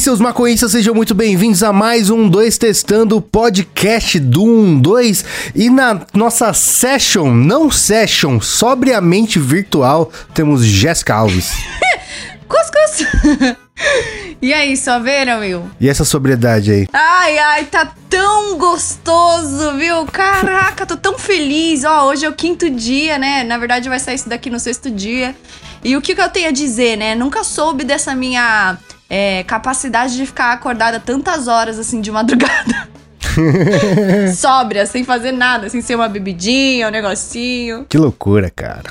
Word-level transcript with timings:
seus 0.00 0.18
maconhistas, 0.18 0.72
sejam 0.72 0.94
muito 0.94 1.14
bem-vindos 1.14 1.62
a 1.62 1.74
mais 1.74 2.08
um 2.08 2.26
2 2.26 2.56
Testando 2.56 3.20
podcast 3.20 4.18
do 4.18 4.42
1 4.42 4.80
2. 4.80 5.24
E 5.54 5.68
na 5.68 6.00
nossa 6.14 6.54
session, 6.54 7.30
não 7.34 7.70
session, 7.70 8.40
sobriamente 8.40 9.38
virtual, 9.38 10.10
temos 10.32 10.64
Jéssica 10.64 11.16
Alves. 11.16 11.52
Cuscuz! 12.48 13.56
e 14.40 14.54
aí, 14.54 14.74
só 14.74 14.98
viram, 14.98 15.40
Will? 15.40 15.70
E 15.78 15.86
essa 15.86 16.04
sobriedade 16.04 16.70
aí? 16.72 16.88
Ai, 16.94 17.38
ai, 17.38 17.64
tá 17.66 17.92
tão 18.08 18.56
gostoso, 18.56 19.76
viu? 19.76 20.06
Caraca, 20.06 20.86
tô 20.86 20.96
tão 20.96 21.18
feliz. 21.18 21.84
Ó, 21.84 22.06
hoje 22.06 22.24
é 22.24 22.28
o 22.28 22.32
quinto 22.32 22.70
dia, 22.70 23.18
né? 23.18 23.44
Na 23.44 23.58
verdade, 23.58 23.86
vai 23.90 24.00
sair 24.00 24.14
isso 24.14 24.30
daqui 24.30 24.48
no 24.48 24.58
sexto 24.58 24.90
dia. 24.90 25.36
E 25.84 25.94
o 25.94 26.00
que, 26.00 26.14
que 26.14 26.22
eu 26.22 26.28
tenho 26.30 26.48
a 26.48 26.52
dizer, 26.52 26.96
né? 26.96 27.14
Nunca 27.14 27.44
soube 27.44 27.84
dessa 27.84 28.14
minha 28.14 28.78
é, 29.10 29.42
capacidade 29.42 30.16
de 30.16 30.24
ficar 30.24 30.52
acordada 30.52 30.98
tantas 31.00 31.48
horas 31.48 31.78
assim 31.78 32.00
de 32.00 32.10
madrugada. 32.12 32.88
Sóbria, 34.36 34.86
sem 34.86 35.04
fazer 35.04 35.32
nada, 35.32 35.68
sem 35.68 35.80
ser 35.82 35.94
uma 35.96 36.08
bebidinha, 36.08 36.88
um 36.88 36.90
negocinho. 36.90 37.84
Que 37.88 37.98
loucura, 37.98 38.50
cara. 38.50 38.90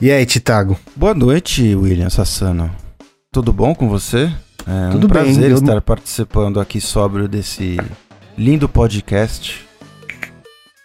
E 0.00 0.10
aí, 0.10 0.24
Titago? 0.26 0.78
Boa 0.94 1.14
noite, 1.14 1.74
William 1.74 2.10
Sassano. 2.10 2.70
Tudo 3.32 3.52
bom 3.52 3.74
com 3.74 3.88
você? 3.88 4.30
É 4.66 4.90
Tudo 4.90 5.06
um 5.06 5.08
bem, 5.10 5.24
prazer 5.24 5.50
eu 5.50 5.58
estar 5.58 5.80
participando 5.80 6.58
aqui 6.60 6.80
sóbrio 6.80 7.28
desse 7.28 7.78
lindo 8.36 8.68
podcast. 8.68 9.64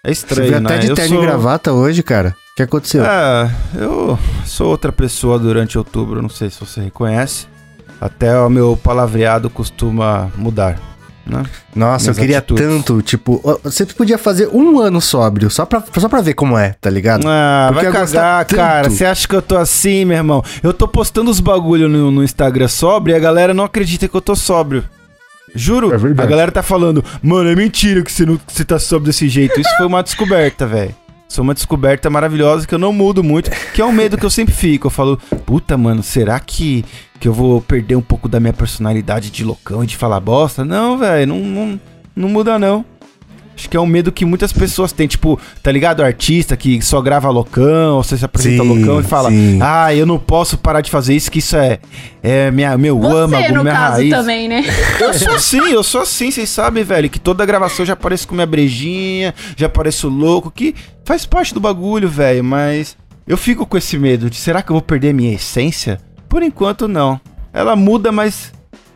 É 0.03 0.07
Você 0.07 0.11
estranho, 0.13 0.49
veio 0.49 0.61
né? 0.61 0.69
até 0.69 0.77
de 0.79 0.87
Eu 0.89 0.95
terno 0.95 1.15
sou- 1.15 1.23
e 1.23 1.25
gravata 1.27 1.73
hoje, 1.73 2.01
cara. 2.03 2.35
O 2.53 2.55
que 2.55 2.63
aconteceu? 2.63 3.03
É, 3.05 3.49
eu 3.75 4.17
sou 4.45 4.67
outra 4.69 4.91
pessoa 4.91 5.37
durante 5.39 5.77
outubro, 5.77 6.21
não 6.21 6.29
sei 6.29 6.49
se 6.49 6.59
você 6.59 6.81
reconhece. 6.81 7.47
Até 8.01 8.35
o 8.41 8.49
meu 8.49 8.75
palavreado 8.75 9.47
costuma 9.47 10.31
mudar, 10.35 10.79
né? 11.23 11.43
Nossa, 11.75 12.05
eu 12.05 12.07
minhas 12.07 12.17
queria 12.17 12.39
atitudes. 12.39 12.65
tanto, 12.67 12.99
tipo, 13.03 13.39
você 13.63 13.85
podia 13.85 14.17
fazer 14.17 14.49
um 14.51 14.79
ano 14.79 14.99
sóbrio, 14.99 15.51
só 15.51 15.67
pra, 15.67 15.83
só 15.97 16.09
pra 16.09 16.19
ver 16.19 16.33
como 16.33 16.57
é, 16.57 16.75
tá 16.81 16.89
ligado? 16.89 17.27
Ah, 17.27 17.69
Porque 17.71 17.89
vai 17.89 18.01
eu 18.01 18.07
cagar, 18.07 18.45
cara. 18.45 18.89
Você 18.89 19.05
acha 19.05 19.27
que 19.27 19.35
eu 19.35 19.41
tô 19.41 19.55
assim, 19.55 20.03
meu 20.03 20.17
irmão? 20.17 20.43
Eu 20.63 20.73
tô 20.73 20.87
postando 20.87 21.29
os 21.29 21.39
bagulho 21.39 21.87
no, 21.87 22.09
no 22.09 22.23
Instagram 22.23 22.67
sóbrio 22.67 23.13
e 23.13 23.15
a 23.15 23.19
galera 23.19 23.53
não 23.53 23.63
acredita 23.65 24.07
que 24.07 24.15
eu 24.15 24.21
tô 24.21 24.35
sóbrio. 24.35 24.83
Juro, 25.53 25.93
É 25.93 25.97
verdade. 25.97 26.25
a 26.27 26.29
galera 26.29 26.51
tá 26.51 26.63
falando, 26.63 27.03
mano, 27.21 27.49
é 27.49 27.55
mentira 27.55 28.01
que 28.01 28.11
você, 28.11 28.25
não, 28.25 28.37
que 28.37 28.53
você 28.53 28.63
tá 28.63 28.79
sóbrio 28.79 29.07
desse 29.07 29.27
jeito. 29.29 29.59
Isso 29.59 29.69
foi 29.77 29.85
uma 29.85 30.01
descoberta, 30.01 30.65
velho. 30.65 30.95
Foi 31.35 31.43
uma 31.43 31.53
descoberta 31.53 32.09
maravilhosa 32.09 32.67
que 32.67 32.73
eu 32.75 32.79
não 32.79 32.91
mudo 32.91 33.23
muito, 33.23 33.49
que 33.73 33.81
é 33.81 33.85
um 33.85 33.91
medo 33.91 34.17
que 34.17 34.25
eu 34.25 34.29
sempre 34.29 34.53
fico. 34.53 34.87
Eu 34.87 34.91
falo, 34.91 35.17
puta, 35.45 35.77
mano, 35.77 36.03
será 36.03 36.39
que, 36.39 36.83
que 37.19 37.27
eu 37.27 37.33
vou 37.33 37.61
perder 37.61 37.95
um 37.95 38.01
pouco 38.01 38.27
da 38.27 38.39
minha 38.39 38.53
personalidade 38.53 39.29
de 39.29 39.43
loucão 39.43 39.83
e 39.83 39.87
de 39.87 39.95
falar 39.95 40.19
bosta? 40.19 40.65
Não, 40.65 40.97
velho, 40.97 41.27
não, 41.27 41.39
não, 41.39 41.81
não 42.15 42.29
muda 42.29 42.59
não. 42.59 42.85
Acho 43.55 43.69
que 43.69 43.77
é 43.77 43.79
um 43.79 43.85
medo 43.85 44.11
que 44.11 44.25
muitas 44.25 44.51
pessoas 44.51 44.91
têm, 44.91 45.07
tipo, 45.07 45.39
tá 45.61 45.71
ligado? 45.71 45.99
O 45.99 46.03
artista 46.03 46.57
que 46.57 46.81
só 46.81 46.99
grava 47.01 47.29
loucão, 47.29 47.97
ou 47.97 48.03
você 48.03 48.17
se 48.17 48.25
apresenta 48.25 48.63
Sim, 48.63 48.69
loucão 48.69 48.99
e 48.99 49.03
fala, 49.03 49.29
sim. 49.29 49.59
ah, 49.61 49.93
eu 49.93 50.05
não 50.05 50.17
posso 50.17 50.57
parar 50.57 50.81
de 50.81 50.89
fazer 50.89 51.13
isso, 51.15 51.29
que 51.29 51.39
isso 51.39 51.55
é, 51.55 51.79
é 52.23 52.49
minha, 52.49 52.77
meu 52.77 52.97
Você, 52.99 53.15
âmago, 53.15 53.53
no 53.53 53.61
minha 53.63 53.75
caso, 53.75 53.97
raiz. 53.97 54.09
também, 54.09 54.47
né? 54.47 54.63
Eu 54.99 55.13
sou 55.13 55.33
assim, 55.35 55.71
eu 55.71 55.83
sou 55.83 56.01
assim, 56.01 56.31
vocês 56.31 56.49
sabem, 56.49 56.83
velho, 56.83 57.09
que 57.09 57.19
toda 57.19 57.45
gravação 57.45 57.79
eu 57.83 57.87
já 57.87 57.93
apareço 57.93 58.27
com 58.27 58.33
minha 58.33 58.47
brejinha, 58.47 59.33
já 59.55 59.67
apareço 59.67 60.09
louco, 60.09 60.49
que 60.49 60.73
faz 61.05 61.25
parte 61.25 61.53
do 61.53 61.59
bagulho, 61.59 62.09
velho, 62.09 62.43
mas 62.43 62.97
eu 63.27 63.37
fico 63.37 63.65
com 63.65 63.77
esse 63.77 63.97
medo 63.97 64.29
de 64.29 64.37
será 64.37 64.61
que 64.61 64.71
eu 64.71 64.75
vou 64.75 64.81
perder 64.81 65.13
minha 65.13 65.33
essência? 65.33 65.99
Por 66.27 66.41
enquanto, 66.41 66.87
não. 66.87 67.19
Ela 67.53 67.75
muda, 67.75 68.11
mas 68.11 68.51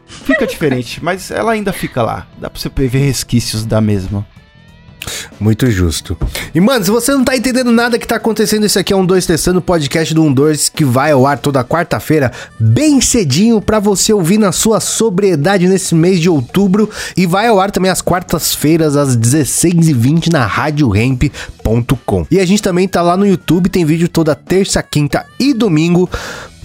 fica 0.08 0.48
diferente, 0.48 1.04
mas 1.04 1.30
ela 1.30 1.52
ainda 1.52 1.72
fica 1.74 2.02
lá. 2.02 2.26
Dá 2.40 2.50
pra 2.50 2.60
você 2.60 2.70
ver 2.88 3.00
resquícios 3.00 3.66
da 3.66 3.80
mesma. 3.82 4.26
Muito 5.40 5.70
justo. 5.70 6.18
E, 6.54 6.60
mano, 6.60 6.84
se 6.84 6.92
você 6.92 7.12
não 7.12 7.24
tá 7.24 7.36
entendendo 7.36 7.72
nada 7.72 8.00
que 8.00 8.08
tá 8.08 8.16
acontecendo, 8.16 8.66
esse 8.66 8.80
aqui 8.80 8.94
é 8.94 8.96
um 8.96 9.06
2 9.06 9.26
Testando, 9.26 9.62
podcast 9.62 10.14
do 10.14 10.24
1 10.24 10.34
2 10.34 10.70
que 10.70 10.86
vai 10.86 11.12
ao 11.12 11.26
ar 11.26 11.38
toda 11.38 11.64
quarta-feira, 11.64 12.32
bem 12.60 13.02
cedinho, 13.02 13.62
pra 13.62 13.80
você 13.80 14.14
ouvir 14.14 14.38
na 14.38 14.52
sua 14.52 14.80
sobriedade 14.80 15.68
nesse 15.68 15.94
mês 15.94 16.20
de 16.20 16.30
outubro. 16.30 16.90
E 17.16 17.26
vai 17.26 17.48
ao 17.48 17.60
ar 17.60 17.72
também 17.72 17.92
às 17.92 18.02
quartas-feiras, 18.02 18.96
às 18.96 19.18
16h20, 19.18 20.32
na 20.32 20.46
RadioRamp.com. 20.46 22.26
E 22.32 22.40
a 22.40 22.46
gente 22.46 22.62
também 22.62 22.88
tá 22.88 23.02
lá 23.02 23.18
no 23.18 23.28
YouTube, 23.28 23.70
tem 23.70 23.86
vídeo 23.86 24.08
toda 24.08 24.36
terça, 24.36 24.82
quinta 24.82 25.26
e 25.40 25.54
domingo. 25.54 26.10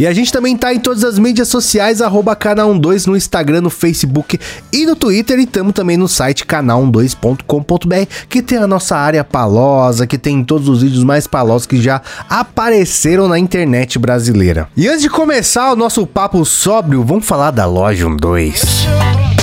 E 0.00 0.06
a 0.06 0.14
gente 0.14 0.32
também 0.32 0.56
tá 0.56 0.72
em 0.72 0.80
todas 0.80 1.04
as 1.04 1.18
mídias 1.18 1.48
sociais, 1.48 2.00
arroba 2.00 2.34
canal12 2.34 3.06
no 3.06 3.14
Instagram, 3.14 3.60
no 3.60 3.68
Facebook 3.68 4.40
e 4.72 4.86
no 4.86 4.96
Twitter. 4.96 5.38
E 5.38 5.44
tamo 5.44 5.74
também 5.74 5.98
no 5.98 6.08
site 6.08 6.46
canal12.com.br, 6.46 8.10
que 8.26 8.40
tem 8.40 8.56
a 8.56 8.66
nossa 8.66 8.96
área 8.96 9.22
palosa, 9.22 10.06
que 10.06 10.16
tem 10.16 10.42
todos 10.42 10.70
os 10.70 10.80
vídeos 10.80 11.04
mais 11.04 11.26
palosos 11.26 11.66
que 11.66 11.78
já 11.82 12.00
apareceram 12.30 13.28
na 13.28 13.38
internet 13.38 13.98
brasileira. 13.98 14.68
E 14.74 14.88
antes 14.88 15.02
de 15.02 15.10
começar 15.10 15.70
o 15.70 15.76
nosso 15.76 16.06
papo 16.06 16.42
sóbrio, 16.46 17.04
vamos 17.04 17.26
falar 17.26 17.50
da 17.50 17.66
loja 17.66 18.08
12. 18.08 19.39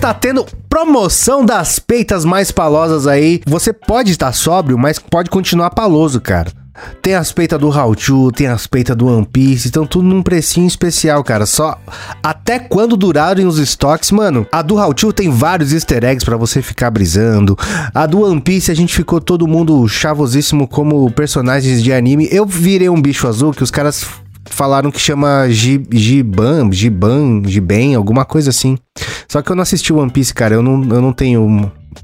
Tá 0.00 0.14
tendo 0.14 0.46
promoção 0.66 1.44
das 1.44 1.78
peitas 1.78 2.24
mais 2.24 2.50
palosas 2.50 3.06
aí. 3.06 3.42
Você 3.46 3.70
pode 3.70 4.10
estar 4.10 4.32
sóbrio, 4.32 4.78
mas 4.78 4.98
pode 4.98 5.28
continuar 5.28 5.68
paloso, 5.70 6.18
cara. 6.22 6.50
Tem 7.02 7.14
as 7.14 7.30
peitas 7.30 7.60
do 7.60 7.70
Hauchu, 7.70 8.32
tem 8.32 8.46
as 8.46 8.66
peitas 8.66 8.96
do 8.96 9.06
One 9.06 9.26
Piece, 9.26 9.68
estão 9.68 9.86
tudo 9.86 10.08
num 10.08 10.22
precinho 10.22 10.66
especial, 10.66 11.22
cara. 11.22 11.44
Só 11.44 11.78
até 12.22 12.58
quando 12.58 12.96
durarem 12.96 13.44
os 13.44 13.58
estoques, 13.58 14.10
mano. 14.10 14.46
A 14.50 14.62
do 14.62 14.78
Hauchu 14.78 15.12
tem 15.12 15.28
vários 15.28 15.70
easter 15.70 16.02
eggs 16.02 16.24
pra 16.24 16.38
você 16.38 16.62
ficar 16.62 16.90
brisando. 16.90 17.54
A 17.94 18.06
do 18.06 18.22
One 18.22 18.40
Piece 18.40 18.70
a 18.70 18.74
gente 18.74 18.96
ficou 18.96 19.20
todo 19.20 19.46
mundo 19.46 19.86
chavosíssimo 19.86 20.66
como 20.66 21.10
personagens 21.10 21.82
de 21.82 21.92
anime. 21.92 22.26
Eu 22.32 22.46
virei 22.46 22.88
um 22.88 23.02
bicho 23.02 23.28
azul 23.28 23.52
que 23.52 23.62
os 23.62 23.70
caras 23.70 24.06
falaram 24.46 24.90
que 24.90 25.00
chama 25.00 25.46
Gi- 25.48 25.86
Giban, 25.92 26.70
Giban, 26.72 27.42
Giben, 27.46 27.94
alguma 27.94 28.24
coisa 28.24 28.50
assim. 28.50 28.76
Só 29.28 29.40
que 29.42 29.50
eu 29.50 29.56
não 29.56 29.62
assisti 29.62 29.92
One 29.92 30.10
Piece, 30.10 30.34
cara. 30.34 30.54
Eu 30.54 30.62
não, 30.62 30.72
eu 30.94 31.00
não 31.00 31.12
tenho 31.12 31.44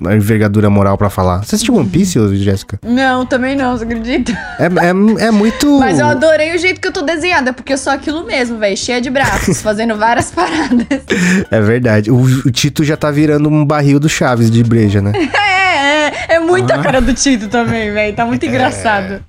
uma 0.01 0.15
envergadura 0.15 0.69
moral 0.69 0.97
pra 0.99 1.09
falar. 1.11 1.39
Você 1.45 1.55
assistiu 1.57 1.75
One 1.75 1.89
Piece, 1.89 2.19
Jéssica? 2.37 2.79
Não, 2.85 3.25
também 3.27 3.57
não, 3.57 3.77
você 3.77 3.85
acredita? 3.85 4.33
É, 4.59 4.67
é, 4.67 5.27
é 5.27 5.31
muito. 5.31 5.67
Mas 5.81 5.99
eu 5.99 6.07
adorei 6.07 6.55
o 6.55 6.59
jeito 6.59 6.81
que 6.81 6.87
eu 6.89 6.93
tô 6.93 7.03
desenhada, 7.03 7.53
porque 7.53 7.73
eu 7.73 7.79
sou 7.79 7.93
aquilo 7.93 8.25
mesmo, 8.25 8.59
velho. 8.59 8.77
Cheia 8.77 9.01
de 9.01 9.11
braços, 9.11 9.61
fazendo 9.63 9.97
várias 9.97 10.31
paradas. 10.31 10.87
É 11.51 11.61
verdade. 11.61 12.11
O, 12.11 12.17
o 12.21 12.51
Tito 12.51 12.85
já 12.85 12.97
tá 12.97 13.11
virando 13.11 13.49
um 13.49 13.65
barril 13.65 13.99
do 14.01 14.09
Chaves 14.09 14.51
de 14.51 14.63
breja, 14.63 15.01
né? 15.01 15.13
É, 15.57 16.09
é, 16.09 16.35
é 16.37 16.41
muita 16.41 16.79
cara 16.79 17.01
do 17.01 17.13
Tito 17.15 17.49
também, 17.49 17.93
velho. 17.93 18.15
Tá 18.15 18.25
muito 18.27 18.45
engraçado. 18.47 19.21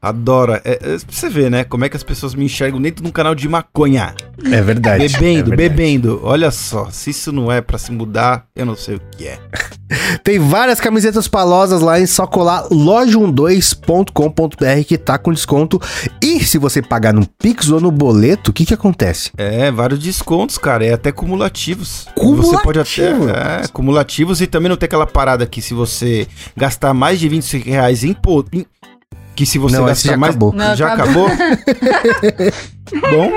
Adora. 0.00 0.60
É, 0.64 0.78
é, 0.82 0.96
você 1.08 1.28
ver, 1.28 1.50
né? 1.50 1.64
Como 1.64 1.84
é 1.84 1.88
que 1.88 1.96
as 1.96 2.02
pessoas 2.02 2.34
me 2.34 2.44
enxergam 2.44 2.80
dentro 2.80 3.02
de 3.02 3.08
um 3.08 3.12
canal 3.12 3.34
de 3.34 3.48
maconha. 3.48 4.14
É 4.52 4.60
verdade. 4.60 5.08
Bebendo, 5.08 5.52
é 5.52 5.56
verdade. 5.56 5.58
bebendo. 5.68 6.20
Olha 6.22 6.50
só, 6.50 6.88
se 6.90 7.10
isso 7.10 7.32
não 7.32 7.50
é 7.50 7.60
pra 7.60 7.78
se 7.78 7.90
mudar, 7.92 8.46
eu 8.54 8.66
não 8.66 8.76
sei 8.76 8.96
o 8.96 9.00
que 9.16 9.26
é. 9.26 9.38
Tem 10.24 10.38
várias 10.38 10.80
camisetas 10.80 11.28
palosas 11.28 11.80
lá 11.80 12.00
em 12.00 12.06
só 12.06 12.26
colar 12.26 12.64
loja12.com.br 12.68 14.84
que 14.86 14.98
tá 14.98 15.16
com 15.18 15.32
desconto. 15.32 15.80
E 16.22 16.42
se 16.44 16.58
você 16.58 16.82
pagar 16.82 17.12
no 17.12 17.26
Pix 17.26 17.70
ou 17.70 17.80
no 17.80 17.90
boleto, 17.90 18.50
o 18.50 18.54
que 18.54 18.64
que 18.66 18.74
acontece? 18.74 19.30
É, 19.36 19.70
vários 19.70 20.00
descontos, 20.00 20.58
cara. 20.58 20.84
É 20.84 20.92
até 20.92 21.12
cumulativos. 21.12 22.06
Cumulativo? 22.14 22.56
Você 22.56 22.62
pode 22.62 22.78
até. 22.80 23.62
É, 23.62 23.68
cumulativos 23.68 24.40
e 24.40 24.46
também 24.46 24.68
não 24.68 24.76
tem 24.76 24.86
aquela 24.86 25.06
parada 25.06 25.46
que 25.46 25.60
se 25.62 25.74
você 25.74 26.26
gastar 26.56 26.92
mais 26.94 27.18
de 27.20 27.28
25 27.28 27.68
reais 27.68 28.04
em. 28.04 28.12
po- 28.14 28.44
em- 28.52 28.66
que 29.34 29.44
se 29.46 29.58
você 29.58 29.76
Não, 29.76 29.86
gastar 29.86 30.10
já 30.10 30.16
mais. 30.16 30.30
acabou. 30.30 30.52
Não, 30.52 30.76
já 30.76 30.92
acabou. 30.92 31.26
acabou? 31.26 33.10
Bom. 33.10 33.32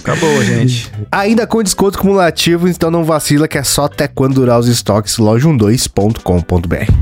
Acabou, 0.00 0.42
gente. 0.44 0.90
Ainda 1.10 1.46
com 1.46 1.62
desconto 1.62 1.98
cumulativo, 1.98 2.68
então 2.68 2.90
não 2.90 3.04
vacila 3.04 3.46
que 3.48 3.58
é 3.58 3.62
só 3.62 3.84
até 3.84 4.06
quando 4.08 4.34
durar 4.34 4.58
os 4.58 4.68
estoques 4.68 5.16
loja12.com.br. 5.16 6.92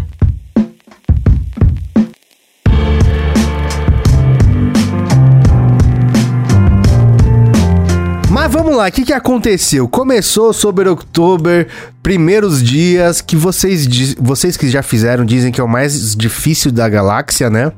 Mas 8.47 8.55
vamos 8.55 8.77
lá, 8.77 8.87
o 8.87 8.93
que, 8.93 9.05
que 9.05 9.13
aconteceu? 9.13 9.89
Começou 9.89 10.53
sobre 10.53 10.89
outubro, 10.89 11.67
primeiros 12.01 12.63
dias 12.63 13.21
que 13.21 13.35
vocês, 13.35 14.15
vocês 14.21 14.57
que 14.57 14.71
já 14.71 14.85
fizeram 14.85 15.25
dizem 15.25 15.51
que 15.51 15.61
é 15.61 15.65
o 15.65 15.69
mais 15.69 16.15
difícil 16.15 16.71
da 16.71 16.89
galáxia, 16.89 17.51
né? 17.51 17.73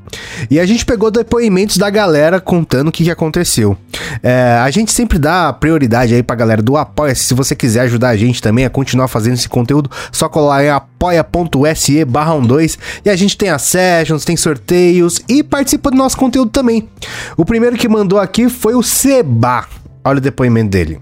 E 0.51 0.61
a 0.61 0.67
gente 0.67 0.85
pegou 0.85 1.11
depoimentos 1.11 1.79
da 1.79 1.89
galera 1.89 2.39
contando 2.39 2.89
o 2.89 2.93
que, 2.93 3.05
que 3.05 3.11
aconteceu. 3.11 3.79
É, 4.23 4.59
a 4.63 4.71
gente 4.71 4.93
sempre 4.93 5.19
dá 5.19 5.51
prioridade 5.55 6.15
aí 6.15 6.23
pra 6.23 6.37
galera 6.37 6.61
do 6.61 6.77
Apoia-se. 6.77 7.25
Se 7.25 7.33
você 7.33 7.57
quiser 7.57 7.81
ajudar 7.81 8.11
a 8.11 8.17
gente 8.19 8.43
também 8.43 8.67
a 8.67 8.71
continuar 8.71 9.09
fazendo 9.09 9.37
esse 9.37 9.49
conteúdo, 9.49 9.91
só 10.13 10.29
colar 10.29 10.63
em 10.63 10.69
apoia.se 10.69 12.05
barra 12.05 12.39
12 12.39 12.77
e 13.07 13.09
a 13.09 13.17
gente 13.17 13.39
tem 13.39 13.49
as 13.49 13.63
sessions, 13.63 14.23
tem 14.23 14.37
sorteios 14.37 15.19
e 15.27 15.43
participa 15.43 15.91
do 15.91 15.97
nosso 15.97 16.19
conteúdo 16.19 16.51
também. 16.51 16.87
O 17.39 17.45
primeiro 17.47 17.75
que 17.75 17.89
mandou 17.89 18.21
aqui 18.21 18.51
foi 18.51 18.75
o 18.75 18.83
Seba. 18.83 19.67
Olha 20.05 20.19
o 20.19 20.21
depoimento 20.21 20.71
dele. 20.71 21.01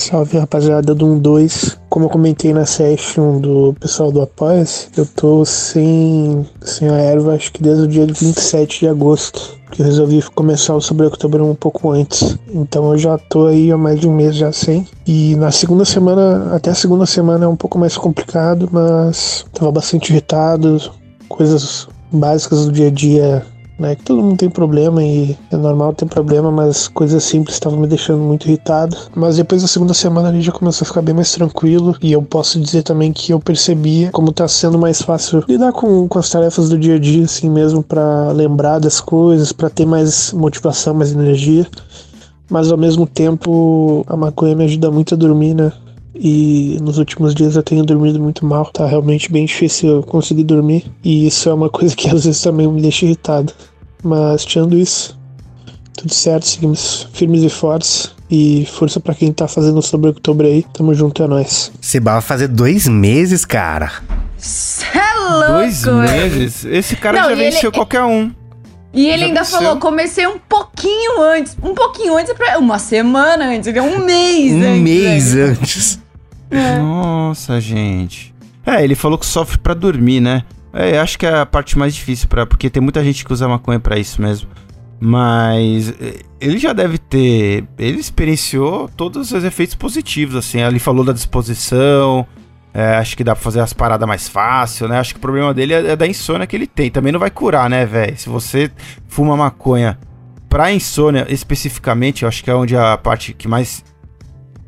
Salve 0.00 0.38
rapaziada 0.38 0.94
do 0.94 1.16
12. 1.16 1.76
Como 1.90 2.06
eu 2.06 2.08
comentei 2.08 2.54
na 2.54 2.64
session 2.64 3.38
do 3.38 3.74
pessoal 3.78 4.10
do 4.10 4.22
Apoia-se, 4.22 4.88
eu 4.96 5.04
tô 5.04 5.44
sem, 5.44 6.46
sem 6.62 6.88
a 6.88 6.94
erva 6.94 7.34
acho 7.34 7.52
que 7.52 7.62
desde 7.62 7.84
o 7.84 7.86
dia 7.86 8.06
27 8.06 8.80
de 8.80 8.88
agosto. 8.88 9.60
Que 9.70 9.82
eu 9.82 9.86
resolvi 9.86 10.22
começar 10.34 10.74
o 10.74 10.80
sobre 10.80 11.04
outubro 11.04 11.44
um 11.44 11.54
pouco 11.54 11.90
antes. 11.90 12.38
Então 12.48 12.90
eu 12.92 12.98
já 12.98 13.18
tô 13.18 13.46
aí 13.46 13.70
há 13.70 13.76
mais 13.76 14.00
de 14.00 14.08
um 14.08 14.16
mês 14.16 14.34
já 14.34 14.50
sem. 14.50 14.88
E 15.06 15.36
na 15.36 15.50
segunda 15.50 15.84
semana, 15.84 16.56
até 16.56 16.70
a 16.70 16.74
segunda 16.74 17.04
semana 17.04 17.44
é 17.44 17.48
um 17.48 17.56
pouco 17.56 17.78
mais 17.78 17.96
complicado, 17.96 18.70
mas 18.72 19.44
tava 19.52 19.70
bastante 19.70 20.10
irritado. 20.10 20.80
Coisas 21.28 21.86
básicas 22.10 22.64
do 22.64 22.72
dia 22.72 22.88
a 22.88 22.90
dia 22.90 23.46
né? 23.80 23.96
Que 23.96 24.04
todo 24.04 24.22
mundo 24.22 24.36
tem 24.36 24.50
problema 24.50 25.02
e 25.02 25.36
é 25.50 25.56
normal 25.56 25.94
ter 25.94 26.04
problema, 26.04 26.50
mas 26.50 26.86
coisas 26.86 27.24
simples 27.24 27.56
estavam 27.56 27.80
me 27.80 27.86
deixando 27.86 28.22
muito 28.22 28.46
irritado. 28.46 28.96
Mas 29.16 29.36
depois 29.36 29.62
da 29.62 29.68
segunda 29.68 29.94
semana 29.94 30.28
ali 30.28 30.42
já 30.42 30.52
começou 30.52 30.84
a 30.84 30.88
ficar 30.88 31.02
bem 31.02 31.14
mais 31.14 31.32
tranquilo 31.32 31.96
e 32.02 32.12
eu 32.12 32.22
posso 32.22 32.60
dizer 32.60 32.82
também 32.82 33.12
que 33.12 33.32
eu 33.32 33.40
percebia 33.40 34.10
como 34.12 34.32
tá 34.32 34.46
sendo 34.46 34.78
mais 34.78 35.00
fácil 35.00 35.42
lidar 35.48 35.72
com, 35.72 36.06
com 36.06 36.18
as 36.18 36.28
tarefas 36.28 36.68
do 36.68 36.78
dia 36.78 36.96
a 36.96 36.98
dia, 36.98 37.24
assim 37.24 37.48
mesmo, 37.48 37.82
para 37.82 38.30
lembrar 38.32 38.78
das 38.78 39.00
coisas, 39.00 39.50
para 39.50 39.70
ter 39.70 39.86
mais 39.86 40.32
motivação, 40.32 40.92
mais 40.92 41.12
energia. 41.12 41.66
Mas 42.50 42.70
ao 42.70 42.76
mesmo 42.76 43.06
tempo 43.06 44.04
a 44.06 44.16
maconha 44.16 44.54
me 44.54 44.64
ajuda 44.64 44.90
muito 44.90 45.14
a 45.14 45.16
dormir, 45.16 45.54
né? 45.54 45.72
E 46.22 46.76
nos 46.82 46.98
últimos 46.98 47.34
dias 47.34 47.56
eu 47.56 47.62
tenho 47.62 47.82
dormido 47.82 48.20
muito 48.20 48.44
mal, 48.44 48.66
tá 48.66 48.84
realmente 48.86 49.32
bem 49.32 49.46
difícil 49.46 49.88
eu 49.88 50.02
conseguir 50.02 50.44
dormir. 50.44 50.84
E 51.02 51.26
isso 51.26 51.48
é 51.48 51.54
uma 51.54 51.70
coisa 51.70 51.96
que 51.96 52.08
às 52.08 52.24
vezes 52.24 52.42
também 52.42 52.68
me 52.68 52.82
deixa 52.82 53.06
irritado. 53.06 53.54
Mas 54.02 54.44
tirando 54.44 54.76
isso, 54.76 55.18
tudo 55.96 56.12
certo, 56.14 56.46
seguimos 56.46 57.08
firmes 57.12 57.42
e 57.42 57.48
fortes. 57.48 58.14
E 58.32 58.64
força 58.72 59.00
pra 59.00 59.12
quem 59.12 59.32
tá 59.32 59.48
fazendo 59.48 59.82
sobre 59.82 60.06
outubro 60.08 60.46
aí. 60.46 60.64
Tamo 60.72 60.94
junto, 60.94 61.20
é 61.22 61.26
nóis. 61.26 61.72
Seba 61.80 62.12
vai 62.12 62.20
fazer 62.22 62.46
dois 62.46 62.86
meses, 62.86 63.44
cara. 63.44 63.90
Cê 64.38 64.86
é 64.96 65.18
louco, 65.30 65.46
Dois 65.48 65.84
meses? 65.84 66.64
Esse 66.64 66.94
cara 66.96 67.18
Não, 67.22 67.24
já 67.30 67.34
e 67.34 67.40
ele- 67.40 67.50
venceu 67.50 67.72
qualquer 67.72 68.02
um. 68.04 68.30
E 68.92 69.06
ele 69.08 69.18
Já 69.18 69.26
ainda 69.26 69.40
aconteceu? 69.40 69.60
falou, 69.62 69.76
comecei 69.80 70.26
um 70.28 70.38
pouquinho 70.38 71.20
antes. 71.22 71.56
Um 71.62 71.74
pouquinho 71.74 72.16
antes 72.16 72.30
é 72.30 72.34
pra... 72.34 72.58
Uma 72.58 72.78
semana 72.78 73.46
antes, 73.46 73.66
um 73.76 74.04
mês 74.04 74.52
Um 74.52 74.62
antes. 74.62 74.80
mês 74.82 75.34
velho. 75.34 75.50
antes. 75.60 76.00
Nossa, 76.78 77.60
gente. 77.60 78.34
É, 78.64 78.82
ele 78.82 78.94
falou 78.94 79.18
que 79.18 79.26
sofre 79.26 79.58
pra 79.58 79.74
dormir, 79.74 80.20
né? 80.20 80.44
É, 80.72 80.98
acho 80.98 81.18
que 81.18 81.26
é 81.26 81.40
a 81.40 81.46
parte 81.46 81.76
mais 81.78 81.94
difícil 81.94 82.28
para 82.28 82.46
porque 82.46 82.70
tem 82.70 82.82
muita 82.82 83.02
gente 83.02 83.24
que 83.24 83.32
usa 83.32 83.48
maconha 83.48 83.80
pra 83.80 83.98
isso 83.98 84.22
mesmo. 84.22 84.48
Mas 85.00 85.88
eh, 86.00 86.20
ele 86.40 86.58
já 86.58 86.72
deve 86.74 86.98
ter, 86.98 87.64
ele 87.78 87.98
experienciou 87.98 88.88
todos 88.88 89.32
os 89.32 89.44
efeitos 89.44 89.74
positivos, 89.74 90.36
assim. 90.36 90.60
Ele 90.60 90.78
falou 90.78 91.02
da 91.04 91.12
disposição, 91.12 92.26
é, 92.72 92.96
acho 92.96 93.16
que 93.16 93.24
dá 93.24 93.34
pra 93.34 93.42
fazer 93.42 93.60
as 93.60 93.72
paradas 93.72 94.06
mais 94.06 94.28
fácil, 94.28 94.86
né? 94.88 94.98
Acho 94.98 95.14
que 95.14 95.18
o 95.18 95.20
problema 95.20 95.52
dele 95.52 95.74
é, 95.74 95.90
é 95.92 95.96
da 95.96 96.06
insônia 96.06 96.46
que 96.46 96.54
ele 96.54 96.66
tem. 96.66 96.90
Também 96.90 97.12
não 97.12 97.18
vai 97.18 97.30
curar, 97.30 97.68
né, 97.68 97.84
velho? 97.84 98.16
Se 98.16 98.28
você 98.28 98.70
fuma 99.08 99.36
maconha 99.36 99.98
pra 100.48 100.72
insônia 100.72 101.26
especificamente, 101.28 102.22
eu 102.22 102.28
acho 102.28 102.44
que 102.44 102.50
é 102.50 102.54
onde 102.54 102.76
a 102.76 102.96
parte 102.96 103.32
que 103.32 103.48
mais 103.48 103.84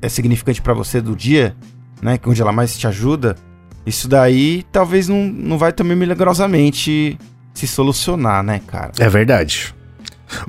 é 0.01 0.09
significante 0.09 0.61
pra 0.61 0.75
você 0.75 1.01
do 1.01 1.15
dia, 1.15 1.55
né? 2.01 2.19
Que 2.19 2.29
onde 2.29 2.43
ela 2.43 2.53
mais 2.53 2.77
te 2.77 2.87
ajuda. 2.87 3.37
Isso 3.87 4.09
daí 4.09 4.65
talvez 4.71 5.09
não, 5.09 5.25
não 5.25 5.59
vai 5.59 5.73
também 5.73 5.97
milagrosamente 5.97 7.19
se 7.55 7.67
solucionar, 7.67 8.43
né, 8.43 8.61
cara? 8.67 8.93
É 8.99 9.09
verdade. 9.09 9.75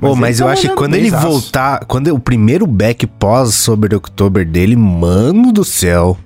Mas, 0.00 0.10
ele 0.12 0.20
mas 0.20 0.38
tá 0.38 0.44
eu 0.44 0.48
acho 0.48 0.60
que 0.62 0.68
mandando 0.68 0.80
quando 0.80 0.94
ele 0.94 1.04
benzaço. 1.10 1.26
voltar, 1.28 1.84
quando 1.86 2.08
o 2.14 2.18
primeiro 2.18 2.66
back 2.66 3.06
pós 3.06 3.54
sobre 3.54 3.94
October 3.94 4.46
dele, 4.46 4.76
mano 4.76 5.52
do 5.52 5.64
céu. 5.64 6.16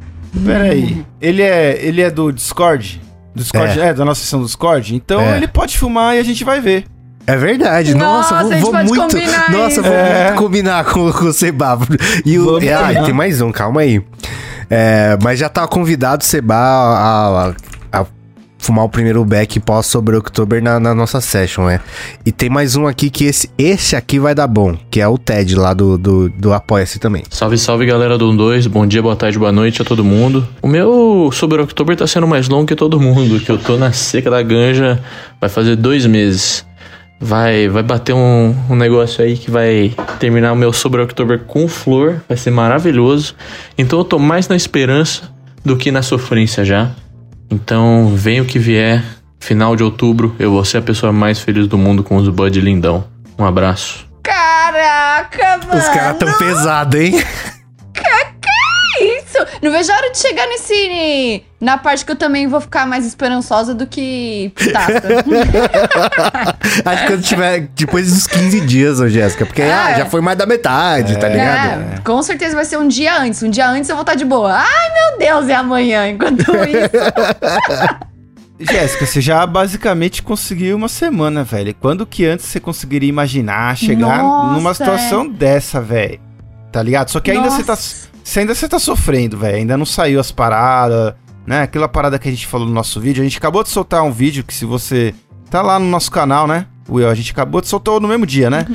Pera 0.44 0.64
aí. 0.64 1.04
Ele 1.20 1.42
é, 1.42 1.78
ele 1.84 2.00
é 2.02 2.10
do 2.10 2.30
Discord? 2.30 3.00
Do 3.34 3.42
Discord, 3.42 3.80
é. 3.80 3.92
da 3.94 4.04
nossa 4.04 4.20
sessão 4.20 4.38
do 4.40 4.46
Discord? 4.46 4.94
Então 4.94 5.20
É. 5.20 5.36
ele 5.38 5.48
pode 5.48 5.76
filmar 5.76 6.14
e 6.14 6.18
a 6.20 6.22
gente 6.22 6.44
vai 6.44 6.60
ver. 6.60 6.84
É 7.26 7.36
verdade, 7.36 7.94
nossa, 7.94 8.34
Nossa, 8.34 8.36
a 8.36 8.42
vou, 8.42 8.52
gente 8.52 8.62
vou 8.62 8.72
pode 8.72 8.88
muito. 8.88 9.00
combinar 9.14 9.50
Nossa, 9.50 9.68
isso. 9.72 9.82
vou 9.82 9.92
É. 9.92 10.24
muito 10.28 10.38
combinar 10.38 10.84
com, 10.84 11.12
com 11.12 11.24
o 11.26 11.32
Seba. 11.32 11.78
E 12.24 12.38
o, 12.38 12.44
Vamos 12.44 12.68
ah, 12.68 12.78
combinar. 12.82 13.04
tem 13.04 13.14
mais 13.14 13.40
um, 13.40 13.50
calma 13.52 13.80
aí. 13.82 14.02
É, 14.70 15.16
mas 15.22 15.38
já 15.38 15.48
tá 15.48 15.66
convidado 15.66 16.22
o 16.22 16.26
Seba 16.26 16.54
a, 16.54 17.48
a- 17.48 17.54
a 18.00 18.06
fumar 18.58 18.84
o 18.84 18.88
primeiro 18.88 19.24
back 19.24 19.58
pós 19.60 19.86
sobre 19.86 20.14
October 20.16 20.62
na, 20.62 20.78
na 20.78 20.94
nossa 20.94 21.20
session, 21.20 21.66
né? 21.66 21.80
E 22.26 22.30
tem 22.32 22.50
mais 22.50 22.76
um 22.76 22.86
aqui 22.86 23.08
que 23.08 23.24
esse, 23.24 23.48
esse 23.56 23.96
aqui 23.96 24.18
vai 24.18 24.34
dar 24.34 24.46
bom, 24.46 24.76
que 24.90 25.00
é 25.00 25.08
o 25.08 25.16
Ted 25.16 25.54
lá 25.54 25.72
do, 25.72 25.96
do, 25.96 26.28
do 26.28 26.52
Apoia-se 26.52 26.98
também. 26.98 27.22
Salve, 27.30 27.56
salve 27.56 27.86
galera 27.86 28.18
do 28.18 28.30
2, 28.36 28.66
bom 28.66 28.86
dia, 28.86 29.00
boa 29.00 29.16
tarde, 29.16 29.38
boa 29.38 29.52
noite 29.52 29.80
a 29.80 29.84
todo 29.84 30.04
mundo. 30.04 30.46
O 30.60 30.66
meu 30.68 31.30
sobre 31.32 31.62
October 31.62 31.96
tá 31.96 32.06
sendo 32.06 32.26
mais 32.26 32.48
longo 32.48 32.66
que 32.66 32.76
todo 32.76 33.00
mundo, 33.00 33.40
que 33.40 33.50
eu 33.50 33.56
tô 33.58 33.76
na 33.78 33.92
seca 33.92 34.28
da 34.30 34.42
ganja, 34.42 35.00
vai 35.40 35.48
fazer 35.48 35.76
dois 35.76 36.04
meses. 36.04 36.66
Vai, 37.20 37.68
vai 37.68 37.82
bater 37.82 38.14
um, 38.14 38.54
um 38.70 38.76
negócio 38.76 39.24
aí 39.24 39.36
que 39.36 39.50
vai 39.50 39.92
terminar 40.20 40.52
o 40.52 40.56
meu 40.56 40.72
sobre 40.72 41.02
October 41.02 41.40
com 41.40 41.66
flor, 41.66 42.22
vai 42.28 42.36
ser 42.36 42.50
maravilhoso. 42.50 43.34
Então 43.76 43.98
eu 43.98 44.04
tô 44.04 44.18
mais 44.18 44.46
na 44.48 44.54
esperança 44.54 45.30
do 45.64 45.76
que 45.76 45.90
na 45.90 46.02
sofrência 46.02 46.64
já. 46.64 46.90
Então 47.50 48.12
venha 48.14 48.42
o 48.42 48.46
que 48.46 48.58
vier, 48.58 49.02
final 49.40 49.74
de 49.74 49.82
outubro, 49.82 50.34
eu 50.38 50.52
vou 50.52 50.64
ser 50.64 50.78
a 50.78 50.82
pessoa 50.82 51.12
mais 51.12 51.40
feliz 51.40 51.66
do 51.66 51.76
mundo 51.76 52.04
com 52.04 52.16
os 52.16 52.28
Bud 52.28 52.60
lindão. 52.60 53.04
Um 53.38 53.44
abraço. 53.44 54.06
Caraca, 54.22 55.58
mano. 55.66 55.80
Os 55.80 55.88
caras 55.88 56.18
tão 56.18 56.32
pesados, 56.38 57.00
hein? 57.00 57.22
Não 59.62 59.70
vejo 59.70 59.90
a 59.92 59.96
hora 59.96 60.10
de 60.10 60.18
chegar 60.18 60.46
nesse. 60.46 61.42
Na 61.60 61.76
parte 61.76 62.04
que 62.04 62.12
eu 62.12 62.16
também 62.16 62.46
vou 62.46 62.60
ficar 62.60 62.86
mais 62.86 63.04
esperançosa 63.04 63.74
do 63.74 63.86
que 63.86 64.52
Pistaça. 64.54 65.02
Acho 66.84 67.02
que 67.02 67.08
quando 67.08 67.22
tiver 67.22 67.60
depois 67.74 68.12
dos 68.12 68.26
15 68.28 68.60
dias, 68.60 69.00
ô 69.00 69.08
Jéssica, 69.08 69.44
porque 69.44 69.62
ah, 69.62 69.98
já 69.98 70.06
foi 70.06 70.20
mais 70.20 70.38
da 70.38 70.46
metade, 70.46 71.18
tá 71.18 71.28
ligado? 71.28 71.94
É, 71.94 71.98
com 72.04 72.22
certeza 72.22 72.54
vai 72.54 72.64
ser 72.64 72.78
um 72.78 72.86
dia 72.86 73.20
antes. 73.20 73.42
Um 73.42 73.50
dia 73.50 73.68
antes 73.68 73.90
eu 73.90 73.96
vou 73.96 74.02
estar 74.02 74.14
de 74.14 74.24
boa. 74.24 74.54
Ai, 74.54 74.92
meu 74.94 75.18
Deus, 75.18 75.48
é 75.48 75.54
amanhã. 75.54 76.08
Enquanto 76.08 76.42
isso. 76.64 78.08
Jéssica, 78.60 79.06
você 79.06 79.20
já 79.20 79.46
basicamente 79.46 80.22
conseguiu 80.22 80.76
uma 80.76 80.88
semana, 80.88 81.44
velho. 81.44 81.74
Quando 81.80 82.04
que 82.04 82.24
antes 82.24 82.46
você 82.46 82.58
conseguiria 82.58 83.08
imaginar 83.08 83.76
chegar 83.76 84.18
Nossa, 84.18 84.54
numa 84.54 84.74
situação 84.74 85.28
dessa, 85.28 85.80
velho? 85.80 86.20
Tá 86.72 86.82
ligado? 86.82 87.08
Só 87.08 87.20
que 87.20 87.30
ainda 87.30 87.50
você 87.50 87.62
tá, 87.62 87.78
Você 88.28 88.40
ainda 88.40 88.54
você 88.54 88.68
tá 88.68 88.78
sofrendo, 88.78 89.38
velho. 89.38 89.56
Ainda 89.56 89.74
não 89.74 89.86
saiu 89.86 90.20
as 90.20 90.30
paradas, 90.30 91.14
né? 91.46 91.62
Aquela 91.62 91.88
parada 91.88 92.18
que 92.18 92.28
a 92.28 92.30
gente 92.30 92.46
falou 92.46 92.66
no 92.66 92.74
nosso 92.74 93.00
vídeo. 93.00 93.22
A 93.22 93.24
gente 93.24 93.38
acabou 93.38 93.62
de 93.62 93.70
soltar 93.70 94.02
um 94.02 94.12
vídeo 94.12 94.44
que 94.44 94.52
se 94.52 94.66
você 94.66 95.14
tá 95.50 95.62
lá 95.62 95.78
no 95.78 95.86
nosso 95.86 96.10
canal, 96.10 96.46
né? 96.46 96.66
Will, 96.86 97.08
a 97.08 97.14
gente 97.14 97.32
acabou 97.32 97.62
de 97.62 97.68
soltar 97.68 97.98
no 97.98 98.06
mesmo 98.06 98.26
dia, 98.26 98.50
né? 98.50 98.66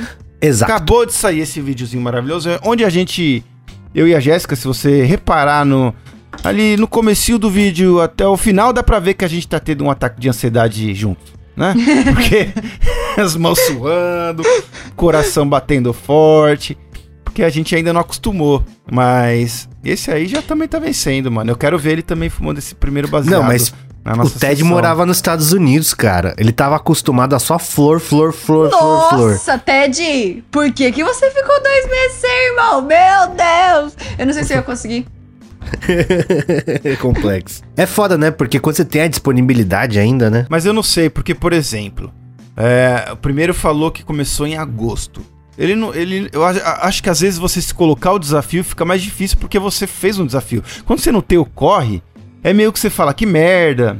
Exato. 0.41 0.71
Acabou 0.71 1.05
de 1.05 1.13
sair 1.13 1.41
esse 1.41 1.61
videozinho 1.61 2.01
maravilhoso, 2.01 2.49
é 2.49 2.59
onde 2.63 2.83
a 2.83 2.89
gente, 2.89 3.43
eu 3.93 4.07
e 4.07 4.15
a 4.15 4.19
Jéssica, 4.19 4.55
se 4.55 4.65
você 4.65 5.03
reparar 5.03 5.63
no 5.63 5.93
ali 6.43 6.75
no 6.75 6.87
comecinho 6.87 7.37
do 7.37 7.47
vídeo 7.47 8.01
até 8.01 8.27
o 8.27 8.35
final, 8.35 8.73
dá 8.73 8.81
pra 8.81 8.97
ver 8.97 9.13
que 9.13 9.23
a 9.23 9.27
gente 9.27 9.47
tá 9.47 9.59
tendo 9.59 9.83
um 9.83 9.91
ataque 9.91 10.19
de 10.19 10.29
ansiedade 10.29 10.95
junto, 10.95 11.31
né? 11.55 11.75
Porque 12.11 12.49
as 13.21 13.35
mãos 13.35 13.59
suando, 13.59 14.41
coração 14.95 15.47
batendo 15.47 15.93
forte, 15.93 16.75
porque 17.33 17.41
a 17.41 17.49
gente 17.49 17.75
ainda 17.75 17.91
não 17.91 17.99
acostumou, 17.99 18.63
mas 18.89 19.67
esse 19.83 20.11
aí 20.11 20.27
já 20.27 20.39
também 20.39 20.67
tá 20.67 20.77
vencendo, 20.77 21.31
mano. 21.31 21.49
Eu 21.49 21.57
quero 21.57 21.79
ver 21.79 21.93
ele 21.93 22.03
também 22.03 22.29
fumando 22.29 22.59
esse 22.59 22.75
primeiro 22.75 23.07
baseado. 23.07 23.41
Não, 23.41 23.47
mas 23.47 23.73
na 24.05 24.13
O 24.13 24.17
nossa 24.17 24.37
Ted 24.37 24.57
sessão. 24.57 24.67
morava 24.67 25.03
nos 25.03 25.17
Estados 25.17 25.51
Unidos, 25.51 25.95
cara. 25.95 26.35
Ele 26.37 26.51
tava 26.51 26.75
acostumado 26.75 27.35
a 27.35 27.39
só 27.39 27.57
flor, 27.57 27.99
flor, 27.99 28.31
flor, 28.33 28.69
flor, 28.69 29.09
flor. 29.09 29.31
Nossa, 29.31 29.57
Ted, 29.57 30.43
por 30.51 30.71
que, 30.71 30.91
que 30.91 31.03
você 31.03 31.31
ficou 31.31 31.59
dois 31.63 31.89
meses 31.89 32.17
sem, 32.19 32.49
irmão? 32.51 32.81
Meu 32.83 33.29
Deus! 33.29 33.93
Eu 34.19 34.27
não 34.27 34.33
sei 34.33 34.43
se 34.43 34.53
eu 34.53 34.57
ia 34.57 34.63
conseguir. 34.63 35.07
É 36.83 36.95
complexo. 37.01 37.63
É 37.75 37.87
foda, 37.87 38.15
né? 38.15 38.29
Porque 38.29 38.59
quando 38.59 38.75
você 38.75 38.85
tem 38.85 39.01
a 39.01 39.07
disponibilidade 39.07 39.97
ainda, 39.97 40.29
né? 40.29 40.45
Mas 40.49 40.65
eu 40.67 40.73
não 40.73 40.83
sei, 40.83 41.09
porque, 41.09 41.33
por 41.33 41.51
exemplo, 41.51 42.13
é, 42.55 43.11
o 43.11 43.17
primeiro 43.17 43.55
falou 43.55 43.89
que 43.89 44.03
começou 44.03 44.45
em 44.45 44.55
agosto. 44.55 45.32
Ele 45.57 45.75
não. 45.75 45.93
Ele, 45.93 46.29
eu 46.31 46.43
acho, 46.43 47.03
que 47.03 47.09
às 47.09 47.19
vezes 47.19 47.37
você 47.37 47.61
se 47.61 47.73
colocar 47.73 48.11
o 48.13 48.19
desafio 48.19 48.63
fica 48.63 48.83
mais 48.83 49.01
difícil 49.01 49.37
porque 49.37 49.59
você 49.59 49.85
fez 49.85 50.17
um 50.17 50.25
desafio. 50.25 50.63
Quando 50.85 50.99
você 50.99 51.11
não 51.11 51.21
tem 51.21 51.37
o 51.37 51.45
corre, 51.45 52.01
é 52.43 52.53
meio 52.53 52.73
que 52.73 52.79
você 52.79 52.89
fala, 52.89 53.13
que 53.13 53.25
merda. 53.25 53.99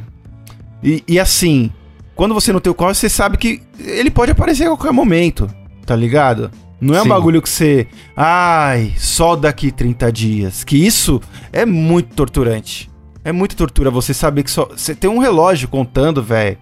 E, 0.84 1.04
e 1.08 1.20
assim, 1.20 1.72
quando 2.16 2.34
você 2.34 2.52
não 2.52 2.60
tem 2.60 2.72
o 2.72 2.76
corre, 2.76 2.96
você 2.96 3.10
sabe 3.10 3.38
que 3.38 3.62
ele 3.80 4.10
pode 4.10 4.32
aparecer 4.32 4.64
a 4.64 4.68
qualquer 4.68 4.92
momento, 4.92 5.50
tá 5.86 5.96
ligado? 5.96 6.52
Não 6.82 6.96
é 6.96 7.00
um 7.00 7.04
Sim. 7.04 7.10
bagulho 7.10 7.42
que 7.42 7.50
você. 7.50 7.88
Ai, 8.16 8.94
só 8.98 9.38
daqui 9.38 9.72
30 9.72 10.12
dias. 10.12 10.64
Que 10.66 10.76
isso 10.76 11.22
é 11.52 11.66
muito 11.66 12.14
torturante. 12.14 12.92
É 13.24 13.32
muito 13.32 13.56
tortura 13.56 13.90
você 13.90 14.14
saber 14.14 14.44
que 14.44 14.52
só. 14.52 14.66
Você 14.66 14.94
tem 14.94 15.10
um 15.10 15.18
relógio 15.18 15.70
contando, 15.70 16.22
velho. 16.22 16.58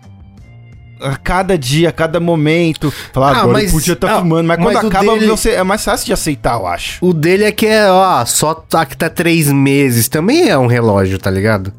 A 1.01 1.15
cada 1.17 1.58
dia, 1.58 1.89
a 1.89 1.91
cada 1.91 2.20
momento. 2.20 2.91
Falar, 3.13 3.29
Ah, 3.36 3.39
agora 3.41 3.53
mas- 3.53 3.65
eu 3.65 3.72
podia 3.79 3.93
estar 3.93 4.15
ah, 4.15 4.20
fumando. 4.20 4.48
Mas, 4.48 4.60
mas 4.60 4.74
quando 4.77 4.88
acaba, 4.88 5.13
dele- 5.13 5.27
você, 5.27 5.51
é 5.51 5.63
mais 5.63 5.84
fácil 5.84 6.05
de 6.05 6.13
aceitar, 6.13 6.60
eu 6.60 6.67
acho. 6.67 6.98
O 7.05 7.13
dele 7.13 7.43
é 7.43 7.51
que 7.51 7.65
é, 7.65 7.89
ó, 7.91 8.25
só 8.25 8.53
tá 8.53 8.86
que 8.86 8.96
tá 8.96 9.10
três 9.10 9.51
meses. 9.51 10.08
Também 10.08 10.50
é 10.50 10.58
um 10.58 10.67
relógio, 10.67 11.17
tá 11.17 11.29
ligado? 11.31 11.74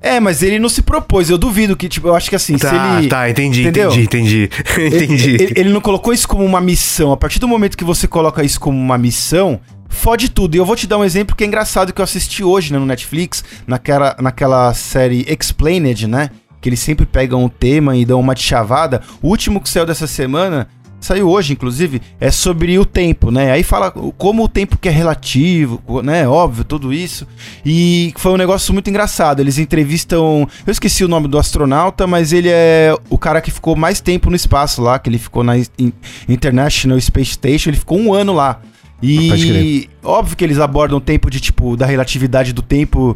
É, 0.00 0.20
mas 0.20 0.42
ele 0.42 0.58
não 0.58 0.68
se 0.68 0.82
propôs. 0.82 1.30
Eu 1.30 1.38
duvido 1.38 1.74
que, 1.74 1.88
tipo, 1.88 2.08
eu 2.08 2.14
acho 2.14 2.28
que 2.28 2.36
assim, 2.36 2.58
se 2.58 2.66
Tá, 2.66 2.98
ele. 2.98 3.08
tá, 3.08 3.30
entendi, 3.30 3.62
Entendeu? 3.62 3.90
entendi, 3.90 4.50
entendi. 4.50 4.50
entendi. 4.96 5.30
Ele, 5.42 5.52
ele 5.56 5.70
não 5.72 5.80
colocou 5.80 6.12
isso 6.12 6.28
como 6.28 6.44
uma 6.44 6.60
missão. 6.60 7.10
A 7.10 7.16
partir 7.16 7.38
do 7.38 7.48
momento 7.48 7.74
que 7.76 7.84
você 7.84 8.06
coloca 8.06 8.42
isso 8.44 8.60
como 8.60 8.76
uma 8.78 8.98
missão, 8.98 9.58
fode 9.88 10.28
tudo. 10.28 10.56
E 10.56 10.58
eu 10.58 10.66
vou 10.66 10.76
te 10.76 10.86
dar 10.86 10.98
um 10.98 11.04
exemplo 11.04 11.34
que 11.34 11.42
é 11.42 11.46
engraçado 11.46 11.90
que 11.90 12.02
eu 12.02 12.04
assisti 12.04 12.44
hoje 12.44 12.70
né, 12.70 12.78
no 12.78 12.84
Netflix, 12.84 13.42
naquela, 13.66 14.14
naquela 14.20 14.74
série 14.74 15.24
Explained, 15.26 16.06
né? 16.06 16.28
Que 16.64 16.70
eles 16.70 16.80
sempre 16.80 17.04
pegam 17.04 17.44
um 17.44 17.48
tema 17.50 17.94
e 17.94 18.06
dão 18.06 18.18
uma 18.18 18.34
chavada. 18.34 19.02
O 19.20 19.28
último 19.28 19.60
que 19.60 19.68
saiu 19.68 19.84
dessa 19.84 20.06
semana, 20.06 20.66
saiu 20.98 21.28
hoje, 21.28 21.52
inclusive, 21.52 22.00
é 22.18 22.30
sobre 22.30 22.78
o 22.78 22.86
tempo, 22.86 23.30
né? 23.30 23.52
Aí 23.52 23.62
fala 23.62 23.90
como 23.90 24.42
o 24.42 24.48
tempo 24.48 24.78
que 24.78 24.88
é 24.88 24.90
relativo, 24.90 25.82
né? 26.02 26.26
Óbvio, 26.26 26.64
tudo 26.64 26.90
isso. 26.90 27.28
E 27.66 28.14
foi 28.16 28.32
um 28.32 28.38
negócio 28.38 28.72
muito 28.72 28.88
engraçado. 28.88 29.40
Eles 29.40 29.58
entrevistam. 29.58 30.48
Eu 30.66 30.70
esqueci 30.70 31.04
o 31.04 31.08
nome 31.08 31.28
do 31.28 31.36
astronauta, 31.36 32.06
mas 32.06 32.32
ele 32.32 32.48
é 32.48 32.96
o 33.10 33.18
cara 33.18 33.42
que 33.42 33.50
ficou 33.50 33.76
mais 33.76 34.00
tempo 34.00 34.30
no 34.30 34.36
espaço 34.36 34.80
lá, 34.80 34.98
que 34.98 35.10
ele 35.10 35.18
ficou 35.18 35.44
na 35.44 35.58
In- 35.58 35.92
International 36.26 36.98
Space 36.98 37.32
Station, 37.32 37.68
ele 37.68 37.76
ficou 37.76 37.98
um 37.98 38.14
ano 38.14 38.32
lá. 38.32 38.62
E 39.02 39.90
óbvio 40.02 40.34
que 40.34 40.42
eles 40.42 40.58
abordam 40.58 40.96
o 40.96 41.00
tempo 41.02 41.28
de 41.28 41.40
tipo 41.40 41.76
da 41.76 41.84
relatividade 41.84 42.54
do 42.54 42.62
tempo 42.62 43.14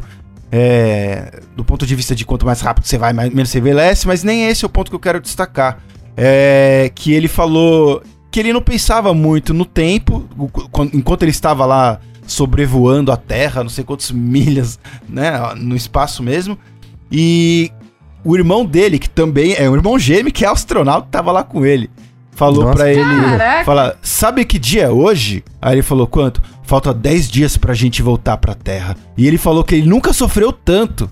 é, 0.51 1.41
do 1.55 1.63
ponto 1.63 1.85
de 1.85 1.95
vista 1.95 2.15
de 2.15 2.25
quanto 2.25 2.45
mais 2.45 2.61
rápido 2.61 2.85
você 2.85 2.97
vai, 2.97 3.13
mais, 3.13 3.29
menos 3.31 3.49
você 3.49 3.59
envelhece, 3.59 4.07
mas 4.07 4.23
nem 4.23 4.47
esse 4.47 4.65
é 4.65 4.67
o 4.67 4.69
ponto 4.69 4.89
que 4.89 4.95
eu 4.95 4.99
quero 4.99 5.19
destacar. 5.19 5.79
É 6.17 6.91
que 6.93 7.13
ele 7.13 7.27
falou 7.27 8.01
que 8.31 8.39
ele 8.39 8.53
não 8.53 8.61
pensava 8.61 9.13
muito 9.13 9.53
no 9.53 9.65
tempo, 9.65 10.27
enquanto 10.93 11.23
ele 11.23 11.31
estava 11.31 11.65
lá 11.65 11.99
sobrevoando 12.25 13.11
a 13.11 13.17
Terra, 13.17 13.63
não 13.63 13.69
sei 13.69 13.83
quantas 13.83 14.11
milhas, 14.11 14.79
né, 15.07 15.31
no 15.55 15.75
espaço 15.75 16.21
mesmo. 16.21 16.57
E 17.11 17.71
o 18.23 18.35
irmão 18.35 18.65
dele, 18.65 18.99
que 18.99 19.09
também 19.09 19.55
é 19.57 19.69
um 19.69 19.75
irmão 19.75 19.97
gêmeo, 19.97 20.31
que 20.31 20.45
é 20.45 20.47
astronauta, 20.47 21.07
tava 21.09 21.31
lá 21.31 21.43
com 21.43 21.65
ele. 21.65 21.89
Falou 22.39 22.71
pra 22.71 22.89
ele, 22.91 23.03
Caraca. 23.03 23.65
fala, 23.65 23.97
sabe 24.01 24.45
que 24.45 24.57
dia 24.57 24.83
é 24.83 24.89
hoje? 24.89 25.43
Aí 25.61 25.75
ele 25.75 25.81
falou, 25.83 26.07
quanto? 26.07 26.41
Falta 26.63 26.93
10 26.93 27.29
dias 27.29 27.57
pra 27.57 27.73
gente 27.73 28.01
voltar 28.01 28.37
pra 28.37 28.53
Terra. 28.55 28.95
E 29.17 29.27
ele 29.27 29.37
falou 29.37 29.63
que 29.63 29.75
ele 29.75 29.87
nunca 29.87 30.13
sofreu 30.13 30.51
tanto. 30.53 31.09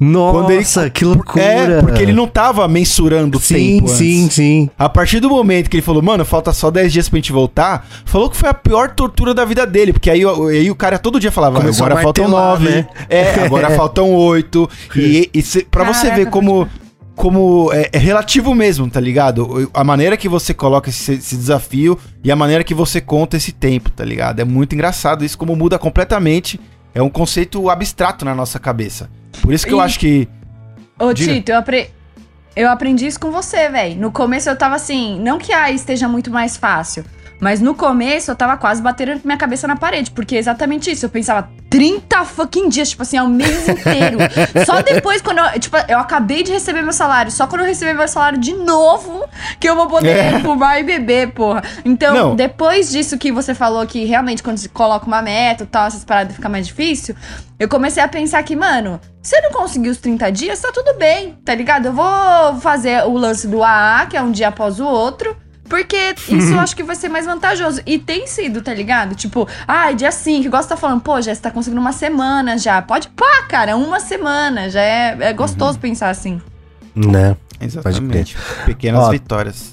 Nossa, 0.00 0.82
ele- 0.82 0.90
que 0.90 1.04
loucura. 1.04 1.42
É, 1.44 1.80
porque 1.80 2.02
ele 2.02 2.12
não 2.12 2.26
tava 2.26 2.66
mensurando 2.66 3.38
o 3.38 3.40
Sim, 3.40 3.54
tempo 3.76 3.88
sim, 3.88 4.24
antes. 4.24 4.34
sim. 4.34 4.70
A 4.76 4.88
partir 4.88 5.20
do 5.20 5.28
momento 5.28 5.70
que 5.70 5.76
ele 5.76 5.82
falou, 5.82 6.02
mano, 6.02 6.24
falta 6.24 6.52
só 6.52 6.70
10 6.72 6.92
dias 6.92 7.08
pra 7.08 7.18
gente 7.18 7.30
voltar, 7.30 7.86
falou 8.04 8.28
que 8.28 8.36
foi 8.36 8.48
a 8.48 8.54
pior 8.54 8.90
tortura 8.94 9.32
da 9.32 9.44
vida 9.44 9.64
dele, 9.64 9.92
porque 9.92 10.10
aí, 10.10 10.24
o- 10.26 10.48
aí 10.48 10.68
o 10.70 10.74
cara 10.74 10.98
todo 10.98 11.20
dia 11.20 11.30
falava, 11.30 11.60
Começou 11.60 11.86
agora 11.86 12.02
faltam 12.02 12.24
martelar, 12.28 12.50
9, 12.60 12.68
né? 12.70 12.86
é, 13.08 13.44
agora 13.44 13.70
faltam 13.76 14.10
8, 14.12 14.68
e, 14.96 15.30
e 15.32 15.40
cê- 15.42 15.64
pra 15.70 15.84
você 15.84 16.08
Caraca, 16.08 16.16
ver 16.24 16.30
como, 16.30 16.66
como 17.14 17.70
é, 17.72 17.88
é 17.92 17.98
relativo 17.98 18.54
mesmo, 18.54 18.88
tá 18.88 18.98
ligado? 19.00 19.70
A 19.74 19.84
maneira 19.84 20.16
que 20.16 20.28
você 20.28 20.54
coloca 20.54 20.88
esse, 20.90 21.12
esse 21.14 21.36
desafio 21.36 21.98
e 22.24 22.30
a 22.32 22.36
maneira 22.36 22.64
que 22.64 22.74
você 22.74 23.00
conta 23.00 23.36
esse 23.36 23.52
tempo, 23.52 23.90
tá 23.90 24.04
ligado? 24.04 24.40
É 24.40 24.44
muito 24.44 24.74
engraçado 24.74 25.24
isso, 25.24 25.36
como 25.36 25.54
muda 25.54 25.78
completamente, 25.78 26.58
é 26.94 27.02
um 27.02 27.08
conceito 27.10 27.68
abstrato 27.70 28.24
na 28.24 28.34
nossa 28.34 28.58
cabeça. 28.58 29.10
Por 29.40 29.52
isso 29.52 29.66
que 29.66 29.72
eu 29.72 29.78
E- 29.78 29.82
acho 29.82 29.98
que... 29.98 30.28
Ô, 30.98 31.12
Diga. 31.12 31.32
Tito, 31.34 31.52
eu, 31.52 31.58
apre- 31.58 31.90
eu 32.54 32.68
aprendi 32.70 33.06
isso 33.06 33.18
com 33.20 33.30
você, 33.30 33.68
velho. 33.68 34.00
No 34.00 34.10
começo 34.12 34.48
eu 34.48 34.56
tava 34.56 34.74
assim, 34.76 35.18
não 35.20 35.38
que 35.38 35.52
a 35.52 35.70
esteja 35.70 36.08
muito 36.08 36.30
mais 36.30 36.56
fácil, 36.56 37.04
mas 37.40 37.60
no 37.60 37.74
começo 37.74 38.30
eu 38.30 38.36
tava 38.36 38.56
quase 38.56 38.80
batendo 38.80 39.20
minha 39.24 39.36
cabeça 39.36 39.66
na 39.66 39.74
parede, 39.74 40.12
porque 40.12 40.36
é 40.36 40.38
exatamente 40.38 40.90
isso. 40.90 41.06
Eu 41.06 41.10
pensava 41.10 41.50
30 41.68 42.24
fucking 42.24 42.68
dias, 42.68 42.90
tipo 42.90 43.02
assim, 43.02 43.16
é 43.16 43.22
o 43.22 43.28
mês 43.28 43.66
inteiro. 43.68 44.18
só 44.64 44.80
depois, 44.82 45.20
quando 45.20 45.38
eu, 45.38 45.58
tipo, 45.58 45.76
eu 45.88 45.98
acabei 45.98 46.42
de 46.44 46.52
receber 46.52 46.82
meu 46.82 46.92
salário, 46.92 47.32
só 47.32 47.46
quando 47.48 47.62
eu 47.62 47.66
receber 47.66 47.94
meu 47.94 48.06
salário 48.06 48.38
de 48.38 48.52
novo, 48.54 49.24
que 49.58 49.68
eu 49.68 49.74
vou 49.74 49.88
poder 49.88 50.10
É. 50.16 50.38
fumar 50.40 50.78
e 50.78 50.84
beber, 50.84 51.32
porra. 51.32 51.64
Então, 51.84 52.14
Não. 52.14 52.36
depois 52.36 52.90
disso 52.92 53.18
que 53.18 53.32
você 53.32 53.54
falou 53.54 53.84
que 53.86 54.04
realmente 54.04 54.40
quando 54.42 54.58
você 54.58 54.68
coloca 54.68 55.06
uma 55.06 55.20
meta 55.22 55.64
e 55.64 55.66
tal, 55.66 55.86
essas 55.86 56.04
paradas 56.04 56.36
fica 56.36 56.48
mais 56.48 56.66
difícil, 56.66 57.16
eu 57.58 57.68
comecei 57.68 58.02
a 58.02 58.08
pensar 58.08 58.42
que, 58.42 58.56
mano, 58.56 59.00
se 59.22 59.36
eu 59.36 59.42
não 59.42 59.50
conseguir 59.52 59.88
os 59.88 59.98
30 59.98 60.30
dias, 60.32 60.60
tá 60.60 60.70
tudo 60.72 60.98
bem, 60.98 61.38
tá 61.44 61.54
ligado? 61.54 61.86
Eu 61.86 61.92
vou 61.92 62.60
fazer 62.60 63.04
o 63.04 63.16
lance 63.16 63.46
do 63.46 63.62
AA, 63.62 64.06
que 64.06 64.16
é 64.16 64.22
um 64.22 64.32
dia 64.32 64.48
após 64.48 64.80
o 64.80 64.84
outro. 64.84 65.36
Porque 65.68 65.96
isso 66.28 66.52
eu 66.52 66.60
acho 66.60 66.76
que 66.76 66.82
vai 66.82 66.96
ser 66.96 67.08
mais 67.08 67.24
vantajoso. 67.24 67.80
E 67.86 67.98
tem 67.98 68.26
sido, 68.26 68.60
tá 68.60 68.74
ligado? 68.74 69.14
Tipo, 69.14 69.48
ai, 69.66 69.94
dia 69.94 70.10
5, 70.10 70.46
igual 70.46 70.62
você 70.62 70.68
tá 70.68 70.76
falando, 70.76 71.00
pô, 71.00 71.20
já 71.20 71.34
você 71.34 71.40
tá 71.40 71.50
conseguindo 71.50 71.80
uma 71.80 71.92
semana 71.92 72.58
já. 72.58 72.82
Pode 72.82 73.08
pá, 73.08 73.44
cara, 73.48 73.76
uma 73.76 74.00
semana. 74.00 74.68
Já 74.68 74.80
é, 74.82 75.16
é 75.20 75.32
gostoso 75.32 75.78
pensar 75.78 76.10
assim. 76.10 76.40
Né? 76.94 77.36
Exatamente. 77.60 78.36
Pequenas 78.66 79.04
Ó, 79.04 79.10
vitórias. 79.10 79.72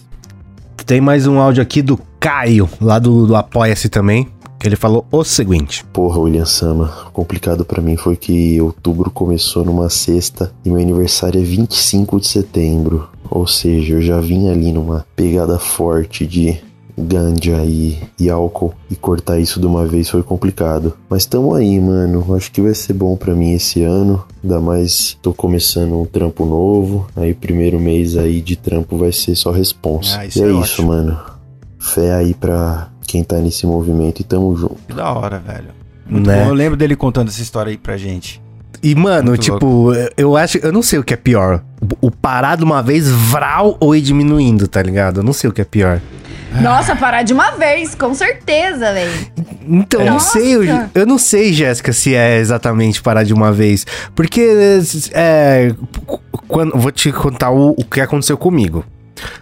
Tem 0.85 1.01
mais 1.01 1.27
um 1.27 1.39
áudio 1.39 1.61
aqui 1.61 1.81
do 1.81 1.99
Caio, 2.19 2.69
lá 2.79 2.97
do, 2.97 3.27
do 3.27 3.35
Apoia-se 3.35 3.89
também, 3.89 4.31
que 4.59 4.67
ele 4.67 4.75
falou 4.75 5.05
o 5.11 5.23
seguinte. 5.23 5.85
Porra, 5.93 6.19
William 6.19 6.45
Sama, 6.45 6.93
o 7.07 7.11
complicado 7.11 7.63
pra 7.63 7.81
mim 7.81 7.95
foi 7.95 8.15
que 8.15 8.59
outubro 8.61 9.09
começou 9.09 9.63
numa 9.63 9.89
sexta 9.89 10.51
e 10.65 10.69
meu 10.69 10.81
aniversário 10.81 11.39
é 11.39 11.43
25 11.43 12.19
de 12.19 12.27
setembro. 12.27 13.09
Ou 13.29 13.47
seja, 13.47 13.93
eu 13.93 14.01
já 14.01 14.19
vim 14.19 14.49
ali 14.49 14.71
numa 14.71 15.05
pegada 15.15 15.57
forte 15.57 16.25
de 16.27 16.57
ganja 16.97 17.63
e, 17.63 17.97
e 18.19 18.29
álcool 18.29 18.73
e 18.91 18.95
cortar 18.95 19.39
isso 19.39 19.59
de 19.59 19.65
uma 19.65 19.85
vez 19.85 20.09
foi 20.09 20.21
complicado. 20.21 20.97
Mas 21.09 21.25
tamo 21.25 21.53
aí, 21.53 21.79
mano. 21.79 22.35
Acho 22.35 22.51
que 22.51 22.61
vai 22.61 22.73
ser 22.73 22.93
bom 22.93 23.15
pra 23.15 23.33
mim 23.33 23.53
esse 23.53 23.81
ano. 23.83 24.25
Ainda 24.43 24.59
mais 24.59 25.17
tô 25.21 25.33
começando 25.33 25.97
um 25.97 26.05
trampo 26.05 26.45
novo. 26.45 27.07
Aí 27.15 27.33
primeiro 27.33 27.79
mês 27.79 28.17
aí 28.17 28.41
de 28.41 28.55
trampo 28.55 28.97
vai 28.97 29.11
ser 29.11 29.35
só 29.35 29.51
responsa. 29.51 30.17
Ah, 30.19 30.25
e 30.25 30.41
é, 30.41 30.43
é 30.43 30.51
isso, 30.51 30.85
mano. 30.85 31.17
Fé 31.79 32.13
aí 32.13 32.33
pra 32.33 32.89
quem 33.09 33.23
tá 33.23 33.37
nesse 33.37 33.65
movimento 33.65 34.19
e 34.21 34.23
tamo 34.23 34.55
junto. 34.55 34.77
Que 34.87 34.93
da 34.93 35.11
hora, 35.11 35.39
velho. 35.39 35.69
Muito 36.07 36.27
Né? 36.27 36.43
bom. 36.43 36.49
Eu 36.49 36.53
lembro 36.53 36.77
dele 36.77 36.95
contando 36.95 37.29
essa 37.29 37.41
história 37.41 37.71
aí 37.71 37.77
pra 37.77 37.97
gente. 37.97 38.41
E, 38.81 38.95
mano, 38.95 39.29
Muito 39.29 39.41
tipo, 39.41 39.91
eu 40.15 40.37
acho. 40.37 40.57
Eu 40.59 40.71
não 40.71 40.81
sei 40.81 40.99
o 40.99 41.03
que 41.03 41.13
é 41.13 41.17
pior. 41.17 41.61
O 41.99 42.09
parar 42.09 42.55
de 42.55 42.63
uma 42.63 42.81
vez, 42.81 43.09
vral 43.09 43.75
ou 43.79 43.95
ir 43.95 44.01
diminuindo, 44.01 44.67
tá 44.67 44.81
ligado? 44.81 45.19
Eu 45.19 45.23
não 45.23 45.33
sei 45.33 45.49
o 45.49 45.53
que 45.53 45.59
é 45.61 45.65
pior. 45.65 45.99
Nossa, 46.61 46.95
parar 46.95 47.21
de 47.23 47.33
uma 47.33 47.51
vez, 47.51 47.93
com 47.93 48.13
certeza, 48.13 48.91
velho. 48.93 49.11
Então, 49.67 50.01
eu 50.01 50.11
não 50.13 50.19
sei, 50.19 50.55
eu, 50.55 50.63
eu 50.95 51.05
não 51.05 51.17
sei, 51.19 51.53
Jéssica, 51.53 51.93
se 51.93 52.15
é 52.15 52.37
exatamente 52.39 53.01
parar 53.03 53.23
de 53.23 53.33
uma 53.33 53.51
vez. 53.51 53.85
Porque, 54.15 54.79
é, 55.11 55.71
quando, 56.47 56.75
vou 56.75 56.91
te 56.91 57.11
contar 57.11 57.51
o, 57.51 57.71
o 57.77 57.83
que 57.85 58.01
aconteceu 58.01 58.35
comigo. 58.37 58.83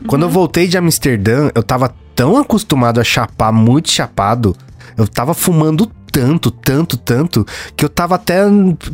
Quando 0.08 0.24
eu 0.24 0.30
voltei 0.30 0.68
de 0.68 0.78
Amsterdã, 0.78 1.50
eu 1.56 1.64
tava 1.64 1.94
tão 2.18 2.36
acostumado 2.36 3.00
a 3.00 3.04
chapar, 3.04 3.54
muito 3.54 3.90
chapado. 3.92 4.54
Eu 4.98 5.08
tava 5.08 5.34
fumando 5.36 5.86
tanto, 6.12 6.50
tanto, 6.50 6.98
tanto, 6.98 7.46
que 7.76 7.86
eu 7.86 7.90
tava 7.90 8.16
até 8.16 8.42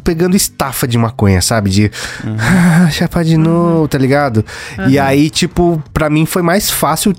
pegando 0.04 0.36
estafa 0.36 0.86
de 0.86 0.98
maconha, 0.98 1.42
sabe? 1.42 1.70
De 1.70 1.92
ah, 2.38 2.90
chapar 2.92 3.24
de 3.24 3.38
novo, 3.38 3.88
tá 3.88 3.98
ligado? 3.98 4.46
E 4.90 5.00
aí, 5.00 5.30
tipo, 5.30 5.82
pra 5.94 6.10
mim 6.10 6.26
foi 6.26 6.42
mais 6.42 6.70
fácil 6.70 7.16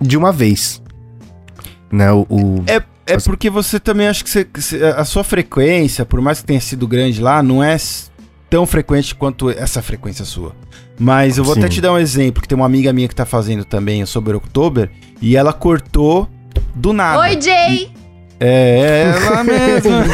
de 0.00 0.16
uma 0.16 0.32
vez. 0.32 0.80
Né? 1.92 2.10
O, 2.10 2.26
o- 2.30 2.64
É, 2.66 2.82
é 3.06 3.18
porque 3.18 3.50
você 3.50 3.78
também 3.78 4.08
acha 4.08 4.24
que 4.24 4.30
você- 4.30 4.48
a 4.96 5.04
sua 5.04 5.22
frequência, 5.22 6.06
por 6.06 6.22
mais 6.22 6.40
que 6.40 6.46
tenha 6.46 6.60
sido 6.60 6.88
grande 6.88 7.20
lá, 7.20 7.42
não 7.42 7.62
é 7.62 7.76
tão 8.48 8.64
frequente 8.66 9.14
quanto 9.14 9.50
essa 9.50 9.82
frequência 9.82 10.24
sua. 10.24 10.54
Mas 10.98 11.38
eu 11.38 11.44
vou 11.44 11.54
Sim. 11.54 11.60
até 11.60 11.68
te 11.68 11.80
dar 11.80 11.92
um 11.92 11.98
exemplo, 11.98 12.40
que 12.40 12.48
tem 12.48 12.56
uma 12.56 12.66
amiga 12.66 12.92
minha 12.92 13.08
que 13.08 13.14
tá 13.14 13.26
fazendo 13.26 13.64
também 13.64 14.02
o 14.02 14.06
Sober 14.06 14.36
October, 14.36 14.90
e 15.20 15.36
ela 15.36 15.52
cortou 15.52 16.28
do 16.74 16.92
nada. 16.92 17.20
Oi, 17.20 17.40
Jay! 17.40 18.03
É, 18.46 19.14
ela 19.26 19.42
mesma. 19.44 20.04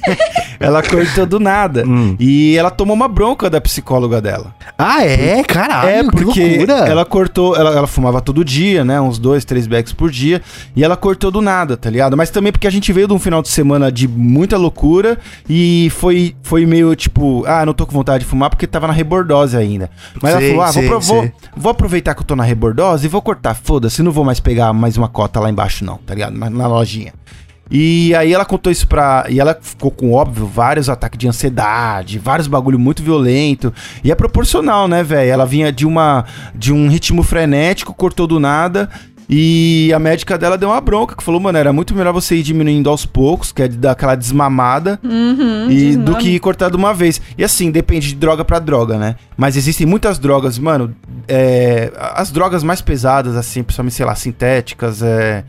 ela 0.60 0.82
cortou 0.82 1.24
do 1.24 1.40
nada. 1.40 1.84
Hum. 1.86 2.14
E 2.20 2.56
ela 2.56 2.70
tomou 2.70 2.94
uma 2.94 3.08
bronca 3.08 3.48
da 3.48 3.60
psicóloga 3.60 4.20
dela. 4.20 4.54
Ah, 4.76 5.02
é? 5.02 5.42
Caralho, 5.42 5.88
é, 5.88 6.04
que 6.04 6.10
porque 6.10 6.46
loucura. 6.46 6.72
ela 6.86 7.04
cortou, 7.04 7.56
ela, 7.56 7.70
ela 7.70 7.86
fumava 7.86 8.20
todo 8.20 8.44
dia, 8.44 8.84
né? 8.84 9.00
Uns 9.00 9.18
dois, 9.18 9.44
três 9.44 9.66
bags 9.66 9.92
por 9.94 10.10
dia. 10.10 10.42
E 10.76 10.84
ela 10.84 10.96
cortou 10.96 11.30
do 11.30 11.40
nada, 11.40 11.76
tá 11.76 11.88
ligado? 11.88 12.16
Mas 12.16 12.28
também 12.28 12.52
porque 12.52 12.66
a 12.66 12.70
gente 12.70 12.92
veio 12.92 13.08
de 13.08 13.14
um 13.14 13.18
final 13.18 13.40
de 13.40 13.48
semana 13.48 13.90
de 13.90 14.06
muita 14.06 14.58
loucura 14.58 15.18
e 15.48 15.90
foi, 15.96 16.34
foi 16.42 16.66
meio 16.66 16.94
tipo, 16.94 17.44
ah, 17.46 17.64
não 17.64 17.72
tô 17.72 17.86
com 17.86 17.92
vontade 17.92 18.24
de 18.24 18.30
fumar 18.30 18.50
porque 18.50 18.66
tava 18.66 18.86
na 18.86 18.92
rebordose 18.92 19.56
ainda. 19.56 19.90
Mas 20.20 20.34
Sei, 20.34 20.50
ela 20.50 20.50
falou, 20.50 20.62
ah, 20.62 20.72
sei, 20.72 20.88
vou, 20.88 21.02
sei. 21.02 21.32
vou 21.56 21.70
aproveitar 21.70 22.14
que 22.14 22.20
eu 22.20 22.26
tô 22.26 22.36
na 22.36 22.44
rebordose 22.44 23.06
e 23.06 23.08
vou 23.08 23.22
cortar. 23.22 23.54
Foda-se, 23.54 24.02
não 24.02 24.12
vou 24.12 24.24
mais 24.24 24.40
pegar 24.40 24.72
mais 24.72 24.96
uma 24.96 25.08
cota 25.08 25.40
lá 25.40 25.48
embaixo, 25.48 25.84
não, 25.84 25.96
tá 25.98 26.14
ligado? 26.14 26.36
Na, 26.36 26.50
na 26.50 26.66
lojinha. 26.66 27.12
E 27.70 28.12
aí 28.16 28.32
ela 28.32 28.44
contou 28.44 28.72
isso 28.72 28.88
pra. 28.88 29.26
E 29.28 29.38
ela 29.38 29.56
ficou 29.60 29.90
com, 29.90 30.12
óbvio, 30.12 30.46
vários 30.46 30.88
ataques 30.88 31.18
de 31.18 31.28
ansiedade, 31.28 32.18
vários 32.18 32.48
bagulho 32.48 32.78
muito 32.78 33.02
violento. 33.02 33.72
E 34.02 34.10
é 34.10 34.14
proporcional, 34.14 34.88
né, 34.88 35.02
velho? 35.04 35.30
Ela 35.30 35.46
vinha 35.46 35.70
de 35.70 35.86
uma. 35.86 36.24
de 36.54 36.72
um 36.72 36.88
ritmo 36.88 37.22
frenético, 37.22 37.94
cortou 37.94 38.26
do 38.26 38.40
nada. 38.40 38.88
E 39.32 39.92
a 39.94 39.98
médica 40.00 40.36
dela 40.36 40.58
deu 40.58 40.70
uma 40.70 40.80
bronca, 40.80 41.14
que 41.14 41.22
falou, 41.22 41.40
mano, 41.40 41.56
era 41.56 41.72
muito 41.72 41.94
melhor 41.94 42.12
você 42.12 42.34
ir 42.34 42.42
diminuindo 42.42 42.90
aos 42.90 43.06
poucos, 43.06 43.52
que 43.52 43.62
é 43.62 43.68
dar 43.68 43.92
aquela 43.92 44.16
desmamada, 44.16 44.98
Uhum, 45.04 45.70
e 45.70 45.96
do 45.96 46.16
que 46.16 46.36
cortar 46.40 46.68
de 46.68 46.76
uma 46.76 46.92
vez. 46.92 47.20
E 47.38 47.44
assim, 47.44 47.70
depende 47.70 48.08
de 48.08 48.16
droga 48.16 48.44
pra 48.44 48.58
droga, 48.58 48.98
né? 48.98 49.14
Mas 49.36 49.56
existem 49.56 49.86
muitas 49.86 50.18
drogas, 50.18 50.58
mano. 50.58 50.92
é, 51.28 51.92
as 52.14 52.32
drogas 52.32 52.64
mais 52.64 52.80
pesadas, 52.80 53.36
assim, 53.36 53.62
principalmente, 53.62 53.94
sei 53.94 54.04
lá, 54.04 54.16
sintéticas, 54.16 55.00
é. 55.00 55.44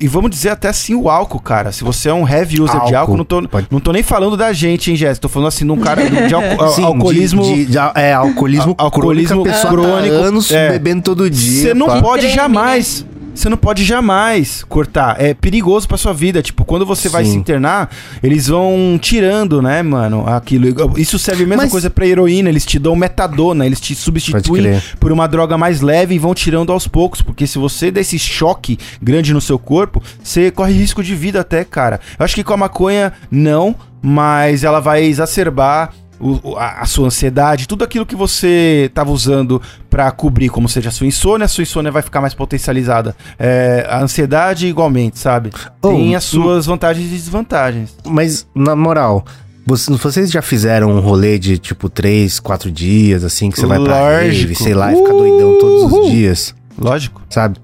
E 0.00 0.08
vamos 0.08 0.30
dizer 0.30 0.48
até 0.48 0.68
assim 0.68 0.94
o 0.94 1.10
álcool, 1.10 1.40
cara. 1.40 1.72
Se 1.72 1.84
você 1.84 2.08
é 2.08 2.14
um 2.14 2.26
heavy 2.26 2.60
user 2.62 2.74
de 2.86 2.94
Álcool, 2.94 2.96
álcool, 2.96 3.16
não 3.18 3.24
tô, 3.24 3.42
pode. 3.48 3.66
não 3.70 3.80
tô 3.80 3.92
nem 3.92 4.02
falando 4.02 4.36
da 4.36 4.50
gente, 4.52 4.90
hein, 4.90 4.96
Jéssica? 4.96 5.20
Tô 5.22 5.28
falando 5.28 5.48
assim 5.48 5.66
de 5.66 5.70
um 5.72 5.76
cara 5.78 6.02
de 6.08 6.32
alco- 6.34 6.68
Sim, 6.70 6.84
alcoolismo. 6.84 7.42
de- 7.42 7.66
de- 7.66 7.72
de- 7.72 7.78
é, 7.94 8.14
alcoolismo, 8.14 8.74
Al- 8.78 8.86
alcoolismo 8.86 9.42
crônico, 9.42 9.52
pessoa 9.54 9.72
crônico, 9.72 10.14
tá 10.18 10.22
anos 10.24 10.50
é. 10.50 10.70
bebendo 10.70 11.02
todo 11.02 11.28
dia. 11.28 11.62
Você 11.62 11.74
não 11.74 11.86
pá. 11.86 12.00
pode 12.00 12.22
Creme, 12.22 12.34
jamais. 12.34 13.04
Você 13.40 13.48
não 13.48 13.56
pode 13.56 13.84
jamais 13.84 14.62
cortar. 14.68 15.16
É 15.18 15.32
perigoso 15.32 15.88
pra 15.88 15.96
sua 15.96 16.12
vida. 16.12 16.42
Tipo, 16.42 16.62
quando 16.62 16.84
você 16.84 17.08
vai 17.08 17.24
Sim. 17.24 17.30
se 17.32 17.36
internar, 17.38 17.88
eles 18.22 18.48
vão 18.48 18.98
tirando, 19.00 19.62
né, 19.62 19.82
mano, 19.82 20.26
aquilo. 20.28 20.66
Isso 20.98 21.18
serve 21.18 21.44
a 21.44 21.46
mesma 21.46 21.62
Mas- 21.62 21.72
coisa 21.72 21.88
pra 21.88 22.06
heroína. 22.06 22.50
Eles 22.50 22.66
te 22.66 22.78
dão 22.78 22.94
metadona, 22.94 23.64
eles 23.64 23.80
te 23.80 23.94
substituem 23.94 24.78
por 24.98 25.10
uma 25.10 25.26
droga 25.26 25.56
mais 25.56 25.80
leve 25.80 26.14
e 26.14 26.18
vão 26.18 26.34
tirando 26.34 26.70
aos 26.70 26.86
poucos. 26.86 27.22
Porque 27.22 27.46
se 27.46 27.58
você 27.58 27.90
der 27.90 28.02
esse 28.02 28.18
choque 28.18 28.78
grande 29.00 29.32
no 29.32 29.40
seu 29.40 29.58
corpo, 29.58 30.02
você 30.22 30.50
corre 30.50 30.74
risco 30.74 31.02
de 31.02 31.14
vida 31.14 31.40
até, 31.40 31.64
cara. 31.64 31.98
Eu 32.18 32.24
acho 32.26 32.34
que 32.34 32.44
com 32.44 32.52
a 32.52 32.58
maconha, 32.58 33.10
não, 33.30 33.74
mas 34.02 34.64
ela 34.64 34.80
vai 34.80 35.02
exacerbar. 35.02 35.94
O- 36.20 36.56
a, 36.56 36.82
a 36.82 36.86
sua 36.86 37.06
ansiedade, 37.06 37.66
tudo 37.66 37.82
aquilo 37.82 38.04
que 38.06 38.14
você 38.14 38.90
tava 38.94 39.10
usando 39.10 39.60
pra 39.88 40.10
cobrir, 40.10 40.48
como 40.50 40.68
seja 40.68 40.90
a 40.90 40.92
sua 40.92 41.06
insônia, 41.06 41.44
a 41.46 41.48
sua 41.48 41.62
insônia 41.62 41.90
vai 41.90 42.02
ficar 42.02 42.20
mais 42.20 42.34
potencializada. 42.34 43.16
É, 43.38 43.86
a 43.88 44.00
ansiedade 44.02 44.66
igualmente, 44.66 45.18
sabe? 45.18 45.50
Tem 45.80 46.12
Oh, 46.14 46.16
as 46.16 46.24
suas 46.24 46.66
vantagens 46.66 47.06
e 47.06 47.10
desvantagens. 47.14 47.94
Mas, 48.06 48.46
na 48.54 48.76
moral, 48.76 49.24
vocês, 49.66 50.30
já 50.30 50.42
fizeram 50.42 50.90
um 50.90 51.00
rolê 51.00 51.38
de 51.38 51.56
tipo 51.58 51.88
3, 51.88 52.40
4 52.40 52.70
dias, 52.70 53.22
assim, 53.24 53.50
que 53.50 53.58
você 53.60 53.66
vai 53.66 53.78
pra 53.82 53.94
Lógico. 54.00 54.40
rave, 54.42 54.54
sei 54.56 54.74
lá, 54.74 54.92
e 54.92 54.96
fica 54.96 55.12
doidão 55.12 55.58
todos 55.58 55.92
os 55.92 56.10
dias, 56.10 56.54
Lógico. 56.78 57.22
sabe? 57.30 57.58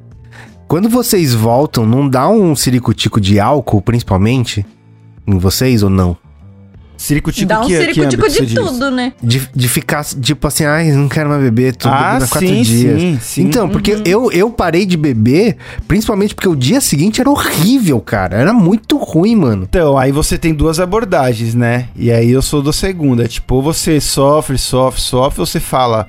Quando 0.68 0.88
vocês 0.88 1.32
voltam, 1.34 1.86
não 1.86 2.08
dá 2.08 2.28
um 2.28 2.54
ciricutico 2.56 3.20
de 3.20 3.38
álcool, 3.38 3.80
principalmente? 3.82 4.64
Em 5.26 5.38
vocês 5.38 5.82
ou 5.82 5.90
não? 5.90 6.16
Ciricutico 6.96 7.46
Dá 7.48 7.60
um 7.60 7.66
que, 7.66 7.76
ciricutico 7.76 8.22
você 8.22 8.40
de 8.40 8.46
diz? 8.46 8.54
tudo, 8.54 8.90
né? 8.90 9.12
De, 9.22 9.48
de 9.54 9.68
ficar, 9.68 10.04
tipo 10.04 10.46
assim, 10.46 10.64
ai, 10.64 10.90
não 10.92 11.08
quero 11.08 11.28
mais 11.28 11.42
beber, 11.42 11.76
tô 11.76 11.88
Ah, 11.88 12.12
bebendo 12.12 12.24
há 12.24 12.28
quatro 12.28 12.48
sim, 12.48 12.62
dias. 12.62 13.00
sim, 13.00 13.18
sim. 13.20 13.42
Então, 13.42 13.68
porque 13.68 13.94
Uhum. 13.94 14.02
eu, 14.06 14.32
eu 14.32 14.50
parei 14.50 14.86
de 14.86 14.96
beber, 14.96 15.56
principalmente 15.86 16.34
porque 16.34 16.48
o 16.48 16.56
dia 16.56 16.80
seguinte 16.80 17.20
era 17.20 17.28
horrível, 17.30 18.00
cara. 18.00 18.36
Era 18.36 18.52
muito 18.52 18.96
ruim, 18.96 19.36
mano. 19.36 19.64
Então, 19.68 19.96
aí 19.98 20.10
você 20.10 20.38
tem 20.38 20.54
duas 20.54 20.80
abordagens, 20.80 21.54
né? 21.54 21.88
E 21.94 22.10
aí 22.10 22.30
eu 22.30 22.40
sou 22.42 22.62
da 22.62 22.72
segunda. 22.72 23.28
Tipo, 23.28 23.56
ou 23.56 23.62
você 23.62 24.00
sofre, 24.00 24.56
sofre, 24.58 25.00
sofre, 25.00 25.40
ou 25.40 25.46
você 25.46 25.60
fala. 25.60 26.08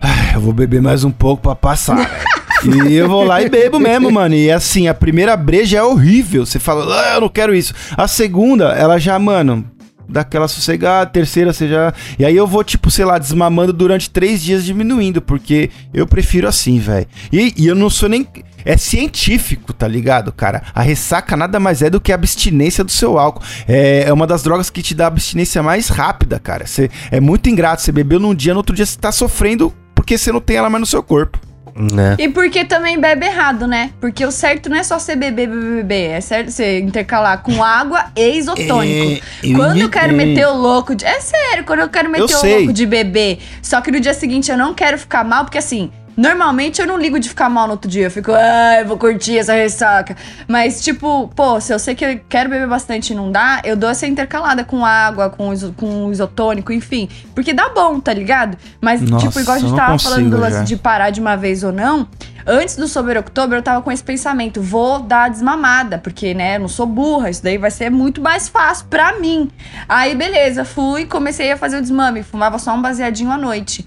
"Ai, 0.00 0.34
eu 0.34 0.40
vou 0.40 0.52
beber 0.52 0.82
mais 0.82 1.04
um 1.04 1.10
pouco 1.10 1.42
pra 1.42 1.54
passar. 1.54 1.96
velho." 1.96 2.32
e 2.90 2.94
eu 2.94 3.08
vou 3.08 3.24
lá 3.24 3.42
e 3.42 3.48
bebo 3.48 3.80
mesmo, 3.80 4.08
mano. 4.10 4.34
E 4.36 4.50
assim, 4.50 4.86
a 4.86 4.94
primeira 4.94 5.36
breja 5.36 5.78
é 5.78 5.82
horrível. 5.82 6.46
Você 6.46 6.60
fala, 6.60 6.84
ah, 7.10 7.14
eu 7.16 7.20
não 7.22 7.28
quero 7.28 7.52
isso. 7.54 7.74
A 7.96 8.06
segunda, 8.06 8.66
ela 8.72 8.98
já, 9.00 9.18
mano, 9.18 9.64
dá 10.12 10.20
aquela 10.20 10.46
sossegada. 10.46 11.10
Terceira, 11.10 11.52
já. 11.52 11.92
E 12.18 12.24
aí 12.24 12.36
eu 12.36 12.46
vou, 12.46 12.62
tipo, 12.62 12.90
sei 12.90 13.04
lá, 13.04 13.18
desmamando 13.18 13.72
durante 13.72 14.10
três 14.10 14.42
dias 14.42 14.64
diminuindo, 14.64 15.20
porque 15.20 15.70
eu 15.92 16.06
prefiro 16.06 16.46
assim, 16.46 16.78
velho. 16.78 17.06
E, 17.32 17.54
e 17.56 17.66
eu 17.66 17.74
não 17.74 17.90
sou 17.90 18.08
nem. 18.08 18.26
É 18.64 18.76
científico, 18.76 19.72
tá 19.72 19.88
ligado, 19.88 20.30
cara? 20.30 20.62
A 20.72 20.82
ressaca 20.82 21.36
nada 21.36 21.58
mais 21.58 21.82
é 21.82 21.90
do 21.90 22.00
que 22.00 22.12
a 22.12 22.14
abstinência 22.14 22.84
do 22.84 22.92
seu 22.92 23.18
álcool. 23.18 23.42
É, 23.66 24.04
é 24.06 24.12
uma 24.12 24.24
das 24.24 24.44
drogas 24.44 24.70
que 24.70 24.80
te 24.82 24.94
dá 24.94 25.06
a 25.06 25.08
abstinência 25.08 25.60
mais 25.64 25.88
rápida, 25.88 26.38
cara. 26.38 26.64
Você, 26.64 26.88
é 27.10 27.18
muito 27.18 27.50
ingrato. 27.50 27.82
Você 27.82 27.90
bebeu 27.90 28.20
num 28.20 28.32
dia, 28.32 28.52
no 28.52 28.58
outro 28.58 28.76
dia 28.76 28.86
você 28.86 28.96
tá 28.96 29.10
sofrendo 29.10 29.74
porque 29.96 30.16
você 30.16 30.30
não 30.30 30.40
tem 30.40 30.56
ela 30.56 30.70
mais 30.70 30.80
no 30.80 30.86
seu 30.86 31.02
corpo. 31.02 31.40
Né? 31.74 32.16
E 32.18 32.28
porque 32.28 32.64
também 32.64 33.00
bebe 33.00 33.26
errado, 33.26 33.66
né? 33.66 33.90
Porque 34.00 34.24
o 34.24 34.30
certo 34.30 34.68
não 34.68 34.76
é 34.76 34.82
só 34.82 34.98
você 34.98 35.16
beber, 35.16 35.48
beber, 35.48 35.76
beber. 35.76 36.10
É 36.10 36.20
certo 36.20 36.50
você 36.50 36.80
intercalar 36.80 37.42
com 37.42 37.62
água 37.64 38.06
e 38.14 38.36
isotônico. 38.36 39.22
É, 39.42 39.46
eu 39.50 39.56
quando 39.56 39.76
eu 39.78 39.84
me- 39.84 39.88
quero 39.90 40.12
é. 40.12 40.16
meter 40.16 40.46
o 40.46 40.54
louco 40.54 40.94
de. 40.94 41.04
É 41.04 41.20
sério, 41.20 41.64
quando 41.64 41.80
eu 41.80 41.88
quero 41.88 42.10
meter 42.10 42.24
o 42.24 42.28
sei. 42.28 42.56
louco 42.58 42.72
de 42.72 42.84
beber. 42.86 43.38
Só 43.62 43.80
que 43.80 43.90
no 43.90 44.00
dia 44.00 44.12
seguinte 44.14 44.50
eu 44.50 44.58
não 44.58 44.74
quero 44.74 44.98
ficar 44.98 45.24
mal, 45.24 45.44
porque 45.44 45.58
assim. 45.58 45.90
Normalmente 46.16 46.80
eu 46.80 46.86
não 46.86 46.98
ligo 46.98 47.18
de 47.18 47.28
ficar 47.28 47.48
mal 47.48 47.66
no 47.66 47.72
outro 47.72 47.90
dia. 47.90 48.04
Eu 48.06 48.10
fico, 48.10 48.32
ah, 48.32 48.80
eu 48.80 48.86
vou 48.86 48.98
curtir 48.98 49.38
essa 49.38 49.54
ressaca. 49.54 50.16
Mas, 50.46 50.82
tipo, 50.82 51.28
pô, 51.34 51.60
se 51.60 51.72
eu 51.72 51.78
sei 51.78 51.94
que 51.94 52.04
eu 52.04 52.20
quero 52.28 52.50
beber 52.50 52.68
bastante 52.68 53.12
e 53.12 53.16
não 53.16 53.30
dá, 53.30 53.60
eu 53.64 53.76
dou 53.76 53.88
essa 53.90 54.06
intercalada 54.06 54.64
com 54.64 54.84
água, 54.84 55.30
com, 55.30 55.52
iso, 55.52 55.72
com 55.76 56.10
isotônico, 56.10 56.72
enfim. 56.72 57.08
Porque 57.34 57.52
dá 57.52 57.70
bom, 57.70 57.98
tá 58.00 58.12
ligado? 58.12 58.56
Mas, 58.80 59.00
Nossa, 59.00 59.26
tipo, 59.26 59.40
igual 59.40 59.56
a 59.56 59.60
gente 59.60 59.74
tava 59.74 59.98
falando 59.98 60.30
do 60.30 60.38
lance 60.38 60.64
de 60.64 60.76
parar 60.76 61.10
de 61.10 61.20
uma 61.20 61.36
vez 61.36 61.62
ou 61.62 61.72
não. 61.72 62.06
Antes 62.46 62.76
do 62.76 62.88
Sober 62.88 63.16
October, 63.18 63.58
eu 63.58 63.62
tava 63.62 63.82
com 63.82 63.92
esse 63.92 64.02
pensamento: 64.02 64.60
vou 64.60 64.98
dar 65.00 65.24
a 65.24 65.28
desmamada, 65.28 65.98
porque, 65.98 66.34
né, 66.34 66.56
eu 66.56 66.60
não 66.60 66.68
sou 66.68 66.86
burra, 66.86 67.30
isso 67.30 67.42
daí 67.42 67.56
vai 67.56 67.70
ser 67.70 67.90
muito 67.90 68.20
mais 68.20 68.48
fácil 68.48 68.86
pra 68.90 69.18
mim. 69.20 69.48
Aí, 69.88 70.14
beleza, 70.14 70.64
fui, 70.64 71.06
comecei 71.06 71.52
a 71.52 71.56
fazer 71.56 71.78
o 71.78 71.80
desmame, 71.80 72.22
fumava 72.22 72.58
só 72.58 72.74
um 72.74 72.82
baseadinho 72.82 73.30
à 73.30 73.38
noite. 73.38 73.86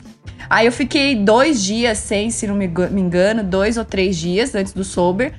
Aí 0.49 0.65
eu 0.65 0.71
fiquei 0.71 1.15
dois 1.15 1.63
dias 1.63 1.97
sem, 1.97 2.29
se 2.29 2.45
não 2.47 2.55
me 2.55 2.65
enga- 2.65 2.89
me 2.89 3.01
engano, 3.01 3.43
dois 3.43 3.77
ou 3.77 3.86
três 3.86 4.15
dias 4.17 4.53
antes 4.55 4.73
do 4.73 4.84
Sober. 4.84 5.34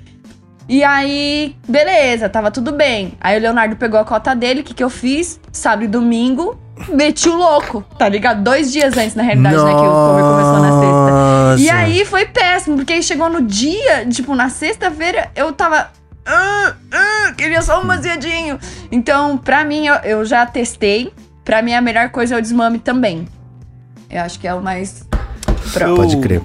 E 0.69 0.83
aí, 0.83 1.55
beleza, 1.69 2.29
tava 2.29 2.51
tudo 2.51 2.73
bem. 2.73 3.13
Aí 3.21 3.39
o 3.39 3.41
Leonardo 3.41 3.77
pegou 3.77 4.01
a 4.01 4.05
cota 4.05 4.35
dele, 4.35 4.61
o 4.61 4.65
que, 4.65 4.75
que 4.75 4.83
eu 4.83 4.91
fiz? 4.91 5.39
Sábado 5.53 5.85
e 5.85 5.87
domingo, 5.87 6.59
meti 6.89 7.29
o 7.29 7.37
louco, 7.37 7.85
tá 7.97 8.09
ligado? 8.09 8.43
Dois 8.43 8.73
dias 8.73 8.97
antes, 8.97 9.15
na 9.15 9.23
realidade, 9.23 9.55
né, 9.57 9.63
que 9.63 9.77
o 9.77 9.93
começou 9.93 10.59
na 10.61 10.81
sexta. 10.81 11.63
E 11.63 11.67
Nossa. 11.67 11.75
aí 11.79 12.05
foi 12.05 12.27
péssimo, 12.27 12.77
porque 12.79 12.95
aí 12.95 13.03
chegou 13.03 13.31
no 13.31 13.43
dia, 13.43 14.05
tipo, 14.11 14.35
na 14.35 14.49
sexta-feira, 14.49 15.31
eu 15.37 15.53
tava. 15.53 15.89
"Ah, 16.27 16.75
ah, 16.93 17.33
queria 17.37 17.63
só 17.63 17.81
um 17.81 17.87
baseadinho. 17.87 18.59
Então, 18.91 19.39
pra 19.39 19.65
mim, 19.65 19.87
eu, 19.87 19.95
eu 20.03 20.25
já 20.25 20.45
testei. 20.45 21.13
Pra 21.45 21.63
mim, 21.63 21.75
a 21.75 21.81
melhor 21.81 22.09
coisa 22.11 22.35
é 22.35 22.39
o 22.39 22.43
desmame 22.43 22.81
também. 22.81 23.29
Eu 24.11 24.21
acho 24.23 24.39
que 24.39 24.47
é 24.47 24.55
o 24.55 24.63
mais. 24.63 25.05
Pronto. 25.73 25.97
Pode 25.97 26.17
crer. 26.19 26.41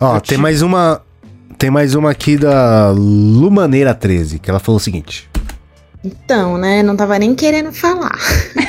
Ó, 0.00 0.16
Eu 0.16 0.20
tem 0.20 0.36
te- 0.36 0.40
mais 0.42 0.62
uma. 0.62 1.00
Tem 1.56 1.70
mais 1.70 1.94
uma 1.94 2.10
aqui 2.10 2.36
da 2.36 2.90
Lumaneira 2.90 3.94
13, 3.94 4.38
que 4.38 4.50
ela 4.50 4.58
falou 4.58 4.76
o 4.76 4.80
seguinte. 4.80 5.28
Então, 6.04 6.58
né? 6.58 6.82
Não 6.82 6.96
tava 6.96 7.18
nem 7.18 7.34
querendo 7.34 7.72
falar. 7.72 8.18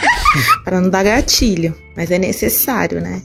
para 0.64 0.80
não 0.80 0.90
dar 0.90 1.04
gatilho. 1.04 1.76
Mas 1.98 2.12
é 2.12 2.18
necessário, 2.20 3.02
né? 3.02 3.22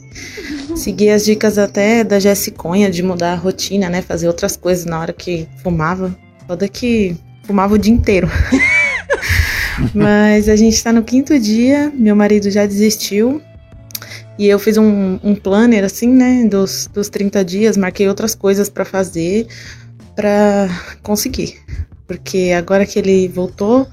Seguir 0.75 1.11
as 1.11 1.23
dicas 1.23 1.57
até 1.57 2.03
da 2.03 2.19
Jessiconha 2.19 2.89
de 2.89 3.03
mudar 3.03 3.33
a 3.33 3.35
rotina, 3.35 3.89
né? 3.89 4.01
Fazer 4.01 4.27
outras 4.27 4.57
coisas 4.57 4.85
na 4.85 4.99
hora 4.99 5.13
que 5.13 5.47
fumava. 5.63 6.13
Toda 6.47 6.67
que 6.67 7.15
fumava 7.43 7.75
o 7.75 7.77
dia 7.77 7.93
inteiro. 7.93 8.29
Mas 9.93 10.49
a 10.49 10.55
gente 10.55 10.81
tá 10.83 10.91
no 10.91 11.03
quinto 11.03 11.37
dia, 11.39 11.91
meu 11.95 12.15
marido 12.15 12.49
já 12.51 12.65
desistiu. 12.65 13.41
E 14.41 14.47
eu 14.47 14.57
fiz 14.57 14.75
um, 14.75 15.19
um 15.23 15.35
planner, 15.35 15.83
assim, 15.83 16.07
né? 16.07 16.45
Dos, 16.49 16.89
dos 16.91 17.09
30 17.09 17.45
dias, 17.45 17.77
marquei 17.77 18.07
outras 18.07 18.33
coisas 18.33 18.69
pra 18.69 18.83
fazer 18.83 19.45
pra 20.15 20.67
conseguir. 21.03 21.59
Porque 22.07 22.51
agora 22.57 22.83
que 22.85 22.97
ele 22.97 23.27
voltou, 23.27 23.87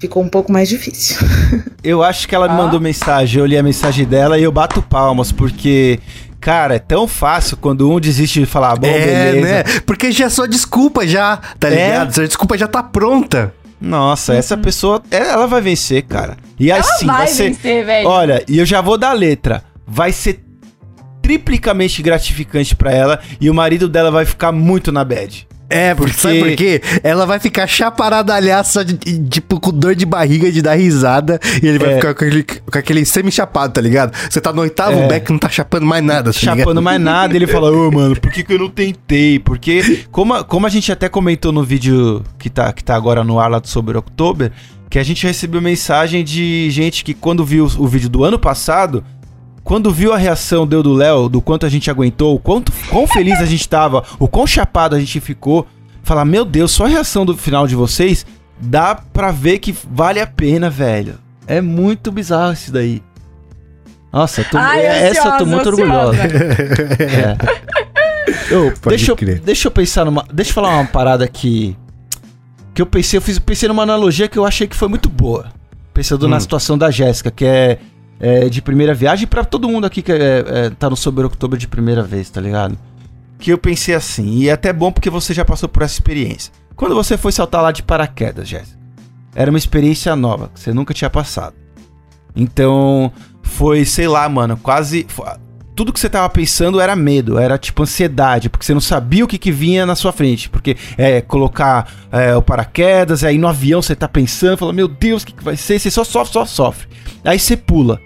ficou 0.00 0.22
um 0.22 0.30
pouco 0.30 0.50
mais 0.50 0.66
difícil. 0.68 1.16
Eu 1.84 2.02
acho 2.02 2.26
que 2.26 2.34
ela 2.34 2.48
me 2.48 2.54
Ah. 2.54 2.56
mandou 2.56 2.80
mensagem, 2.80 3.38
eu 3.40 3.44
li 3.44 3.58
a 3.58 3.62
mensagem 3.62 4.06
dela 4.06 4.38
e 4.38 4.44
eu 4.44 4.52
bato 4.52 4.80
palmas, 4.80 5.30
porque, 5.32 5.98
cara, 6.40 6.76
é 6.76 6.78
tão 6.78 7.06
fácil 7.08 7.56
quando 7.56 7.90
um 7.90 7.98
desiste 8.00 8.38
de 8.40 8.46
falar, 8.46 8.70
"Ah, 8.72 8.76
bom, 8.76 8.86
é, 8.86 9.32
beleza. 9.32 9.46
né? 9.46 9.64
Porque 9.84 10.10
já 10.12 10.26
é 10.26 10.28
sua 10.30 10.46
desculpa 10.48 11.04
já, 11.06 11.36
tá 11.58 11.68
É. 11.68 11.70
ligado? 11.88 12.14
Sua 12.14 12.26
desculpa 12.26 12.56
já 12.56 12.66
tá 12.68 12.82
pronta. 12.84 13.52
Nossa, 13.80 14.32
essa 14.34 14.56
pessoa, 14.56 15.02
é, 15.10 15.16
ela 15.18 15.46
vai 15.48 15.60
vencer, 15.60 16.04
cara. 16.04 16.36
E 16.58 16.70
assim, 16.70 17.04
vai 17.04 17.16
vai 17.18 17.26
ser. 17.26 17.50
vencer, 17.50 17.84
velho. 17.84 18.08
Olha, 18.08 18.44
e 18.48 18.56
eu 18.58 18.64
já 18.64 18.80
vou 18.80 18.96
dar 18.96 19.10
a 19.10 19.14
letra. 19.14 19.64
Vai 19.94 20.10
ser 20.10 20.40
triplicamente 21.20 22.02
gratificante 22.02 22.74
pra 22.74 22.90
ela 22.92 23.20
e 23.40 23.48
o 23.50 23.54
marido 23.54 23.88
dela 23.88 24.10
vai 24.10 24.24
ficar 24.24 24.50
muito 24.52 24.90
na 24.90 25.04
bad. 25.04 25.46
É, 25.70 25.94
porque, 25.94 26.12
sabe 26.12 26.38
por 26.40 26.54
quê? 26.54 26.82
Ela 27.02 27.24
vai 27.24 27.38
ficar 27.40 27.66
chaparadalhaça, 27.66 28.84
de- 28.84 28.92
de- 28.92 29.26
tipo, 29.28 29.58
com 29.58 29.70
dor 29.70 29.94
de 29.94 30.04
barriga 30.04 30.52
de 30.52 30.60
dar 30.60 30.74
risada. 30.74 31.40
E 31.62 31.66
ele 31.66 31.78
vai 31.78 31.92
É. 31.92 31.96
ficar 31.96 32.14
com 32.14 32.24
aquele, 32.24 32.42
com 32.42 32.78
aquele 32.78 33.04
semi-chapado, 33.06 33.72
tá 33.72 33.80
ligado? 33.80 34.12
Você 34.28 34.38
tá 34.38 34.52
no 34.52 34.60
oitavo 34.60 34.98
É. 34.98 35.08
beck, 35.08 35.30
não 35.30 35.38
tá 35.38 35.48
chapando 35.48 35.86
mais 35.86 36.04
nada, 36.04 36.30
tá 36.30 36.38
ligado? 36.38 36.58
chapando 36.58 36.82
mais 36.82 37.00
nada. 37.00 37.34
Ele 37.34 37.46
fala, 37.46 37.70
ô, 37.72 37.90
mano, 37.90 38.14
por 38.20 38.30
que, 38.30 38.42
que 38.42 38.52
eu 38.52 38.58
não 38.58 38.68
tentei? 38.68 39.38
Porque, 39.38 40.04
como, 40.10 40.34
a- 40.34 40.44
como 40.44 40.66
a 40.66 40.70
gente 40.70 40.92
até 40.92 41.08
comentou 41.08 41.52
no 41.52 41.64
vídeo 41.64 42.22
que 42.38 42.50
tá, 42.50 42.70
que 42.72 42.84
tá 42.84 42.94
agora 42.94 43.24
no 43.24 43.40
ar 43.40 43.50
lá 43.50 43.60
sobre 43.64 43.96
October, 43.96 44.52
que 44.90 44.98
a 44.98 45.02
gente 45.02 45.26
recebeu 45.26 45.62
mensagem 45.62 46.22
de 46.22 46.68
gente 46.70 47.02
que 47.02 47.14
quando 47.14 47.46
viu 47.46 47.64
o 47.78 47.86
vídeo 47.86 48.10
do 48.10 48.24
ano 48.24 48.38
passado, 48.38 49.02
quando 49.64 49.90
viu 49.92 50.12
a 50.12 50.16
reação 50.16 50.66
deu 50.66 50.82
do 50.82 50.92
Léo, 50.92 51.28
do 51.28 51.40
quanto 51.40 51.64
a 51.64 51.68
gente 51.68 51.90
aguentou, 51.90 52.34
o 52.34 52.38
quanto 52.38 52.72
quão 52.88 53.06
feliz 53.06 53.40
a 53.40 53.46
gente 53.46 53.68
tava, 53.68 54.04
o 54.18 54.26
quão 54.26 54.46
chapado 54.46 54.96
a 54.96 55.00
gente 55.00 55.20
ficou, 55.20 55.66
falar, 56.02 56.24
meu 56.24 56.44
Deus, 56.44 56.72
só 56.72 56.84
a 56.84 56.88
reação 56.88 57.24
do 57.24 57.36
final 57.36 57.66
de 57.66 57.74
vocês 57.74 58.26
dá 58.58 58.94
pra 58.94 59.30
ver 59.30 59.58
que 59.58 59.74
vale 59.90 60.20
a 60.20 60.26
pena, 60.26 60.68
velho. 60.68 61.18
É 61.46 61.60
muito 61.60 62.10
bizarro 62.12 62.52
isso 62.52 62.72
daí. 62.72 63.02
Nossa, 64.12 64.42
eu 64.42 64.44
tô, 64.44 64.58
Ai, 64.58 64.84
essa 64.84 65.28
eu 65.28 65.38
tô 65.38 65.44
ansiosa, 65.44 65.44
muito 65.44 65.68
ansiosa. 65.68 65.82
orgulhosa. 65.82 66.18
É. 68.22 68.88
Deixa, 68.88 69.10
eu, 69.10 69.16
deixa 69.42 69.66
eu 69.66 69.72
pensar 69.72 70.04
numa. 70.04 70.24
Deixa 70.32 70.50
eu 70.50 70.54
falar 70.54 70.76
uma 70.76 70.86
parada 70.86 71.26
que. 71.26 71.76
Que 72.74 72.80
eu 72.80 72.86
pensei, 72.86 73.16
eu 73.16 73.22
fiz, 73.22 73.38
pensei 73.38 73.68
numa 73.68 73.82
analogia 73.82 74.28
que 74.28 74.38
eu 74.38 74.46
achei 74.46 74.66
que 74.66 74.76
foi 74.76 74.88
muito 74.88 75.08
boa. 75.08 75.46
Pensando 75.92 76.28
na 76.28 76.38
situação 76.38 76.78
da 76.78 76.90
Jéssica, 76.90 77.30
que 77.30 77.44
é, 77.44 77.78
é 78.22 78.48
de 78.48 78.62
primeira 78.62 78.94
viagem, 78.94 79.26
pra 79.26 79.44
todo 79.44 79.68
mundo 79.68 79.84
aqui 79.84 80.00
que 80.00 80.12
é, 80.12 80.44
é, 80.46 80.70
tá 80.70 80.88
no 80.88 80.96
Sober 80.96 81.26
October 81.26 81.58
de 81.58 81.68
primeira 81.68 82.02
vez, 82.02 82.30
tá 82.30 82.40
ligado? 82.40 82.78
Que 83.38 83.52
eu 83.52 83.58
pensei 83.58 83.94
assim, 83.94 84.38
e 84.38 84.48
é 84.48 84.52
até 84.52 84.72
bom 84.72 84.90
porque 84.92 85.10
você 85.10 85.34
já 85.34 85.44
passou 85.44 85.68
por 85.68 85.82
essa 85.82 85.94
experiência. 85.94 86.52
Quando 86.76 86.94
você 86.94 87.18
foi 87.18 87.32
saltar 87.32 87.60
lá 87.62 87.72
de 87.72 87.82
paraquedas, 87.82 88.48
Jéssica, 88.48 88.78
era 89.34 89.50
uma 89.50 89.58
experiência 89.58 90.14
nova, 90.14 90.48
que 90.54 90.60
você 90.60 90.72
nunca 90.72 90.94
tinha 90.94 91.10
passado. 91.10 91.54
Então, 92.34 93.12
foi, 93.42 93.84
sei 93.84 94.08
lá, 94.08 94.28
mano, 94.28 94.56
quase. 94.56 95.04
fo- 95.08 95.24
Tudo 95.74 95.92
que 95.92 95.98
você 96.00 96.08
tava 96.08 96.28
pensando 96.28 96.80
era 96.80 96.94
medo, 96.94 97.38
era 97.38 97.58
tipo 97.58 97.82
ansiedade, 97.82 98.48
porque 98.48 98.64
você 98.64 98.72
não 98.74 98.80
sabia 98.80 99.24
o 99.24 99.28
que, 99.28 99.38
que 99.38 99.50
vinha 99.52 99.84
na 99.84 99.94
sua 99.94 100.12
frente. 100.12 100.48
Porque 100.48 100.76
é 100.96 101.20
colocar 101.20 101.90
é, 102.10 102.34
o 102.36 102.42
paraquedas, 102.42 103.24
aí 103.24 103.36
no 103.36 103.48
avião 103.48 103.82
você 103.82 103.94
tá 103.96 104.08
pensando, 104.08 104.56
fala, 104.56 104.72
meu 104.72 104.86
Deus, 104.88 105.22
o 105.22 105.26
que, 105.26 105.32
que 105.34 105.44
vai 105.44 105.56
ser? 105.56 105.78
Você 105.78 105.90
só 105.90 106.04
sofre, 106.04 106.32
só 106.32 106.44
sofre. 106.46 106.88
Aí 107.24 107.38
você 107.38 107.56
pula. 107.56 108.00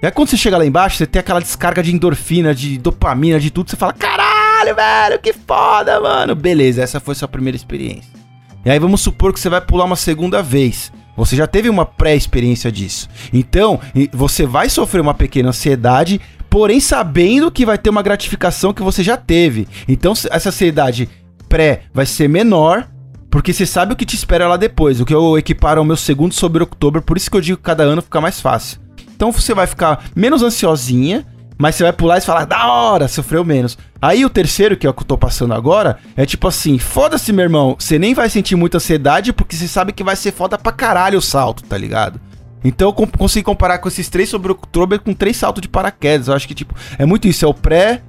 E 0.00 0.06
aí 0.06 0.12
quando 0.12 0.28
você 0.28 0.36
chega 0.36 0.56
lá 0.56 0.64
embaixo, 0.64 0.96
você 0.96 1.06
tem 1.06 1.18
aquela 1.18 1.40
descarga 1.40 1.82
de 1.82 1.92
endorfina, 1.92 2.54
de 2.54 2.78
dopamina, 2.78 3.40
de 3.40 3.50
tudo, 3.50 3.68
você 3.68 3.76
fala, 3.76 3.92
caralho, 3.92 4.74
velho, 4.74 5.18
que 5.18 5.32
foda, 5.32 6.00
mano. 6.00 6.36
Beleza, 6.36 6.82
essa 6.82 7.00
foi 7.00 7.16
sua 7.16 7.26
primeira 7.26 7.56
experiência. 7.56 8.10
E 8.64 8.70
aí 8.70 8.78
vamos 8.78 9.00
supor 9.00 9.32
que 9.32 9.40
você 9.40 9.48
vai 9.48 9.60
pular 9.60 9.84
uma 9.84 9.96
segunda 9.96 10.40
vez. 10.40 10.92
Você 11.16 11.34
já 11.34 11.48
teve 11.48 11.68
uma 11.68 11.84
pré-experiência 11.84 12.70
disso. 12.70 13.08
Então, 13.32 13.80
você 14.12 14.46
vai 14.46 14.68
sofrer 14.68 15.00
uma 15.00 15.14
pequena 15.14 15.48
ansiedade, 15.48 16.20
porém 16.48 16.78
sabendo 16.78 17.50
que 17.50 17.66
vai 17.66 17.76
ter 17.76 17.90
uma 17.90 18.02
gratificação 18.02 18.72
que 18.72 18.82
você 18.82 19.02
já 19.02 19.16
teve. 19.16 19.66
Então, 19.88 20.12
essa 20.30 20.50
ansiedade 20.50 21.08
pré 21.48 21.82
vai 21.92 22.06
ser 22.06 22.28
menor, 22.28 22.86
porque 23.28 23.52
você 23.52 23.66
sabe 23.66 23.94
o 23.94 23.96
que 23.96 24.06
te 24.06 24.14
espera 24.14 24.46
lá 24.46 24.56
depois. 24.56 25.00
O 25.00 25.04
que 25.04 25.14
eu 25.14 25.36
equiparo 25.36 25.80
ao 25.80 25.84
meu 25.84 25.96
segundo 25.96 26.34
sobre 26.34 26.62
outubro, 26.62 27.02
por 27.02 27.16
isso 27.16 27.28
que 27.28 27.36
eu 27.36 27.40
digo 27.40 27.58
que 27.58 27.64
cada 27.64 27.82
ano 27.82 28.00
fica 28.00 28.20
mais 28.20 28.40
fácil. 28.40 28.87
Então 29.18 29.32
você 29.32 29.52
vai 29.52 29.66
ficar 29.66 30.04
menos 30.14 30.44
ansiosinha, 30.44 31.26
mas 31.58 31.74
você 31.74 31.82
vai 31.82 31.92
pular 31.92 32.18
e 32.18 32.20
falar, 32.20 32.44
da 32.44 32.72
hora, 32.72 33.08
sofreu 33.08 33.44
menos. 33.44 33.76
Aí 34.00 34.24
o 34.24 34.30
terceiro, 34.30 34.76
que 34.76 34.86
é 34.86 34.90
o 34.90 34.94
que 34.94 35.02
eu 35.02 35.06
tô 35.06 35.18
passando 35.18 35.52
agora, 35.54 35.98
é 36.16 36.24
tipo 36.24 36.46
assim, 36.46 36.78
foda-se, 36.78 37.32
meu 37.32 37.42
irmão, 37.42 37.74
você 37.76 37.98
nem 37.98 38.14
vai 38.14 38.30
sentir 38.30 38.54
muita 38.54 38.76
ansiedade, 38.76 39.32
porque 39.32 39.56
você 39.56 39.66
sabe 39.66 39.92
que 39.92 40.04
vai 40.04 40.14
ser 40.14 40.30
foda 40.30 40.56
pra 40.56 40.70
caralho 40.70 41.18
o 41.18 41.20
salto, 41.20 41.64
tá 41.64 41.76
ligado? 41.76 42.20
Então 42.62 42.90
eu 42.90 42.92
consigo 42.92 43.44
comparar 43.44 43.78
com 43.78 43.88
esses 43.88 44.08
três 44.08 44.28
sobre 44.28 44.52
outubro 44.52 45.00
com 45.00 45.12
três 45.12 45.36
saltos 45.36 45.62
de 45.62 45.68
paraquedas. 45.68 46.28
Eu 46.28 46.34
acho 46.34 46.46
que, 46.46 46.54
tipo, 46.54 46.76
é 46.96 47.04
muito 47.04 47.26
isso, 47.26 47.44
é 47.44 47.48
o 47.48 47.54
pré, 47.54 48.02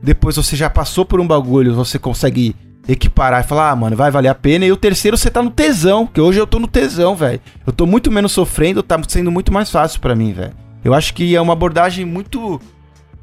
depois 0.00 0.36
você 0.36 0.54
já 0.54 0.70
passou 0.70 1.04
por 1.04 1.18
um 1.18 1.26
bagulho, 1.26 1.74
você 1.74 1.98
consegue 1.98 2.54
equiparar 2.88 3.44
e 3.44 3.46
falar, 3.46 3.70
ah, 3.70 3.76
mano, 3.76 3.96
vai 3.96 4.10
valer 4.10 4.28
a 4.28 4.34
pena. 4.34 4.64
E 4.64 4.72
o 4.72 4.76
terceiro 4.76 5.16
você 5.16 5.30
tá 5.30 5.42
no 5.42 5.50
tesão, 5.50 6.06
que 6.06 6.20
hoje 6.20 6.38
eu 6.38 6.46
tô 6.46 6.58
no 6.58 6.66
tesão, 6.66 7.14
velho. 7.14 7.40
Eu 7.66 7.72
tô 7.72 7.86
muito 7.86 8.10
menos 8.10 8.32
sofrendo, 8.32 8.82
tá 8.82 9.00
sendo 9.08 9.30
muito 9.30 9.52
mais 9.52 9.70
fácil 9.70 10.00
pra 10.00 10.14
mim, 10.14 10.32
velho. 10.32 10.52
Eu 10.84 10.94
acho 10.94 11.14
que 11.14 11.34
é 11.34 11.40
uma 11.40 11.52
abordagem 11.52 12.04
muito 12.04 12.60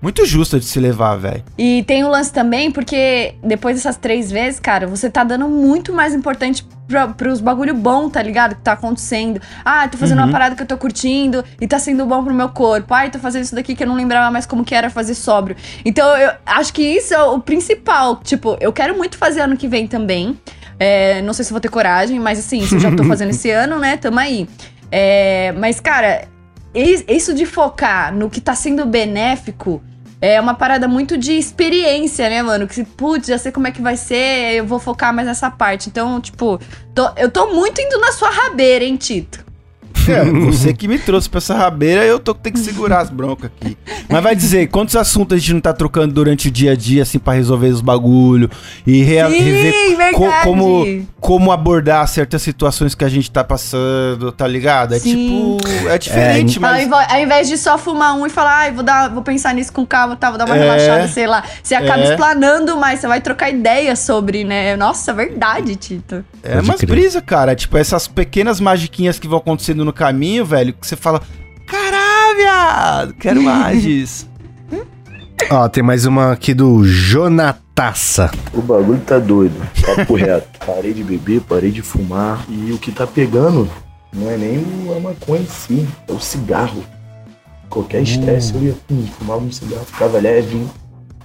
muito 0.01 0.25
justa 0.25 0.59
de 0.59 0.65
se 0.65 0.79
levar, 0.79 1.15
velho. 1.17 1.43
E 1.57 1.83
tem 1.83 2.03
o 2.03 2.09
lance 2.09 2.31
também, 2.31 2.71
porque 2.71 3.35
depois 3.43 3.75
dessas 3.75 3.97
três 3.97 4.31
vezes, 4.31 4.59
cara, 4.59 4.87
você 4.87 5.09
tá 5.09 5.23
dando 5.23 5.47
muito 5.49 5.91
mais 5.93 6.13
importante 6.13 6.65
pra, 6.87 7.07
pros 7.09 7.41
bagulho 7.41 7.73
bom, 7.75 8.09
tá 8.09 8.21
ligado? 8.21 8.55
Que 8.55 8.61
tá 8.61 8.71
acontecendo. 8.73 9.41
Ah, 9.63 9.87
tô 9.87 9.97
fazendo 9.97 10.19
Uhum. 10.19 10.25
uma 10.25 10.31
parada 10.31 10.55
que 10.55 10.61
eu 10.63 10.67
tô 10.67 10.77
curtindo 10.77 11.43
e 11.59 11.67
tá 11.67 11.77
sendo 11.79 12.05
bom 12.05 12.23
pro 12.23 12.33
meu 12.33 12.49
corpo. 12.49 12.93
Ai, 12.93 13.09
tô 13.11 13.19
fazendo 13.19 13.43
isso 13.43 13.53
daqui 13.55 13.75
que 13.75 13.83
eu 13.83 13.87
não 13.87 13.95
lembrava 13.95 14.31
mais 14.31 14.45
como 14.45 14.63
que 14.63 14.73
era 14.73 14.89
fazer 14.89 15.13
sóbrio. 15.15 15.55
Então, 15.83 16.07
eu 16.17 16.31
acho 16.45 16.71
que 16.73 16.81
isso 16.81 17.13
é 17.13 17.21
o 17.23 17.39
principal. 17.39 18.17
Tipo, 18.23 18.57
eu 18.61 18.71
quero 18.73 18.97
muito 18.97 19.17
fazer 19.17 19.41
ano 19.41 19.57
que 19.57 19.67
vem 19.67 19.85
também. 19.87 20.39
É, 20.79 21.21
não 21.23 21.33
sei 21.33 21.43
se 21.43 21.51
vou 21.51 21.59
ter 21.59 21.67
coragem, 21.69 22.19
mas 22.21 22.39
assim, 22.39 22.65
se 22.65 22.73
eu 22.75 22.79
já 22.79 22.89
tô 22.95 23.03
fazendo 23.03 23.29
esse 23.35 23.51
ano, 23.51 23.77
né? 23.77 23.97
Tamo 23.97 24.17
aí. 24.17 24.47
É, 24.89 25.51
mas, 25.57 25.79
cara, 25.79 26.23
isso 26.73 27.33
de 27.33 27.45
focar 27.45 28.13
no 28.13 28.29
que 28.29 28.39
tá 28.41 28.53
sendo 28.55 28.85
benéfico 28.85 29.81
é 30.21 30.39
uma 30.39 30.53
parada 30.53 30.87
muito 30.87 31.17
de 31.17 31.31
experiência, 31.33 32.29
né, 32.29 32.41
mano? 32.43 32.67
Que, 32.67 32.83
putz, 32.83 33.27
já 33.27 33.37
sei 33.37 33.51
como 33.51 33.67
é 33.67 33.71
que 33.71 33.81
vai 33.81 33.95
ser, 33.95 34.53
eu 34.55 34.65
vou 34.65 34.77
focar 34.79 35.13
mais 35.13 35.27
nessa 35.27 35.49
parte. 35.49 35.87
Então, 35.89 36.19
tipo, 36.19 36.59
tô- 36.93 37.09
eu 37.15 37.31
tô 37.31 37.53
muito 37.53 37.79
indo 37.81 37.97
na 37.99 38.11
sua 38.11 38.29
rabeira, 38.29 38.83
hein, 38.83 38.97
Tito? 38.97 39.45
É, 40.07 40.23
você 40.45 40.73
que 40.73 40.87
me 40.87 40.97
trouxe 40.97 41.29
pra 41.29 41.37
essa 41.39 41.55
rabeira, 41.55 42.03
eu 42.05 42.19
tô 42.19 42.33
tenho 42.33 42.53
que 42.55 42.59
segurar 42.61 42.99
as 43.01 43.09
broncas 43.09 43.51
aqui. 43.59 43.77
Mas 44.09 44.23
vai 44.23 44.35
dizer, 44.35 44.67
quantos 44.67 44.95
assuntos 44.95 45.35
a 45.35 45.39
gente 45.39 45.53
não 45.53 45.61
tá 45.61 45.73
trocando 45.73 46.13
durante 46.13 46.47
o 46.47 46.51
dia 46.51 46.71
a 46.71 46.75
dia, 46.75 47.03
assim, 47.03 47.19
pra 47.19 47.33
resolver 47.33 47.67
os 47.67 47.81
bagulho 47.81 48.49
e 48.87 49.01
rea- 49.03 49.29
Sim, 49.29 49.39
rever 49.39 49.73
co- 50.13 50.19
verdade. 50.21 50.43
como, 50.43 51.05
como 51.19 51.51
abordar 51.51 52.07
certas 52.07 52.41
situações 52.41 52.95
que 52.95 53.03
a 53.03 53.09
gente 53.09 53.29
tá 53.29 53.43
passando, 53.43 54.31
tá 54.31 54.47
ligado? 54.47 54.93
É 54.95 54.99
Sim. 54.99 55.57
tipo, 55.57 55.87
é 55.89 55.97
diferente, 55.97 56.57
Ao, 56.57 56.61
mas... 56.61 56.85
invo- 56.87 56.95
ao 56.95 57.19
invés 57.19 57.47
de 57.47 57.57
só 57.57 57.77
fumar 57.77 58.15
um 58.15 58.25
e 58.25 58.29
falar, 58.29 58.55
ai, 58.57 58.71
vou, 58.71 58.83
dar, 58.83 59.09
vou 59.09 59.21
pensar 59.23 59.53
nisso 59.53 59.71
com 59.71 59.85
calma, 59.85 60.15
tá, 60.15 60.29
vou 60.29 60.37
dar 60.37 60.45
uma 60.45 60.55
É. 60.55 60.59
relaxada, 60.59 61.07
sei 61.07 61.27
lá. 61.27 61.43
Você 61.61 61.75
acaba 61.75 62.01
É. 62.03 62.09
explanando 62.11 62.77
mais, 62.77 62.99
você 62.99 63.07
vai 63.07 63.21
trocar 63.21 63.49
ideias 63.49 63.99
sobre, 63.99 64.43
né? 64.43 64.75
Nossa, 64.75 65.13
verdade, 65.13 65.75
Tito. 65.75 66.23
É 66.41 66.55
Pode 66.55 66.69
umas 66.69 66.79
crer. 66.79 66.89
brisa, 66.89 67.21
cara. 67.21 67.55
Tipo, 67.55 67.77
essas 67.77 68.07
pequenas 68.07 68.59
magiquinhas 68.59 69.19
que 69.19 69.27
vão 69.27 69.39
no 69.85 69.93
caminho, 69.93 70.45
velho, 70.45 70.73
que 70.73 70.85
você 70.85 70.95
fala, 70.95 71.21
caralho, 71.67 72.37
viado, 72.37 73.13
quero 73.13 73.41
mais 73.41 73.81
disso. 73.83 74.29
Ó, 75.51 75.67
tem 75.67 75.81
mais 75.81 76.05
uma 76.05 76.31
aqui 76.33 76.53
do 76.53 76.83
Jonataça. 76.85 78.29
O 78.53 78.61
bagulho 78.61 78.99
tá 78.99 79.17
doido, 79.17 79.55
papo 79.83 80.13
reto. 80.15 80.47
Parei 80.65 80.93
de 80.93 81.03
beber, 81.03 81.41
parei 81.41 81.71
de 81.71 81.81
fumar. 81.81 82.45
E 82.47 82.71
o 82.71 82.77
que 82.77 82.91
tá 82.91 83.07
pegando 83.07 83.67
não 84.13 84.29
é 84.29 84.37
nem 84.37 84.63
a 84.95 84.99
maconha 84.99 85.41
em 85.41 85.47
si, 85.47 85.87
é 86.07 86.11
o 86.11 86.19
cigarro. 86.19 86.83
Qualquer 87.69 88.01
estresse 88.01 88.53
eu 88.55 88.61
ia 88.61 88.75
hum, 88.91 89.07
fumava 89.17 89.41
um 89.41 89.51
cigarro, 89.51 89.85
ficava 89.85 90.19
leve. 90.19 90.67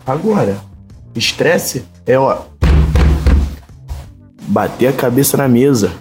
Agora, 0.07 0.57
estresse 1.15 1.85
é 2.07 2.19
ó. 2.19 2.43
Bater 4.47 4.89
a 4.89 4.93
cabeça 4.93 5.37
na 5.37 5.49
mesa 5.49 5.93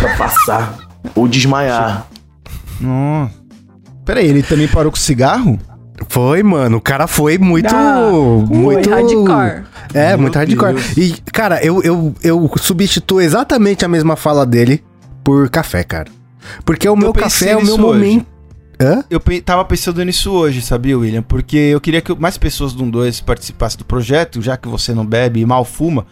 pra 0.00 0.16
passar. 0.16 0.87
Ou 1.14 1.28
desmaiar. 1.28 2.06
Nossa. 2.80 3.32
Pera 4.04 4.20
aí, 4.20 4.26
ele 4.26 4.42
também 4.42 4.68
parou 4.68 4.90
com 4.90 4.96
o 4.96 5.00
cigarro? 5.00 5.58
Foi, 6.08 6.42
mano. 6.42 6.76
O 6.78 6.80
cara 6.80 7.06
foi 7.06 7.36
muito. 7.38 7.74
Ah, 7.74 8.08
muito. 8.48 8.88
hardcore. 8.88 9.64
É, 9.92 10.10
Meu 10.10 10.18
muito 10.20 10.36
hardcore. 10.36 10.74
Deus. 10.74 10.96
E, 10.96 11.20
cara, 11.32 11.62
eu, 11.64 11.82
eu, 11.82 12.14
eu 12.22 12.50
substituo 12.56 13.20
exatamente 13.20 13.84
a 13.84 13.88
mesma 13.88 14.14
fala 14.16 14.46
dele 14.46 14.82
por 15.24 15.50
café, 15.50 15.82
cara. 15.82 16.10
Porque 16.64 16.88
o 16.88 16.96
meu 16.96 17.12
pensei 17.12 17.48
café 17.48 17.50
é 17.50 17.56
o 17.56 17.64
meu 17.64 17.74
hoje. 17.74 17.82
momento. 17.82 18.26
Hã? 18.80 19.02
Eu 19.10 19.18
pe- 19.18 19.40
tava 19.40 19.64
pensando 19.64 20.02
nisso 20.04 20.30
hoje, 20.30 20.62
sabia, 20.62 20.96
William? 20.96 21.20
Porque 21.20 21.56
eu 21.56 21.80
queria 21.80 22.00
que 22.00 22.14
mais 22.14 22.38
pessoas 22.38 22.72
do 22.72 22.88
2 22.88 23.20
participassem 23.20 23.76
do 23.76 23.84
projeto, 23.84 24.40
já 24.40 24.56
que 24.56 24.68
você 24.68 24.94
não 24.94 25.04
bebe 25.04 25.40
e 25.40 25.44
mal 25.44 25.64
fuma. 25.64 26.06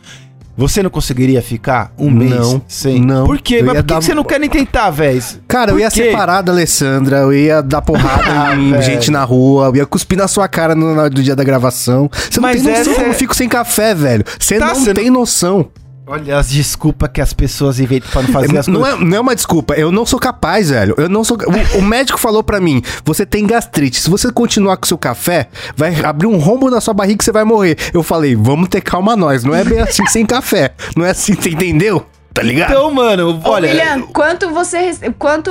Você 0.57 0.83
não 0.83 0.88
conseguiria 0.88 1.42
ficar 1.42 1.92
um 1.99 2.11
mês 2.11 2.31
Não, 2.31 2.62
sem? 2.66 3.01
não. 3.01 3.27
Por 3.27 3.38
quê? 3.40 3.57
Eu 3.61 3.66
Mas 3.66 3.75
por 3.77 3.83
que, 3.83 3.88
dar- 3.92 3.99
que 3.99 4.05
você 4.07 4.14
não 4.14 4.25
quer 4.25 4.40
nem 4.40 4.49
tentar, 4.49 4.88
velho? 4.90 5.23
Cara, 5.47 5.71
eu 5.71 5.75
Por 5.75 5.81
ia 5.83 5.90
quê? 5.90 6.05
separar 6.05 6.40
da 6.42 6.51
Alessandra, 6.53 7.19
eu 7.19 7.33
ia 7.35 7.61
dar 7.62 7.83
porrada 7.83 8.55
em 8.57 8.81
gente 8.81 9.11
na 9.11 9.23
rua, 9.23 9.66
eu 9.66 9.77
ia 9.77 9.87
cuspir 9.87 10.16
na 10.16 10.27
sua 10.27 10.49
cara 10.49 10.75
no, 10.75 10.95
no 10.95 11.11
dia 11.11 11.37
da 11.37 11.45
gravação. 11.45 12.11
Você 12.12 12.40
não 12.40 12.49
Mas 12.49 12.62
tem 12.62 12.73
noção 12.79 13.05
é- 13.05 13.09
eu 13.09 13.14
fico 13.14 13.35
sem 13.37 13.49
café, 13.49 13.95
velho. 13.95 14.25
Você 14.38 14.59
Tá, 14.59 14.69
não 14.69 14.75
você 14.77 14.95
tem 14.95 15.11
noção. 15.11 15.69
Olha 16.09 16.38
as 16.38 16.51
desculpas 16.51 17.11
que 17.12 17.21
as 17.21 17.33
pessoas 17.33 17.81
inventam 17.81 18.09
pra 18.12 18.23
não 18.23 18.29
fazer 18.29 18.57
as 18.59 18.69
não, 18.69 18.81
coisas. 18.81 19.01
é, 19.01 19.05
não 19.05 19.16
é 19.16 19.21
uma 19.21 19.35
desculpa, 19.35 19.75
eu 19.75 19.90
não 19.90 20.07
sou 20.07 20.21
capaz, 20.21 20.71
velho. 20.71 20.95
Eu 20.97 21.09
não 21.09 21.25
sou. 21.25 21.37
O, 21.37 21.79
o 21.79 21.83
médico 21.83 22.16
falou 22.16 22.45
pra 22.45 22.61
mim: 22.61 22.81
você 23.05 23.27
tem 23.27 23.45
gastrite. 23.45 24.01
Se 24.01 24.09
você 24.09 24.31
continuar 24.31 24.77
com 24.77 24.87
seu 24.87 24.97
café, 24.97 25.49
vai 25.77 25.92
abrir 26.05 26.29
um 26.29 26.37
rombo 26.38 26.71
na 26.71 26.81
sua 26.81 26.95
barriga 26.95 27.21
e 27.21 27.25
você 27.25 27.33
vai 27.33 27.42
morrer. 27.42 27.77
Eu 27.92 28.05
falei: 28.05 28.37
vamos 28.37 28.69
ter 28.69 28.81
calma 28.81 29.16
nós. 29.16 29.42
Não 29.42 29.53
é 29.53 29.64
bem 29.64 29.81
assim 29.81 30.07
sem 30.07 30.25
café. 30.25 30.75
Não 30.97 31.05
é 31.05 31.11
assim, 31.11 31.35
você 31.35 31.51
entendeu? 31.51 32.07
Tá 32.33 32.42
ligado? 32.42 32.71
Então, 32.71 32.90
mano, 32.92 33.40
Ô, 33.45 33.49
olha. 33.51 33.69
William, 33.69 34.03
quanto 34.12 34.51
você, 34.51 34.92
quanto 35.19 35.51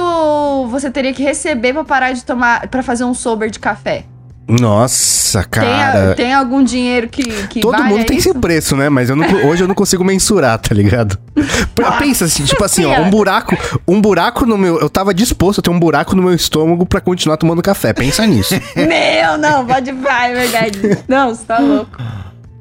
você 0.70 0.90
teria 0.90 1.14
que 1.14 1.24
receber 1.24 1.74
pra 1.74 1.84
parar 1.84 2.14
de 2.14 2.24
tomar, 2.24 2.68
pra 2.68 2.82
fazer 2.82 3.04
um 3.04 3.14
sober 3.14 3.50
de 3.50 3.60
café? 3.60 4.06
Nossa, 4.48 5.42
Tem, 5.42 5.50
cara. 5.62 6.14
tem 6.16 6.34
algum 6.34 6.64
dinheiro 6.64 7.10
que, 7.10 7.24
que 7.48 7.62
Todo 7.62 7.72
valha 7.72 7.86
mundo 7.86 8.06
tem 8.06 8.18
isso? 8.18 8.32
seu 8.32 8.40
preço, 8.40 8.76
né? 8.76 8.90
Mas 8.90 9.10
eu 9.10 9.16
não, 9.16 9.26
hoje 9.48 9.64
eu 9.64 9.68
não 9.68 9.74
consigo 9.74 10.04
mensurar, 10.04 10.60
tá 10.60 10.74
ligado? 10.74 11.18
Pensa 12.00 12.26
assim, 12.26 12.44
tipo 12.46 12.64
assim, 12.64 12.86
ó, 12.86 13.02
um 13.02 13.10
buraco, 13.10 13.58
um 13.88 14.00
buraco 14.00 14.46
no 14.46 14.58
meu, 14.58 14.80
eu 14.80 14.90
tava 14.90 15.14
disposto 15.14 15.60
a 15.60 15.62
ter 15.64 15.70
um 15.72 15.80
buraco 15.80 16.16
no 16.16 16.22
meu 16.22 16.34
estômago 16.34 16.86
pra 16.86 17.02
continuar 17.02 17.38
tomando 17.38 17.62
café. 17.62 17.92
Pensa 17.94 18.26
nisso. 18.28 18.54
Meu, 18.76 19.38
não, 19.38 19.66
pode 19.66 19.92
vai, 19.94 20.32
é 20.32 20.36
verdade. 20.36 20.80
Não, 21.08 21.34
você 21.34 21.44
tá 21.46 21.58
louco. 21.60 21.98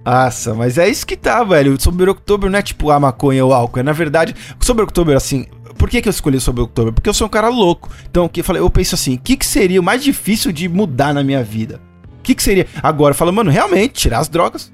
Nossa, 0.04 0.54
mas 0.54 0.78
é 0.78 0.88
isso 0.88 1.06
que 1.06 1.16
tá, 1.16 1.42
velho. 1.44 1.74
O 1.74 1.80
Sober 1.80 2.08
October 2.08 2.50
não 2.50 2.58
é 2.58 2.62
tipo 2.62 2.90
a 2.90 3.00
maconha 3.00 3.44
ou 3.44 3.52
álcool. 3.52 3.80
É, 3.80 3.82
na 3.82 3.92
verdade, 3.92 4.34
o 4.60 4.64
Sober 4.64 4.84
October, 4.84 5.16
assim. 5.16 5.46
Por 5.76 5.90
que, 5.90 6.00
que 6.00 6.08
eu 6.08 6.10
escolhi 6.10 6.37
o 6.37 6.40
Sober 6.40 6.64
October? 6.64 6.92
Porque 6.92 7.08
eu 7.08 7.14
sou 7.14 7.26
um 7.26 7.30
cara 7.30 7.48
louco. 7.48 7.90
Então, 8.08 8.28
que 8.28 8.40
eu 8.40 8.44
falei, 8.44 8.62
eu 8.62 8.70
penso 8.70 8.94
assim: 8.94 9.14
o 9.14 9.18
que, 9.18 9.37
que 9.37 9.46
seria 9.46 9.80
o 9.80 9.84
mais 9.84 10.02
difícil 10.02 10.52
de 10.52 10.68
mudar 10.68 11.12
na 11.12 11.22
minha 11.22 11.42
vida? 11.42 11.80
O 12.18 12.22
que, 12.22 12.34
que 12.34 12.42
seria? 12.42 12.66
Agora, 12.82 13.12
eu 13.12 13.16
falo, 13.16 13.32
mano, 13.32 13.50
realmente, 13.50 13.94
tirar 13.94 14.18
as 14.18 14.28
drogas. 14.28 14.72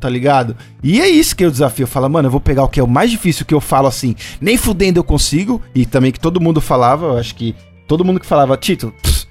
Tá 0.00 0.08
ligado? 0.08 0.56
E 0.80 1.00
é 1.00 1.08
isso 1.08 1.34
que 1.34 1.44
eu 1.44 1.50
desafio. 1.50 1.82
Eu 1.82 1.88
falo, 1.88 2.08
mano, 2.08 2.28
eu 2.28 2.30
vou 2.30 2.40
pegar 2.40 2.62
o 2.62 2.68
que 2.68 2.78
é 2.78 2.82
o 2.82 2.86
mais 2.86 3.10
difícil 3.10 3.44
que 3.44 3.52
eu 3.52 3.60
falo 3.60 3.88
assim, 3.88 4.14
nem 4.40 4.56
fudendo 4.56 5.00
eu 5.00 5.04
consigo. 5.04 5.60
E 5.74 5.84
também 5.84 6.12
que 6.12 6.20
todo 6.20 6.40
mundo 6.40 6.60
falava, 6.60 7.06
eu 7.06 7.18
acho 7.18 7.34
que 7.34 7.54
todo 7.88 8.04
mundo 8.04 8.20
que 8.20 8.26
falava, 8.26 8.56
Tito, 8.56 8.94
pss, 9.02 9.26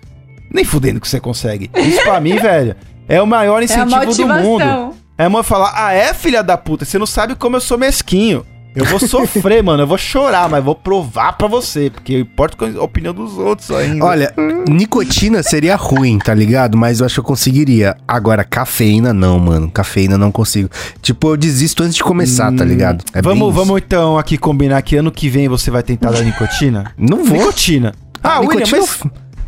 nem 0.51 0.65
fudendo 0.65 0.99
que 0.99 1.07
você 1.07 1.21
consegue. 1.21 1.71
Isso 1.73 2.03
pra 2.03 2.19
mim, 2.19 2.35
velho, 2.39 2.75
é 3.07 3.21
o 3.21 3.27
maior 3.27 3.61
É 3.61 3.65
incentivo 3.65 4.13
do 4.13 4.27
mundo. 4.27 4.93
É 5.17 5.23
a 5.23 5.29
mãe 5.29 5.41
falar, 5.41 5.71
ah, 5.73 5.93
é, 5.93 6.13
filha 6.13 6.43
da 6.43 6.57
puta, 6.57 6.85
você 6.85 6.99
não 6.99 7.07
sabe 7.07 7.35
como 7.35 7.55
eu 7.55 7.61
sou 7.61 7.77
mesquinho. 7.77 8.45
Eu 8.77 8.85
vou 8.85 8.99
sofrer, 8.99 9.61
mano, 9.63 9.83
eu 9.83 9.87
vou 9.87 9.97
chorar, 9.97 10.47
mas 10.47 10.63
vou 10.63 10.75
provar 10.75 11.33
pra 11.33 11.47
você, 11.47 11.89
porque 11.89 12.19
importa 12.19 12.55
a 12.65 12.83
opinião 12.83 13.13
dos 13.13 13.37
outros 13.37 13.71
ainda. 13.71 14.05
Olha, 14.05 14.33
nicotina 14.69 15.41
seria 15.41 15.75
ruim, 15.75 16.19
tá 16.19 16.33
ligado? 16.33 16.77
Mas 16.77 16.99
eu 16.99 17.05
acho 17.05 17.15
que 17.15 17.19
eu 17.19 17.23
conseguiria. 17.23 17.97
Agora, 18.07 18.43
cafeína 18.43 19.13
não, 19.13 19.39
mano. 19.39 19.69
Cafeína 19.71 20.17
não 20.17 20.31
consigo. 20.31 20.69
Tipo, 21.01 21.29
eu 21.29 21.37
desisto 21.37 21.81
antes 21.81 21.95
de 21.95 22.03
começar, 22.03 22.53
tá 22.53 22.63
ligado? 22.63 23.03
É 23.13 23.21
vamos, 23.21 23.53
vamos 23.53 23.81
então 23.83 24.17
aqui 24.17 24.37
combinar 24.37 24.81
que 24.83 24.95
ano 24.95 25.11
que 25.11 25.27
vem 25.27 25.47
você 25.47 25.71
vai 25.71 25.81
tentar 25.81 26.11
dar 26.11 26.21
nicotina? 26.21 26.93
Não 26.97 27.23
vou. 27.25 27.37
Nicotina. 27.37 27.93
Ah, 28.23 28.39
William, 28.39 28.65
nicotina, 28.65 28.79
mas 28.79 29.03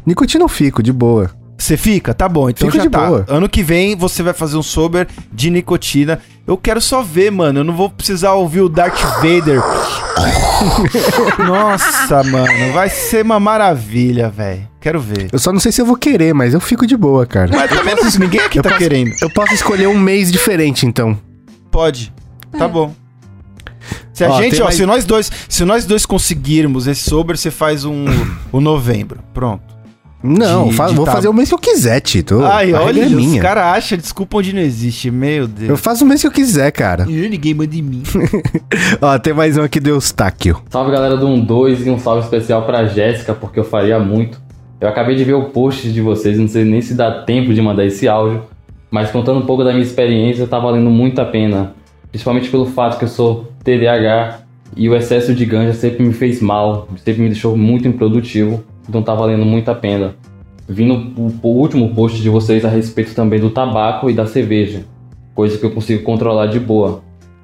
nicotina 0.06 0.44
eu 0.44 0.50
fico, 0.50 0.82
de 0.82 0.92
boa. 0.92 1.39
Você 1.60 1.76
fica? 1.78 2.14
Tá 2.14 2.28
bom, 2.30 2.50
então 2.50 2.68
Fico 2.68 2.78
já 2.78 2.84
de 2.84 2.90
tá. 2.90 3.06
boa. 3.06 3.26
Ano 3.28 3.48
que 3.50 3.62
vem 3.62 3.96
você 3.96 4.24
vai 4.24 4.34
fazer 4.34 4.58
um 4.58 4.64
sober 4.64 5.08
de 5.32 5.50
nicotina. 5.50 6.20
Eu 6.48 6.58
quero 6.58 6.82
só 6.82 7.02
ver, 7.04 7.32
mano. 7.32 7.60
Eu 7.60 7.64
não 7.64 7.76
vou 7.76 7.90
precisar 7.90 8.34
ouvir 8.34 8.62
o 8.62 8.70
Darth 8.70 9.00
Vader. 9.22 9.62
Nossa, 11.46 12.24
mano. 12.24 12.74
Vai 12.74 12.90
ser 12.90 13.24
uma 13.24 13.40
maravilha, 13.40 14.30
velho. 14.30 14.68
Quero 14.82 15.00
ver. 15.00 15.28
Eu 15.32 15.40
só 15.40 15.52
não 15.52 15.60
sei 15.60 15.72
se 15.72 15.82
eu 15.82 15.86
vou 15.86 15.96
querer, 15.96 16.34
mas 16.34 16.54
eu 16.54 16.60
fico 16.60 16.88
de 16.88 16.96
boa, 16.98 17.26
cara. 17.26 17.52
Mas 17.54 17.70
também 17.70 17.96
não- 17.96 18.04
ninguém 18.20 18.42
aqui 18.42 18.60
Eu 18.60 18.64
tá 18.64 18.70
posso- 18.70 18.82
querendo. 18.82 19.12
Eu 19.22 19.30
posso 19.30 19.54
escolher 19.54 19.88
um 19.88 19.98
mês 20.00 20.32
diferente, 20.32 20.86
então. 20.86 21.18
Pode. 21.72 22.14
Tá 22.58 22.68
bom. 22.68 22.94
Se 24.14 24.24
a 24.26 24.30
Ó, 24.32 24.42
gente, 24.42 24.62
ó, 24.62 24.66
mais- 24.66 24.76
se 24.76 24.86
nós 24.86 25.06
dois, 25.06 25.32
se 25.48 25.64
nós 25.66 25.86
dois 25.86 26.06
conseguirmos 26.06 26.88
esse 26.88 27.10
sober, 27.10 27.38
você 27.38 27.52
faz 27.52 27.86
um 27.86 28.06
o 28.52 28.60
novembro. 28.60 29.20
Pronto. 29.34 29.79
Não, 30.22 30.68
De- 30.68 30.74
fa- 30.76 30.88
de 30.88 30.96
vou 30.96 31.06
tá- 31.06 31.14
fazer 31.14 31.30
o 31.30 31.34
mês 31.34 31.48
que 31.48 31.56
eu 31.56 31.60
quiser, 31.60 32.00
Tito. 32.02 32.44
Ai, 32.44 32.74
A 32.74 32.78
regra 32.80 32.82
olha, 32.84 33.04
é 33.04 33.06
os 33.06 33.12
minha. 33.14 33.42
caras 33.42 33.64
acham 33.64 33.98
desculpa 33.98 34.38
onde 34.38 34.54
não 34.54 34.62
existe, 34.62 35.10
meu 35.10 35.30
Eu 35.44 35.48
Deus. 35.48 35.80
faço 35.80 36.04
o 36.04 36.08
mês 36.08 36.20
que 36.22 36.28
eu 36.28 36.32
quiser, 36.32 36.72
cara. 36.72 37.06
Ih, 37.10 37.30
Ninguém 37.30 37.54
manda 37.54 37.74
em 37.76 37.82
mim. 37.82 38.04
Ó, 39.02 39.18
tem 39.18 39.34
mais 39.34 39.58
um 39.58 39.62
aqui 39.64 39.80
do 39.80 39.90
Eustáquio. 39.90 40.62
Salve 40.70 40.92
galera 40.92 41.16
do 41.16 41.38
12 41.42 41.88
e 41.88 41.92
um 41.92 41.98
salve 41.98 42.24
especial 42.24 42.64
pra 42.66 42.86
Jéssica, 42.86 43.34
porque 43.34 43.60
eu 43.60 43.64
faria 43.64 43.98
muito. 44.00 44.42
Eu 44.82 44.88
acabei 44.90 45.16
de 45.16 45.24
ver 45.24 45.34
o 45.36 45.46
post 45.46 45.90
de 45.92 46.02
vocês, 46.02 46.38
não 46.38 46.48
sei 46.48 46.64
nem 46.66 46.82
se 46.82 46.94
dá 46.94 47.24
tempo 47.24 47.54
de 47.54 47.62
mandar 47.62 47.86
esse 47.86 48.08
áudio, 48.08 48.44
mas 48.92 49.12
contando 49.12 49.40
um 49.40 49.46
pouco 49.46 49.64
da 49.64 49.72
minha 49.72 49.84
experiência, 49.84 50.48
tá 50.48 50.60
valendo 50.60 50.90
muito 50.90 51.20
a 51.20 51.26
pena. 51.26 51.74
Principalmente 52.12 52.50
pelo 52.50 52.66
fato 52.66 52.98
que 52.98 53.04
eu 53.06 53.10
sou 53.10 53.52
TDAH 53.64 54.40
e 54.76 54.90
o 54.90 54.96
excesso 54.96 55.34
de 55.34 55.46
ganja 55.46 55.74
sempre 55.74 56.04
me 56.06 56.14
fez 56.14 56.42
mal, 56.42 56.88
sempre 57.06 57.22
me 57.22 57.30
deixou 57.30 57.56
muito 57.58 57.88
improdutivo, 57.88 58.64
então 58.90 59.02
tá 59.04 59.14
valendo 59.14 59.46
muito 59.46 59.70
a 59.70 59.76
pena. 59.76 60.16
Vindo 60.68 61.14
o, 61.16 61.48
último 61.48 61.94
post 61.96 62.22
de 62.22 62.30
vocês 62.30 62.66
a 62.66 62.70
respeito 62.70 63.16
também 63.16 63.40
do 63.40 63.50
tabaco 63.50 64.10
e 64.10 64.14
da 64.14 64.26
cerveja, 64.26 64.84
coisa 65.34 65.58
que 65.58 65.66
eu 65.66 65.72
consigo 65.72 66.04
controlar 66.04 66.48
de 66.48 66.60
boa. 66.60 67.02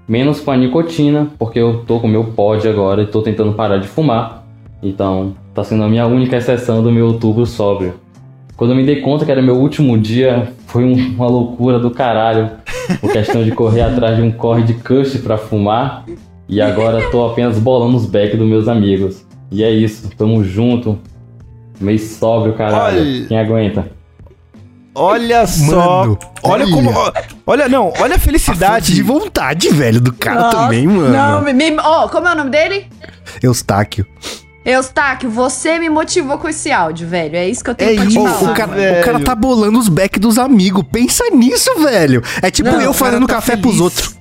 Menos 0.08 0.40
com 0.40 0.52
a 0.52 0.58
nicotina, 0.58 1.30
porque 1.40 1.58
eu 1.58 1.84
tô 1.86 2.00
com 2.00 2.08
meu 2.08 2.26
pod 2.26 2.68
agora 2.68 3.02
e 3.04 3.08
tô 3.08 3.22
tentando 3.22 3.54
parar 3.54 3.78
de 3.78 3.88
fumar. 3.88 4.46
Então, 4.84 5.34
tá 5.54 5.64
sendo 5.64 5.84
a 5.84 5.88
minha 5.90 6.06
única 6.06 6.38
exceção 6.38 6.84
do 6.84 6.92
meu 6.92 7.08
outubro 7.08 7.46
sóbrio. 7.46 7.94
Quando 8.56 8.72
eu 8.72 8.78
me 8.78 8.86
dei 8.86 9.02
conta 9.02 9.26
que 9.26 9.32
era 9.32 9.42
meu 9.42 9.56
último 9.58 9.98
dia, 9.98 10.54
foi 10.68 10.84
um- 10.84 11.16
uma 11.16 11.28
loucura 11.28 11.80
do 11.80 11.90
caralho. 11.90 12.52
Por 13.02 13.12
questão 13.12 13.44
de 13.44 13.52
correr 13.52 13.82
atrás 13.82 14.16
de 14.16 14.22
um 14.22 14.32
corre 14.32 14.62
de 14.62 14.76
cush 14.76 15.18
pra 15.18 15.38
fumar. 15.38 16.06
E 16.48 16.62
agora 16.62 17.10
tô 17.10 17.26
apenas 17.26 17.58
bolando 17.58 17.98
os 17.98 18.06
back 18.06 18.38
dos 18.38 18.48
meus 18.48 18.68
amigos. 18.68 19.26
E 19.52 19.64
é 19.64 19.72
isso, 19.72 20.10
tamo 20.16 20.44
junto. 20.44 21.00
Mês 21.80 22.02
sóbrio, 22.18 22.54
caralho. 22.54 22.98
Olha. 23.00 23.28
Quem 23.28 23.40
aguenta? 23.40 23.92
Olha 24.98 25.46
só. 25.46 26.02
Mano, 26.06 26.18
olha, 26.42 26.64
olha. 26.66 26.74
como. 26.74 26.94
Olha, 27.46 27.68
não, 27.68 27.92
olha 28.00 28.16
a 28.16 28.20
felicidade. 28.20 28.94
de 28.94 29.02
vontade, 29.04 29.70
velho, 29.70 30.00
do 30.00 30.14
cara 30.14 30.40
Nossa, 30.42 30.58
também, 30.58 30.88
mano. 30.88 31.10
Não, 31.10 31.42
me, 31.42 31.52
me- 31.52 31.76
ó, 31.80 32.08
como 32.08 32.28
é 32.28 32.32
o 32.32 32.36
nome 32.36 32.50
dele? 32.50 32.88
Eustáquio. 33.44 34.06
Eustáquio, 34.66 35.30
você 35.30 35.78
me 35.78 35.90
motivou 35.90 36.38
com 36.38 36.48
esse 36.48 36.72
áudio, 36.72 37.08
velho. 37.08 37.36
É 37.36 37.48
isso 37.48 37.64
que 37.64 37.70
eu 37.70 37.76
tenho 37.76 37.92
É 37.92 37.96
pra 37.96 38.06
te 38.08 38.14
falar. 38.16 38.52
o, 38.52 38.54
cara, 38.56 38.72
o 39.00 39.04
cara 39.04 39.20
tá 39.20 39.36
bolando 39.36 39.78
os 39.78 39.90
back 39.90 40.18
dos 40.20 40.38
amigos. 40.40 40.84
Pensa 40.92 41.24
nisso, 41.30 41.70
velho. 41.84 42.24
É 42.42 42.50
tipo 42.50 42.72
Não, 42.72 42.82
eu 42.82 42.94
fazendo 42.94 43.28
tá 43.28 43.36
café 43.36 43.58
pros 43.58 43.76
feliz. 43.76 43.82
outros. 43.82 44.16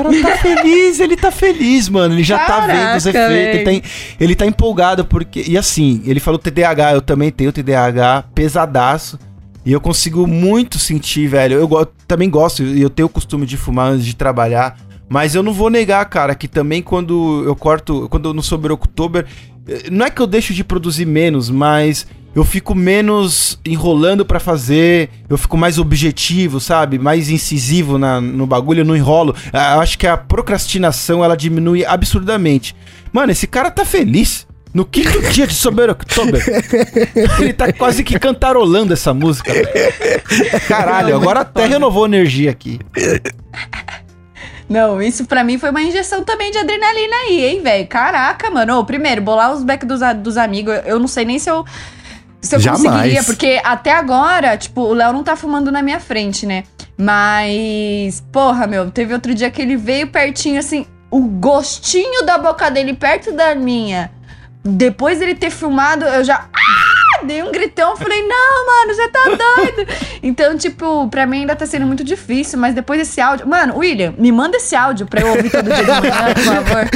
O 0.00 0.22
cara 0.22 0.36
tá 0.36 0.36
feliz, 0.38 1.00
ele 1.00 1.16
tá 1.16 1.30
feliz, 1.30 1.88
mano. 1.88 2.14
Ele 2.14 2.22
já 2.22 2.38
tá 2.38 2.60
vendo 2.66 2.96
os 2.96 3.04
Caraca, 3.04 3.32
efeitos. 3.32 3.54
Ele 3.54 3.64
tá, 3.64 3.72
em- 3.72 3.82
ele 4.20 4.34
tá 4.34 4.46
empolgado 4.46 5.04
porque. 5.04 5.44
E 5.46 5.56
assim, 5.58 6.02
ele 6.04 6.20
falou 6.20 6.38
TDAH, 6.38 6.92
eu 6.94 7.02
também 7.02 7.30
tenho 7.30 7.52
TDAH 7.52 8.24
pesadaço. 8.34 9.18
E 9.64 9.72
eu 9.72 9.80
consigo 9.80 10.26
muito 10.26 10.78
sentir, 10.78 11.26
velho. 11.26 11.54
Eu 11.58 11.66
go- 11.66 11.86
também 12.06 12.30
gosto, 12.30 12.62
e 12.62 12.80
eu 12.80 12.88
tenho 12.90 13.06
o 13.06 13.10
costume 13.10 13.44
de 13.46 13.56
fumar 13.56 13.90
antes 13.92 14.06
de 14.06 14.14
trabalhar. 14.14 14.76
Mas 15.08 15.34
eu 15.34 15.42
não 15.42 15.52
vou 15.52 15.70
negar, 15.70 16.04
cara, 16.06 16.34
que 16.34 16.46
também 16.48 16.82
quando 16.82 17.42
eu 17.44 17.54
corto, 17.56 18.08
quando 18.08 18.28
eu 18.28 18.34
no 18.34 18.42
Sober 18.42 18.72
October, 18.72 19.24
eh, 19.68 19.84
não 19.90 20.06
é 20.06 20.10
que 20.10 20.20
eu 20.20 20.26
deixo 20.26 20.52
de 20.54 20.62
produzir 20.64 21.04
menos, 21.06 21.48
mas 21.50 22.06
eu 22.36 22.44
fico 22.44 22.74
menos 22.74 23.58
enrolando 23.64 24.22
pra 24.22 24.38
fazer, 24.38 25.08
eu 25.26 25.38
fico 25.38 25.56
mais 25.56 25.78
objetivo, 25.78 26.60
sabe? 26.60 26.98
Mais 26.98 27.30
incisivo 27.30 27.96
na, 27.96 28.20
no 28.20 28.46
bagulho, 28.46 28.82
eu 28.82 28.84
não 28.84 28.94
enrolo. 28.94 29.34
Ah, 29.50 29.76
Eu 29.76 29.80
acho 29.80 29.96
que 29.98 30.06
a 30.06 30.18
procrastinação 30.18 31.24
ela 31.24 31.34
diminui 31.34 31.82
absurdamente. 31.86 32.76
Mano, 33.10 33.32
esse 33.32 33.46
cara 33.46 33.70
tá 33.70 33.86
feliz. 33.86 34.46
No 34.74 34.84
quinto 34.84 35.18
dia 35.32 35.46
de 35.46 35.54
Sober 35.54 35.88
October. 35.88 36.44
Ele 37.40 37.54
tá 37.54 37.72
quase 37.72 38.04
que 38.04 38.18
cantarolando 38.18 38.92
essa 38.92 39.14
música. 39.14 39.50
Caralho, 40.68 41.16
agora 41.16 41.40
até 41.40 41.64
renovou 41.64 42.04
energia 42.04 42.50
aqui. 42.50 42.78
Não, 44.68 45.00
isso 45.00 45.24
pra 45.24 45.42
mim 45.42 45.56
foi 45.56 45.70
uma 45.70 45.80
injeção 45.80 46.22
também 46.24 46.50
de 46.50 46.58
adrenalina 46.58 47.16
aí, 47.24 47.44
hein, 47.46 47.62
velho? 47.62 47.86
Caraca, 47.86 48.50
mano. 48.50 48.78
Ô, 48.78 48.84
primeiro, 48.84 49.22
bolar 49.22 49.54
os 49.54 49.64
back 49.64 49.86
dos, 49.86 50.00
dos 50.22 50.36
amigos, 50.36 50.74
eu 50.84 50.98
não 50.98 51.08
sei 51.08 51.24
nem 51.24 51.38
se 51.38 51.48
eu. 51.48 51.64
Se 52.40 52.54
eu 52.54 52.60
Jamais. 52.60 52.82
conseguiria, 52.82 53.24
porque 53.24 53.60
até 53.64 53.92
agora, 53.92 54.56
tipo, 54.56 54.82
o 54.82 54.92
Léo 54.94 55.12
não 55.12 55.24
tá 55.24 55.34
fumando 55.34 55.72
na 55.72 55.82
minha 55.82 55.98
frente, 55.98 56.46
né? 56.46 56.64
Mas, 56.96 58.22
porra, 58.32 58.66
meu, 58.66 58.90
teve 58.90 59.12
outro 59.12 59.34
dia 59.34 59.50
que 59.50 59.60
ele 59.60 59.76
veio 59.76 60.06
pertinho, 60.06 60.58
assim, 60.58 60.86
o 61.10 61.20
gostinho 61.20 62.24
da 62.24 62.38
boca 62.38 62.70
dele 62.70 62.94
perto 62.94 63.32
da 63.32 63.54
minha. 63.54 64.10
Depois 64.64 65.18
dele 65.18 65.34
ter 65.34 65.50
filmado, 65.50 66.04
eu 66.04 66.24
já. 66.24 66.48
Ah! 66.52 67.24
Dei 67.24 67.42
um 67.42 67.50
gritão, 67.50 67.96
falei, 67.96 68.22
não, 68.26 68.55
você 68.96 69.08
tá 69.08 69.20
doido. 69.24 69.86
Então, 70.22 70.56
tipo, 70.56 71.08
pra 71.08 71.26
mim 71.26 71.40
ainda 71.40 71.54
tá 71.54 71.66
sendo 71.66 71.86
muito 71.86 72.02
difícil, 72.02 72.58
mas 72.58 72.74
depois 72.74 72.98
desse 72.98 73.20
áudio. 73.20 73.46
Mano, 73.46 73.76
William, 73.78 74.14
me 74.18 74.32
manda 74.32 74.56
esse 74.56 74.74
áudio 74.74 75.06
pra 75.06 75.20
eu 75.20 75.28
ouvir 75.28 75.50
todo 75.50 75.64
dia 75.64 75.84
de 75.84 75.90
manhã, 75.90 76.34
por 76.34 76.42
favor. 76.42 76.88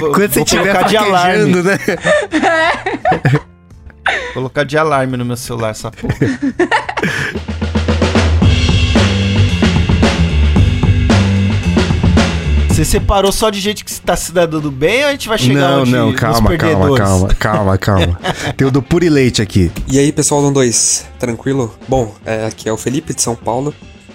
Vou- 0.00 0.12
Quando 0.12 0.32
você 0.32 0.44
tiver 0.44 0.72
colocar 0.72 0.88
de 0.88 0.96
alarme. 0.96 1.62
né? 1.62 1.78
Colocar 4.32 4.64
de 4.64 4.78
alarme 4.78 5.16
no 5.18 5.24
meu 5.24 5.36
celular 5.36 5.70
essa 5.70 5.90
porra. 5.90 6.14
Você 12.78 12.84
separou 12.84 13.32
só 13.32 13.50
de 13.50 13.58
gente 13.58 13.84
que 13.84 13.92
tá 14.00 14.14
se 14.16 14.30
dando 14.30 14.70
bem 14.70 15.02
ou 15.02 15.08
a 15.08 15.10
gente 15.10 15.28
vai 15.28 15.36
chegar 15.36 15.68
Não, 15.72 15.82
onde- 15.82 15.90
não, 15.90 16.12
calma, 16.12 16.34
calma, 16.34 16.48
perdedores? 16.50 16.98
calma, 17.04 17.34
calma, 17.34 17.78
calma. 17.78 18.20
Tem 18.56 18.64
o 18.68 18.70
do 18.70 18.80
Puri 18.80 19.10
Leite 19.10 19.42
aqui. 19.42 19.68
E 19.90 19.98
aí, 19.98 20.12
pessoal 20.12 20.40
do 20.42 20.52
2, 20.52 21.06
tranquilo? 21.18 21.74
Bom, 21.88 22.14
é, 22.24 22.46
aqui 22.46 22.68
é 22.68 22.72
o 22.72 22.76
Felipe 22.76 23.12
de 23.12 23.20
São 23.20 23.34
Paulo. 23.34 23.74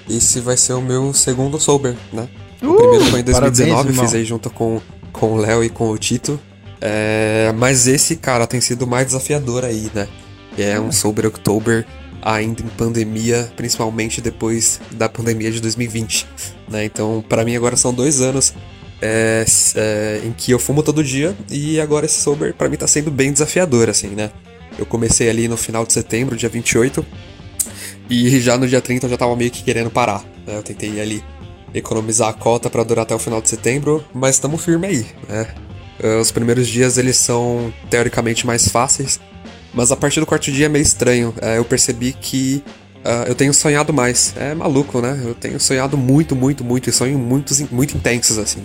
Esse 0.10 0.40
vai 0.40 0.56
ser 0.56 0.72
o 0.74 0.82
meu 0.82 1.14
segundo 1.14 1.60
sober, 1.60 1.94
né? 2.14 2.30
O 2.62 2.68
Uh, 2.68 2.78
primeiro 2.78 3.04
foi 3.08 3.20
em 3.20 3.24
parabéns, 3.26 3.58
2019, 3.58 3.90
irmão. 3.90 4.06
fiz 4.06 4.14
aí 4.14 4.24
junto 4.24 4.50
com, 4.50 4.80
com 5.12 5.34
o 5.34 5.38
Léo 5.38 5.62
e 5.62 5.70
com 5.70 5.90
o 5.90 5.98
Tito. 5.98 6.40
É, 6.80 7.54
mas 7.58 7.86
esse, 7.86 8.16
cara, 8.16 8.48
tem 8.48 8.62
sido 8.62 8.88
mais 8.88 9.08
desafiador 9.08 9.66
aí, 9.66 9.92
né? 9.94 10.08
É 10.58 10.80
um 10.80 10.90
sober 10.90 11.26
October 11.26 11.86
ainda 12.24 12.62
em 12.62 12.68
pandemia, 12.68 13.52
principalmente 13.56 14.22
depois 14.22 14.80
da 14.92 15.10
pandemia 15.10 15.52
de 15.52 15.60
2020, 15.62 16.26
né? 16.70 16.86
Então, 16.86 17.24
pra 17.28 17.44
mim 17.44 17.56
agora 17.56 17.76
são 17.76 17.94
dois 17.94 18.22
anos 18.22 18.54
é, 19.02 19.44
é, 19.76 20.22
em 20.26 20.32
que 20.32 20.52
eu 20.52 20.60
fumo 20.60 20.82
todo 20.82 21.04
dia 21.04 21.36
e 21.52 21.80
agora 21.80 22.06
esse 22.06 22.22
sober 22.22 22.54
pra 22.54 22.70
mim 22.70 22.78
tá 22.78 22.88
sendo 22.88 23.12
bem 23.12 23.34
desafiador, 23.34 23.90
assim, 23.90 24.08
né? 24.10 24.32
Eu 24.80 24.86
comecei 24.86 25.30
ali 25.30 25.48
no 25.48 25.58
final 25.58 25.86
de 25.86 25.94
setembro, 25.94 26.36
dia 26.36 26.50
28, 26.50 27.06
e 28.10 28.40
já 28.40 28.58
no 28.58 28.68
dia 28.68 28.82
30 28.82 29.06
eu 29.06 29.10
já 29.10 29.18
tava 29.18 29.36
meio 29.36 29.52
que 29.52 29.64
querendo 29.64 29.90
parar, 29.90 30.24
né? 30.48 30.58
Eu 30.58 30.64
tentei 30.64 31.00
ali 31.02 31.24
economizar 31.74 32.30
a 32.30 32.34
cota 32.34 32.70
pra 32.70 32.84
durar 32.84 33.04
até 33.04 33.14
o 33.14 33.20
final 33.20 33.42
de 33.42 33.50
setembro, 33.50 34.04
mas 34.14 34.36
estamos 34.36 34.64
firme 34.64 34.88
aí, 34.88 35.06
né? 35.28 35.48
Eh, 36.00 36.18
Os 36.18 36.32
primeiros 36.32 36.68
dias 36.68 36.98
eles 36.98 37.18
são 37.18 37.74
teoricamente 37.90 38.46
mais 38.46 38.68
fáceis, 38.68 39.20
mas 39.74 39.92
a 39.92 39.96
partir 39.96 40.20
do 40.20 40.26
quarto 40.26 40.52
dia 40.52 40.68
é 40.68 40.70
meio 40.70 40.84
estranho. 40.84 41.34
Eh, 41.42 41.58
eu 41.58 41.66
percebi 41.66 42.14
que 42.14 42.64
ah, 43.04 43.26
eu 43.28 43.36
tenho 43.36 43.54
sonhado 43.54 43.92
mais. 43.92 44.34
É 44.38 44.56
maluco, 44.56 45.02
né? 45.02 45.22
Eu 45.24 45.34
tenho 45.34 45.60
sonhado 45.60 45.98
muito, 45.98 46.36
muito, 46.36 46.64
muito, 46.64 46.90
e 46.90 46.94
sonhos 46.94 47.20
muito, 47.20 47.54
muito 47.72 47.98
intensos, 47.98 48.38
assim. 48.38 48.64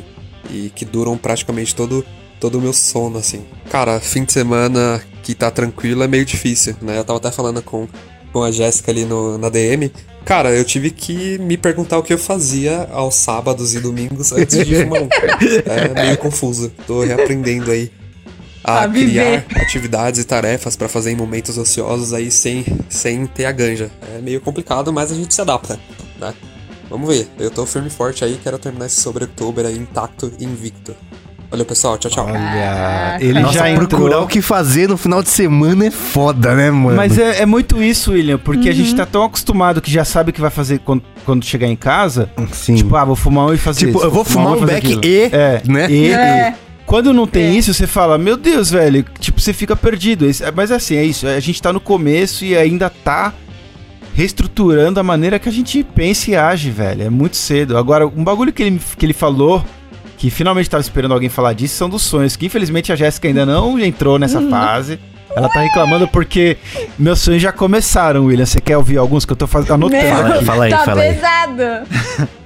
E 0.51 0.71
que 0.75 0.85
duram 0.85 1.16
praticamente 1.18 1.75
todo, 1.75 2.05
todo 2.38 2.59
o 2.59 2.61
meu 2.61 2.73
sono, 2.73 3.18
assim. 3.18 3.44
Cara, 3.68 3.99
fim 4.01 4.25
de 4.25 4.33
semana 4.33 5.03
que 5.23 5.35
tá 5.35 5.51
tranquilo 5.51 6.03
é 6.03 6.09
meio 6.09 6.25
difícil, 6.25 6.77
né? 6.81 6.99
Eu 6.99 7.05
tava 7.05 7.18
até 7.18 7.31
falando 7.31 7.61
com, 7.62 7.88
com 8.33 8.42
a 8.42 8.51
Jéssica 8.51 8.92
ali 8.92 9.05
no, 9.05 9.37
na 9.37 9.49
DM. 9.49 9.92
Cara, 10.25 10.51
eu 10.51 10.64
tive 10.64 10.90
que 10.90 11.38
me 11.38 11.57
perguntar 11.57 11.99
o 11.99 12.03
que 12.03 12.12
eu 12.12 12.18
fazia 12.18 12.87
aos 12.92 13.14
sábados 13.14 13.75
e 13.75 13.81
domingos 13.81 14.31
antes 14.31 14.64
de 14.64 14.75
fumar 14.77 15.03
um. 15.03 15.09
É 15.66 16.03
meio 16.03 16.18
confuso. 16.18 16.71
Tô 16.87 17.03
reaprendendo 17.03 17.71
aí 17.71 17.90
a, 18.68 18.85
A 18.85 18.88
criar 18.88 19.44
atividades 19.57 20.20
e 20.20 20.24
tarefas 20.24 20.76
pra 20.76 20.88
fazer 20.88 21.11
em 21.12 21.16
momentos 21.16 21.57
ociosos 21.59 22.12
aí 22.12 22.31
sem, 22.31 22.64
sem 22.88 23.26
ter 23.26 23.46
a 23.46 23.52
ganja. 23.52 23.90
É 24.16 24.20
meio 24.20 24.40
complicado, 24.40 24.92
mas 24.92 25.11
a 25.11 25.14
gente 25.14 25.33
se 25.35 25.40
adapta, 25.40 25.78
né? 26.20 26.35
Vamos 26.90 27.09
ver. 27.09 27.28
Eu 27.38 27.50
tô 27.50 27.66
firme 27.66 27.88
e 27.88 27.90
forte 27.90 28.24
aí, 28.24 28.38
quero 28.42 28.59
terminar 28.59 28.87
esse 28.87 29.00
sobre 29.00 29.24
outubro 29.24 29.66
aí 29.66 29.76
intacto 29.76 30.33
e 30.38 30.44
invicto. 30.44 30.94
Valeu, 31.50 31.64
pessoal. 31.64 31.96
Tchau, 31.96 32.11
tchau. 32.11 32.26
Olha, 32.26 33.16
ele 33.20 33.40
Nossa, 33.40 33.54
já 33.54 33.74
procurar 33.74 34.07
entrou. 34.09 34.24
o 34.24 34.26
que 34.26 34.42
fazer 34.42 34.87
no 34.87 34.98
final 34.98 35.22
de 35.22 35.31
semana 35.31 35.87
é 35.87 35.90
foda, 35.90 36.54
né, 36.54 36.70
mano? 36.70 36.94
Mas 36.96 37.18
é, 37.18 37.40
é 37.40 37.46
muito 37.46 37.83
isso, 37.83 38.12
William, 38.12 38.37
porque 38.38 38.68
a 38.68 38.72
gente 38.74 38.94
tá 38.94 39.07
tão 39.07 39.22
acostumado 39.24 39.81
que 39.81 39.90
já 39.90 40.04
sabe 40.04 40.28
o 40.28 40.33
que 40.35 40.42
vai 40.42 40.50
fazer 40.50 40.78
quando, 40.81 41.02
quando 41.24 41.42
chegar 41.46 41.66
em 41.66 41.76
casa. 41.76 42.31
Sim. 42.52 42.74
Tipo, 42.74 42.94
ah, 42.96 43.04
vou 43.07 43.16
fumar 43.16 43.46
um 43.46 43.54
e 43.54 43.59
fazer 43.59 43.87
Tipo, 43.87 43.98
isso, 43.98 44.07
eu 44.07 44.11
vou 44.11 44.24
fumar 44.24 44.52
um 44.52 44.57
e 44.57 44.61
fazer 44.61 44.72
beck 44.72 45.00
e, 45.07 45.22
É, 45.35 45.62
né? 45.66 45.90
E, 45.90 46.11
É. 46.12 46.50
e- 46.50 46.67
Quando 46.88 47.12
não 47.12 47.27
tem 47.27 47.57
isso, 47.59 47.72
você 47.74 47.87
fala, 47.87 48.16
meu 48.16 48.35
Deus, 48.35 48.70
velho, 48.70 49.05
tipo, 49.20 49.38
você 49.38 49.53
fica 49.53 49.77
perdido. 49.77 50.24
Esse- 50.27 50.42
Mas 50.53 50.72
assim, 50.72 50.96
é 50.96 51.05
isso. 51.05 51.27
A 51.27 51.38
gente 51.38 51.61
tá 51.61 51.70
no 51.70 51.79
começo 51.81 52.46
e 52.46 52.57
ainda 52.57 52.88
tá 52.88 53.35
reestruturando 54.14 54.98
a 54.98 55.03
maneira 55.03 55.38
que 55.38 55.48
a 55.51 55.53
gente 55.53 55.83
pensa 55.85 56.31
e 56.31 56.35
age, 56.35 56.70
velho. 56.70 57.03
É 57.05 57.11
muito 57.11 57.37
cedo. 57.37 57.77
Agora, 57.77 58.07
um 58.07 58.24
bagulho 58.24 58.53
que 58.53 58.62
ele, 58.62 58.81
que 58.96 59.05
ele 59.05 59.12
falou, 59.12 59.62
que 60.16 60.31
finalmente 60.31 60.70
tava 60.70 60.81
esperando 60.81 61.12
alguém 61.12 61.29
falar 61.29 61.53
disso, 61.53 61.77
são 61.77 61.90
dos 61.90 62.01
sonhos. 62.03 62.37
Que 62.37 62.46
infelizmente 62.46 62.90
a 62.90 62.96
Jéssica 62.96 63.29
ainda 63.29 63.44
não 63.44 63.79
entrou 63.79 64.18
nessa 64.18 64.40
fase. 64.48 64.98
Ela 65.37 65.48
tá 65.51 65.61
reclamando 65.61 66.09
porque 66.09 66.57
meus 66.98 67.20
sonhos 67.20 67.42
já 67.42 67.53
começaram, 67.53 68.24
William. 68.24 68.46
Você 68.46 68.62
quer 68.62 68.79
ouvir 68.79 68.96
alguns 68.96 69.27
que 69.27 69.33
eu 69.33 69.37
tô 69.37 69.46
fazendo? 69.46 69.74
Anotando 69.74 70.03
Meu, 70.03 70.27
aqui. 70.37 70.44
fala 70.46 70.64
aí, 70.64 70.70
tá 70.70 70.85
fala 70.87 71.03
aí. 71.03 71.18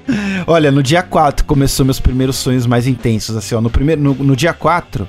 Olha, 0.47 0.71
no 0.71 0.83
dia 0.83 1.03
4 1.03 1.45
começou 1.45 1.85
meus 1.85 2.01
primeiros 2.01 2.37
sonhos 2.37 2.67
mais 2.67 2.87
intensos, 2.87 3.37
assim, 3.37 3.55
ó. 3.55 3.61
No, 3.61 3.71
primeiro, 3.71 4.01
no, 4.01 4.15
no 4.15 4.37
dia 4.37 4.53
4, 4.53 5.09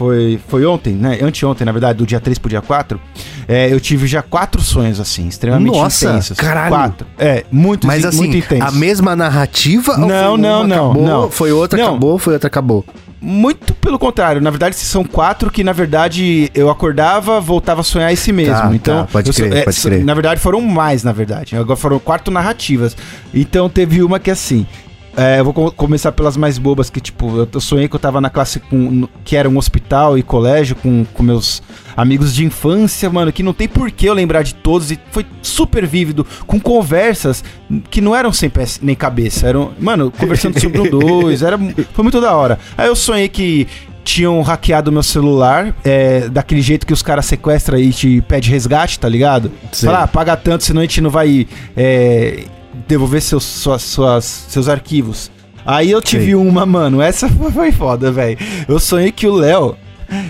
foi, 0.00 0.40
foi 0.48 0.64
ontem, 0.64 0.94
né? 0.94 1.18
Anteontem, 1.20 1.62
na 1.66 1.72
verdade, 1.72 1.98
do 1.98 2.06
dia 2.06 2.18
3 2.18 2.38
pro 2.38 2.48
dia 2.48 2.62
4, 2.62 2.98
é, 3.46 3.70
eu 3.70 3.78
tive 3.78 4.06
já 4.06 4.22
quatro 4.22 4.62
sonhos, 4.62 4.98
assim, 4.98 5.28
extremamente 5.28 5.76
Nossa, 5.76 6.08
intensos. 6.08 6.38
caralho. 6.38 6.70
Quatro. 6.70 7.06
É, 7.18 7.44
muito, 7.52 7.86
Mas 7.86 8.06
assim, 8.06 8.16
muito 8.16 8.36
intensos. 8.38 8.66
a 8.66 8.70
mesma 8.72 9.14
narrativa? 9.14 9.92
ou 9.92 9.98
Não, 9.98 10.38
não, 10.38 10.66
não, 10.66 10.90
acabou, 10.90 11.06
não. 11.06 11.30
Foi 11.30 11.52
outra, 11.52 11.78
Não. 11.78 11.88
acabou, 11.90 12.16
foi 12.18 12.32
outra, 12.32 12.46
acabou. 12.46 12.82
Muito 13.20 13.74
pelo 13.74 13.98
contrário, 13.98 14.40
na 14.40 14.48
verdade, 14.48 14.74
são 14.76 15.04
quatro 15.04 15.50
que, 15.50 15.62
na 15.62 15.72
verdade, 15.74 16.50
eu 16.54 16.70
acordava, 16.70 17.38
voltava 17.38 17.82
a 17.82 17.84
sonhar 17.84 18.10
esse 18.10 18.32
mesmo. 18.32 18.54
Tá, 18.54 18.70
então, 18.74 19.00
tá, 19.04 19.08
pode 19.12 19.30
crer, 19.34 19.64
pode 19.64 19.76
so- 19.76 19.88
crer. 19.88 20.02
Na 20.02 20.14
verdade, 20.14 20.40
foram 20.40 20.62
mais, 20.62 21.04
na 21.04 21.12
verdade. 21.12 21.54
Agora 21.54 21.76
foram 21.76 21.98
quatro 21.98 22.32
narrativas. 22.32 22.96
Então, 23.34 23.68
teve 23.68 24.02
uma 24.02 24.18
que 24.18 24.30
assim. 24.30 24.66
É, 25.16 25.40
eu 25.40 25.44
vou 25.44 25.52
co- 25.52 25.72
começar 25.72 26.12
pelas 26.12 26.36
mais 26.36 26.56
bobas, 26.58 26.88
que 26.90 27.00
tipo, 27.00 27.36
eu, 27.38 27.48
eu 27.52 27.60
sonhei 27.60 27.88
que 27.88 27.94
eu 27.96 28.00
tava 28.00 28.20
na 28.20 28.30
classe 28.30 28.60
com, 28.60 28.76
no- 28.76 29.10
que 29.24 29.36
era 29.36 29.48
um 29.48 29.56
hospital 29.58 30.16
e 30.16 30.22
colégio 30.22 30.76
com, 30.76 31.04
com 31.12 31.22
meus 31.22 31.62
amigos 31.96 32.34
de 32.34 32.44
infância, 32.44 33.10
mano, 33.10 33.32
que 33.32 33.42
não 33.42 33.52
tem 33.52 33.68
por 33.68 33.90
que 33.90 34.06
eu 34.06 34.14
lembrar 34.14 34.42
de 34.42 34.54
todos, 34.54 34.90
e 34.90 34.98
foi 35.10 35.26
super 35.42 35.86
vívido, 35.86 36.26
com 36.46 36.58
conversas 36.60 37.42
que 37.90 38.00
não 38.00 38.14
eram 38.14 38.32
sem 38.32 38.48
pé 38.48 38.64
nem 38.80 38.94
cabeça, 38.94 39.46
eram, 39.48 39.72
mano, 39.78 40.10
conversando 40.16 40.58
sobre 40.60 40.80
o 40.80 40.88
dois, 40.90 41.42
era, 41.42 41.58
foi 41.92 42.02
muito 42.02 42.20
da 42.20 42.34
hora. 42.34 42.58
Aí 42.78 42.86
eu 42.88 42.96
sonhei 42.96 43.28
que 43.28 43.66
tinham 44.02 44.40
hackeado 44.42 44.90
meu 44.90 45.02
celular, 45.02 45.74
é, 45.84 46.28
daquele 46.28 46.62
jeito 46.62 46.86
que 46.86 46.92
os 46.92 47.02
caras 47.02 47.26
sequestram 47.26 47.78
e 47.78 47.92
te 47.92 48.20
pede 48.22 48.50
resgate, 48.50 48.98
tá 48.98 49.08
ligado? 49.08 49.52
Sei. 49.72 49.88
Fala, 49.88 50.04
ah, 50.04 50.08
paga 50.08 50.36
tanto, 50.36 50.64
senão 50.64 50.80
a 50.80 50.84
gente 50.84 51.00
não 51.02 51.10
vai 51.10 51.46
é, 51.76 52.44
devolver 52.86 53.20
seus, 53.22 53.44
suas, 53.44 53.82
suas- 53.82 54.46
seus 54.48 54.68
arquivos. 54.68 55.30
Aí 55.64 55.90
eu 55.90 56.00
tive 56.00 56.26
Sei. 56.26 56.34
uma, 56.34 56.64
mano, 56.64 57.00
essa 57.02 57.28
foi 57.52 57.70
foda, 57.72 58.10
velho. 58.10 58.38
Eu 58.68 58.78
sonhei 58.80 59.12
que 59.12 59.26
o 59.26 59.34
Léo, 59.34 59.76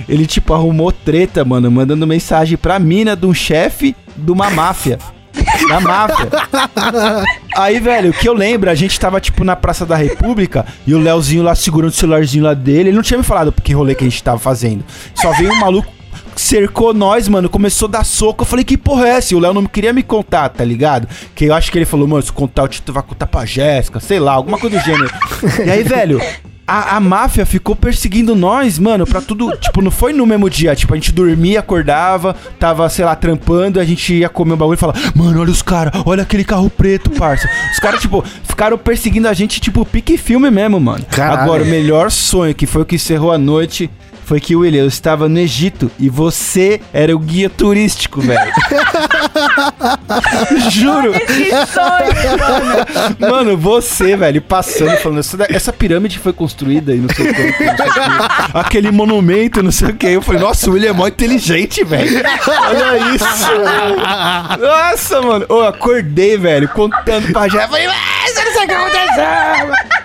ele 0.08 0.26
tipo 0.26 0.52
arrumou 0.52 0.90
treta, 0.92 1.44
mano, 1.44 1.70
mandando 1.70 2.06
mensagem 2.06 2.56
pra 2.58 2.78
mina 2.78 3.14
de 3.16 3.26
um 3.26 3.34
chefe 3.34 3.94
de 4.16 4.30
uma 4.30 4.50
máfia. 4.50 4.98
Da 5.68 5.78
máfia. 5.78 6.28
Aí, 7.56 7.78
velho, 7.78 8.10
o 8.10 8.12
que 8.12 8.28
eu 8.28 8.32
lembro, 8.34 8.70
a 8.70 8.74
gente 8.74 8.98
tava, 8.98 9.20
tipo, 9.20 9.44
na 9.44 9.54
Praça 9.54 9.86
da 9.86 9.94
República 9.94 10.66
e 10.86 10.94
o 10.94 10.98
Léozinho 10.98 11.42
lá 11.42 11.54
segurando 11.54 11.90
o 11.90 11.94
celularzinho 11.94 12.44
lá 12.44 12.54
dele. 12.54 12.88
Ele 12.88 12.96
não 12.96 13.02
tinha 13.02 13.18
me 13.18 13.22
falado 13.24 13.52
que 13.52 13.72
rolê 13.72 13.94
que 13.94 14.02
a 14.04 14.08
gente 14.08 14.22
tava 14.22 14.38
fazendo. 14.38 14.84
Só 15.14 15.32
veio 15.32 15.52
um 15.52 15.60
maluco, 15.60 15.88
cercou 16.36 16.92
nós, 16.94 17.28
mano, 17.28 17.48
começou 17.48 17.88
a 17.88 17.90
dar 17.90 18.04
soco. 18.04 18.42
Eu 18.42 18.46
falei, 18.46 18.64
que 18.64 18.76
porra 18.76 19.06
é 19.06 19.10
essa? 19.10 19.34
E 19.34 19.36
o 19.36 19.40
Léo 19.40 19.54
não 19.54 19.66
queria 19.66 19.92
me 19.92 20.02
contar, 20.02 20.48
tá 20.48 20.64
ligado? 20.64 21.08
Que 21.34 21.46
eu 21.46 21.54
acho 21.54 21.70
que 21.70 21.78
ele 21.78 21.84
falou, 21.84 22.06
mano, 22.06 22.22
se 22.22 22.32
contar, 22.32 22.64
o 22.64 22.68
Tito 22.68 22.92
vai 22.92 23.02
contar 23.02 23.26
pra 23.26 23.44
Jéssica, 23.44 24.00
sei 24.00 24.18
lá, 24.18 24.32
alguma 24.32 24.58
coisa 24.58 24.78
do 24.78 24.84
gênero. 24.84 25.10
e 25.64 25.70
aí, 25.70 25.82
velho. 25.82 26.20
A, 26.66 26.98
a 26.98 27.00
máfia 27.00 27.44
ficou 27.44 27.74
perseguindo 27.74 28.36
nós, 28.36 28.78
mano, 28.78 29.04
pra 29.04 29.20
tudo. 29.20 29.50
Tipo, 29.56 29.82
não 29.82 29.90
foi 29.90 30.12
no 30.12 30.24
mesmo 30.24 30.48
dia. 30.48 30.72
Tipo, 30.76 30.92
a 30.94 30.96
gente 30.96 31.10
dormia, 31.10 31.58
acordava, 31.58 32.36
tava, 32.60 32.88
sei 32.88 33.04
lá, 33.04 33.16
trampando, 33.16 33.80
a 33.80 33.84
gente 33.84 34.14
ia 34.14 34.28
comer 34.28 34.52
um 34.52 34.56
bagulho 34.56 34.76
e 34.76 34.78
falava, 34.78 35.00
mano, 35.12 35.40
olha 35.40 35.50
os 35.50 35.62
caras, 35.62 36.00
olha 36.06 36.22
aquele 36.22 36.44
carro 36.44 36.70
preto, 36.70 37.10
parça. 37.10 37.50
Os 37.72 37.80
caras, 37.80 38.00
tipo, 38.00 38.24
ficaram 38.44 38.78
perseguindo 38.78 39.26
a 39.26 39.32
gente, 39.32 39.60
tipo, 39.60 39.84
pique 39.84 40.16
filme 40.16 40.48
mesmo, 40.48 40.78
mano. 40.78 41.04
Caralho. 41.10 41.42
Agora, 41.42 41.64
o 41.64 41.66
melhor 41.66 42.08
sonho, 42.08 42.54
que 42.54 42.66
foi 42.66 42.82
o 42.82 42.84
que 42.84 42.94
encerrou 42.94 43.32
a 43.32 43.38
noite, 43.38 43.90
foi 44.30 44.38
que, 44.38 44.54
William, 44.54 44.82
eu 44.82 44.86
estava 44.86 45.28
no 45.28 45.40
Egito 45.40 45.90
e 45.98 46.08
você 46.08 46.80
era 46.92 47.16
o 47.16 47.18
guia 47.18 47.50
turístico, 47.50 48.20
velho. 48.20 48.52
Juro. 50.70 51.10
Mano. 53.18 53.28
Mano, 53.28 53.56
você, 53.56 54.16
velho, 54.16 54.40
passando, 54.40 54.96
falando, 54.98 55.18
essa, 55.18 55.36
essa 55.50 55.72
pirâmide 55.72 56.20
foi 56.20 56.32
construída 56.32 56.94
e 56.94 56.98
não 56.98 57.08
sei 57.12 57.28
o 57.28 57.34
que, 57.34 57.42
sei. 57.42 57.66
Aquele 58.54 58.92
monumento, 58.92 59.64
não 59.64 59.72
sei 59.72 59.88
o 59.88 59.94
que. 59.94 60.06
Eu 60.06 60.22
falei, 60.22 60.40
nossa, 60.40 60.70
o 60.70 60.74
William 60.74 60.90
é 60.90 60.92
mó 60.92 61.08
inteligente, 61.08 61.82
velho. 61.82 62.22
Olha 62.46 63.14
isso. 63.16 63.24
Nossa, 64.60 65.22
mano. 65.22 65.44
Eu 65.48 65.66
acordei, 65.66 66.38
velho, 66.38 66.68
contando 66.68 67.32
pra 67.32 67.48
Jéssica. 67.48 67.66
Falei, 67.66 67.86
"Ah, 67.86 68.28
você 68.28 68.44
não 68.44 68.52
sabe 68.52 68.64
o 68.64 68.68
que 68.68 68.74
aconteceu. 68.74 69.99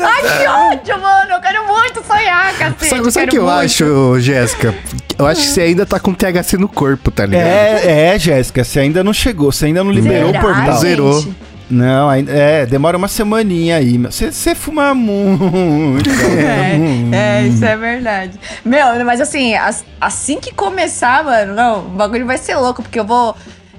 Ai, 0.00 0.22
que 0.38 0.48
ódio, 0.48 1.00
mano. 1.00 1.30
Eu 1.32 1.40
quero 1.40 1.66
muito 1.66 2.02
sonhar, 2.04 2.52
cacete. 2.56 2.86
Sabe, 2.86 3.10
sabe 3.12 3.26
o 3.26 3.30
que 3.30 3.38
eu 3.38 3.44
muito. 3.44 3.58
acho, 3.58 4.20
Jéssica? 4.20 4.74
Eu 5.18 5.26
acho 5.26 5.40
que 5.42 5.46
você 5.48 5.60
ainda 5.62 5.84
tá 5.86 5.98
com 5.98 6.12
THC 6.14 6.56
no 6.58 6.68
corpo, 6.68 7.10
tá 7.10 7.26
ligado? 7.26 7.44
É, 7.46 8.14
é, 8.14 8.18
Jéssica, 8.18 8.62
você 8.64 8.80
ainda 8.80 9.02
não 9.02 9.12
chegou, 9.12 9.50
você 9.50 9.66
ainda 9.66 9.82
não 9.82 9.90
liberou 9.90 10.28
Será, 10.30 10.38
o 10.38 10.42
portal. 10.42 10.64
gente? 10.72 10.80
Zerou. 10.80 11.26
Não, 11.70 12.08
ainda, 12.08 12.32
é, 12.32 12.64
demora 12.64 12.96
uma 12.96 13.08
semaninha 13.08 13.76
aí. 13.76 13.98
mas 13.98 14.14
Você, 14.14 14.32
você 14.32 14.54
fuma 14.54 14.94
muito. 14.94 16.08
É, 17.12 17.40
é, 17.42 17.46
isso 17.46 17.64
é 17.64 17.76
verdade. 17.76 18.38
Meu, 18.64 19.04
mas 19.04 19.20
assim, 19.20 19.54
as- 19.54 19.84
assim 20.00 20.38
que 20.40 20.52
começar, 20.54 21.22
mano, 21.24 21.54
não, 21.54 21.80
o 21.80 21.88
bagulho 21.90 22.24
vai 22.26 22.38
ser 22.38 22.54
louco, 22.56 22.82
porque 22.82 22.98
eu 22.98 23.04
vou 23.04 23.36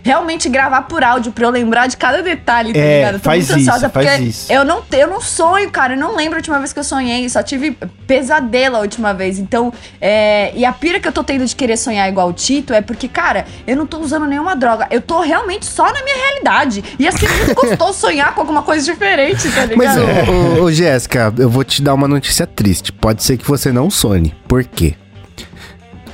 realmente 0.09 0.49
gravar 0.49 0.81
por 0.83 1.03
áudio 1.03 1.31
pra 1.31 1.45
eu 1.45 1.51
lembrar 1.51 1.85
de 1.85 1.95
cada 1.95 2.23
detalhe, 2.23 2.73
tá 2.73 2.79
É, 2.79 2.97
ligado? 2.97 3.13
Eu 3.13 3.19
tô 3.19 3.25
faz 3.25 3.47
muito 3.47 3.59
isso, 3.61 3.69
ansiosa 3.69 3.89
faz 3.89 4.07
porque 4.09 4.23
isso. 4.23 4.51
eu 4.51 4.65
não, 4.65 4.81
eu 4.91 5.07
não 5.07 5.21
sonho, 5.21 5.69
cara. 5.69 5.93
Eu 5.93 5.99
não 5.99 6.15
lembro 6.15 6.33
a 6.35 6.39
última 6.39 6.57
vez 6.57 6.73
que 6.73 6.79
eu 6.79 6.83
sonhei. 6.83 7.29
Só 7.29 7.43
tive 7.43 7.77
pesadelo 8.07 8.75
a 8.77 8.79
última 8.79 9.13
vez. 9.13 9.37
Então, 9.37 9.71
é, 10.01 10.51
e 10.55 10.65
a 10.65 10.73
pira 10.73 10.99
que 10.99 11.07
eu 11.07 11.11
tô 11.11 11.23
tendo 11.23 11.45
de 11.45 11.55
querer 11.55 11.77
sonhar 11.77 12.09
igual 12.09 12.27
o 12.29 12.33
Tito 12.33 12.73
é 12.73 12.81
porque, 12.81 13.07
cara, 13.07 13.45
eu 13.67 13.75
não 13.77 13.85
tô 13.85 13.99
usando 13.99 14.25
nenhuma 14.25 14.55
droga. 14.55 14.87
Eu 14.89 14.99
tô 14.99 15.21
realmente 15.21 15.65
só 15.67 15.83
na 15.85 16.03
minha 16.03 16.15
realidade. 16.15 16.83
E 16.97 17.07
assim, 17.07 17.27
é 17.27 17.29
muito 17.29 17.53
gostoso 17.61 17.99
sonhar 17.99 18.33
com 18.33 18.41
alguma 18.41 18.63
coisa 18.63 18.83
diferente, 18.91 19.47
tá 19.51 19.65
ligado? 19.65 19.77
Mas, 19.77 20.27
ô, 20.57 20.61
ô, 20.61 20.63
ô, 20.63 20.71
Jéssica, 20.71 21.31
eu 21.37 21.49
vou 21.49 21.63
te 21.63 21.83
dar 21.83 21.93
uma 21.93 22.07
notícia 22.07 22.47
triste. 22.47 22.91
Pode 22.91 23.21
ser 23.21 23.37
que 23.37 23.45
você 23.45 23.71
não 23.71 23.91
sonhe. 23.91 24.33
Por 24.47 24.63
quê? 24.63 24.95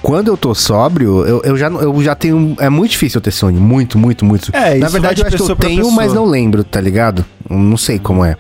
Quando 0.06 0.28
eu 0.28 0.38
tô 0.38 0.54
sóbrio, 0.54 1.26
eu, 1.26 1.42
eu 1.44 1.58
já, 1.58 1.68
eu 1.68 2.04
já 2.04 2.14
tenho. 2.14 2.56
É 2.60 2.70
muito 2.70 2.92
difícil 2.92 3.18
eu 3.18 3.22
ter 3.24 3.32
sonho. 3.32 3.60
Muito, 3.60 3.98
muito, 3.98 4.24
muito. 4.24 4.52
É, 4.56 4.76
Na 4.76 4.86
isso 4.86 4.90
verdade, 4.92 5.22
eu 5.24 5.28
acho 5.28 5.36
que 5.38 5.52
eu 5.52 5.56
tenho, 5.56 5.78
pessoa. 5.78 5.96
mas 5.96 6.14
não 6.14 6.26
lembro, 6.26 6.64
tá 6.64 6.80
ligado? 6.80 7.26
Não 7.50 7.76
sei 7.76 7.98
como 7.98 8.24
é. 8.24 8.36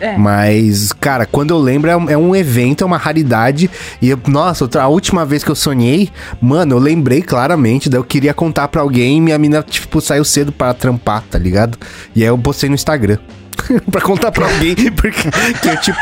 É. 0.00 0.16
Mas, 0.16 0.92
cara, 0.92 1.26
quando 1.26 1.50
eu 1.52 1.58
lembro, 1.58 1.90
é 1.90 1.96
um, 1.96 2.08
é 2.10 2.16
um 2.16 2.36
evento, 2.36 2.84
é 2.84 2.86
uma 2.86 2.96
raridade. 2.96 3.68
E, 4.00 4.10
eu- 4.10 4.20
nossa, 4.28 4.62
outra- 4.62 4.84
a 4.84 4.86
última 4.88 5.26
vez 5.26 5.42
que 5.42 5.50
eu 5.50 5.56
sonhei, 5.56 6.08
mano, 6.40 6.76
eu 6.76 6.78
lembrei 6.78 7.20
claramente. 7.20 7.88
Daí 7.90 7.98
eu 7.98 8.04
queria 8.04 8.32
contar 8.32 8.68
pra 8.68 8.80
alguém 8.80 9.16
e 9.16 9.20
minha 9.20 9.38
mina, 9.38 9.60
tipo, 9.60 10.00
saiu 10.00 10.24
cedo 10.24 10.52
para 10.52 10.72
trampar, 10.72 11.24
tá 11.28 11.36
ligado? 11.36 11.76
E 12.14 12.22
aí 12.22 12.28
eu 12.28 12.38
postei 12.38 12.68
no 12.68 12.76
Instagram. 12.76 13.18
pra 13.90 14.00
contar 14.00 14.30
pra 14.30 14.46
alguém, 14.46 14.76
porque 14.94 15.18
que 15.60 15.68
eu, 15.68 15.76
tipo. 15.80 15.98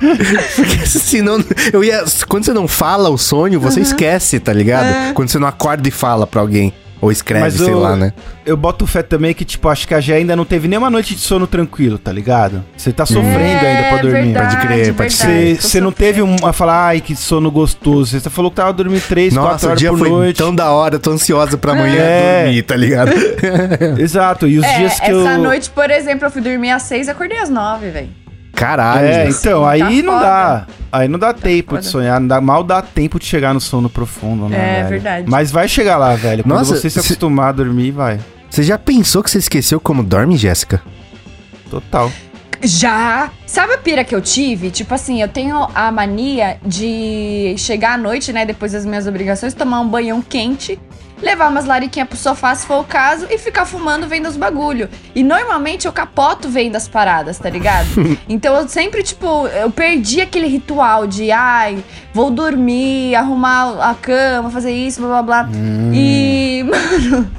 porque 0.56 0.86
senão. 0.86 1.42
Eu 1.72 1.82
ia. 1.84 2.04
Quando 2.28 2.44
você 2.44 2.52
não 2.52 2.66
fala 2.68 3.08
o 3.10 3.18
sonho, 3.18 3.58
você 3.60 3.80
esquece, 3.80 4.38
tá 4.40 4.52
ligado? 4.52 4.86
É. 4.86 5.12
Quando 5.12 5.28
você 5.28 5.38
não 5.38 5.48
acorda 5.48 5.86
e 5.88 5.90
fala 5.90 6.26
pra 6.26 6.40
alguém. 6.40 6.72
Ou 7.00 7.12
escreve, 7.12 7.44
Mas 7.44 7.54
sei 7.54 7.72
eu- 7.72 7.78
lá, 7.78 7.94
né? 7.94 8.12
Eu 8.44 8.56
boto 8.56 8.84
fé 8.84 9.04
também 9.04 9.32
que, 9.32 9.44
tipo, 9.44 9.68
acho 9.68 9.86
que 9.86 9.94
a 9.94 10.00
Gé 10.00 10.16
ainda 10.16 10.34
não 10.34 10.44
teve 10.44 10.66
nenhuma 10.66 10.90
noite 10.90 11.14
de 11.14 11.20
sono 11.20 11.46
tranquilo, 11.46 11.96
tá 11.96 12.10
ligado? 12.10 12.64
Você 12.76 12.90
tá 12.92 13.06
sofrendo 13.06 13.38
É, 13.38 13.76
ainda 13.76 13.88
pra 13.90 14.02
dormir. 14.02 14.22
verdade, 14.32 14.56
Pode 14.56 14.66
crer, 14.66 14.94
pode 14.94 15.12
Você 15.12 15.24
crer. 15.24 15.62
você 15.62 15.80
não 15.80 15.92
teve 15.92 16.22
um, 16.22 16.34
a 16.44 16.52
falar, 16.52 16.86
ai, 16.88 17.00
que 17.00 17.14
sono 17.14 17.52
gostoso. 17.52 18.18
Você 18.18 18.28
falou 18.28 18.50
que 18.50 18.56
tava 18.56 18.72
dormindo 18.72 19.00
3, 19.06 19.32
4 19.32 19.52
Nossa, 19.52 19.66
o 19.66 19.68
horas 19.68 19.78
dia 19.80 19.90
por 19.90 19.98
foi 20.00 20.08
noite. 20.10 20.38
tão 20.38 20.52
da 20.52 20.72
hora, 20.72 20.96
eu 20.96 20.98
tô 20.98 21.12
ansiosa 21.12 21.56
pra 21.56 21.70
amanhã 21.70 22.02
É. 22.02 22.42
dormir, 22.46 22.62
tá 22.64 22.74
ligado? 22.74 23.12
Exato, 23.96 24.48
e 24.48 24.58
os 24.58 24.64
É, 24.64 24.78
dias 24.78 24.94
que 24.98 25.06
essa 25.06 25.12
eu. 25.12 25.38
noite, 25.38 25.70
por 25.70 25.88
exemplo, 25.92 26.26
eu 26.26 26.30
fui 26.32 26.42
dormir 26.42 26.70
às 26.70 26.82
seis 26.82 27.06
e 27.06 27.10
acordei 27.12 27.38
às 27.38 27.48
nove, 27.48 27.90
velho. 27.90 28.08
Caralho. 28.54 29.06
É, 29.06 29.28
então, 29.28 29.64
aí 29.66 29.80
Tá 29.80 29.90
não 29.90 30.12
foda. 30.14 30.20
dá. 30.24 30.66
Aí 30.90 31.08
não 31.08 31.18
dá 31.18 31.32
tempo 31.34 31.70
foda. 31.70 31.80
de 31.82 31.86
sonhar, 31.86 32.18
não 32.20 32.26
dá, 32.26 32.40
mal 32.40 32.64
dá 32.64 32.82
tempo 32.82 33.18
de 33.18 33.24
chegar 33.26 33.52
no 33.54 33.60
sono 33.60 33.88
profundo, 33.88 34.48
né? 34.48 34.56
É, 34.56 34.74
velho? 34.78 34.88
verdade. 34.88 35.30
Mas 35.30 35.50
vai 35.52 35.68
chegar 35.68 35.96
lá, 35.96 36.14
velho. 36.14 36.42
Quando 36.42 36.58
Nossa, 36.58 36.74
você 36.76 36.88
se 36.88 36.90
se- 36.90 36.98
acostumar 37.00 37.50
a 37.50 37.52
dormir, 37.52 37.90
vai. 37.92 38.18
Você 38.50 38.62
já 38.62 38.78
pensou 38.78 39.22
que 39.22 39.30
você 39.30 39.38
esqueceu 39.38 39.78
como 39.78 40.02
dorme, 40.02 40.36
Jéssica? 40.36 40.82
Total. 41.70 42.10
Já! 42.62 43.30
Sabe 43.46 43.74
a 43.74 43.78
pira 43.78 44.02
que 44.02 44.14
eu 44.14 44.20
tive? 44.20 44.70
Tipo 44.70 44.92
assim, 44.94 45.22
eu 45.22 45.28
tenho 45.28 45.68
a 45.74 45.92
mania 45.92 46.56
de 46.64 47.54
chegar 47.56 47.92
à 47.92 47.96
noite, 47.98 48.32
né, 48.32 48.44
depois 48.44 48.72
das 48.72 48.84
minhas 48.84 49.06
obrigações, 49.06 49.54
tomar 49.54 49.80
um 49.80 49.88
banhão 49.88 50.20
quente, 50.20 50.78
levar 51.20 51.50
umas 51.50 51.64
lariquinhas 51.64 52.08
pro 52.08 52.16
sofá, 52.16 52.54
se 52.54 52.66
for 52.66 52.80
o 52.80 52.84
caso, 52.84 53.26
e 53.30 53.38
ficar 53.38 53.64
fumando 53.64 54.06
vendo 54.06 54.28
os 54.28 54.36
bagulho. 54.36 54.88
E 55.14 55.22
normalmente 55.22 55.86
eu 55.86 55.92
capoto 55.92 56.48
vendo 56.48 56.76
as 56.76 56.88
paradas, 56.88 57.38
tá 57.38 57.50
ligado? 57.50 57.88
então 58.28 58.56
eu 58.56 58.68
sempre, 58.68 59.02
tipo, 59.02 59.46
eu 59.48 59.70
perdi 59.70 60.20
aquele 60.20 60.46
ritual 60.46 61.06
de, 61.06 61.30
ai, 61.30 61.82
vou 62.12 62.30
dormir, 62.30 63.14
arrumar 63.14 63.90
a 63.90 63.94
cama, 63.94 64.50
fazer 64.50 64.72
isso, 64.72 65.00
blá 65.00 65.22
blá 65.22 65.42
blá. 65.44 65.58
E, 65.92 66.64
mano. 66.68 67.30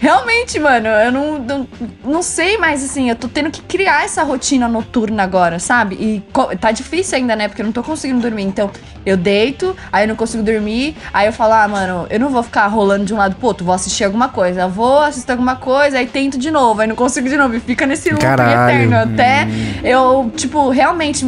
Realmente, 0.00 0.60
mano, 0.60 0.86
eu 0.86 1.10
não, 1.10 1.38
não, 1.40 1.68
não 2.04 2.22
sei 2.22 2.56
mais, 2.56 2.84
assim, 2.84 3.10
eu 3.10 3.16
tô 3.16 3.26
tendo 3.26 3.50
que 3.50 3.60
criar 3.60 4.04
essa 4.04 4.22
rotina 4.22 4.68
noturna 4.68 5.24
agora, 5.24 5.58
sabe? 5.58 5.96
E 5.96 6.56
tá 6.56 6.70
difícil 6.70 7.18
ainda, 7.18 7.34
né? 7.34 7.48
Porque 7.48 7.62
eu 7.62 7.66
não 7.66 7.72
tô 7.72 7.82
conseguindo 7.82 8.20
dormir. 8.20 8.44
Então, 8.44 8.70
eu 9.04 9.16
deito, 9.16 9.76
aí 9.90 10.04
eu 10.04 10.08
não 10.08 10.14
consigo 10.14 10.42
dormir, 10.42 10.96
aí 11.12 11.26
eu 11.26 11.32
falo, 11.32 11.54
ah, 11.54 11.66
mano, 11.66 12.06
eu 12.10 12.20
não 12.20 12.28
vou 12.28 12.44
ficar 12.44 12.66
rolando 12.68 12.87
de 12.96 13.12
um 13.12 13.16
lado 13.16 13.34
pro 13.36 13.48
outro, 13.48 13.64
vou 13.64 13.74
assistir 13.74 14.04
alguma 14.04 14.28
coisa. 14.28 14.68
Vou 14.68 14.98
assistir 15.00 15.30
alguma 15.32 15.56
coisa, 15.56 15.98
aí 15.98 16.06
tento 16.06 16.38
de 16.38 16.50
novo, 16.50 16.80
aí 16.80 16.86
não 16.86 16.94
consigo 16.96 17.28
de 17.28 17.36
novo. 17.36 17.56
E 17.56 17.60
fica 17.60 17.86
nesse 17.86 18.08
loop 18.10 18.20
Caralho. 18.22 18.72
eterno. 18.84 18.96
Até 18.96 19.48
eu, 19.82 20.30
tipo, 20.36 20.70
realmente 20.70 21.26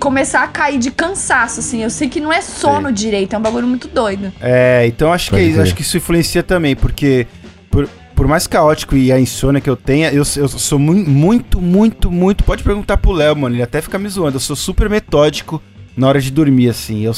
começar 0.00 0.42
a 0.42 0.48
cair 0.48 0.78
de 0.78 0.90
cansaço, 0.90 1.60
assim. 1.60 1.82
Eu 1.82 1.90
sei 1.90 2.08
que 2.08 2.20
não 2.20 2.32
é 2.32 2.40
sono 2.40 2.92
direito, 2.92 3.34
é 3.34 3.38
um 3.38 3.42
bagulho 3.42 3.66
muito 3.66 3.88
doido. 3.88 4.32
É, 4.40 4.84
então 4.86 5.12
acho 5.12 5.26
que, 5.26 5.30
Pode 5.32 5.42
é 5.42 5.46
isso, 5.46 5.54
crer. 5.54 5.62
acho 5.62 5.74
que 5.74 5.82
isso 5.82 5.96
influencia 5.96 6.42
também, 6.42 6.74
porque 6.76 7.26
por, 7.70 7.88
por 8.14 8.26
mais 8.26 8.46
caótico 8.46 8.96
e 8.96 9.10
a 9.10 9.18
insônia 9.18 9.60
que 9.60 9.70
eu 9.70 9.76
tenha, 9.76 10.08
eu, 10.10 10.22
eu 10.36 10.48
sou 10.48 10.78
mu- 10.78 10.92
muito, 10.94 11.60
muito, 11.60 12.10
muito. 12.10 12.44
Pode 12.44 12.62
perguntar 12.62 12.96
pro 12.98 13.12
Léo, 13.12 13.34
mano, 13.36 13.54
ele 13.54 13.62
até 13.62 13.80
fica 13.80 13.98
me 13.98 14.08
zoando. 14.08 14.36
Eu 14.36 14.40
sou 14.40 14.56
super 14.56 14.90
metódico 14.90 15.62
na 15.96 16.08
hora 16.08 16.20
de 16.20 16.30
dormir, 16.30 16.68
assim. 16.68 17.02
Eu, 17.04 17.12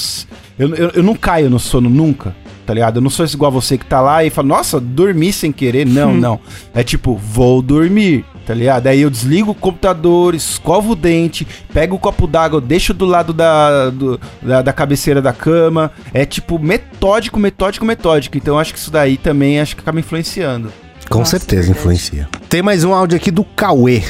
eu, 0.59 0.75
eu, 0.75 0.91
eu 0.97 1.03
não 1.03 1.15
caio 1.15 1.49
no 1.51 1.59
sono 1.59 1.89
nunca, 1.91 2.35
tá 2.67 2.75
ligado? 2.75 2.97
Eu 2.97 3.03
não 3.03 3.11
sou 3.11 3.25
igual 3.27 3.51
a 3.51 3.55
você 3.55 3.77
que 3.79 3.87
tá 3.87 4.01
lá 4.01 4.25
e 4.25 4.31
fala, 4.31 4.49
nossa, 4.49 4.81
dormi 4.81 5.33
sem 5.33 5.53
querer. 5.53 5.87
Não, 5.87 6.13
não. 6.17 6.41
É 6.75 6.83
tipo, 6.83 7.17
vou 7.17 7.61
dormir. 7.63 8.25
Tá 8.47 8.55
ligado? 8.55 8.87
Aí 8.87 9.01
eu 9.01 9.11
desligo 9.11 9.51
o 9.51 9.55
computador, 9.57 10.33
escovo 10.33 10.93
o 10.93 10.95
dente, 10.95 11.45
pego 11.75 11.97
o 11.97 11.99
copo 11.99 12.29
d'água, 12.29 12.61
deixo 12.61 12.95
do 12.95 13.05
lado 13.05 13.33
da, 13.33 13.91
do- 13.91 14.21
da, 14.41 14.63
da 14.63 14.73
cabeceira 14.73 15.21
da 15.21 15.33
cama. 15.33 15.91
É 16.15 16.25
tipo 16.25 16.57
metódico, 16.57 17.41
metódico, 17.41 17.85
metódico. 17.85 18.37
Então 18.39 18.57
acho 18.57 18.73
que 18.73 18.79
isso 18.79 18.89
daí 18.89 19.17
também 19.17 19.59
acho 19.59 19.75
que 19.75 19.83
acaba 19.83 19.99
influenciando. 19.99 20.73
Com 21.11 21.19
Nossa, 21.19 21.39
certeza 21.41 21.73
influencia. 21.73 22.29
Tem 22.49 22.63
mais 22.63 22.85
um 22.85 22.95
áudio 22.95 23.17
aqui 23.17 23.33
do 23.33 23.43
Cauê. 23.43 24.05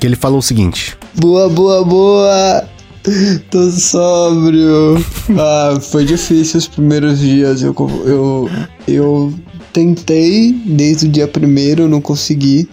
Que 0.00 0.06
ele 0.08 0.16
falou 0.16 0.38
o 0.40 0.42
seguinte: 0.42 0.98
Boa, 1.14 1.48
boa, 1.48 1.84
boa! 1.84 2.64
Tô 3.50 3.70
sóbrio. 3.70 4.96
Ah, 5.38 5.78
foi 5.80 6.04
difícil 6.04 6.58
os 6.58 6.66
primeiros 6.66 7.18
dias. 7.18 7.62
Eu, 7.62 7.74
eu, 8.04 8.50
eu 8.86 9.34
tentei 9.72 10.52
desde 10.52 11.06
o 11.06 11.08
dia 11.08 11.28
primeiro, 11.28 11.88
não 11.88 12.00
consegui. 12.00 12.68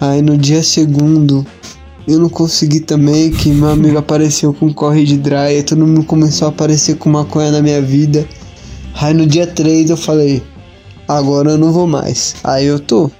Aí 0.00 0.20
no 0.20 0.36
dia 0.36 0.62
segundo 0.62 1.46
eu 2.06 2.20
não 2.20 2.28
consegui 2.28 2.80
também, 2.80 3.32
que 3.32 3.48
meu 3.50 3.70
amigo 3.70 3.98
apareceu 3.98 4.52
com 4.52 4.72
corre 4.72 5.04
de 5.04 5.16
dry, 5.16 5.62
todo 5.66 5.84
mundo 5.84 6.04
começou 6.04 6.46
a 6.46 6.50
aparecer 6.50 6.96
com 6.96 7.10
maconha 7.10 7.50
na 7.50 7.62
minha 7.62 7.82
vida. 7.82 8.28
Aí 8.94 9.12
no 9.12 9.26
dia 9.26 9.46
3 9.46 9.90
eu 9.90 9.96
falei, 9.96 10.42
agora 11.08 11.52
eu 11.52 11.58
não 11.58 11.72
vou 11.72 11.86
mais. 11.86 12.36
Aí 12.44 12.66
eu 12.66 12.78
tô, 12.78 13.10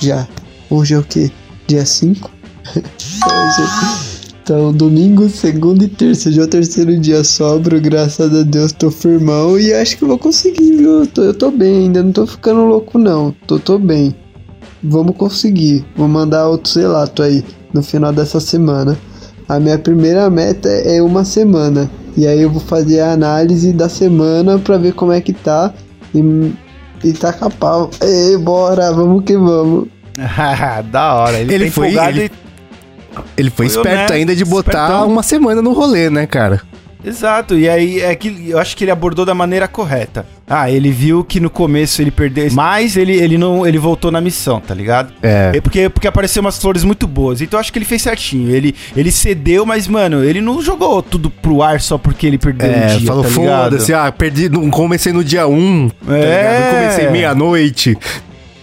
já. 0.00 0.28
Hoje 0.68 0.94
é 0.94 0.98
o 0.98 1.02
que? 1.02 1.32
Dia 1.66 1.86
5? 1.86 2.30
Hoje. 2.76 4.03
Então, 4.44 4.74
domingo, 4.74 5.26
segunda 5.30 5.84
e 5.84 5.88
terça, 5.88 6.30
já 6.30 6.42
é 6.42 6.44
o 6.44 6.48
terceiro 6.48 7.00
dia 7.00 7.24
sobro, 7.24 7.80
graças 7.80 8.30
a 8.30 8.42
Deus 8.42 8.72
tô 8.72 8.90
firmão 8.90 9.58
e 9.58 9.72
acho 9.72 9.96
que 9.96 10.04
vou 10.04 10.18
conseguir, 10.18 10.76
viu? 10.76 11.00
Eu 11.00 11.06
tô, 11.06 11.22
eu 11.22 11.32
tô 11.32 11.50
bem, 11.50 11.84
ainda 11.84 12.02
não 12.02 12.12
tô 12.12 12.26
ficando 12.26 12.60
louco 12.66 12.98
não, 12.98 13.34
tô, 13.46 13.58
tô 13.58 13.78
bem. 13.78 14.14
Vamos 14.82 15.16
conseguir, 15.16 15.82
vou 15.96 16.06
mandar 16.08 16.46
outro 16.46 16.78
relato 16.78 17.22
aí 17.22 17.42
no 17.72 17.82
final 17.82 18.12
dessa 18.12 18.38
semana. 18.38 18.98
A 19.48 19.58
minha 19.58 19.78
primeira 19.78 20.28
meta 20.28 20.68
é 20.68 21.00
uma 21.00 21.24
semana, 21.24 21.90
e 22.14 22.26
aí 22.26 22.42
eu 22.42 22.50
vou 22.50 22.60
fazer 22.60 23.00
a 23.00 23.12
análise 23.14 23.72
da 23.72 23.88
semana 23.88 24.58
pra 24.58 24.76
ver 24.76 24.92
como 24.92 25.12
é 25.12 25.22
que 25.22 25.32
tá 25.32 25.72
e, 26.14 26.52
e 27.02 27.14
tacar 27.14 27.50
pau. 27.50 27.88
Ei, 28.02 28.36
bora, 28.36 28.92
vamos 28.92 29.24
que 29.24 29.38
vamos. 29.38 29.88
da 30.92 31.14
hora. 31.14 31.38
Ele, 31.40 31.54
Ele 31.54 31.64
tá 31.66 31.72
foi- 31.72 31.88
empolgado 31.92 32.18
ele- 32.18 32.30
Ele 33.36 33.50
foi, 33.50 33.68
Foi 33.68 33.76
esperto 33.76 33.96
honesto, 33.96 34.12
ainda 34.12 34.34
de 34.36 34.44
botar 34.44 34.84
espertão. 34.84 35.08
uma 35.08 35.22
semana 35.22 35.60
no 35.62 35.72
rolê, 35.72 36.08
né, 36.10 36.26
cara? 36.26 36.60
Exato, 37.06 37.54
e 37.58 37.68
aí 37.68 38.00
é 38.00 38.14
que 38.14 38.46
eu 38.48 38.58
acho 38.58 38.74
que 38.74 38.82
ele 38.82 38.90
abordou 38.90 39.26
da 39.26 39.34
maneira 39.34 39.68
correta. 39.68 40.24
Ah, 40.48 40.70
ele 40.70 40.90
viu 40.90 41.22
que 41.22 41.38
no 41.38 41.50
começo 41.50 42.00
ele 42.00 42.10
perdeu, 42.10 42.48
mas 42.52 42.96
ele, 42.96 43.12
ele 43.14 43.36
não 43.36 43.66
ele 43.66 43.76
voltou 43.76 44.10
na 44.10 44.22
missão, 44.22 44.58
tá 44.58 44.72
ligado? 44.74 45.12
É. 45.22 45.52
É 45.54 45.60
porque, 45.60 45.90
porque 45.90 46.08
apareceu 46.08 46.40
umas 46.40 46.58
flores 46.58 46.82
muito 46.82 47.06
boas. 47.06 47.42
Então 47.42 47.58
eu 47.58 47.60
acho 47.60 47.70
que 47.70 47.78
ele 47.78 47.84
fez 47.84 48.00
certinho. 48.00 48.48
Ele, 48.54 48.74
ele 48.96 49.12
cedeu, 49.12 49.66
mas, 49.66 49.86
mano, 49.86 50.24
ele 50.24 50.40
não 50.40 50.62
jogou 50.62 51.02
tudo 51.02 51.28
pro 51.28 51.62
ar 51.62 51.78
só 51.78 51.98
porque 51.98 52.26
ele 52.26 52.38
perdeu 52.38 52.70
É, 52.72 52.94
um 52.94 52.96
dia, 52.96 53.06
falou, 53.06 53.22
tá 53.22 53.28
foda-se, 53.28 53.92
ah, 53.92 54.10
perdi, 54.10 54.48
não 54.48 54.70
comecei 54.70 55.12
no 55.12 55.22
dia 55.22 55.46
1, 55.46 55.90
tá 56.06 56.16
É. 56.16 56.20
ligado? 56.20 56.62
Não 56.64 56.80
comecei 56.80 57.10
meia-noite. 57.10 57.98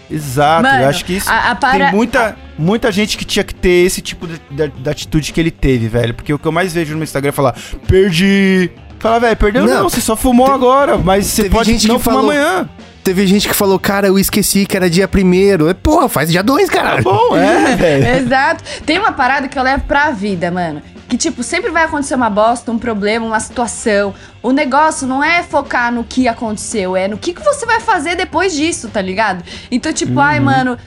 Exato, 0.10 0.64
Mano, 0.64 0.84
eu 0.84 0.90
acho 0.90 1.06
que 1.06 1.14
isso. 1.14 1.30
a- 1.30 1.52
a 1.52 1.56
para- 1.56 1.86
Tem 1.86 1.96
muita, 1.96 2.36
muita 2.62 2.92
gente 2.92 3.18
que 3.18 3.26
tinha 3.26 3.44
que 3.44 3.54
ter 3.56 3.86
esse 3.86 4.02
tipo 4.02 4.28
de, 4.28 4.40
de- 4.50 4.68
de 4.70 4.90
atitude 4.90 5.34
que 5.34 5.40
ele 5.40 5.52
teve, 5.52 5.88
velho. 5.88 6.14
Porque 6.14 6.34
o 6.34 6.40
que 6.40 6.46
eu 6.48 6.52
mais 6.52 6.74
vejo 6.74 6.96
no 6.96 7.04
Instagram 7.04 7.30
é 7.30 7.34
falar, 7.34 7.56
perdi. 7.88 8.70
Fala, 9.00 9.20
velho, 9.20 9.36
perdeu 9.36 9.66
não, 9.66 9.74
Não, 9.76 9.90
você 9.90 10.00
só 10.00 10.16
fumou 10.16 10.52
agora, 10.52 10.98
mas 10.98 11.26
você 11.26 11.50
pode 11.50 11.72
gente 11.72 11.88
não 11.88 11.98
que 11.98 12.04
fumar 12.04 12.20
falou- 12.20 12.32
amanhã. 12.32 12.70
Teve 13.04 13.26
gente 13.26 13.48
que 13.48 13.56
falou, 13.56 13.80
cara, 13.80 14.06
eu 14.06 14.20
esqueci 14.20 14.64
que 14.68 14.78
era 14.78 14.88
dia 14.88 15.08
primeiro. 15.08 15.68
É, 15.68 15.74
Porra, 15.74 16.08
faz 16.08 16.30
dia 16.32 16.44
2, 16.44 16.68
Tá 16.70 16.74
caralho. 16.76 17.04
bom, 17.04 17.36
é, 17.36 17.74
velho. 17.76 18.06
Exato. 18.24 18.64
Tem 18.86 19.00
uma 19.00 19.12
parada 19.12 19.48
que 19.48 19.58
eu 19.58 19.64
levo 19.64 19.84
pra 19.88 20.12
vida, 20.12 20.52
mano. 20.52 20.84
que, 21.10 21.18
tipo, 21.18 21.42
sempre 21.44 21.72
vai 21.72 21.84
acontecer 21.86 22.14
uma 22.16 22.30
bosta, 22.30 22.72
um 22.72 22.78
problema, 22.78 23.26
uma 23.26 23.40
situação. 23.40 24.14
O 24.44 24.52
negócio 24.52 25.08
não 25.08 25.24
é 25.24 25.44
focar 25.44 25.92
no 25.92 26.04
que 26.04 26.28
aconteceu, 26.28 26.96
é 26.96 27.08
no 27.08 27.18
que, 27.18 27.34
que 27.34 27.42
você 27.42 27.66
vai 27.66 27.80
fazer 27.80 28.16
depois 28.16 28.54
disso, 28.54 28.90
tá 28.90 29.02
ligado? 29.02 29.44
Então, 29.70 29.94
tipo, 29.94 30.20
ai, 30.20 30.40
mano, 30.40 30.78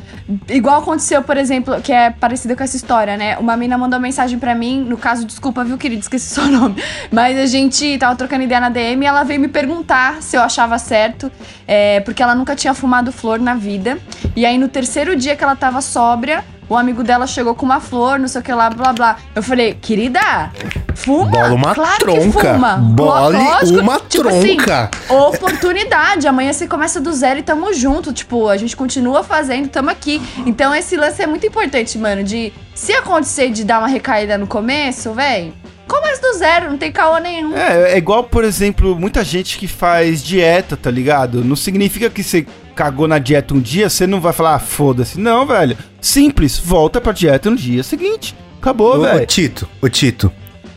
igual 0.49 0.81
aconteceu, 0.81 1.23
por 1.23 1.37
exemplo, 1.37 1.81
que 1.81 1.93
é 1.93 2.11
parecido 2.11 2.57
com 2.57 2.65
essa 2.65 2.77
história, 2.77 3.17
né? 3.17 3.37
Uma 3.39 3.57
mina 3.57 3.77
mandou 3.77 4.01
mensagem 4.01 4.39
pra 4.39 4.55
mim, 4.55 4.81
no 4.81 4.97
caso, 4.97 5.25
desculpa, 5.25 5.63
viu, 5.63 5.77
querido, 5.79 6.01
esqueci 6.01 6.27
seu 6.35 6.47
nome. 6.47 6.83
Mas 7.13 7.39
a 7.39 7.47
gente 7.47 7.99
tava 7.99 8.17
trocando 8.17 8.43
ideia 8.43 8.61
na 8.61 8.71
DM 8.71 9.05
e 9.05 9.07
ela 9.07 9.23
veio 9.23 9.41
me 9.41 9.49
perguntar 9.49 10.23
se 10.23 10.37
eu 10.37 10.43
achava 10.43 10.79
certo, 10.79 11.31
é, 11.67 12.01
porque 12.01 12.23
ela 12.23 12.35
nunca 12.35 12.57
tinha 12.57 12.75
fumado 12.75 13.13
flor 13.13 13.39
na 13.39 13.55
vida. 13.55 13.99
E 14.35 14.45
aí, 14.45 14.59
no 14.59 14.69
terceiro 14.69 15.15
dia 15.15 15.37
que 15.37 15.45
ela 15.45 15.55
tava 15.55 15.81
sóbria, 15.81 16.45
o 16.69 16.77
amigo 16.77 17.03
dela 17.03 17.27
chegou 17.27 17.55
com 17.55 17.65
uma 17.67 17.81
flor, 17.81 18.19
não 18.19 18.29
sei 18.29 18.41
o 18.41 18.45
que 18.45 18.53
lá, 18.53 18.71
blá 18.71 18.93
blá. 18.93 19.17
Eu 19.35 19.43
falei, 19.43 19.75
querida, 19.75 20.51
fuma? 20.95 21.31
Bola 21.31 21.53
uma 21.53 21.75
claro 21.75 21.99
tronca. 21.99 22.41
Que 22.41 22.55
fuma. 22.55 22.77
Bole 22.77 23.37
Lógico, 23.37 23.81
uma 23.81 24.01
tipo 24.01 24.29
assim, 24.29 24.57
tronca. 24.57 24.91
oportunidade. 25.09 26.27
Amanhã 26.27 26.53
você 26.53 26.67
começa 26.67 27.01
do 27.01 27.13
zero 27.13 27.41
e 27.41 27.43
tamo 27.43 27.73
junto. 27.73 28.13
Tipo, 28.13 28.49
a 28.49 28.57
gente 28.57 28.77
continua 28.77 29.23
fazendo, 29.23 29.69
tamo 29.69 29.91
aqui. 29.91 30.21
Então 30.47 30.75
esse 30.75 30.97
lance 30.97 31.23
é 31.23 31.27
muito 31.27 31.47
importante, 31.47 31.99
mano. 31.99 32.23
De 32.23 32.53
se 32.75 32.93
acontecer 32.93 33.51
de 33.51 33.65
dar 33.65 33.79
uma 33.79 33.89
recaída 33.89 34.37
no 34.39 34.47
começo, 34.47 35.13
véi, 35.13 35.53
começa 35.87 36.21
do 36.21 36.39
zero, 36.39 36.71
não 36.71 36.79
tem 36.79 36.91
caô 36.91 37.19
nenhum. 37.19 37.57
É, 37.57 37.93
é 37.93 37.99
igual, 37.99 38.25
por 38.25 38.45
exemplo, 38.45 38.99
muita 38.99 39.23
gente 39.23 39.59
que 39.59 39.67
faz 39.69 40.23
dieta, 40.23 40.77
tá 40.77 40.91
ligado? 40.91 41.45
Não 41.45 41.57
significa 41.57 42.09
que 42.11 42.23
você 42.23 42.47
cagou 42.75 43.07
na 43.09 43.19
dieta 43.19 43.55
um 43.55 43.61
dia, 43.61 43.89
você 43.89 44.07
não 44.07 44.21
vai 44.21 44.33
falar, 44.33 44.57
ah, 44.57 44.59
foda-se. 44.59 45.19
Não, 45.19 45.47
velho. 45.47 45.77
Simples, 46.01 46.59
volta 46.59 47.01
pra 47.01 47.13
dieta 47.13 47.51
no 47.51 47.57
dia 47.57 47.83
seguinte. 47.83 48.35
Acabou, 48.61 48.99
Ô, 48.99 49.03
velho. 49.03 49.27
Tito, 49.27 49.69
ô 49.81 49.89
Tito. 49.89 50.33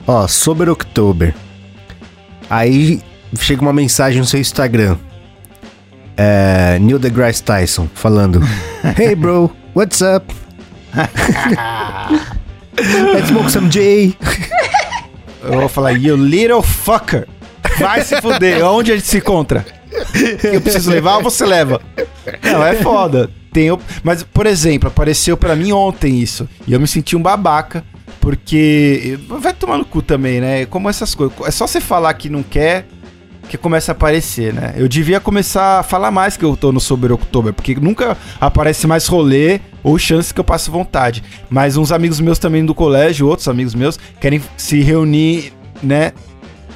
Ó, 0.06 0.28
sobre 0.28 0.70
October. 0.70 1.34
Aí 2.50 3.02
chega 3.40 3.62
uma 3.62 3.74
mensagem 3.74 4.20
no 4.20 4.26
seu 4.26 4.40
Instagram. 4.40 4.98
É, 6.16 6.80
Neil 6.80 6.98
deGrasse 6.98 7.44
Tyson 7.44 7.88
falando: 7.94 8.42
Hey 8.98 9.14
bro, 9.16 9.52
what's 9.76 10.02
up? 10.02 10.34
Let's 13.14 13.28
smoke 13.28 13.52
some 13.52 13.70
J. 13.70 14.16
Eu 15.44 15.60
vou 15.60 15.70
falar, 15.70 15.92
you 15.92 16.16
little 16.16 16.62
fucker. 16.62 17.28
Vai 17.80 18.04
se 18.04 18.20
fuder. 18.22 18.66
Onde 18.68 18.92
a 18.92 18.96
gente 18.96 19.08
se 19.08 19.18
encontra? 19.18 19.66
Eu 20.44 20.62
preciso 20.62 20.90
levar 20.90 21.22
você 21.22 21.46
leva? 21.46 21.82
Não, 22.44 22.66
é 22.66 22.76
foda. 22.76 23.30
Tem, 23.52 23.76
mas, 24.04 24.24
por 24.24 24.46
exemplo, 24.46 24.88
apareceu 24.88 25.36
pra 25.36 25.56
mim 25.56 25.72
ontem 25.72 26.20
isso. 26.20 26.48
E 26.68 26.74
eu 26.74 26.80
me 26.80 26.88
senti 26.88 27.16
um 27.16 27.22
babaca. 27.22 27.84
Porque. 28.20 29.18
Vai 29.28 29.54
tomar 29.54 29.78
no 29.78 29.86
cu 29.86 30.02
também, 30.02 30.42
né? 30.42 30.66
Como 30.66 30.90
essas 30.90 31.16
coisas. 31.16 31.36
É 31.46 31.52
só 31.52 31.66
você 31.66 31.80
falar 31.80 32.14
que 32.14 32.30
não 32.30 32.44
quer. 32.44 32.86
Que 33.50 33.58
começa 33.58 33.92
a 33.92 33.94
aparecer, 33.94 34.54
né? 34.54 34.74
Eu 34.76 34.90
devia 34.90 35.22
começar 35.22 35.80
a 35.80 35.84
falar 35.84 36.12
mais 36.12 36.36
que 36.36 36.44
eu 36.44 36.58
tô 36.58 36.74
no 36.74 36.82
Sober 36.82 37.14
October, 37.14 37.54
porque 37.54 37.76
nunca 37.76 38.18
aparece 38.42 38.86
mais 38.86 39.08
rolê 39.08 39.62
ou 39.82 39.98
chance 39.98 40.34
que 40.34 40.40
eu 40.42 40.44
passe 40.44 40.70
vontade. 40.70 41.24
Mas 41.50 41.78
uns 41.78 41.94
amigos 41.94 42.20
meus 42.20 42.40
também 42.40 42.66
do 42.66 42.76
colégio, 42.76 43.26
outros 43.26 43.48
amigos 43.48 43.74
meus, 43.74 43.98
querem 44.20 44.42
se 44.58 44.82
reunir, 44.82 45.54
né? 45.82 46.12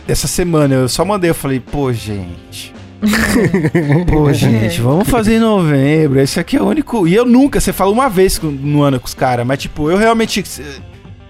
Essa 0.08 0.30
semana. 0.30 0.74
Eu 0.74 0.88
só 0.88 1.04
mandei, 1.04 1.30
eu 1.30 1.36
falei, 1.36 1.60
pô, 1.60 1.92
gente. 1.92 2.74
Pô, 4.08 4.32
gente, 4.32 4.80
vamos 4.80 5.10
fazer 5.10 5.36
em 5.36 5.40
novembro. 5.40 6.20
Esse 6.20 6.40
aqui 6.40 6.58
é 6.58 6.62
o 6.62 6.68
único. 6.68 7.08
E 7.08 7.16
eu 7.16 7.26
nunca, 7.26 7.60
você 7.60 7.74
fala 7.74 7.92
uma 7.92 8.10
vez 8.10 8.40
no 8.40 8.84
ano 8.84 9.00
com 9.00 9.08
os 9.08 9.14
caras, 9.14 9.46
mas 9.46 9.60
tipo, 9.60 9.90
eu 9.90 9.98
realmente. 9.98 10.44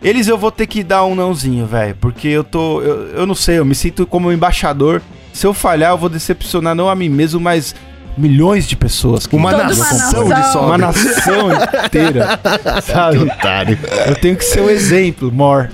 Eles 0.03 0.27
eu 0.27 0.37
vou 0.37 0.51
ter 0.51 0.65
que 0.65 0.83
dar 0.83 1.05
um 1.05 1.15
nãozinho, 1.15 1.65
velho. 1.65 1.95
Porque 1.99 2.27
eu 2.27 2.43
tô. 2.43 2.81
Eu, 2.81 3.07
eu 3.09 3.25
não 3.25 3.35
sei, 3.35 3.59
eu 3.59 3.65
me 3.65 3.75
sinto 3.75 4.05
como 4.05 4.27
um 4.27 4.31
embaixador. 4.31 5.01
Se 5.31 5.47
eu 5.47 5.53
falhar, 5.53 5.91
eu 5.91 5.97
vou 5.97 6.09
decepcionar 6.09 6.75
não 6.75 6.89
a 6.89 6.95
mim 6.95 7.07
mesmo, 7.07 7.39
mas 7.39 7.73
milhões 8.17 8.67
de 8.67 8.75
pessoas. 8.75 9.25
que 9.25 9.35
Uma 9.35 9.51
nação 9.51 10.23
de 10.27 10.51
sobra. 10.51 10.67
Uma 10.67 10.77
nação 10.77 11.49
inteira. 11.85 12.39
Sabe? 12.83 13.19
Otário. 13.19 13.77
Eu 14.07 14.15
tenho 14.15 14.35
que 14.35 14.43
ser 14.43 14.61
o 14.61 14.69
exemplo, 14.69 15.31
more. 15.31 15.69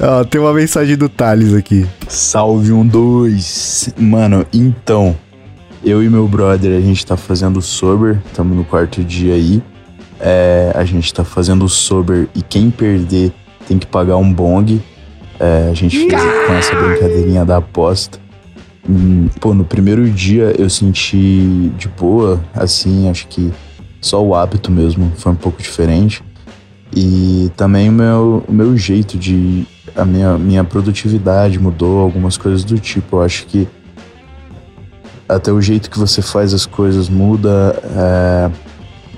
Ó, 0.00 0.24
tem 0.24 0.40
uma 0.40 0.52
mensagem 0.52 0.96
do 0.96 1.08
Thales 1.08 1.54
aqui. 1.54 1.86
Salve 2.08 2.72
um 2.72 2.86
dois. 2.86 3.92
Mano, 3.98 4.46
então, 4.52 5.16
eu 5.84 6.02
e 6.02 6.08
meu 6.08 6.26
brother, 6.28 6.76
a 6.76 6.80
gente 6.80 7.04
tá 7.06 7.16
fazendo 7.16 7.62
sober, 7.62 8.18
estamos 8.26 8.56
no 8.56 8.64
quarto 8.64 9.02
dia 9.02 9.34
aí. 9.34 9.62
É, 10.20 10.72
a 10.74 10.84
gente 10.84 11.12
tá 11.14 11.24
fazendo 11.24 11.66
sober 11.68 12.28
e 12.34 12.42
quem 12.42 12.70
perder 12.70 13.32
tem 13.66 13.78
que 13.78 13.86
pagar 13.86 14.16
um 14.16 14.30
bong. 14.30 14.80
É, 15.38 15.68
a 15.70 15.74
gente 15.74 15.98
fez 15.98 16.22
com 16.46 16.52
essa 16.52 16.74
brincadeirinha 16.74 17.44
da 17.44 17.56
aposta. 17.56 18.18
Hum, 18.88 19.28
pô, 19.40 19.54
no 19.54 19.64
primeiro 19.64 20.08
dia 20.10 20.54
eu 20.58 20.70
senti 20.70 21.70
de 21.76 21.88
boa, 21.88 22.42
assim, 22.54 23.08
acho 23.08 23.28
que 23.28 23.52
só 24.00 24.24
o 24.24 24.34
hábito 24.34 24.70
mesmo 24.70 25.12
foi 25.16 25.32
um 25.32 25.36
pouco 25.36 25.60
diferente. 25.62 26.22
E 26.94 27.50
também 27.56 27.88
o 27.88 27.92
meu, 27.92 28.44
o 28.48 28.52
meu 28.52 28.76
jeito 28.76 29.16
de. 29.16 29.66
A 29.94 30.04
minha, 30.04 30.38
minha 30.38 30.62
produtividade 30.64 31.58
mudou, 31.58 32.00
algumas 32.00 32.36
coisas 32.36 32.64
do 32.64 32.78
tipo. 32.78 33.16
Eu 33.16 33.22
acho 33.22 33.46
que 33.46 33.68
até 35.28 35.52
o 35.52 35.60
jeito 35.60 35.90
que 35.90 35.98
você 35.98 36.20
faz 36.20 36.52
as 36.52 36.66
coisas 36.66 37.08
muda, 37.08 37.80
é, 37.96 38.50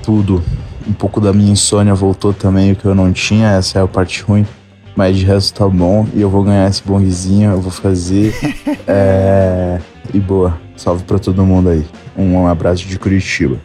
tudo. 0.02 0.42
Um 0.86 0.92
pouco 0.92 1.20
da 1.20 1.32
minha 1.32 1.52
insônia 1.52 1.94
voltou 1.94 2.34
também, 2.34 2.72
o 2.72 2.76
que 2.76 2.84
eu 2.84 2.94
não 2.94 3.12
tinha, 3.12 3.52
essa 3.52 3.78
é 3.78 3.82
a 3.82 3.86
parte 3.86 4.22
ruim. 4.22 4.44
Mas 4.94 5.16
de 5.16 5.24
resto 5.24 5.54
tá 5.54 5.68
bom 5.68 6.06
e 6.14 6.20
eu 6.20 6.28
vou 6.28 6.42
ganhar 6.42 6.68
esse 6.68 6.82
bonguezinho, 6.82 7.50
eu 7.50 7.60
vou 7.60 7.70
fazer. 7.70 8.34
é, 8.86 9.80
e 10.12 10.20
boa. 10.20 10.60
Salve 10.76 11.04
pra 11.04 11.18
todo 11.18 11.44
mundo 11.44 11.70
aí. 11.70 11.84
Um 12.16 12.46
abraço 12.46 12.86
de 12.86 12.98
Curitiba. 12.98 13.58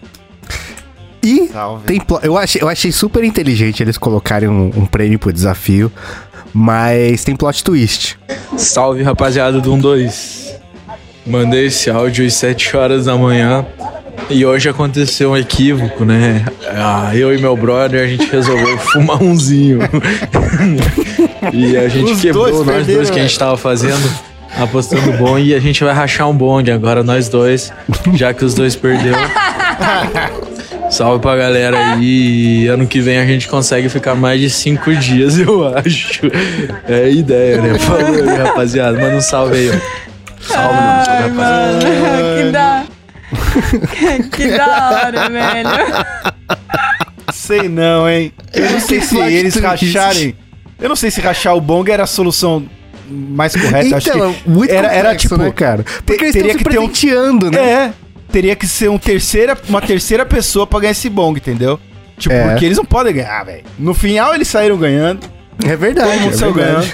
E 1.21 1.47
Salve. 1.47 1.85
tem 1.85 2.01
eu, 2.23 2.37
achei, 2.37 2.61
eu 2.61 2.69
achei 2.69 2.91
super 2.91 3.23
inteligente 3.23 3.83
eles 3.83 3.97
colocarem 3.97 4.47
um, 4.47 4.71
um 4.75 4.85
prêmio 4.85 5.19
pro 5.19 5.33
desafio, 5.33 5.91
mas 6.53 7.23
tem 7.23 7.35
plot 7.35 7.63
twist. 7.63 8.17
Salve 8.55 9.03
rapaziada 9.03 9.59
do 9.59 9.75
12. 9.75 10.55
Mandei 11.25 11.65
esse 11.65 11.89
áudio 11.89 12.25
às 12.25 12.33
7 12.35 12.77
horas 12.77 13.05
da 13.05 13.17
manhã 13.17 13.65
e 14.29 14.45
hoje 14.45 14.69
aconteceu 14.69 15.31
um 15.31 15.37
equívoco, 15.37 16.03
né? 16.03 16.45
Ah, 16.67 17.11
eu 17.13 17.33
e 17.33 17.39
meu 17.39 17.55
brother 17.55 18.03
a 18.03 18.07
gente 18.07 18.29
resolveu 18.29 18.77
fumar 18.91 19.21
umzinho. 19.21 19.79
e 21.53 21.77
a 21.77 21.87
gente 21.87 22.11
Os 22.11 22.21
quebrou, 22.21 22.45
dois 22.45 22.55
nós 22.57 22.75
perderam, 22.75 22.95
dois 22.95 23.09
que 23.09 23.19
a 23.19 23.21
gente 23.21 23.33
né? 23.33 23.39
tava 23.39 23.57
fazendo, 23.57 24.11
apostando 24.57 25.11
bom 25.13 25.39
e 25.39 25.53
a 25.53 25.59
gente 25.59 25.83
vai 25.83 25.93
rachar 25.93 26.29
um 26.29 26.33
bong 26.35 26.69
agora, 26.71 27.03
nós 27.03 27.29
dois, 27.29 27.71
já 28.13 28.33
que 28.33 28.43
os 28.43 28.53
dois 28.53 28.75
perdeu. 28.75 29.13
Salve 30.89 31.21
pra 31.21 31.35
galera 31.35 31.77
aí. 31.93 32.63
e 32.63 32.67
Ano 32.67 32.87
que 32.87 33.01
vem 33.01 33.17
a 33.17 33.25
gente 33.25 33.47
consegue 33.47 33.89
ficar 33.89 34.15
mais 34.15 34.39
de 34.39 34.49
cinco 34.49 34.93
dias, 34.95 35.37
eu 35.37 35.67
acho. 35.67 36.21
É 36.87 37.05
a 37.05 37.09
ideia, 37.09 37.61
né? 37.61 37.77
Falou 37.77 38.05
aí, 38.05 38.37
rapaziada. 38.37 38.97
Manda 38.97 39.17
um 39.17 39.21
salve 39.21 39.57
aí, 39.57 39.69
ó. 39.69 40.07
Salve, 40.39 40.73
mano. 40.75 41.05
Salve, 41.05 41.27
rapaziada. 41.27 42.43
que 42.45 42.51
da. 42.51 42.76
Que 44.31 44.47
da 44.49 44.89
hora, 45.05 45.29
velho. 45.29 45.69
Sei 47.33 47.67
não, 47.67 48.09
hein? 48.09 48.31
Eu 48.53 48.71
não 48.71 48.79
sei 48.79 49.01
se 49.01 49.17
eles 49.17 49.53
twist. 49.53 49.65
racharem. 49.65 50.35
Eu 50.79 50.89
não 50.89 50.95
sei 50.95 51.11
se 51.11 51.19
rachar 51.21 51.55
o 51.55 51.61
bong 51.61 51.89
era 51.91 52.03
a 52.03 52.07
solução 52.07 52.65
mais 53.09 53.53
correta. 53.55 53.97
Acho 53.97 54.09
Então, 54.09 54.33
que 54.33 54.49
muito 54.49 54.71
era, 54.73 54.87
era 54.93 55.15
tipo. 55.15 55.37
né, 55.37 55.51
cara? 55.51 55.83
Porque 56.05 56.23
eles 56.25 56.35
estão 56.35 56.51
se 56.51 56.57
que 56.57 56.63
ter 56.63 56.79
um- 56.79 56.89
né? 57.51 57.59
É. 57.59 57.93
Teria 58.31 58.55
que 58.55 58.67
ser 58.67 58.89
um 58.89 58.97
terceira, 58.97 59.57
uma 59.69 59.81
terceira 59.81 60.25
pessoa 60.25 60.67
pra 60.67 60.79
ganhar 60.79 60.91
esse 60.91 61.09
bong, 61.09 61.37
entendeu? 61.37 61.79
Tipo, 62.17 62.35
É. 62.35 62.49
porque 62.49 62.65
eles 62.65 62.77
não 62.77 62.85
podem 62.85 63.13
ganhar, 63.13 63.43
velho. 63.43 63.63
No 63.79 63.93
final 63.93 64.33
eles 64.35 64.47
saíram 64.47 64.77
ganhando. 64.77 65.27
É 65.65 65.75
verdade. 65.75 66.11
Todo 66.11 66.21
mundo 66.21 66.33
é 66.33 66.37
saiu 66.37 66.53
ganhando. 66.53 66.93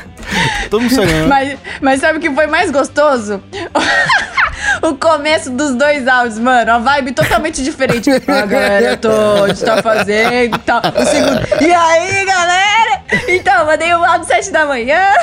Todo 0.70 0.82
mundo 0.82 0.94
saiu 0.96 1.08
ganhando. 1.08 1.30
Mas, 1.30 1.58
mas 1.82 2.00
sabe 2.02 2.18
o 2.18 2.22
que 2.22 2.30
foi 2.32 2.48
mais 2.48 2.72
gostoso? 2.72 3.42
o 4.82 4.96
começo 4.96 5.52
dos 5.52 5.76
dois 5.76 6.08
áudios, 6.08 6.40
mano. 6.40 6.72
A 6.72 6.80
vibe 6.80 7.12
totalmente 7.14 7.64
diferente. 7.64 8.10
Ah, 8.34 8.46
galera, 8.46 8.92
eu 8.92 8.98
tô. 8.98 9.44
A 9.44 9.48
gente 9.50 9.64
tá 9.64 9.82
fazendo 9.82 10.56
e 10.56 10.60
tal. 10.60 10.80
O 10.80 11.06
segundo. 11.06 11.42
E 11.62 11.72
aí, 11.74 12.26
galera? 12.26 13.02
Então, 13.28 13.66
mandei 13.66 13.94
o 13.94 14.04
áudio 14.04 14.26
sete 14.26 14.52
da 14.52 14.66
manhã. 14.66 15.00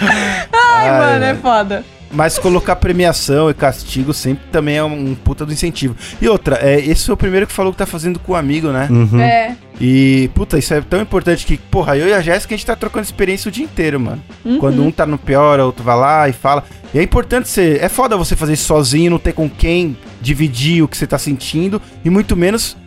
Ai, 0.00 0.48
Ai, 0.52 0.90
mano, 0.90 1.24
é 1.24 1.34
foda. 1.34 1.84
Mas 2.16 2.38
colocar 2.38 2.76
premiação 2.76 3.50
e 3.50 3.54
castigo 3.54 4.14
sempre 4.14 4.46
também 4.50 4.78
é 4.78 4.82
um 4.82 5.14
puta 5.14 5.44
do 5.44 5.52
incentivo. 5.52 5.94
E 6.18 6.26
outra, 6.26 6.58
é, 6.62 6.80
esse 6.80 7.04
foi 7.04 7.12
o 7.12 7.16
primeiro 7.16 7.46
que 7.46 7.52
falou 7.52 7.72
que 7.72 7.78
tá 7.78 7.84
fazendo 7.84 8.18
com 8.18 8.32
o 8.32 8.34
amigo, 8.34 8.68
né? 8.68 8.88
Uhum. 8.90 9.20
É. 9.20 9.54
E, 9.78 10.30
puta, 10.34 10.58
isso 10.58 10.72
é 10.72 10.80
tão 10.80 11.02
importante 11.02 11.44
que, 11.44 11.58
porra, 11.58 11.94
eu 11.94 12.08
e 12.08 12.14
a 12.14 12.22
Jéssica 12.22 12.54
a 12.54 12.56
gente 12.56 12.66
tá 12.66 12.74
trocando 12.74 13.04
experiência 13.04 13.50
o 13.50 13.52
dia 13.52 13.62
inteiro, 13.62 14.00
mano. 14.00 14.22
Uhum. 14.42 14.58
Quando 14.58 14.82
um 14.82 14.90
tá 14.90 15.04
no 15.04 15.18
pior, 15.18 15.60
o 15.60 15.66
outro 15.66 15.84
vai 15.84 15.94
lá 15.94 16.26
e 16.26 16.32
fala. 16.32 16.64
E 16.94 16.98
é 16.98 17.02
importante 17.02 17.50
ser. 17.50 17.84
É 17.84 17.88
foda 17.90 18.16
você 18.16 18.34
fazer 18.34 18.54
isso 18.54 18.64
sozinho, 18.64 19.10
não 19.10 19.18
ter 19.18 19.34
com 19.34 19.46
quem 19.50 19.94
dividir 20.18 20.82
o 20.82 20.88
que 20.88 20.96
você 20.96 21.06
tá 21.06 21.18
sentindo, 21.18 21.82
e 22.02 22.08
muito 22.08 22.34
menos 22.34 22.78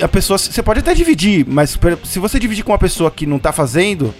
a 0.00 0.08
pessoa. 0.08 0.38
Você 0.38 0.62
pode 0.62 0.80
até 0.80 0.94
dividir, 0.94 1.44
mas 1.46 1.78
se 2.04 2.18
você 2.18 2.38
dividir 2.40 2.64
com 2.64 2.72
uma 2.72 2.78
pessoa 2.78 3.10
que 3.10 3.26
não 3.26 3.38
tá 3.38 3.52
fazendo, 3.52 4.14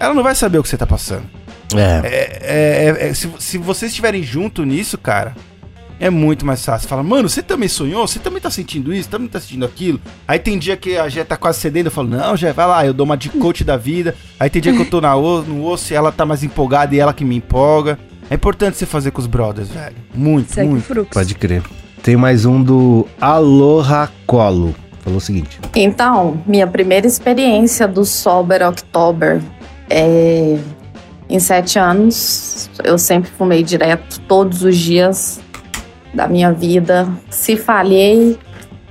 ela 0.00 0.12
não 0.12 0.24
vai 0.24 0.34
saber 0.34 0.58
o 0.58 0.64
que 0.64 0.68
você 0.68 0.76
tá 0.76 0.86
passando. 0.86 1.43
É. 1.74 2.00
É, 2.04 3.04
é- 3.06 3.08
é- 3.08 3.14
se, 3.14 3.28
se 3.38 3.58
vocês 3.58 3.90
estiverem 3.92 4.22
junto 4.22 4.64
nisso, 4.64 4.98
cara, 4.98 5.34
é 6.00 6.10
muito 6.10 6.44
mais 6.44 6.64
fácil. 6.64 6.88
Fala, 6.88 7.02
mano, 7.02 7.28
você 7.28 7.42
também 7.42 7.68
sonhou? 7.68 8.06
Você 8.06 8.18
também 8.18 8.40
tá 8.40 8.50
sentindo 8.50 8.92
isso? 8.92 9.08
Também 9.08 9.28
tá 9.28 9.40
sentindo 9.40 9.64
aquilo? 9.64 10.00
Aí 10.26 10.38
tem 10.38 10.58
dia 10.58 10.76
que 10.76 10.96
a 10.96 11.08
Jé 11.08 11.24
tá 11.24 11.36
quase 11.36 11.60
cedendo, 11.60 11.86
eu 11.86 11.90
falo, 11.92 12.08
não, 12.08 12.36
Jé, 12.36 12.52
vai 12.52 12.66
lá, 12.66 12.84
eu 12.84 12.92
dou 12.92 13.04
uma 13.06 13.16
de 13.16 13.28
coach 13.30 13.64
da 13.64 13.76
vida. 13.76 14.14
Aí 14.38 14.50
tem 14.50 14.60
dia 14.60 14.72
que 14.72 14.80
eu 14.82 14.90
tô 14.90 15.00
na, 15.00 15.14
o- 15.16 15.42
no 15.42 15.64
osso 15.66 15.92
e 15.92 15.96
ela 15.96 16.10
tá 16.12 16.26
mais 16.26 16.42
empolgada 16.42 16.94
e 16.94 16.98
ela 16.98 17.12
que 17.14 17.24
me 17.24 17.36
empolga. 17.36 17.98
É 18.30 18.34
importante 18.34 18.76
você 18.76 18.86
fazer 18.86 19.10
com 19.10 19.20
os 19.20 19.26
brothers, 19.26 19.68
velho. 19.68 19.96
Muito, 20.14 20.52
Segue 20.52 20.68
muito. 20.68 20.84
fluxo. 20.84 21.10
Pode 21.12 21.34
crer. 21.34 21.62
Tem 22.02 22.16
mais 22.16 22.44
um 22.44 22.62
do 22.62 23.06
Aloha 23.20 24.10
Colo. 24.26 24.74
Falou 25.02 25.18
o 25.18 25.20
seguinte. 25.20 25.58
Então, 25.74 26.42
minha 26.46 26.66
primeira 26.66 27.06
experiência 27.06 27.86
do 27.86 28.04
Sober 28.04 28.66
October 28.66 29.40
é. 29.90 30.58
Em 31.28 31.38
sete 31.38 31.78
anos, 31.78 32.70
eu 32.82 32.98
sempre 32.98 33.30
fumei 33.30 33.62
direto, 33.62 34.20
todos 34.28 34.62
os 34.62 34.76
dias 34.76 35.40
da 36.12 36.28
minha 36.28 36.52
vida. 36.52 37.08
Se 37.30 37.56
falhei, 37.56 38.38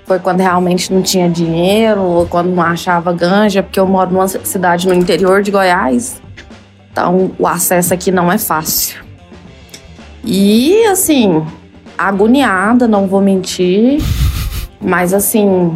foi 0.05 0.19
quando 0.19 0.39
realmente 0.41 0.91
não 0.91 1.01
tinha 1.01 1.29
dinheiro 1.29 2.01
ou 2.01 2.25
quando 2.27 2.49
não 2.49 2.63
achava 2.63 3.13
ganja, 3.13 3.63
porque 3.63 3.79
eu 3.79 3.85
moro 3.85 4.11
numa 4.11 4.27
cidade 4.27 4.87
no 4.87 4.93
interior 4.93 5.41
de 5.41 5.51
Goiás. 5.51 6.21
Então, 6.91 7.31
o 7.39 7.47
acesso 7.47 7.93
aqui 7.93 8.11
não 8.11 8.31
é 8.31 8.37
fácil. 8.37 9.03
E, 10.23 10.85
assim, 10.85 11.45
agoniada, 11.97 12.87
não 12.87 13.07
vou 13.07 13.21
mentir. 13.21 14.01
Mas 14.79 15.13
assim, 15.13 15.73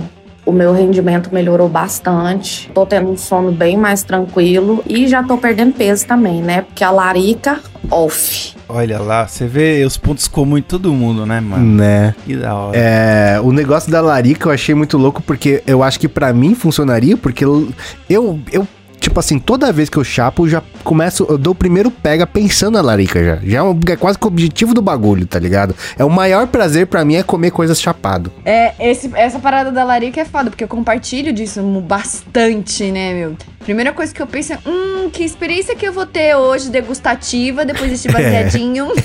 o 0.48 0.52
meu 0.54 0.72
rendimento 0.72 1.30
melhorou 1.34 1.68
bastante. 1.68 2.72
Tô 2.74 2.86
tendo 2.86 3.12
um 3.12 3.18
sono 3.18 3.52
bem 3.52 3.76
mais 3.76 4.02
tranquilo 4.02 4.82
e 4.88 5.06
já 5.06 5.22
tô 5.22 5.38
perdendo 5.38 5.74
peso 5.74 6.08
também, 6.08 6.42
né? 6.42 6.62
Porque 6.62 6.86
a 6.86 6.90
larica 6.90 7.60
off. 7.92 8.56
Olha 8.70 8.98
lá, 9.00 9.28
você 9.28 9.46
vê 9.46 9.84
os 9.86 9.98
pontos 9.98 10.28
comuns 10.28 10.60
em 10.60 10.64
todo 10.64 10.92
mundo, 10.94 11.26
né, 11.26 11.42
mano? 11.42 11.76
Né? 11.76 12.16
Que 12.26 12.38
da 12.38 12.56
hora. 12.56 12.78
É, 12.78 13.40
o 13.44 13.52
negócio 13.52 13.92
da 13.92 14.00
larica 14.00 14.48
eu 14.48 14.54
achei 14.54 14.74
muito 14.74 14.98
louco 14.98 15.22
porque 15.22 15.62
eu 15.68 15.84
acho 15.84 16.00
que 16.00 16.08
pra 16.08 16.32
mim 16.32 16.56
funcionaria, 16.56 17.18
porque 17.18 17.44
eu, 17.44 17.68
eu, 18.10 18.40
eu, 18.50 18.68
tipo 19.00 19.20
assim, 19.20 19.40
toda 19.40 19.72
vez 19.72 19.90
que 19.90 19.98
eu 19.98 20.04
chapo, 20.04 20.46
eu 20.46 20.50
já 20.50 20.64
começo, 20.84 21.26
eu 21.30 21.38
dou 21.38 21.52
o 21.54 21.56
primeiro 21.56 21.90
pega 21.92 22.26
pensando 22.28 22.74
na 22.76 22.82
larica 22.82 23.24
já. 23.24 23.36
Já 23.44 23.60
é, 23.60 23.64
um- 23.64 23.80
é 23.90 23.96
quase 23.96 24.18
que 24.18 24.26
o 24.26 24.28
objetivo 24.28 24.74
do 24.74 24.82
bagulho, 24.82 25.26
tá 25.26 25.40
ligado? 25.40 25.76
É 25.98 26.04
o 26.06 26.10
maior 26.10 26.48
prazer 26.48 26.88
pra 26.88 27.04
mim 27.06 27.16
é 27.16 27.24
comer 27.24 27.52
coisas 27.52 27.80
chapado. 27.82 28.32
É, 28.46 28.74
esse, 28.80 29.10
essa 29.16 29.40
parada 29.40 29.72
da 29.72 29.84
larica 29.84 30.22
é 30.22 30.26
foda, 30.26 30.50
porque 30.50 30.64
eu 30.64 30.68
compartilho 30.68 31.32
disso 31.34 31.62
bastante, 31.82 32.92
né, 32.92 33.14
meu? 33.14 33.36
Primeira 33.64 33.92
coisa 33.92 34.14
que 34.14 34.22
eu 34.22 34.28
penso 34.28 34.54
é, 34.54 34.60
hum, 34.66 35.10
que 35.12 35.24
experiência 35.24 35.76
que 35.76 35.86
eu 35.86 35.92
vou 35.92 36.06
ter 36.06 36.36
hoje 36.36 36.70
degustativa, 36.70 37.66
depois 37.66 37.92
desse 37.92 38.08
baseadinho. 38.12 38.88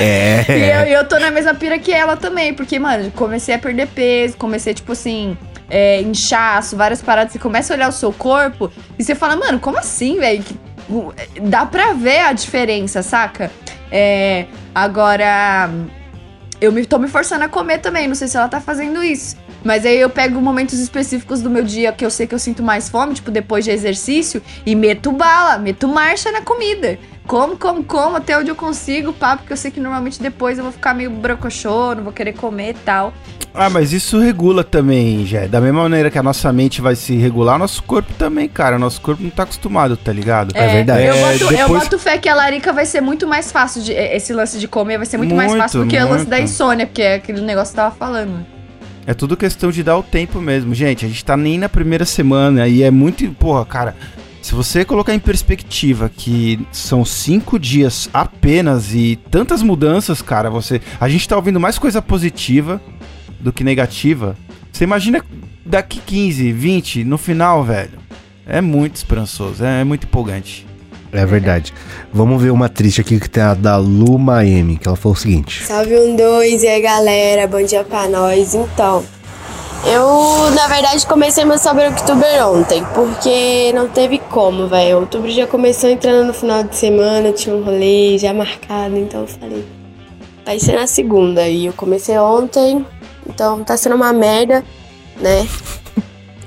É. 0.00 0.46
E 0.48 0.70
eu, 0.70 0.86
e 0.88 0.92
eu 0.92 1.04
tô 1.08 1.18
na 1.18 1.30
mesma 1.30 1.54
pira 1.54 1.78
que 1.78 1.92
ela 1.92 2.16
também, 2.16 2.52
porque, 2.54 2.78
mano, 2.78 3.10
comecei 3.12 3.54
a 3.54 3.58
perder 3.58 3.86
peso, 3.88 4.36
comecei, 4.36 4.74
tipo 4.74 4.92
assim, 4.92 5.36
é, 5.68 6.00
inchaço, 6.02 6.76
várias 6.76 7.02
paradas. 7.02 7.32
Você 7.32 7.38
começa 7.38 7.72
a 7.72 7.76
olhar 7.76 7.88
o 7.88 7.92
seu 7.92 8.12
corpo 8.12 8.70
e 8.98 9.04
você 9.04 9.14
fala, 9.14 9.36
mano, 9.36 9.58
como 9.58 9.78
assim, 9.78 10.18
velho? 10.18 10.44
O- 10.88 11.12
Dá 11.42 11.66
pra 11.66 11.92
ver 11.92 12.20
a 12.20 12.32
diferença, 12.32 13.02
saca? 13.02 13.50
É, 13.90 14.46
agora, 14.74 15.68
eu 16.60 16.70
me, 16.72 16.84
tô 16.86 16.98
me 16.98 17.08
forçando 17.08 17.44
a 17.44 17.48
comer 17.48 17.78
também, 17.78 18.06
não 18.08 18.14
sei 18.14 18.28
se 18.28 18.36
ela 18.36 18.48
tá 18.48 18.60
fazendo 18.60 19.02
isso. 19.02 19.36
Mas 19.66 19.84
aí 19.84 19.98
eu 19.98 20.08
pego 20.08 20.40
momentos 20.40 20.78
específicos 20.78 21.40
do 21.42 21.50
meu 21.50 21.64
dia 21.64 21.90
que 21.90 22.06
eu 22.06 22.10
sei 22.10 22.24
que 22.24 22.34
eu 22.34 22.38
sinto 22.38 22.62
mais 22.62 22.88
fome, 22.88 23.14
tipo 23.14 23.32
depois 23.32 23.64
de 23.64 23.72
exercício, 23.72 24.40
e 24.64 24.76
meto 24.76 25.10
bala, 25.10 25.58
meto 25.58 25.88
marcha 25.88 26.30
na 26.30 26.40
comida. 26.40 26.96
Como, 27.26 27.56
como, 27.56 27.82
como, 27.82 28.14
até 28.14 28.38
onde 28.38 28.48
eu 28.48 28.54
consigo, 28.54 29.12
pá, 29.12 29.36
porque 29.36 29.52
eu 29.52 29.56
sei 29.56 29.72
que 29.72 29.80
normalmente 29.80 30.22
depois 30.22 30.58
eu 30.58 30.62
vou 30.62 30.72
ficar 30.72 30.94
meio 30.94 31.10
brocochô, 31.10 31.96
não 31.96 32.04
vou 32.04 32.12
querer 32.12 32.34
comer 32.34 32.70
e 32.70 32.74
tal. 32.74 33.12
Ah, 33.52 33.68
mas 33.68 33.92
isso 33.92 34.20
regula 34.20 34.62
também, 34.62 35.26
já. 35.26 35.48
Da 35.48 35.60
mesma 35.60 35.82
maneira 35.82 36.12
que 36.12 36.18
a 36.18 36.22
nossa 36.22 36.52
mente 36.52 36.80
vai 36.80 36.94
se 36.94 37.16
regular, 37.16 37.58
nosso 37.58 37.82
corpo 37.82 38.12
também, 38.12 38.48
cara. 38.48 38.78
Nosso 38.78 39.00
corpo 39.00 39.20
não 39.24 39.30
tá 39.30 39.42
acostumado, 39.42 39.96
tá 39.96 40.12
ligado? 40.12 40.56
Eu 40.56 41.16
boto, 41.16 41.44
eu 41.44 41.48
depois- 41.48 41.82
boto 41.82 41.98
fé 41.98 42.18
que 42.18 42.28
a 42.28 42.34
larica 42.36 42.72
vai 42.72 42.86
ser 42.86 43.00
muito 43.00 43.26
mais 43.26 43.50
fácil, 43.50 43.82
de, 43.82 43.92
esse 43.92 44.32
lance 44.32 44.60
de 44.60 44.68
comer 44.68 44.98
vai 44.98 45.06
ser 45.06 45.16
muito, 45.16 45.34
mais 45.34 45.48
Muito, 45.50 45.62
fácil 45.62 45.82
do 45.82 45.88
que 45.88 45.96
o 45.98 46.08
lance 46.08 46.26
da 46.26 46.38
insônia, 46.38 46.86
porque 46.86 47.02
é 47.02 47.14
aquele 47.16 47.40
negócio 47.40 47.74
que 47.74 47.80
eu 47.80 47.84
tava 47.84 47.96
falando. 47.96 48.55
É 49.06 49.14
tudo 49.14 49.36
questão 49.36 49.70
de 49.70 49.82
dar 49.82 49.96
o 49.96 50.02
tempo 50.02 50.40
mesmo. 50.40 50.74
Gente, 50.74 51.04
a 51.04 51.08
gente 51.08 51.24
tá 51.24 51.36
nem 51.36 51.58
na 51.58 51.68
primeira 51.68 52.04
semana 52.04 52.66
e 52.66 52.82
é 52.82 52.90
muito. 52.90 53.26
Porra, 53.32 53.64
cara. 53.64 53.96
Se 54.42 54.54
você 54.54 54.84
colocar 54.84 55.14
em 55.14 55.18
perspectiva 55.18 56.08
que 56.08 56.64
são 56.70 57.04
cinco 57.04 57.58
dias 57.58 58.08
apenas 58.12 58.94
e 58.94 59.18
tantas 59.30 59.62
mudanças, 59.62 60.20
cara, 60.22 60.50
você. 60.50 60.80
A 61.00 61.08
gente 61.08 61.28
tá 61.28 61.36
ouvindo 61.36 61.60
mais 61.60 61.78
coisa 61.78 62.02
positiva 62.02 62.80
do 63.40 63.52
que 63.52 63.64
negativa. 63.64 64.36
Você 64.72 64.84
imagina 64.84 65.24
daqui 65.64 66.00
15, 66.04 66.52
20, 66.52 67.04
no 67.04 67.18
final, 67.18 67.64
velho. 67.64 67.98
É 68.46 68.60
muito 68.60 68.96
esperançoso, 68.96 69.64
é, 69.64 69.80
é 69.80 69.84
muito 69.84 70.04
empolgante. 70.04 70.66
É 71.12 71.24
verdade. 71.24 71.72
Vamos 72.12 72.42
ver 72.42 72.50
uma 72.50 72.68
triste 72.68 73.00
aqui 73.00 73.18
que 73.18 73.28
tem 73.28 73.42
a 73.42 73.54
da 73.54 73.76
Luma 73.76 74.44
M, 74.44 74.76
que 74.76 74.86
ela 74.86 74.96
falou 74.96 75.14
o 75.16 75.18
seguinte. 75.18 75.64
Salve 75.64 75.96
um 75.98 76.16
dois 76.16 76.62
e 76.62 76.68
aí 76.68 76.80
galera, 76.80 77.46
bom 77.46 77.62
dia 77.62 77.84
pra 77.84 78.08
nós. 78.08 78.54
Então, 78.54 79.04
eu 79.86 80.50
na 80.50 80.66
verdade 80.66 81.06
comecei 81.06 81.44
meu 81.44 81.58
sobre 81.58 81.84
outubro 81.86 82.26
ontem, 82.52 82.84
porque 82.94 83.72
não 83.72 83.88
teve 83.88 84.18
como, 84.18 84.66
velho. 84.66 85.00
Outubro 85.00 85.30
já 85.30 85.46
começou 85.46 85.88
entrando 85.88 86.26
no 86.26 86.34
final 86.34 86.64
de 86.64 86.74
semana, 86.76 87.32
tinha 87.32 87.54
um 87.54 87.62
rolê 87.62 88.18
já 88.18 88.34
marcado, 88.34 88.96
então 88.96 89.20
eu 89.20 89.26
falei, 89.28 89.64
vai 90.44 90.58
ser 90.58 90.74
na 90.76 90.86
segunda. 90.86 91.46
E 91.46 91.66
eu 91.66 91.72
comecei 91.72 92.18
ontem, 92.18 92.84
então 93.28 93.62
tá 93.62 93.76
sendo 93.76 93.94
uma 93.94 94.12
merda, 94.12 94.64
né? 95.20 95.46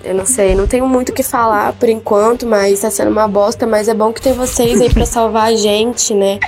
Eu 0.04 0.16
não 0.16 0.26
sei, 0.26 0.56
não 0.56 0.66
tenho 0.66 0.88
muito 0.88 1.10
o 1.10 1.14
que 1.14 1.22
falar 1.24 1.74
por 1.74 1.90
enquanto, 1.90 2.46
mas 2.46 2.80
tá 2.80 2.90
sendo 2.90 3.12
uma 3.12 3.28
bosta, 3.28 3.68
mas 3.68 3.88
é 3.90 3.94
bom 3.94 4.14
que 4.14 4.22
tem 4.22 4.32
vocês 4.34 4.80
aí 4.80 4.94
pra 4.94 5.06
salvar 5.06 5.48
a 5.50 5.56
gente, 5.56 6.14
né? 6.14 6.40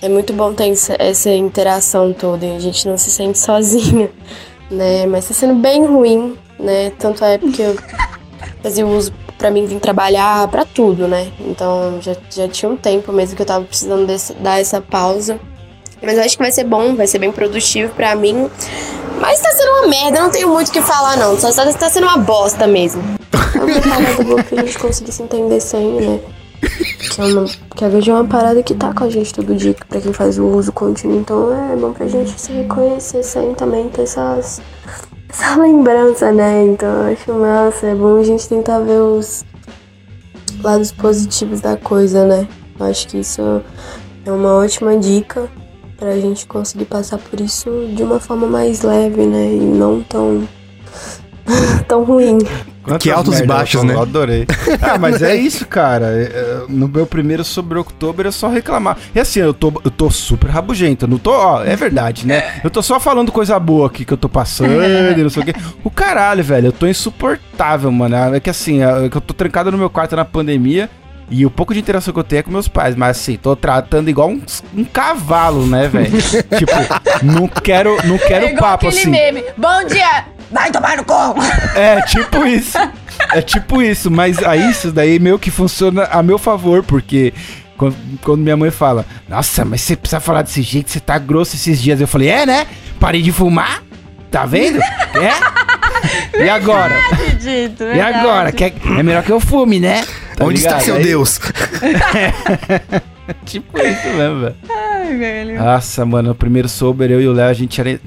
É 0.00 0.08
muito 0.08 0.32
bom 0.32 0.52
ter 0.52 0.72
essa, 0.98 1.30
interação 1.30 2.12
toda 2.12 2.46
e 2.46 2.56
a 2.56 2.60
gente 2.60 2.86
não 2.86 2.96
se 2.96 3.10
sente 3.10 3.38
sozinha, 3.38 4.08
né? 4.70 5.04
Mas 5.06 5.26
tá 5.26 5.34
sendo 5.34 5.54
bem 5.54 5.84
ruim, 5.84 6.36
né? 6.58 6.90
Tanto 6.98 7.24
é 7.24 7.38
porque 7.38 7.62
eu 7.62 7.76
fazia 8.62 8.86
uso 8.86 9.12
pra 9.36 9.50
mim 9.50 9.66
vir 9.66 9.80
trabalhar, 9.80 10.46
pra 10.46 10.64
tudo, 10.64 11.08
né? 11.08 11.32
Então 11.40 11.98
já, 12.00 12.14
já 12.30 12.46
tinha 12.46 12.70
um 12.70 12.76
tempo 12.76 13.12
mesmo 13.12 13.34
que 13.34 13.42
eu 13.42 13.46
tava 13.46 13.64
precisando 13.64 14.06
desse- 14.06 14.34
dar 14.34 14.60
essa 14.60 14.80
pausa. 14.80 15.40
Mas 16.02 16.18
eu 16.18 16.24
acho 16.24 16.36
que 16.36 16.42
vai 16.42 16.52
ser 16.52 16.64
bom, 16.64 16.96
vai 16.96 17.06
ser 17.06 17.18
bem 17.18 17.30
produtivo 17.30 17.94
pra 17.94 18.16
mim. 18.16 18.50
Mas 19.20 19.40
tá 19.40 19.50
sendo 19.52 19.70
uma 19.70 19.86
merda, 19.88 20.20
não 20.20 20.30
tenho 20.30 20.48
muito 20.48 20.68
o 20.68 20.72
que 20.72 20.82
falar, 20.82 21.16
não. 21.16 21.38
Só 21.38 21.52
tá, 21.52 21.72
tá 21.72 21.88
sendo 21.88 22.04
uma 22.04 22.18
bosta 22.18 22.66
mesmo. 22.66 23.02
Eu 23.54 23.60
vou 23.68 24.24
do 24.24 24.36
bom 24.36 24.42
que 24.42 24.58
a 24.58 24.64
gente 24.64 24.78
conseguisse 24.78 25.22
entender 25.22 25.60
sem, 25.60 26.00
né? 26.00 26.20
Que, 27.14 27.20
é 27.20 27.24
uma, 27.24 27.44
que 27.44 27.84
é 27.84 28.14
uma 28.14 28.24
parada 28.24 28.62
que 28.62 28.74
tá 28.74 28.92
com 28.92 29.04
a 29.04 29.10
gente 29.10 29.32
todo 29.32 29.54
dia, 29.54 29.76
pra 29.88 30.00
quem 30.00 30.12
faz 30.12 30.38
o 30.38 30.44
uso 30.46 30.72
contínuo. 30.72 31.20
Então 31.20 31.72
é 31.72 31.76
bom 31.76 31.92
pra 31.92 32.08
gente 32.08 32.40
se 32.40 32.52
reconhecer 32.52 33.22
sem 33.22 33.54
também 33.54 33.88
ter 33.88 34.02
essas, 34.02 34.60
essa 35.28 35.56
lembrança, 35.56 36.32
né? 36.32 36.64
Então 36.64 36.88
eu 36.88 37.12
acho 37.12 37.32
massa, 37.32 37.86
é 37.86 37.94
bom 37.94 38.18
a 38.18 38.24
gente 38.24 38.48
tentar 38.48 38.80
ver 38.80 39.00
os 39.00 39.44
lados 40.62 40.90
positivos 40.90 41.60
da 41.60 41.76
coisa, 41.76 42.24
né? 42.24 42.48
Eu 42.78 42.86
acho 42.86 43.06
que 43.06 43.18
isso 43.18 43.62
é 44.24 44.32
uma 44.32 44.54
ótima 44.54 44.96
dica 44.96 45.48
pra 46.02 46.18
gente 46.18 46.46
conseguir 46.46 46.86
passar 46.86 47.16
por 47.16 47.40
isso 47.40 47.70
de 47.94 48.02
uma 48.02 48.18
forma 48.18 48.48
mais 48.48 48.82
leve, 48.82 49.24
né? 49.24 49.54
E 49.54 49.60
não 49.60 50.02
tão. 50.02 50.48
tão 51.86 52.02
ruim. 52.02 52.38
Quantas 52.82 53.02
Que 53.04 53.10
altos 53.12 53.38
e 53.38 53.46
baixos, 53.46 53.84
né? 53.84 53.96
Adorei. 53.96 54.44
Ah, 54.82 54.98
mas 54.98 55.22
é 55.22 55.36
isso, 55.36 55.64
cara. 55.64 56.06
É, 56.06 56.22
é, 56.22 56.64
No 56.68 56.88
meu 56.88 57.06
primeiro 57.06 57.44
sobre 57.44 57.78
outubro 57.78 58.26
é 58.26 58.32
só 58.32 58.48
reclamar. 58.48 58.98
E 59.14 59.20
assim, 59.20 59.38
eu 59.38 59.54
tô, 59.54 59.72
eu 59.84 59.90
tô 59.92 60.10
super 60.10 60.50
rabugento. 60.50 61.04
eu 61.04 61.08
Não 61.08 61.18
tô, 61.18 61.30
ó, 61.30 61.62
é 61.62 61.76
verdade, 61.76 62.26
né? 62.26 62.60
Eu 62.64 62.70
tô 62.70 62.82
só 62.82 62.98
falando 62.98 63.30
coisa 63.30 63.56
boa 63.60 63.86
aqui 63.86 64.04
que 64.04 64.12
eu 64.12 64.16
tô 64.16 64.28
passando 64.28 64.72
e 64.82 65.14
não 65.22 65.30
sei 65.30 65.42
o 65.44 65.46
quê. 65.46 65.54
O 65.84 65.90
caralho, 65.90 66.42
velho, 66.42 66.66
eu 66.66 66.72
tô 66.72 66.88
insuportável, 66.88 67.92
mano. 67.92 68.34
É 68.34 68.40
que 68.40 68.50
assim, 68.50 68.82
é 68.82 69.08
que 69.08 69.16
eu 69.16 69.20
tô 69.20 69.32
trancado 69.32 69.70
no 69.70 69.78
meu 69.78 69.88
quarto 69.88 70.16
na 70.16 70.24
pandemia. 70.24 70.90
E 71.32 71.46
o 71.46 71.50
pouco 71.50 71.72
de 71.72 71.80
interação 71.80 72.12
que 72.12 72.20
eu 72.20 72.24
tenho 72.24 72.40
é 72.40 72.42
com 72.42 72.50
meus 72.50 72.68
pais, 72.68 72.94
mas 72.94 73.16
assim, 73.16 73.38
tô 73.38 73.56
tratando 73.56 74.10
igual 74.10 74.28
um, 74.28 74.42
um 74.76 74.84
cavalo, 74.84 75.66
né, 75.66 75.88
velho? 75.88 76.10
tipo, 76.58 76.72
não 77.22 77.48
quero, 77.48 77.96
não 78.06 78.18
quero 78.18 78.44
é 78.44 78.48
igual 78.50 78.72
papo 78.72 78.88
aquele 78.88 79.00
assim. 79.00 79.10
meme. 79.10 79.42
Bom 79.56 79.82
dia! 79.86 80.26
Vai 80.50 80.70
tomar 80.70 80.98
no 80.98 81.04
cu! 81.04 81.14
É, 81.74 82.02
tipo 82.02 82.44
isso. 82.44 82.76
É 83.32 83.40
tipo 83.40 83.80
isso, 83.80 84.10
mas 84.10 84.42
aí 84.42 84.70
isso 84.70 84.92
daí 84.92 85.18
meio 85.18 85.38
que 85.38 85.50
funciona 85.50 86.04
a 86.04 86.22
meu 86.22 86.36
favor, 86.36 86.82
porque 86.82 87.32
quando, 87.78 87.96
quando 88.22 88.40
minha 88.42 88.56
mãe 88.56 88.70
fala, 88.70 89.06
nossa, 89.26 89.64
mas 89.64 89.80
você 89.80 89.96
precisa 89.96 90.20
falar 90.20 90.42
desse 90.42 90.60
jeito, 90.60 90.90
você 90.90 91.00
tá 91.00 91.16
grosso 91.16 91.56
esses 91.56 91.80
dias. 91.80 91.98
Eu 91.98 92.06
falei, 92.06 92.28
é, 92.28 92.44
né? 92.44 92.66
Parei 93.00 93.22
de 93.22 93.32
fumar, 93.32 93.82
tá 94.30 94.44
vendo? 94.44 94.78
É? 94.82 95.61
E 96.38 96.48
agora? 96.48 96.94
Dito, 97.40 97.84
E 97.84 98.00
agora? 98.00 98.52
Quer- 98.52 98.74
É 98.98 99.02
melhor 99.02 99.22
que 99.22 99.32
eu 99.32 99.40
fume, 99.40 99.80
né? 99.80 100.04
Tá 100.36 100.44
Onde 100.44 100.58
está 100.58 100.70
ligado? 100.78 100.84
seu 100.84 100.94
Aí- 100.96 101.02
Deus? 101.02 101.40
tipo 103.44 103.78
isso 103.78 104.08
mesmo, 104.08 104.40
velho. 104.40 104.54
Ai, 104.70 105.16
velho. 105.16 105.58
Nossa, 105.62 106.04
mano, 106.04 106.32
o 106.32 106.34
primeiro 106.34 106.68
sober, 106.68 107.10
eu 107.10 107.20
e 107.20 107.28
o 107.28 107.32
Léo, 107.32 107.48
a 107.48 107.52
gente 107.52 107.80
era. 107.80 107.98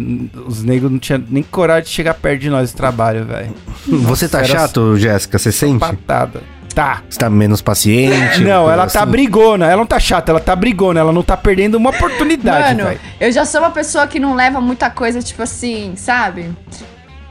Os 0.46 0.64
negros 0.64 0.92
não 0.92 1.00
tinham 1.00 1.24
nem 1.30 1.44
coragem 1.44 1.84
de 1.86 1.90
chegar 1.90 2.14
perto 2.14 2.42
de 2.42 2.50
nós 2.50 2.72
no 2.72 2.78
trabalho, 2.78 3.26
velho. 3.26 3.54
Você 3.88 4.28
tá 4.28 4.44
chato, 4.44 4.98
Jéssica? 4.98 5.38
Você 5.38 5.52
sente? 5.52 5.80
Patada. 5.80 6.42
Tá. 6.74 7.02
Você 7.10 7.18
tá 7.18 7.30
menos 7.30 7.62
paciente? 7.62 8.42
Não, 8.44 8.70
ela 8.70 8.86
tá 8.86 9.04
assim? 9.04 9.12
brigona, 9.12 9.66
ela 9.68 9.78
não 9.78 9.86
tá 9.86 9.98
chata, 9.98 10.34
ela 10.34 10.42
tá 10.42 10.54
brigona, 10.54 11.00
ela 11.00 11.14
não 11.14 11.24
tá 11.24 11.38
perdendo 11.38 11.76
uma 11.76 11.90
oportunidade, 11.92 12.76
Mano, 12.76 12.90
velho. 12.90 13.00
eu 13.18 13.32
já 13.32 13.46
sou 13.46 13.62
uma 13.62 13.72
pessoa 13.72 14.06
que 14.08 14.20
não 14.20 14.36
leva 14.36 14.60
muita 14.60 14.90
coisa, 14.90 15.22
tipo 15.22 15.42
assim, 15.42 15.94
sabe? 15.96 16.50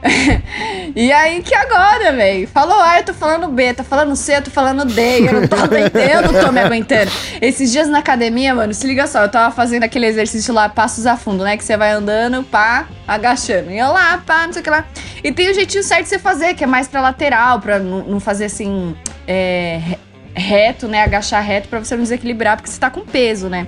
e 0.95 1.11
aí 1.11 1.41
que 1.41 1.53
agora, 1.55 2.11
velho? 2.13 2.47
Falou 2.47 2.79
A, 2.79 2.99
eu 2.99 3.03
tô 3.05 3.13
falando 3.13 3.47
B, 3.47 3.73
tá 3.73 3.83
falando 3.83 4.15
C, 4.15 4.35
eu 4.37 4.41
tô 4.43 4.51
falando 4.51 4.85
D, 4.85 5.27
eu 5.27 5.33
não 5.33 5.47
tô 5.47 5.55
aguentando, 5.55 6.41
tô 6.45 6.51
me 6.51 6.59
aguentando. 6.59 7.11
Esses 7.41 7.71
dias 7.71 7.87
na 7.87 7.99
academia, 7.99 8.53
mano, 8.53 8.73
se 8.73 8.85
liga 8.85 9.07
só, 9.07 9.23
eu 9.23 9.29
tava 9.29 9.53
fazendo 9.53 9.83
aquele 9.83 10.05
exercício 10.05 10.53
lá, 10.53 10.69
passos 10.69 11.05
a 11.07 11.17
fundo, 11.17 11.43
né? 11.43 11.57
Que 11.57 11.63
você 11.63 11.75
vai 11.75 11.91
andando, 11.91 12.43
pá, 12.43 12.87
agachando. 13.07 13.71
E 13.71 13.79
eu 13.79 13.91
lá, 13.91 14.21
pá, 14.25 14.45
não 14.45 14.53
sei 14.53 14.61
o 14.61 14.63
que 14.63 14.69
lá. 14.69 14.85
E 15.23 15.31
tem 15.31 15.49
o 15.49 15.53
jeitinho 15.53 15.83
certo 15.83 16.03
de 16.03 16.09
você 16.09 16.19
fazer, 16.19 16.53
que 16.53 16.63
é 16.63 16.67
mais 16.67 16.87
pra 16.87 17.01
lateral, 17.01 17.59
pra 17.59 17.79
não 17.79 18.19
fazer 18.19 18.45
assim, 18.45 18.95
é, 19.27 19.79
re- 19.83 19.99
reto, 20.35 20.87
né? 20.87 21.01
Agachar 21.03 21.41
reto 21.43 21.67
pra 21.67 21.79
você 21.79 21.95
não 21.95 22.03
desequilibrar, 22.03 22.57
porque 22.57 22.69
você 22.69 22.79
tá 22.79 22.89
com 22.91 23.01
peso, 23.01 23.49
né? 23.49 23.65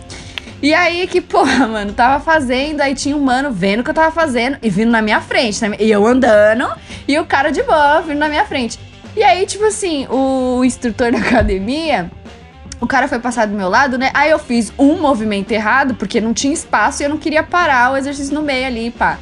E 0.61 0.73
aí 0.73 1.05
que, 1.07 1.21
porra, 1.21 1.65
mano, 1.67 1.93
tava 1.93 2.23
fazendo, 2.23 2.81
aí 2.81 2.95
tinha 2.95 3.15
um 3.15 3.21
mano 3.21 3.51
vendo 3.51 3.81
o 3.81 3.83
que 3.83 3.89
eu 3.89 3.93
tava 3.93 4.11
fazendo 4.11 4.57
e 4.61 4.69
vindo 4.69 4.91
na 4.91 5.01
minha 5.01 5.21
frente, 5.21 5.61
né? 5.61 5.75
E 5.79 5.91
eu 5.91 6.05
andando 6.05 6.67
e 7.07 7.17
o 7.19 7.25
cara 7.25 7.51
de 7.51 7.61
boa 7.63 8.01
vindo 8.01 8.17
na 8.17 8.29
minha 8.29 8.45
frente. 8.45 8.79
E 9.15 9.23
aí, 9.23 9.45
tipo 9.45 9.65
assim, 9.65 10.07
o 10.09 10.63
instrutor 10.63 11.11
da 11.13 11.19
academia, 11.19 12.11
o 12.79 12.87
cara 12.87 13.07
foi 13.07 13.19
passar 13.19 13.47
do 13.47 13.55
meu 13.55 13.69
lado, 13.69 13.97
né? 13.97 14.11
Aí 14.13 14.31
eu 14.31 14.39
fiz 14.39 14.71
um 14.77 14.99
movimento 14.99 15.51
errado, 15.51 15.95
porque 15.95 16.21
não 16.21 16.33
tinha 16.33 16.53
espaço 16.53 17.01
e 17.01 17.05
eu 17.05 17.09
não 17.09 17.17
queria 17.17 17.43
parar 17.43 17.93
o 17.93 17.97
exercício 17.97 18.33
no 18.33 18.41
meio 18.41 18.67
ali, 18.67 18.91
pá. 18.91 19.17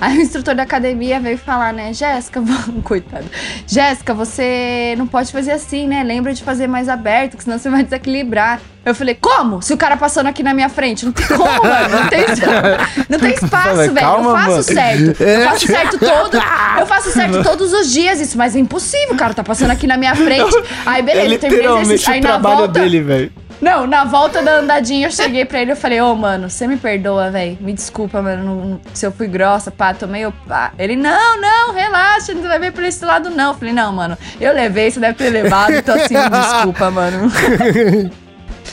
Aí 0.10 0.16
o 0.18 0.22
instrutor 0.22 0.54
da 0.54 0.62
academia 0.62 1.20
veio 1.20 1.36
falar, 1.36 1.72
né, 1.72 1.92
Jéssica, 1.92 2.40
vamos, 2.40 2.82
coitado. 2.84 3.26
Jéssica, 3.66 4.14
você 4.14 4.94
não 4.96 5.06
pode 5.06 5.30
fazer 5.30 5.52
assim, 5.52 5.86
né? 5.86 6.02
Lembra 6.02 6.32
de 6.32 6.42
fazer 6.42 6.66
mais 6.66 6.88
aberto, 6.88 7.36
que 7.36 7.44
senão 7.44 7.58
você 7.58 7.68
vai 7.68 7.82
desequilibrar. 7.84 8.60
Eu 8.82 8.94
falei, 8.94 9.14
como? 9.14 9.60
Se 9.60 9.74
o 9.74 9.76
cara 9.76 9.94
passando 9.98 10.28
aqui 10.28 10.42
na 10.42 10.54
minha 10.54 10.70
frente, 10.70 11.04
não 11.04 11.12
tem 11.12 11.26
como, 11.26 11.44
mano. 11.44 11.88
Não 11.90 12.08
tem, 12.08 12.24
não 13.10 13.18
tem 13.18 13.34
espaço, 13.34 13.76
velho. 13.76 13.88
eu 13.90 14.24
faço 14.32 14.50
mano. 14.50 14.62
certo. 14.62 15.22
É. 15.22 15.36
Eu 15.36 15.48
faço 15.50 15.66
certo 15.66 15.98
todo. 15.98 16.42
Eu 16.78 16.86
faço 16.86 17.10
certo 17.10 17.42
todos 17.42 17.74
os 17.74 17.92
dias, 17.92 18.20
isso, 18.20 18.38
mas 18.38 18.56
é 18.56 18.58
impossível. 18.58 19.12
O 19.12 19.18
cara 19.18 19.34
tá 19.34 19.44
passando 19.44 19.70
aqui 19.70 19.86
na 19.86 19.98
minha 19.98 20.14
frente. 20.14 20.50
Aí, 20.86 21.02
beleza, 21.02 21.34
é 21.34 21.38
terminei 21.38 21.68
o 21.68 21.78
exercício. 21.78 22.12
Aí 22.14 22.20
na 22.22 22.28
trabalho 22.28 22.56
volta. 22.56 22.80
dele, 22.80 23.02
velho. 23.02 23.32
Não, 23.60 23.86
na 23.86 24.04
volta 24.04 24.42
da 24.42 24.58
andadinha 24.60 25.06
eu 25.06 25.10
cheguei 25.10 25.44
pra 25.44 25.60
ele 25.60 25.72
e 25.72 25.76
falei, 25.76 26.00
ô, 26.00 26.14
mano, 26.14 26.48
você 26.48 26.66
me 26.66 26.76
perdoa, 26.76 27.30
velho. 27.30 27.58
Me 27.60 27.72
desculpa, 27.72 28.22
mano, 28.22 28.80
se 28.94 29.06
eu 29.06 29.12
fui 29.12 29.26
grossa, 29.26 29.70
pá, 29.70 29.92
tomei 29.92 30.24
o 30.24 30.32
pá. 30.32 30.72
Ele, 30.78 30.96
não, 30.96 31.40
não, 31.40 31.74
relaxa, 31.74 32.32
não 32.32 32.48
levei 32.48 32.70
pra 32.70 32.88
esse 32.88 33.04
lado, 33.04 33.28
não. 33.28 33.48
Eu 33.52 33.58
falei, 33.58 33.74
não, 33.74 33.92
mano, 33.92 34.16
eu 34.40 34.52
levei, 34.54 34.90
você 34.90 34.98
deve 34.98 35.14
ter 35.14 35.28
levado, 35.30 35.72
então 35.74 35.94
assim, 35.94 36.14
me 36.14 36.30
desculpa, 36.30 36.90
mano. 36.90 37.30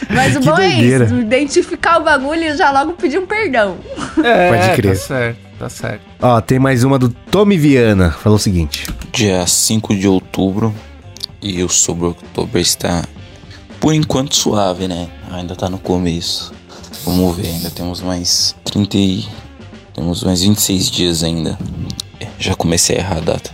Mas 0.10 0.36
o 0.36 0.40
Que 0.40 0.46
bom 0.46 0.56
doideira. 0.56 1.06
é 1.06 1.08
isso, 1.08 1.16
identificar 1.20 2.00
o 2.00 2.04
bagulho 2.04 2.44
e 2.44 2.56
já 2.56 2.72
logo 2.72 2.94
pedir 2.94 3.18
um 3.20 3.26
perdão. 3.26 3.78
É, 4.24 4.50
Pode 4.52 4.76
crer. 4.76 4.94
Tá 4.94 5.02
certo, 5.02 5.38
tá 5.60 5.70
certo. 5.70 6.02
Ó, 6.22 6.40
tem 6.40 6.60
mais 6.60 6.84
uma 6.84 7.00
do 7.00 7.10
Tommy 7.10 7.58
Viana. 7.58 8.12
Falou 8.12 8.36
o 8.36 8.40
seguinte. 8.40 8.88
Dia 9.12 9.46
5 9.48 9.96
de 9.96 10.08
outubro 10.08 10.74
e 11.42 11.64
o 11.64 11.70
sobre 11.70 12.06
outubro 12.06 12.60
está 12.60 13.04
por 13.80 13.94
enquanto 13.94 14.36
suave, 14.36 14.88
né? 14.88 15.08
Ainda 15.32 15.56
tá 15.56 15.70
no 15.70 15.78
começo. 15.78 16.54
Vamos 17.06 17.36
ver, 17.38 17.48
ainda 17.48 17.70
temos 17.70 18.02
mais 18.02 18.56
30 18.66 18.98
e... 18.98 19.28
Temos 19.94 20.24
mais 20.24 20.42
26 20.42 20.92
dias 20.92 21.24
ainda. 21.24 21.58
É, 22.20 22.28
Já 22.38 22.54
comecei 22.56 22.98
a 22.98 23.00
errar 23.00 23.18
a 23.18 23.22
data. 23.22 23.50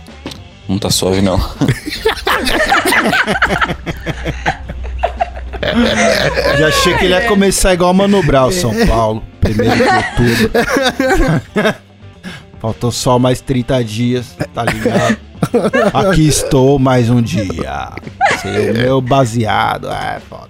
Não 0.68 0.78
tá 0.78 0.90
suave 0.90 1.22
não. 1.22 1.38
Já 6.58 6.68
achei 6.68 6.94
que 6.98 7.04
ele 7.06 7.14
ia 7.14 7.26
começar 7.26 7.72
igual 7.74 7.90
o 7.90 7.94
Mano 7.94 8.22
Brown, 8.22 8.50
São 8.50 8.74
Paulo. 8.86 9.22
Primeiro 9.40 9.74
de 9.76 9.82
outubro. 9.82 10.50
Faltou 12.64 12.90
só 12.90 13.18
mais 13.18 13.42
30 13.42 13.84
dias, 13.84 14.34
tá 14.54 14.64
ligado? 14.64 15.18
Aqui 15.92 16.26
estou 16.26 16.78
mais 16.78 17.10
um 17.10 17.20
dia. 17.20 17.90
Sei, 18.40 18.70
o 18.70 18.72
meu 18.72 19.00
baseado. 19.02 19.86
Ah, 19.90 20.16
é 20.16 20.20
foda. 20.20 20.48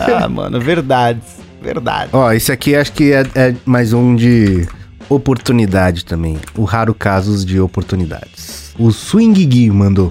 Ah, 0.00 0.26
mano, 0.30 0.58
verdade. 0.58 1.20
Verdade. 1.60 2.08
Ó, 2.10 2.32
esse 2.32 2.50
aqui 2.50 2.74
acho 2.74 2.90
que 2.92 3.12
é, 3.12 3.22
é 3.34 3.54
mais 3.66 3.92
um 3.92 4.16
de 4.16 4.66
oportunidade 5.06 6.06
também. 6.06 6.38
O 6.56 6.64
raro 6.64 6.94
casos 6.94 7.44
de 7.44 7.60
oportunidades. 7.60 8.72
O 8.78 8.90
Swing 8.90 9.44
Gui 9.44 9.70
mandou. 9.70 10.10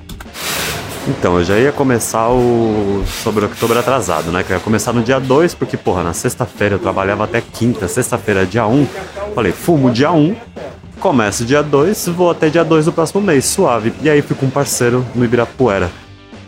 Então, 1.07 1.39
eu 1.39 1.43
já 1.43 1.57
ia 1.57 1.71
começar 1.71 2.29
o 2.29 3.03
sobre 3.23 3.45
outubro 3.45 3.77
atrasado, 3.77 4.31
né? 4.31 4.43
Que 4.43 4.53
eu 4.53 4.57
ia 4.57 4.63
começar 4.63 4.93
no 4.93 5.01
dia 5.01 5.19
2, 5.19 5.55
porque, 5.55 5.75
porra, 5.75 6.03
na 6.03 6.13
sexta-feira 6.13 6.75
eu 6.75 6.79
trabalhava 6.79 7.23
até 7.23 7.41
quinta, 7.41 7.87
sexta-feira 7.87 8.43
é 8.43 8.45
dia 8.45 8.67
1. 8.67 8.87
Falei, 9.35 9.51
fumo 9.51 9.91
dia 9.91 10.11
1, 10.11 10.33
começo 11.04 11.43
dia 11.43 11.62
2, 11.62 12.08
vou 12.16 12.32
até 12.32 12.47
dia 12.47 12.64
2 12.64 12.86
do 12.86 12.93
próximo 12.93 13.20
mês, 13.20 13.43
suave. 13.43 13.91
E 14.01 14.10
aí 14.10 14.22
fui 14.22 14.38
com 14.38 14.45
um 14.45 14.49
parceiro 14.49 15.06
no 15.14 15.26
Ibirapuera. 15.26 15.91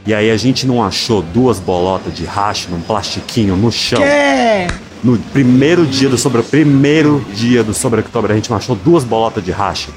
E 0.08 0.14
aí 0.14 0.32
a 0.32 0.38
gente 0.38 0.66
não 0.66 0.82
achou 0.82 1.22
duas 1.22 1.60
bolotas 1.60 2.16
de 2.16 2.24
racho 2.24 2.70
num 2.72 2.80
plastiquinho 2.80 3.58
no 3.58 3.70
chão. 3.70 4.02
É. 4.02 4.68
No 5.04 5.18
primeiro 5.18 5.86
dia 5.86 6.08
do 6.08 6.18
sobre, 6.18 6.42
primeiro 6.42 7.20
dia 7.34 7.66
do 7.66 7.74
sobre 7.74 8.00
outubro, 8.00 8.32
a 8.32 8.36
gente 8.36 8.50
não 8.50 8.56
achou 8.56 8.78
duas 8.78 9.04
bolotas 9.04 9.44
de 9.44 9.52
racha. 9.52 9.90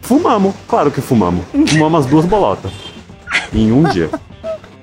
Fumamos, 0.00 0.54
claro 0.68 0.92
que 0.92 1.00
fumamos. 1.00 1.44
Fumamos 1.66 2.04
as 2.04 2.06
duas 2.06 2.24
bolotas. 2.24 2.70
Em 3.52 3.72
um 3.72 3.82
dia. 3.82 4.08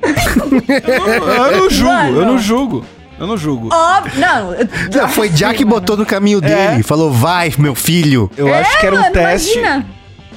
Eu 0.04 1.58
não 1.58 1.70
julgo, 1.70 2.20
eu 2.20 2.26
não 2.26 2.38
julgo. 2.38 2.86
Eu 3.22 3.28
não 3.28 3.38
julgo. 3.38 3.70
Óbvio, 3.72 4.20
não. 4.20 4.56
Não, 5.02 5.08
foi 5.14 5.30
Jack 5.30 5.58
que 5.60 5.64
botou 5.66 5.96
no 5.96 6.06
caminho 6.06 6.42
dele. 6.42 6.82
Falou, 6.84 7.12
vai, 7.12 7.54
meu 7.58 7.76
filho. 7.76 8.30
Eu 8.36 8.54
acho 8.54 8.80
que 8.80 8.86
era 8.88 8.96
um 8.96 9.00
É, 9.00 9.02
mano, 9.04 9.14
teste. 9.14 9.58
imagina. 9.60 9.86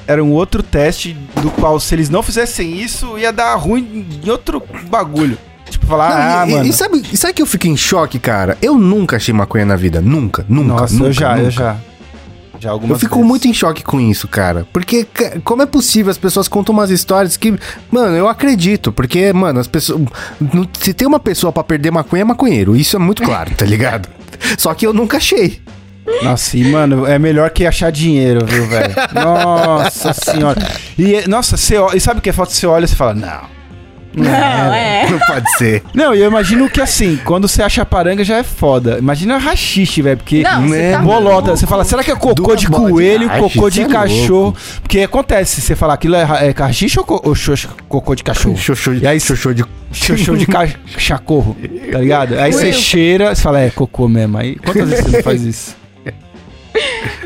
Era 0.07 0.22
um 0.22 0.32
outro 0.32 0.62
teste 0.62 1.14
do 1.41 1.51
qual, 1.51 1.80
se 1.80 1.95
eles 1.95 2.11
não 2.11 2.22
fizessem 2.22 2.78
isso, 2.78 3.16
ia 3.18 3.32
dar 3.32 3.55
ruim 3.55 4.07
em 4.22 4.28
outro 4.30 4.62
bagulho. 4.91 5.39
Tipo, 5.70 5.87
falar, 5.87 6.11
Não, 6.11 6.16
ah, 6.43 6.47
e, 6.47 6.51
e- 6.51 6.55
mano. 6.57 6.66
e 6.68 6.72
sabe, 6.74 7.03
e 7.11 7.16
sabe 7.16 7.32
que 7.32 7.41
eu 7.41 7.47
fico 7.47 7.66
em 7.66 7.74
choque, 7.76 8.18
cara? 8.18 8.59
Eu 8.61 8.76
nunca 8.76 9.16
achei 9.16 9.32
maconha 9.32 9.64
na 9.64 9.76
vida. 9.76 10.03
Nunca, 10.03 10.45
nunca. 10.47 10.80
Nossa, 10.82 10.93
nunca, 10.95 11.07
eu 11.07 11.12
já, 11.12 11.30
nunca. 11.30 11.43
eu 11.47 11.51
já. 11.51 11.76
Já 12.61 12.71
algumas 12.71 12.97
Eu 12.97 13.01
fico 13.01 13.17
vezes. 13.17 13.29
muito 13.29 13.49
em 13.49 13.53
choque 13.55 13.83
com 13.83 14.01
isso, 14.01 14.27
cara. 14.29 14.67
Porque 14.73 15.07
como 15.43 15.63
é 15.63 15.67
possível? 15.67 16.11
As 16.11 16.19
pessoas 16.19 16.49
contam 16.49 16.73
umas 16.73 16.91
histórias 16.91 17.37
que, 17.37 17.55
mano, 17.91 18.17
eu 18.17 18.29
acredito. 18.29 18.93
Porque, 18.93 19.33
mano, 19.33 19.61
as 19.61 19.67
pessoas. 19.67 20.01
Se 20.79 20.95
tem 20.95 21.07
uma 21.07 21.21
pessoa 21.21 21.53
pra 21.53 21.65
perder 21.65 21.91
maconha, 21.91 22.23
é 22.23 22.25
maconheiro. 22.25 22.77
Isso 22.77 22.97
é 22.97 22.99
muito 22.99 23.23
claro, 23.23 23.53
tá 23.55 23.65
ligado? 23.67 24.09
Só 24.59 24.73
que 24.75 24.87
eu 24.87 24.93
nunca 24.93 25.17
achei. 25.17 25.61
Nossa, 26.23 26.57
e 26.59 26.65
mano, 26.71 27.07
é 27.07 27.19
melhor 27.19 27.49
que 27.51 27.65
achar 27.67 27.91
dinheiro, 27.91 28.45
viu, 28.45 28.67
velho? 28.67 28.95
Nossa 29.15 30.13
senhora. 30.13 30.61
E, 30.99 31.27
nossa, 31.27 31.57
você 31.57 31.79
olha, 31.79 31.97
e 31.97 32.01
sabe 32.01 32.19
o 32.19 32.23
que 32.23 32.29
é 32.29 32.33
foto? 32.33 32.53
Você 32.53 32.67
olha 32.67 32.85
e 32.85 32.89
você 32.89 32.95
fala, 32.95 33.15
não. 33.15 33.41
Não, 34.17 34.75
é. 34.75 35.09
Não 35.11 35.19
pode 35.19 35.59
ser. 35.59 35.83
Não, 35.93 36.15
e 36.15 36.21
eu 36.21 36.29
imagino 36.29 36.69
que 36.71 36.81
assim, 36.81 37.19
quando 37.25 37.49
você 37.49 37.62
acha 37.62 37.85
paranga 37.85 38.23
já 38.25 38.37
é 38.39 38.43
foda. 38.43 38.99
Imagina 38.99 39.37
rachixe, 39.39 40.01
velho, 40.03 40.17
porque 40.19 40.43
Não, 40.43 40.69
você 40.69 40.93
tá 40.93 40.99
bolota. 40.99 41.51
Você 41.57 41.67
fala, 41.67 41.85
será 41.85 42.03
que 42.05 42.11
é 42.11 42.15
cocô 42.17 42.35
Duas 42.35 42.61
de 42.61 42.67
de 42.67 42.73
coelho, 42.73 43.31
haxixe, 43.31 43.55
cocô 43.55 43.71
de 43.71 43.83
é 43.83 43.89
cachorro? 43.89 44.43
louco. 44.45 44.59
Porque 44.83 45.01
acontece, 45.01 45.61
você 45.61 45.75
falar 45.75 45.95
aquilo 45.95 46.15
é, 46.15 46.23
é 46.23 46.55
rachixe 46.57 46.99
ou, 46.99 47.05
co 47.05 47.21
ou 47.25 47.35
xoxo- 47.35 47.69
cocô 47.89 48.15
de 48.15 48.23
cachorro? 48.23 48.57
Xoxô, 48.57 48.93
E 48.95 49.07
aí, 49.07 49.19
xoxô 49.21 49.53
de. 49.53 49.65
Xoxô 49.93 50.37
de 50.37 50.47
cachorro, 50.47 51.57
tá 51.93 51.99
ligado? 51.99 52.39
Aí 52.39 52.53
você 52.53 52.73
cheira, 52.73 53.35
você 53.35 53.43
fala, 53.43 53.61
é 53.61 53.71
cocô 53.71 54.09
mesmo. 54.09 54.39
Aí 54.39 54.57
quantas 54.57 54.89
vezes 54.89 55.05
você 55.07 55.17
não 55.17 55.23
faz 55.23 55.43
isso? 55.43 55.84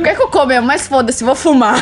Quer 0.02 0.14
que 0.14 0.22
eu 0.22 0.28
come? 0.28 0.60
Mas 0.60 0.86
foda-se, 0.86 1.24
vou 1.24 1.34
fumar. 1.34 1.78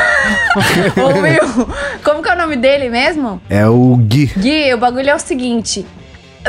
Ô, 0.97 1.21
Will, 1.21 1.69
como 2.05 2.23
que 2.23 2.29
é 2.29 2.35
o 2.35 2.39
nome 2.39 2.57
dele 2.57 2.89
mesmo? 2.89 3.41
É 3.51 3.67
o 3.67 3.97
Gui. 3.97 4.33
Gui, 4.37 4.73
o 4.75 4.79
bagulho 4.79 5.11
é 5.11 5.15
o 5.15 5.19
seguinte. 5.19 5.85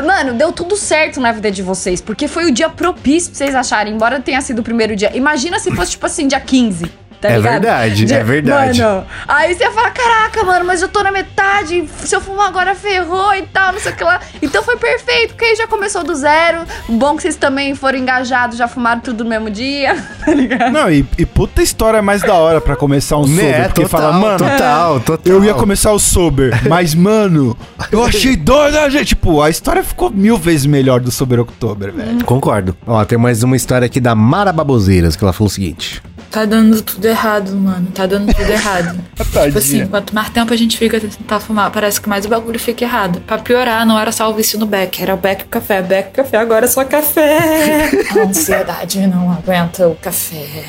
Mano, 0.03 0.33
deu 0.33 0.51
tudo 0.51 0.77
certo 0.77 1.19
na 1.19 1.31
vida 1.31 1.49
de 1.49 1.63
vocês, 1.63 1.99
porque 1.99 2.27
foi 2.27 2.45
o 2.45 2.51
dia 2.51 2.69
propício 2.69 3.31
pra 3.31 3.37
vocês 3.37 3.55
acharem, 3.55 3.93
embora 3.93 4.19
tenha 4.19 4.39
sido 4.41 4.59
o 4.59 4.63
primeiro 4.63 4.95
dia. 4.95 5.11
Imagina 5.15 5.57
se 5.57 5.71
fosse, 5.71 5.91
tipo 5.91 6.05
assim, 6.05 6.27
dia 6.27 6.39
15. 6.39 6.85
Tá 7.19 7.29
É 7.29 7.37
ligado? 7.37 7.51
verdade, 7.53 8.13
é 8.13 8.23
verdade. 8.23 8.81
Mano, 8.81 9.05
aí 9.27 9.55
você 9.55 9.69
fala, 9.71 9.89
caraca, 9.89 10.43
mano, 10.43 10.65
mas 10.65 10.81
eu 10.83 10.87
tô 10.87 11.01
na 11.01 11.11
metade, 11.11 11.89
se 12.03 12.15
eu 12.15 12.21
fumar 12.21 12.47
agora 12.47 12.75
ferrou 12.75 13.33
e 13.33 13.41
tal, 13.41 13.73
não 13.73 13.79
sei 13.79 13.91
o 13.91 13.95
que 13.95 14.03
lá. 14.03 14.19
Então 14.41 14.61
foi 14.63 14.77
perfeito, 14.77 15.29
porque 15.33 15.45
aí 15.45 15.55
já 15.55 15.65
começou 15.67 16.03
do 16.03 16.13
zero. 16.13 16.59
Bom 16.87 17.15
que 17.15 17.23
vocês 17.23 17.35
também 17.35 17.73
foram 17.73 17.97
engajados, 17.97 18.55
já 18.57 18.67
fumaram 18.67 19.01
tudo 19.01 19.23
no 19.23 19.29
mesmo 19.31 19.49
dia, 19.49 19.95
tá 20.23 20.31
ligado? 20.31 20.71
Não, 20.71 20.91
e, 20.91 21.03
e 21.17 21.25
puta 21.25 21.61
história 21.63 22.01
mais 22.03 22.21
da 22.21 22.35
hora 22.35 22.61
pra 22.61 22.75
começar 22.75 23.17
um 23.17 23.25
Né, 23.25 23.41
sober. 23.41 23.63
Porque 23.65 23.81
total, 23.83 23.99
fala, 24.01 24.13
mano, 24.13 24.37
total, 24.37 24.99
total. 24.99 25.33
eu 25.33 25.43
ia 25.43 25.53
começar 25.55 25.91
o 25.91 25.99
sober, 25.99 26.53
mas, 26.69 26.93
mano, 26.93 27.57
eu 27.91 28.03
achei 28.03 28.35
doido, 28.35 28.75
né, 28.75 28.89
gente? 28.91 29.07
Tipo, 29.07 29.41
a 29.41 29.49
história 29.49 29.83
ficou 29.83 30.11
mil 30.11 30.37
vezes 30.37 30.65
melhor 30.67 30.99
do 30.99 31.09
Sober 31.09 31.39
October, 31.39 31.91
velho. 31.91 32.23
Concordo. 32.25 32.77
Ó, 32.85 33.03
tem 33.05 33.17
mais 33.17 33.41
uma 33.41 33.55
história 33.55 33.85
aqui 33.87 33.99
da 33.99 34.13
Mara 34.13 34.51
Baboseiras, 34.53 35.15
que 35.15 35.23
ela 35.23 35.33
falou 35.33 35.47
o 35.47 35.51
seguinte. 35.51 36.01
Tá 36.29 36.45
dando 36.45 36.81
tudo 36.81 37.05
errado, 37.05 37.55
mano. 37.55 37.87
Tá 37.93 38.05
dando 38.05 38.33
tudo 38.33 38.49
errado. 38.51 38.99
tipo 39.15 39.57
assim, 39.57 39.87
quanto 39.87 40.13
mais 40.13 40.29
tempo 40.29 40.53
a 40.53 40.57
gente 40.57 40.77
fica 40.77 40.99
tentando 40.99 41.17
tentar 41.17 41.39
fumar, 41.39 41.71
parece 41.71 41.99
que 42.01 42.09
mais 42.09 42.25
o 42.25 42.29
bagulho 42.29 42.59
fica 42.59 42.83
errado. 42.83 43.21
Pra 43.21 43.37
piorar, 43.37 43.85
não 43.85 43.97
era 43.97 44.11
só 44.11 44.29
o 44.29 44.33
vício 44.33 44.59
no 44.59 44.65
beck, 44.65 45.01
era 45.01 45.13
o 45.13 45.17
beck 45.17 45.41
e 45.41 45.45
o 45.45 45.47
café. 45.47 45.81
Beck 45.81 46.09
e 46.09 46.11
café, 46.11 46.37
agora 46.37 46.65
é 46.65 46.67
só 46.67 46.83
café. 46.83 47.89
A 48.15 48.19
ansiedade 48.27 49.07
não 49.07 49.31
aguenta 49.31 49.87
o 49.87 49.95
café. 49.95 50.65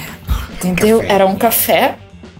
Entendeu? 0.54 1.02
Era 1.02 1.26
um 1.26 1.36
café, 1.36 1.96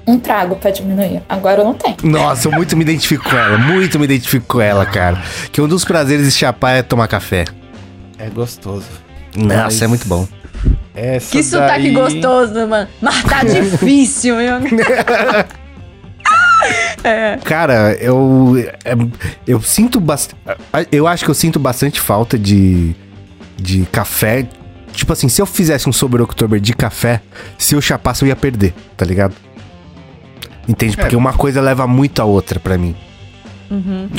um 0.07 0.19
trago 0.19 0.57
pra 0.57 0.71
diminuir. 0.71 1.21
Agora 1.29 1.61
eu 1.61 1.65
não 1.65 1.75
tenho. 1.75 1.97
Nossa, 2.05 2.49
eu 2.49 2.53
muito 2.53 2.77
me 2.77 2.83
identifico 2.83 3.29
com 3.29 3.37
ela, 3.37 3.59
muito 3.59 3.99
me 3.99 4.05
identifico 4.05 4.47
com 4.47 4.61
ela, 4.61 4.87
cara. 4.87 5.21
Que 5.53 5.61
um 5.61 5.69
dos 5.69 5.85
prazeres 5.85 6.25
de 6.27 6.33
chapar 6.33 6.73
é 6.77 6.83
tomar 6.83 7.09
café. 7.09 7.45
É 8.19 8.29
gostoso. 8.31 8.87
Nossa, 9.37 9.65
Mas- 9.65 9.83
é 9.83 9.87
muito 9.87 10.07
bom. 10.09 10.27
Essa 10.95 11.31
Que 11.33 11.43
sotaque 11.43 11.83
daí- 11.85 11.93
gostoso, 11.93 12.67
mano. 12.67 12.89
Mas 13.01 13.23
tá 13.25 13.43
difícil, 13.47 14.37
viu? 14.37 14.55
é. 17.05 17.39
Cara, 17.45 17.95
eu. 18.01 18.55
é, 18.85 18.93
Eu 19.47 19.61
sinto 19.63 20.01
bastante. 20.01 20.41
Eu 20.91 21.07
acho 21.07 21.25
que 21.25 21.31
eu 21.31 21.35
sinto 21.35 21.59
bastante 21.59 22.01
falta 22.01 22.39
de. 22.39 22.95
De 23.57 23.87
café. 23.91 24.47
Tipo 24.93 25.13
assim, 25.13 25.29
se 25.29 25.41
eu 25.41 25.47
fizesse 25.47 25.89
um 25.89 25.93
Sober 25.93 26.21
October 26.21 26.59
de 26.61 26.73
café, 26.73 27.21
se 27.57 27.75
eu 27.75 27.81
chapasse, 27.81 28.25
eu 28.25 28.29
ia 28.29 28.37
perder, 28.37 28.75
tá 28.97 29.05
ligado? 29.05 29.35
Entende? 30.69 30.97
Porque 30.97 31.15
É. 31.15 31.19
uma 31.19 31.33
coisa 31.33 31.61
leva 31.61 31.87
muito 31.87 32.21
a 32.21 32.25
outra 32.25 32.59
pra 32.59 32.77
mim. 32.77 32.97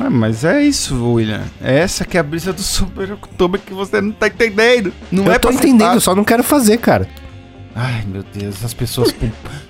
Ah, 0.04 0.10
mas 0.10 0.44
é 0.44 0.62
isso, 0.62 1.14
William. 1.14 1.42
É 1.62 1.80
essa 1.80 2.06
que 2.06 2.18
é 2.18 2.20
a 2.20 2.24
brisa 2.24 2.54
do 2.54 2.62
Super 2.62 3.12
October 3.14 3.60
que 3.60 3.74
você 3.74 4.00
não 4.00 4.12
tá 4.12 4.28
entendendo. 4.28 4.94
Não 5.12 5.26
eu 5.26 5.32
é 5.34 5.40
tô 5.40 5.50
entendendo, 5.52 5.82
eu 5.82 5.88
fácil. 5.88 6.02
só 6.02 6.16
não 6.16 6.24
quero 6.24 6.44
fazer, 6.44 6.78
cara. 6.78 7.08
Ai, 7.76 8.04
meu 8.08 8.24
Deus, 8.34 8.64
as 8.64 8.74
pessoas 8.74 9.12
com, 9.12 9.30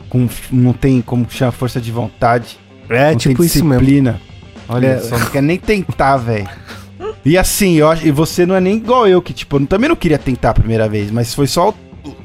com- 0.10 0.30
não 0.52 0.74
tem 0.74 1.02
como 1.02 1.26
chamar 1.30 1.52
força 1.52 1.80
de 1.80 1.92
vontade. 1.92 2.58
É, 2.90 3.12
não 3.12 3.18
tipo 3.18 3.44
isso 3.44 3.64
mesmo. 3.64 3.80
disciplina. 3.80 4.20
Olha 4.68 4.88
É. 4.88 5.00
só, 5.00 5.18
não 5.18 5.26
quer 5.28 5.42
nem 5.44 5.58
tentar, 5.58 6.18
velho. 6.18 6.50
E 7.24 7.38
assim, 7.38 7.76
eu 7.76 7.94
e 7.96 8.12
você 8.12 8.46
não 8.46 8.56
é 8.56 8.60
nem 8.62 8.78
igual 8.78 9.08
eu, 9.08 9.22
que 9.22 9.34
tipo, 9.34 9.58
eu 9.58 9.66
também 9.68 9.88
não 9.90 9.96
queria 9.96 10.18
tentar 10.18 10.52
a 10.52 10.54
primeira 10.54 10.88
vez, 10.90 11.10
mas 11.12 11.34
foi 11.34 11.48
só 11.48 11.70
o- 11.70 12.16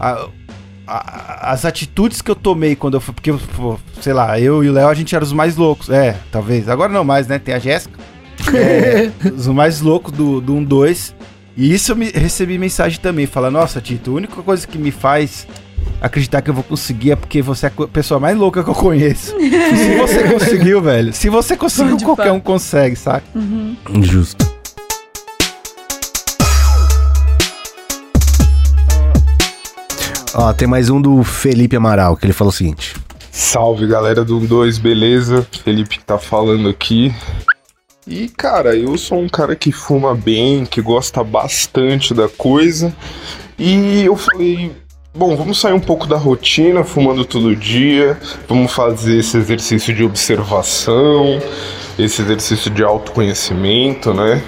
a- 0.00 0.26
a- 0.86 1.50
as 1.52 1.64
atitudes 1.64 2.20
que 2.22 2.30
eu 2.30 2.34
tomei 2.36 2.74
quando 2.76 2.94
eu 2.94 3.00
fui, 3.00 3.14
porque, 3.14 3.32
pô, 3.56 3.78
sei 4.00 4.12
lá, 4.12 4.38
eu 4.38 4.62
e 4.64 4.68
o 4.68 4.72
Léo, 4.72 4.88
a 4.88 4.94
gente 4.94 5.14
era 5.14 5.24
os 5.24 5.32
mais 5.32 5.56
loucos, 5.56 5.88
é, 5.90 6.16
talvez, 6.30 6.68
agora 6.68 6.92
não 6.92 7.04
mais, 7.04 7.26
né, 7.26 7.38
tem 7.38 7.54
a 7.54 7.58
Jéssica, 7.58 7.98
é, 8.54 9.10
os 9.30 9.46
mais 9.48 9.80
loucos 9.80 10.12
do, 10.12 10.40
do 10.40 10.54
1-2, 10.54 11.14
e 11.56 11.72
isso 11.72 11.92
eu 11.92 11.96
me, 11.96 12.10
recebi 12.10 12.58
mensagem 12.58 12.98
também, 13.00 13.26
fala, 13.26 13.50
nossa, 13.50 13.80
Tito, 13.80 14.10
a 14.10 14.14
única 14.14 14.42
coisa 14.42 14.66
que 14.66 14.76
me 14.78 14.90
faz 14.90 15.46
acreditar 16.00 16.42
que 16.42 16.50
eu 16.50 16.54
vou 16.54 16.64
conseguir 16.64 17.12
é 17.12 17.16
porque 17.16 17.40
você 17.42 17.66
é 17.66 17.72
a 17.78 17.86
pessoa 17.88 18.18
mais 18.20 18.36
louca 18.36 18.62
que 18.64 18.70
eu 18.70 18.74
conheço. 18.74 19.34
se 19.38 19.96
você 19.96 20.24
conseguiu, 20.24 20.82
velho, 20.82 21.12
se 21.12 21.28
você 21.28 21.56
conseguiu, 21.56 21.96
qualquer 21.98 22.32
um 22.32 22.40
consegue, 22.40 22.96
saca? 22.96 23.24
Uhum. 23.34 23.76
Justo. 24.02 24.53
Ó, 30.36 30.52
tem 30.52 30.66
mais 30.66 30.90
um 30.90 31.00
do 31.00 31.22
Felipe 31.22 31.76
Amaral, 31.76 32.16
que 32.16 32.26
ele 32.26 32.32
falou 32.32 32.50
o 32.50 32.52
seguinte. 32.52 32.96
Salve 33.30 33.86
galera 33.86 34.24
do 34.24 34.40
2, 34.40 34.78
beleza? 34.78 35.46
Felipe 35.62 36.00
tá 36.00 36.18
falando 36.18 36.68
aqui. 36.68 37.14
E 38.04 38.28
cara, 38.28 38.74
eu 38.74 38.98
sou 38.98 39.20
um 39.20 39.28
cara 39.28 39.54
que 39.54 39.70
fuma 39.70 40.12
bem, 40.12 40.66
que 40.66 40.82
gosta 40.82 41.22
bastante 41.22 42.12
da 42.12 42.28
coisa. 42.28 42.92
E 43.56 44.02
eu 44.02 44.16
falei, 44.16 44.72
bom, 45.14 45.36
vamos 45.36 45.60
sair 45.60 45.72
um 45.72 45.78
pouco 45.78 46.04
da 46.04 46.16
rotina, 46.16 46.82
fumando 46.82 47.24
todo 47.24 47.54
dia. 47.54 48.18
Vamos 48.48 48.72
fazer 48.72 49.18
esse 49.20 49.36
exercício 49.36 49.94
de 49.94 50.02
observação, 50.02 51.40
esse 51.96 52.22
exercício 52.22 52.72
de 52.72 52.82
autoconhecimento, 52.82 54.12
né? 54.12 54.42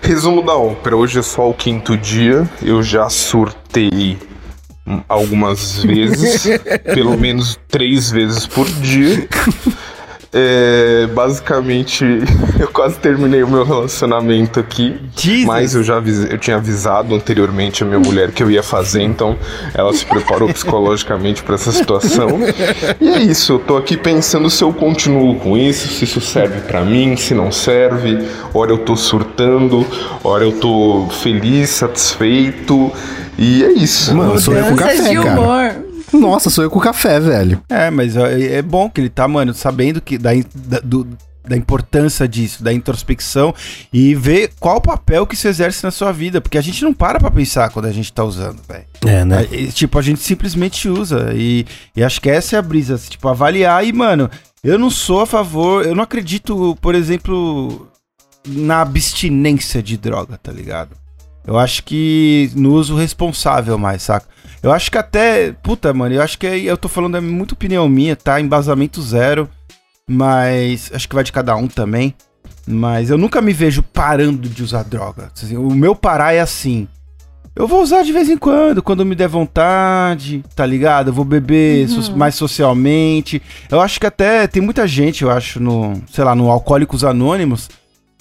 Resumo 0.00 0.42
da 0.42 0.56
ópera, 0.56 0.96
hoje 0.96 1.18
é 1.18 1.22
só 1.22 1.50
o 1.50 1.54
quinto 1.54 1.98
dia, 1.98 2.48
eu 2.62 2.82
já 2.82 3.10
surtei 3.10 4.18
algumas 5.08 5.82
vezes, 5.82 6.46
pelo 6.94 7.16
menos 7.18 7.58
três 7.68 8.10
vezes 8.10 8.46
por 8.46 8.66
dia. 8.66 9.28
É, 10.36 11.06
basicamente, 11.14 12.04
eu 12.58 12.66
quase 12.66 12.98
terminei 12.98 13.44
o 13.44 13.48
meu 13.48 13.64
relacionamento 13.64 14.58
aqui, 14.58 15.00
mas 15.46 15.76
eu 15.76 15.84
já 15.84 16.02
eu 16.28 16.38
tinha 16.38 16.56
avisado 16.56 17.14
anteriormente 17.14 17.84
a 17.84 17.86
minha 17.86 18.00
mulher 18.00 18.32
que 18.32 18.42
eu 18.42 18.50
ia 18.50 18.62
fazer, 18.62 19.02
então 19.02 19.36
ela 19.72 19.92
se 19.92 20.04
preparou 20.04 20.48
psicologicamente 20.52 21.40
para 21.40 21.54
essa 21.54 21.70
situação. 21.70 22.28
E 23.00 23.08
é 23.08 23.22
isso, 23.22 23.52
eu 23.52 23.58
tô 23.60 23.76
aqui 23.76 23.96
pensando 23.96 24.50
se 24.50 24.64
eu 24.64 24.72
continuo 24.72 25.36
com 25.36 25.56
isso, 25.56 25.86
se 25.86 26.02
isso 26.02 26.20
serve 26.20 26.62
pra 26.62 26.84
mim, 26.84 27.16
se 27.16 27.32
não 27.32 27.52
serve. 27.52 28.26
Ora 28.52 28.72
eu 28.72 28.78
tô 28.78 28.96
surtando, 28.96 29.86
ora 30.24 30.42
eu 30.42 30.52
tô 30.52 31.06
feliz, 31.22 31.70
satisfeito. 31.70 32.90
E 33.38 33.62
é 33.62 33.72
isso. 33.72 34.14
Mano, 34.16 34.38
sou 34.40 34.54
eu 34.54 34.64
com 34.64 34.76
café, 34.76 35.14
cara. 35.14 35.83
Nossa, 36.18 36.50
sou 36.50 36.64
eu 36.64 36.70
com 36.70 36.80
café, 36.80 37.18
velho. 37.20 37.60
É, 37.68 37.90
mas 37.90 38.16
é 38.16 38.56
é 38.56 38.62
bom 38.62 38.88
que 38.88 39.00
ele 39.00 39.08
tá, 39.10 39.26
mano, 39.28 39.52
sabendo 39.54 40.00
que 40.00 40.16
da, 40.18 40.30
da, 40.54 40.80
do- 40.80 41.08
da 41.46 41.56
importância 41.56 42.26
disso, 42.26 42.64
da 42.64 42.72
introspecção 42.72 43.54
e 43.92 44.14
ver 44.14 44.52
qual 44.58 44.78
o 44.78 44.80
papel 44.80 45.26
que 45.26 45.34
isso 45.34 45.46
exerce 45.46 45.84
na 45.84 45.90
sua 45.90 46.10
vida, 46.10 46.40
porque 46.40 46.56
a 46.56 46.62
gente 46.62 46.82
não 46.82 46.94
para 46.94 47.20
pra 47.20 47.30
pensar 47.30 47.68
quando 47.68 47.84
a 47.84 47.92
gente 47.92 48.10
tá 48.10 48.24
usando, 48.24 48.60
velho. 48.66 48.84
É, 49.06 49.24
né? 49.26 49.46
É, 49.52 49.66
Tipo, 49.66 49.98
a 49.98 50.02
gente 50.02 50.20
simplesmente 50.20 50.88
usa 50.88 51.32
e, 51.34 51.66
e 51.94 52.02
acho 52.02 52.18
que 52.20 52.30
essa 52.30 52.56
é 52.56 52.58
a 52.58 52.62
brisa, 52.62 52.96
tipo, 52.96 53.28
avaliar 53.28 53.84
e, 53.86 53.92
mano, 53.92 54.30
eu 54.62 54.78
não 54.78 54.88
sou 54.88 55.20
a 55.20 55.26
favor, 55.26 55.84
eu 55.84 55.94
não 55.94 56.02
acredito, 56.04 56.78
por 56.80 56.94
exemplo, 56.94 57.88
na 58.46 58.80
abstinência 58.80 59.82
de 59.82 59.98
droga, 59.98 60.38
tá 60.42 60.50
ligado? 60.50 60.96
Eu 61.46 61.58
acho 61.58 61.84
que 61.84 62.50
no 62.56 62.72
uso 62.72 62.96
responsável 62.96 63.76
mais, 63.76 64.02
saca? 64.02 64.26
Eu 64.64 64.72
acho 64.72 64.90
que 64.90 64.96
até. 64.98 65.52
Puta, 65.62 65.92
mano, 65.92 66.14
eu 66.14 66.22
acho 66.22 66.38
que 66.38 66.46
aí 66.46 66.66
eu 66.66 66.76
tô 66.76 66.88
falando 66.88 67.16
é 67.16 67.20
muito 67.20 67.52
opinião 67.52 67.88
minha, 67.88 68.16
tá? 68.16 68.40
Embasamento 68.40 69.02
zero. 69.02 69.48
Mas. 70.08 70.90
Acho 70.92 71.08
que 71.08 71.14
vai 71.14 71.22
de 71.24 71.32
cada 71.32 71.54
um 71.54 71.68
também. 71.68 72.14
Mas 72.66 73.10
eu 73.10 73.18
nunca 73.18 73.42
me 73.42 73.52
vejo 73.52 73.82
parando 73.82 74.48
de 74.48 74.62
usar 74.62 74.82
droga. 74.84 75.30
Assim, 75.34 75.56
o 75.56 75.70
meu 75.70 75.94
parar 75.94 76.32
é 76.32 76.40
assim. 76.40 76.88
Eu 77.54 77.68
vou 77.68 77.82
usar 77.82 78.02
de 78.02 78.12
vez 78.12 78.28
em 78.28 78.36
quando, 78.36 78.82
quando 78.82 79.04
me 79.04 79.14
der 79.14 79.28
vontade, 79.28 80.42
tá 80.56 80.66
ligado? 80.66 81.08
Eu 81.08 81.12
vou 81.12 81.24
beber 81.24 81.88
Uhum. 81.88 82.02
so- 82.02 82.16
mais 82.16 82.34
socialmente. 82.34 83.40
Eu 83.70 83.80
acho 83.80 84.00
que 84.00 84.06
até 84.06 84.46
tem 84.48 84.60
muita 84.62 84.88
gente, 84.88 85.22
eu 85.22 85.30
acho, 85.30 85.60
no, 85.60 86.02
sei 86.10 86.24
lá, 86.24 86.34
no 86.34 86.50
Alcoólicos 86.50 87.04
Anônimos, 87.04 87.68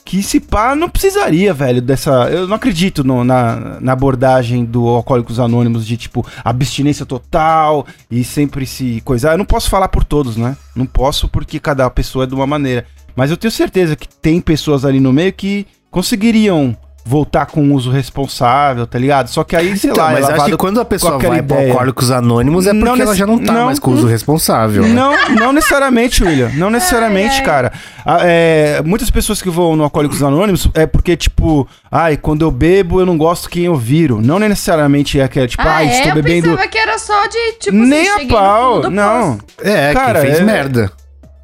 que 0.06 0.22
se 0.22 0.39
pá, 0.39 0.76
não 0.76 0.89
precisaria, 0.89 1.54
velho, 1.54 1.82
dessa. 1.82 2.12
Eu 2.30 2.47
não 2.47 2.56
acredito 2.56 3.04
no- 3.04 3.24
na, 3.24 3.80
na 3.80 3.93
abordagem 3.93 4.66
do 4.66 4.88
Alcoólicos 4.88 5.39
Anônimos 5.39 5.88
de, 5.88 5.95
tipo, 5.97 6.26
abstinência 6.43 7.06
total 7.06 7.86
e 8.12 8.24
sempre 8.24 8.66
se 8.66 9.01
coisar. 9.06 9.32
Eu 9.34 9.38
não 9.38 9.45
posso 9.45 9.70
falar 9.70 9.88
por 9.88 10.04
todos, 10.04 10.36
né? 10.38 10.58
Não 10.76 10.86
posso 10.86 11.28
porque 11.30 11.60
cada 11.60 11.89
pessoa 11.89 12.26
é 12.26 12.28
de 12.28 12.36
uma 12.36 12.45
maneira. 12.45 12.86
Mas 13.16 13.32
eu 13.32 13.38
tenho 13.38 13.51
certeza 13.51 13.95
que 13.95 14.08
tem 14.08 14.41
pessoas 14.41 14.84
ali 14.86 14.99
no 14.99 15.14
meio 15.14 15.32
que 15.32 15.66
conseguiriam 15.89 16.76
voltar 17.06 17.45
com 17.47 17.74
uso 17.74 17.91
responsável, 17.91 18.88
tá 18.88 18.97
ligado? 18.97 19.28
Só 19.28 19.43
que 19.43 19.56
aí, 19.58 19.76
sei 19.78 19.91
Então, 19.91 20.04
lá, 20.04 20.12
é 20.12 20.14
mas 20.22 20.30
acho 20.30 20.45
que 20.45 20.56
quando 20.58 20.80
a 20.80 20.86
pessoa 20.86 21.20
vai 21.20 21.41
pro 21.43 21.56
ideia. 21.58 21.72
Alcoólicos 21.72 22.10
Anônimos 22.12 22.66
é 22.66 22.74
porque 22.74 22.88
ela 22.88 22.97
nesse- 22.97 23.16
já 23.18 23.28
não 23.28 23.38
tá 23.38 23.66
mais 23.66 23.78
com 23.78 23.91
o 23.91 23.93
uso 23.95 24.08
responsável. 24.08 24.84
né? 24.84 24.89
Não, 24.93 25.14
não 25.36 25.51
necessariamente, 25.54 26.24
William. 26.24 26.49
Não 26.56 26.70
necessariamente, 26.70 27.41
cara. 27.43 27.74
Ah, 28.06 28.20
é, 28.22 28.82
muitas 28.86 29.10
pessoas 29.12 29.41
que 29.41 29.49
vão 29.49 29.76
no 29.76 29.84
Alcoólicos 29.84 30.24
Anônimos 30.24 30.70
é 30.74 30.86
porque, 30.86 31.18
tipo, 31.18 31.68
ai, 31.91 32.16
quando 32.16 32.43
eu 32.43 32.51
bebo, 32.51 33.01
eu 33.01 33.06
não 33.06 33.18
gosto 33.18 33.49
quem 33.49 33.66
eu 33.66 33.76
viro. 33.76 34.22
Não 34.22 34.39
necessariamente 34.39 35.20
é 35.20 35.28
que 35.28 35.39
é 35.41 35.47
tipo, 35.47 35.62
Ah, 35.64 35.76
ai, 35.78 35.88
é? 35.88 35.91
estou 35.95 36.10
eu 36.10 36.16
bebendo. 36.16 36.49
pensava 36.51 36.68
que 36.70 36.78
era 36.78 36.97
só 36.97 37.28
de, 37.28 37.51
tipo, 37.60 37.76
Nem 37.78 38.08
assim, 38.10 38.26
a 38.28 38.34
pau, 38.34 38.89
não. 38.89 39.38
É, 39.62 39.93
quem 39.93 40.22
fez 40.22 40.39
merda. 40.39 40.89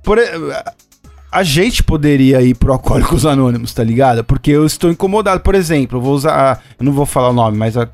Por, 0.04 0.18
a 1.32 1.44
gente 1.44 1.84
poderia 1.84 2.42
ir 2.42 2.56
pro 2.56 2.74
Alcoólicos 2.74 3.26
Anônimos, 3.26 3.74
tá 3.74 3.84
ligado? 3.84 4.24
Porque 4.24 4.52
eu 4.52 4.66
estou 4.66 4.90
incomodado. 4.92 5.42
Por 5.42 5.56
exemplo, 5.56 5.98
eu 5.98 6.02
vou 6.02 6.14
usar. 6.16 6.62
Eu 6.80 6.86
não 6.86 6.92
vou 6.94 7.06
falar 7.06 7.30
o 7.30 7.34
nome, 7.34 7.58
mas 7.58 7.78
a- 7.78 7.88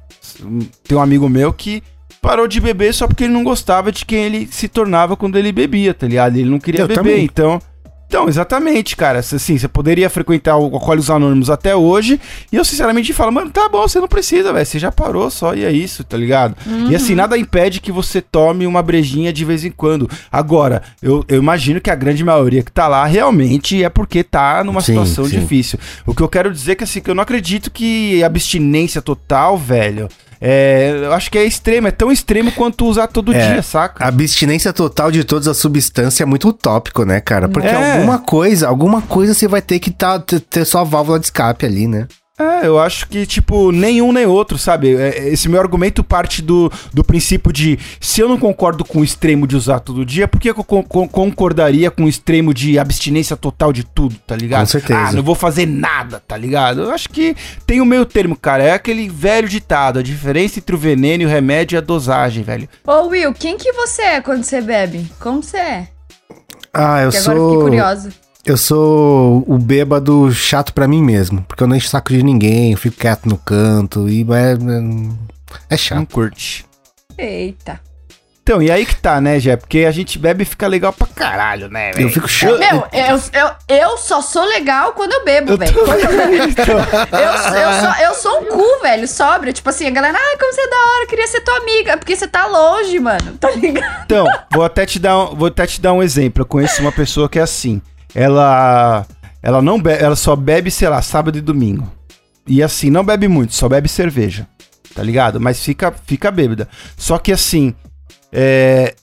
tem 0.88 0.98
um 0.98 1.02
amigo 1.02 1.28
meu 1.30 1.52
que 1.54 1.82
parou 2.22 2.48
de 2.48 2.60
beber 2.60 2.94
só 2.94 3.08
porque 3.08 3.26
ele 3.26 3.34
não 3.34 3.44
gostava 3.44 3.92
de 3.92 4.04
quem 4.06 4.24
ele 4.24 4.48
se 4.52 4.68
tornava 4.68 5.16
quando 5.16 5.38
ele 5.38 5.52
bebia, 5.52 5.94
tá 5.94 6.08
ligado? 6.08 6.38
Ele 6.38 6.50
não 6.50 6.60
queria 6.60 6.82
Eu 6.82 6.88
beber, 6.88 7.00
também. 7.02 7.24
então. 7.26 7.62
Então, 8.08 8.28
exatamente, 8.28 8.96
cara. 8.96 9.20
Assim, 9.20 9.58
você 9.58 9.68
poderia 9.68 10.10
frequentar 10.10 10.58
o 10.58 10.64
Alcoólicos 10.64 11.10
Anônimos 11.10 11.50
até 11.50 11.76
hoje. 11.76 12.20
E 12.52 12.56
eu, 12.56 12.64
sinceramente, 12.64 13.12
falo, 13.14 13.32
mano, 13.32 13.50
tá 13.50 13.68
bom, 13.68 13.88
você 13.88 14.00
não 14.00 14.08
precisa, 14.08 14.54
velho. 14.54 14.66
Você 14.66 14.80
já 14.80 14.92
parou 14.92 15.30
só 15.30 15.54
e 15.54 15.64
é 15.64 15.72
isso, 15.72 16.04
tá 16.04 16.16
ligado? 16.16 16.56
Uhum. 16.66 16.92
E 16.92 16.96
assim, 16.96 17.16
nada 17.16 17.38
impede 17.38 17.82
que 17.82 17.92
você 17.92 18.22
tome 18.22 18.68
uma 18.68 18.82
brejinha 18.82 19.34
de 19.34 19.44
vez 19.44 19.66
em 19.66 19.72
quando. 19.72 20.10
Agora, 20.32 20.82
eu, 21.02 21.26
eu 21.28 21.38
imagino 21.38 21.82
que 21.82 21.90
a 21.90 21.96
grande 21.96 22.24
maioria 22.24 22.64
que 22.64 22.72
tá 22.72 22.88
lá 22.88 23.06
realmente 23.06 23.84
é 23.84 23.90
porque 23.90 24.24
tá 24.24 24.64
numa 24.64 24.82
Sim, 24.82 24.94
situação 24.94 25.26
sim. 25.26 25.40
difícil. 25.40 25.80
O 26.06 26.14
que 26.14 26.22
eu 26.22 26.30
quero 26.30 26.52
dizer 26.52 26.74
é 26.74 26.76
que, 26.76 26.84
assim, 26.84 27.02
que 27.02 27.10
eu 27.10 27.16
não 27.16 27.24
acredito 27.24 27.72
que 27.72 28.24
abstinência 28.24 29.02
total, 29.02 29.58
velho. 29.58 30.08
É, 30.40 31.02
eu 31.04 31.14
acho 31.14 31.32
que 31.32 31.38
é 31.38 31.46
extremo, 31.46 31.88
é 31.88 31.92
tão 31.92 32.12
extremo 32.12 32.52
quanto 32.52 32.86
usar 32.86 33.08
todo 33.08 33.34
É, 33.34 33.54
dia, 33.54 33.62
saca? 33.62 34.06
Abstinência 34.06 34.72
total 34.74 35.12
de 35.12 35.24
todas 35.24 35.48
as 35.48 35.58
substâncias 35.58 36.22
é 36.22 36.26
muito 36.26 36.48
utópico, 36.50 37.04
né, 37.06 37.20
cara? 37.22 37.48
Porque 37.48 37.68
É. 37.68 37.94
alguma 37.96 38.20
coisa, 38.20 38.68
alguma 38.68 39.02
coisa 39.02 39.34
você 39.34 39.48
vai 39.48 39.62
ter 39.62 39.80
que 39.80 39.92
tá, 39.92 40.20
ter- 40.20 40.40
ter 40.40 40.66
sua 40.66 40.84
válvula 40.84 41.20
de 41.20 41.26
escape 41.26 41.66
ali, 41.66 41.88
né? 41.88 42.08
É, 42.38 42.68
eu 42.68 42.78
acho 42.78 43.08
que, 43.08 43.26
tipo, 43.26 43.72
nenhum 43.72 44.12
nem 44.12 44.26
outro, 44.26 44.58
sabe? 44.58 44.94
É, 44.94 45.30
Esse 45.30 45.48
meu 45.48 45.58
argumento 45.62 46.04
parte 46.04 46.42
do, 46.42 46.70
do 46.94 47.02
princípio 47.02 47.54
de 47.54 47.80
se 48.02 48.20
eu 48.20 48.28
não 48.28 48.38
concordo 48.38 48.84
com 48.84 49.00
o 49.00 49.04
extremo 49.06 49.48
de 49.48 49.56
usar 49.56 49.80
todo 49.80 50.06
dia, 50.06 50.28
por 50.28 50.42
que 50.42 50.50
eu 50.50 50.56
con- 50.56 50.84
con- 50.84 51.08
concordaria 51.08 51.90
com 51.90 52.04
o 52.04 52.10
extremo 52.10 52.54
de 52.54 52.78
abstinência 52.78 53.38
total 53.38 53.72
de 53.72 53.86
tudo, 53.86 54.18
tá 54.28 54.36
ligado? 54.36 54.60
Com 54.62 54.66
certeza. 54.66 55.00
Ah, 55.00 55.12
não 55.14 55.24
vou 55.24 55.34
fazer 55.34 55.66
nada, 55.66 56.22
tá 56.28 56.36
ligado? 56.36 56.82
Eu 56.82 56.92
acho 56.92 57.08
que 57.08 57.34
tem 57.66 57.80
o 57.80 57.86
meio 57.86 58.06
termo, 58.06 58.36
cara. 58.36 58.64
É 58.64 58.72
aquele 58.74 59.08
velho 59.08 59.48
ditado: 59.48 60.00
a 60.00 60.04
diferença 60.04 60.60
entre 60.60 60.76
o 60.76 60.80
veneno 60.80 61.24
e 61.24 61.26
o 61.26 61.30
remédio 61.30 61.78
é 61.78 61.80
a 61.80 61.82
dosagem, 61.82 62.44
velho. 62.44 62.68
Ô, 62.86 63.08
Will, 63.08 63.34
quem 63.34 63.58
que 63.58 63.72
você 63.72 64.02
é 64.02 64.22
quando 64.22 64.44
você 64.44 64.60
bebe? 64.60 65.10
Como 65.22 65.42
você 65.42 65.56
é? 65.58 65.88
Ah, 66.74 67.02
eu 67.04 67.12
que 67.12 67.18
sou. 67.22 67.32
agora 67.32 67.46
eu 67.46 67.50
fiquei 67.52 67.64
curiosa. 67.70 68.25
Eu 68.46 68.58
sou 68.58 69.44
o 69.48 69.58
bêbado 69.58 70.32
chato 70.32 70.72
pra 70.74 70.88
mim 70.88 71.02
mesmo. 71.02 71.42
Porque 71.48 71.64
eu 71.64 71.68
não 71.68 71.76
encho 71.76 71.88
saco 71.90 72.10
de 72.14 72.22
ninguém, 72.22 72.72
eu 72.74 72.78
fico 72.78 72.96
quieto 72.98 73.26
no 73.28 73.38
canto 73.38 74.08
e 74.08 74.22
é, 74.22 75.74
é 75.74 75.78
chato. 75.78 75.98
Não 75.98 76.06
curte. 76.06 76.64
Eita. 77.18 77.80
Então, 78.44 78.62
e 78.62 78.70
aí 78.70 78.86
que 78.86 78.96
tá, 78.98 79.20
né, 79.20 79.40
Jé? 79.40 79.56
Porque 79.56 79.80
a 79.86 79.92
gente 79.92 80.20
bebe 80.20 80.44
e 80.44 80.46
fica 80.46 80.68
legal 80.68 80.94
pra 80.94 81.08
caralho, 81.08 81.68
né, 81.68 81.92
velho? 81.94 82.06
Eu 82.08 82.12
fico 82.12 82.28
chato. 82.28 82.60
Meu, 82.60 82.84
eu, 82.94 83.20
eu, 83.34 83.52
eu 83.68 83.98
só 83.98 84.22
sou 84.22 84.46
legal 84.46 84.94
quando 84.94 85.14
eu 85.14 85.26
bebo, 85.26 85.58
velho. 85.58 85.76
Eu 85.76 85.86
bebo. 85.88 86.54
Eu, 87.12 87.20
eu, 87.20 87.74
sou, 87.82 88.04
eu 88.06 88.14
sou 88.14 88.42
um 88.42 88.46
cu, 88.46 88.82
velho, 88.84 89.08
sóbrio. 89.08 89.52
Tipo 89.52 89.68
assim, 89.72 89.88
a 89.88 89.90
galera, 89.90 90.16
ai, 90.16 90.38
como 90.38 90.54
você 90.54 90.62
é 90.62 90.70
da 90.70 90.76
hora, 90.78 91.08
queria 91.08 91.26
ser 91.28 91.42
tua 91.42 91.58
amiga. 91.58 91.98
Porque 91.98 92.16
você 92.16 92.28
tá 92.28 92.46
longe, 92.46 93.00
mano. 93.00 93.34
Tá 93.40 93.50
ligado? 93.50 94.04
Então, 94.06 94.28
vou 94.52 94.64
até 94.64 94.86
te 94.86 95.00
dar, 95.00 95.18
um- 95.18 95.36
vou 95.36 95.48
até 95.48 95.66
te 95.66 95.82
dar 95.82 95.94
um 95.94 96.04
exemplo. 96.04 96.44
Eu 96.44 96.46
conheço 96.46 96.82
uma 96.82 96.92
pessoa 96.92 97.28
que 97.28 97.40
é 97.40 97.42
assim. 97.42 97.82
Ela 98.16 99.06
ela 99.44 99.62
não 99.62 99.80
bebe, 99.80 100.04
ela 100.04 100.16
só 100.16 100.36
bebe, 100.36 100.72
sei 100.72 100.90
lá, 100.90 101.02
sábado 101.02 101.38
e 101.38 101.42
domingo. 101.42 101.92
E 102.48 102.64
assim, 102.64 102.90
não 102.90 103.04
bebe 103.04 103.28
muito, 103.28 103.54
só 103.54 103.70
bebe 103.70 103.88
cerveja. 103.88 104.48
Tá 104.96 105.04
ligado? 105.04 105.40
Mas 105.40 105.64
fica 105.64 105.94
fica 106.06 106.32
bêbada. 106.32 106.68
Só 106.98 107.20
que 107.20 107.32
assim, 107.32 107.76
é 108.32 108.96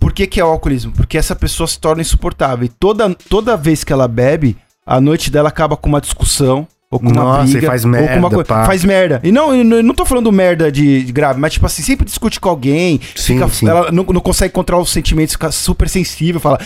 por 0.00 0.14
que, 0.14 0.26
que 0.26 0.40
é 0.40 0.44
o 0.44 0.48
alcoolismo? 0.48 0.92
Porque 0.92 1.18
essa 1.18 1.36
pessoa 1.36 1.66
se 1.66 1.78
torna 1.78 2.00
insuportável. 2.00 2.64
E 2.64 2.70
toda, 2.70 3.14
toda 3.14 3.56
vez 3.56 3.84
que 3.84 3.92
ela 3.92 4.08
bebe, 4.08 4.56
a 4.84 4.98
noite 4.98 5.30
dela 5.30 5.50
acaba 5.50 5.76
com 5.76 5.90
uma 5.90 6.00
discussão. 6.00 6.66
Ou 6.92 6.98
com 6.98 7.06
uma 7.08 7.22
Nossa, 7.22 7.48
e 7.48 7.52
briga. 7.52 7.66
faz 7.68 7.84
ou 7.84 7.90
com 7.92 7.96
uma 7.96 8.04
merda, 8.08 8.28
coisa- 8.30 8.44
pá. 8.44 8.66
Faz 8.66 8.84
merda. 8.84 9.20
E 9.22 9.30
não, 9.30 9.54
eu 9.54 9.80
não 9.80 9.94
tô 9.94 10.04
falando 10.04 10.32
merda 10.32 10.72
de, 10.72 11.04
de 11.04 11.12
grave, 11.12 11.38
mas 11.38 11.52
tipo 11.52 11.64
assim, 11.64 11.82
sempre 11.84 12.04
discute 12.04 12.40
com 12.40 12.48
alguém. 12.48 13.00
Sim, 13.14 13.34
fica- 13.34 13.48
sim. 13.48 13.68
Ela 13.68 13.92
não, 13.92 14.02
não 14.02 14.20
consegue 14.20 14.52
controlar 14.52 14.82
os 14.82 14.90
sentimentos, 14.90 15.34
fica 15.34 15.52
super 15.52 15.88
sensível, 15.88 16.40
fala. 16.40 16.58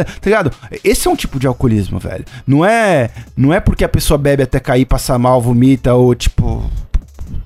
Tá 0.00 0.24
ligado? 0.24 0.50
Esse 0.82 1.06
é 1.06 1.10
um 1.10 1.16
tipo 1.16 1.38
de 1.38 1.46
alcoolismo, 1.46 1.98
velho. 1.98 2.24
Não 2.46 2.64
é, 2.64 3.10
não 3.36 3.52
é 3.52 3.60
porque 3.60 3.84
a 3.84 3.88
pessoa 3.90 4.16
bebe 4.16 4.42
até 4.42 4.58
cair, 4.58 4.86
passar 4.86 5.18
mal, 5.18 5.38
vomita 5.38 5.92
ou 5.92 6.14
tipo 6.14 6.64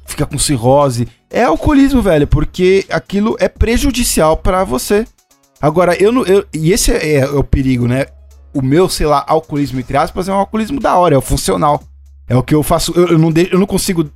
fica 0.07 0.27
com 0.27 0.39
cirrose. 0.39 1.09
É 1.29 1.43
alcoolismo, 1.43 2.01
velho, 2.01 2.29
porque 2.29 2.85
aquilo 2.89 3.37
é 3.41 3.49
prejudicial 3.49 4.37
pra 4.37 4.63
você. 4.63 5.05
Agora, 5.61 6.01
eu 6.01 6.13
não. 6.13 6.25
Eu, 6.25 6.45
e 6.55 6.71
esse 6.71 6.93
é, 6.93 7.15
é 7.17 7.27
o 7.27 7.43
perigo, 7.43 7.89
né? 7.89 8.07
O 8.57 8.63
meu, 8.63 8.89
sei 8.89 9.07
lá, 9.07 9.25
alcoolismo, 9.27 9.79
entre 9.79 9.97
aspas, 9.97 10.29
é 10.29 10.33
um 10.33 10.37
alcoolismo 10.37 10.81
da 10.81 10.97
hora, 10.97 11.15
é 11.15 11.19
o 11.19 11.23
funcional. 11.23 11.83
É 12.29 12.37
o 12.37 12.43
que 12.43 12.55
eu 12.55 12.63
faço. 12.63 12.93
Eu, 12.97 13.09
eu 13.09 13.19
não, 13.19 13.31
de, 13.31 13.49
eu 13.53 13.59
não 13.59 13.67
consigo. 13.67 14.09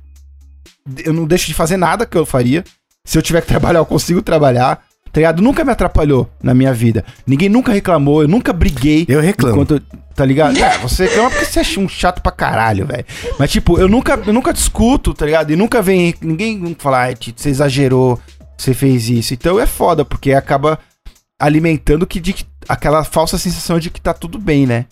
Eu 1.05 1.13
não 1.13 1.25
deixo 1.25 1.47
de 1.47 1.53
fazer 1.53 1.77
nada 1.77 2.05
que 2.05 2.17
eu 2.17 2.25
faria. 2.25 2.63
Se 3.05 3.17
eu 3.17 3.21
tiver 3.21 3.41
que 3.41 3.47
trabalhar, 3.49 3.79
eu 3.79 3.85
consigo 3.85 4.21
trabalhar. 4.21 4.83
Tá 5.11 5.19
ligado? 5.19 5.41
Nunca 5.41 5.65
me 5.65 5.71
atrapalhou 5.71 6.29
na 6.41 6.53
minha 6.53 6.73
vida. 6.73 7.03
Ninguém 7.27 7.49
nunca 7.49 7.73
reclamou, 7.73 8.21
eu 8.21 8.29
nunca 8.29 8.53
briguei. 8.53 9.05
Eu 9.09 9.19
reclamo. 9.19 9.61
enquanto 9.61 9.81
tá 10.15 10.25
ligado? 10.25 10.57
É, 10.57 10.77
você 10.77 11.05
reclama 11.05 11.29
porque 11.29 11.45
você 11.45 11.59
é 11.59 11.79
um 11.79 11.89
chato 11.89 12.21
pra 12.21 12.31
caralho, 12.31 12.85
velho. 12.85 13.05
Mas, 13.37 13.51
tipo, 13.51 13.77
eu 13.77 13.89
nunca, 13.89 14.19
eu 14.25 14.31
nunca 14.33 14.53
discuto, 14.53 15.13
tá 15.13 15.25
ligado? 15.25 15.51
E 15.51 15.55
nunca 15.55 15.81
vem. 15.81 16.15
Ninguém 16.21 16.75
fala, 16.79 17.13
Tito, 17.13 17.41
você 17.41 17.49
exagerou, 17.49 18.19
você 18.57 18.73
fez 18.73 19.09
isso. 19.09 19.33
Então 19.33 19.59
é 19.59 19.65
foda, 19.65 20.05
porque 20.05 20.31
acaba 20.31 20.79
alimentando 21.41 22.05
que, 22.07 22.19
de, 22.19 22.33
que- 22.33 22.45
aquela 22.69 23.03
falsa 23.03 23.37
sensação 23.37 23.79
de 23.79 23.89
que 23.89 23.99
tá 23.99 24.13
tudo 24.13 24.37
bem, 24.39 24.65
né? 24.65 24.85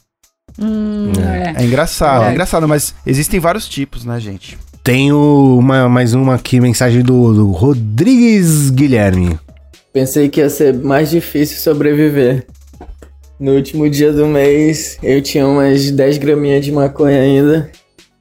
Hum, 0.60 1.12
É, 1.56 1.64
engraçado, 1.64 2.26
é. 2.26 2.30
É. 2.30 2.32
engraçado, 2.32 2.68
mas 2.68 2.94
existem 3.06 3.40
vários 3.40 3.68
tipos, 3.68 4.04
né, 4.04 4.20
gente? 4.20 4.58
Tenho 4.84 5.58
uma, 5.60 5.88
mais 5.88 6.14
uma 6.14 6.36
aqui, 6.36 6.60
mensagem 6.60 7.02
do, 7.04 7.34
do 7.34 7.52
Rodrigues 7.52 8.70
Guilherme. 8.72 9.38
Pensei 9.94 10.30
que 10.30 10.40
ia 10.40 10.50
ser 10.50 10.74
mais 10.74 11.10
difícil 11.10 11.58
sobreviver. 11.60 12.46
No 13.40 13.54
último 13.54 13.90
dia 13.90 14.12
do 14.12 14.26
mês, 14.26 14.98
eu 15.04 15.22
tinha 15.22 15.48
umas 15.48 15.92
10 15.92 16.18
graminhas 16.18 16.66
de 16.66 16.72
maconha 16.72 17.22
ainda. 17.22 17.72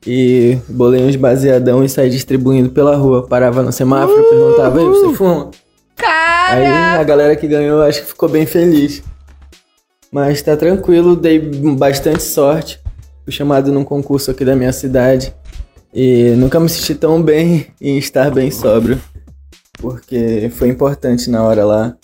E 0.06 0.56
bolei 0.68 1.02
uns 1.04 1.16
baseadão 1.16 1.84
e 1.84 1.88
saí 1.88 2.08
distribuindo 2.08 2.70
pela 2.70 2.96
rua. 2.96 3.26
Parava 3.26 3.62
no 3.62 3.72
semáforo, 3.72 4.22
perguntava, 4.30 4.80
Ei, 4.80 4.86
você 4.86 5.14
fuma? 5.14 5.50
Aí 6.06 6.66
a 6.66 7.02
galera 7.04 7.36
que 7.36 7.46
ganhou 7.46 7.82
acho 7.82 8.00
que 8.02 8.08
ficou 8.08 8.28
bem 8.28 8.46
feliz. 8.46 9.02
Mas 10.10 10.40
tá 10.40 10.56
tranquilo, 10.56 11.14
dei 11.14 11.38
bastante 11.76 12.22
sorte. 12.22 12.80
Fui 13.24 13.32
chamado 13.32 13.70
num 13.70 13.84
concurso 13.84 14.30
aqui 14.30 14.44
da 14.44 14.56
minha 14.56 14.72
cidade. 14.72 15.34
E 15.92 16.30
nunca 16.36 16.58
me 16.58 16.68
senti 16.68 16.94
tão 16.94 17.22
bem 17.22 17.66
em 17.80 17.98
estar 17.98 18.30
bem 18.30 18.50
sóbrio. 18.50 19.00
Porque 19.78 20.50
foi 20.54 20.68
importante 20.68 21.30
na 21.30 21.42
hora 21.42 21.64
lá. 21.64 21.96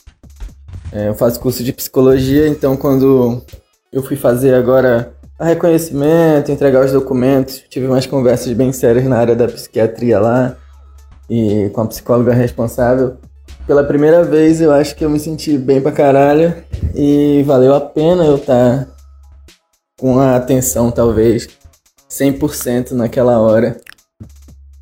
É, 0.92 1.08
eu 1.08 1.14
faço 1.14 1.40
curso 1.40 1.64
de 1.64 1.72
psicologia, 1.72 2.46
então 2.46 2.76
quando 2.76 3.42
eu 3.92 4.02
fui 4.02 4.16
fazer 4.16 4.54
agora 4.54 5.12
a 5.38 5.46
reconhecimento, 5.46 6.52
entregar 6.52 6.84
os 6.84 6.92
documentos, 6.92 7.64
tive 7.68 7.86
umas 7.86 8.06
conversas 8.06 8.52
bem 8.52 8.72
sérias 8.72 9.04
na 9.04 9.18
área 9.18 9.34
da 9.34 9.48
psiquiatria 9.48 10.20
lá 10.20 10.56
e 11.28 11.68
com 11.74 11.80
a 11.80 11.86
psicóloga 11.86 12.32
responsável. 12.32 13.16
Pela 13.66 13.82
primeira 13.82 14.22
vez 14.22 14.60
eu 14.60 14.70
acho 14.72 14.94
que 14.94 15.04
eu 15.04 15.10
me 15.10 15.18
senti 15.18 15.56
bem 15.56 15.80
pra 15.80 15.90
caralho 15.90 16.54
e 16.94 17.42
valeu 17.46 17.74
a 17.74 17.80
pena 17.80 18.24
eu 18.24 18.36
estar 18.36 18.86
com 19.98 20.18
a 20.18 20.36
atenção 20.36 20.90
talvez 20.90 21.48
100% 22.10 22.90
naquela 22.90 23.38
hora. 23.38 23.76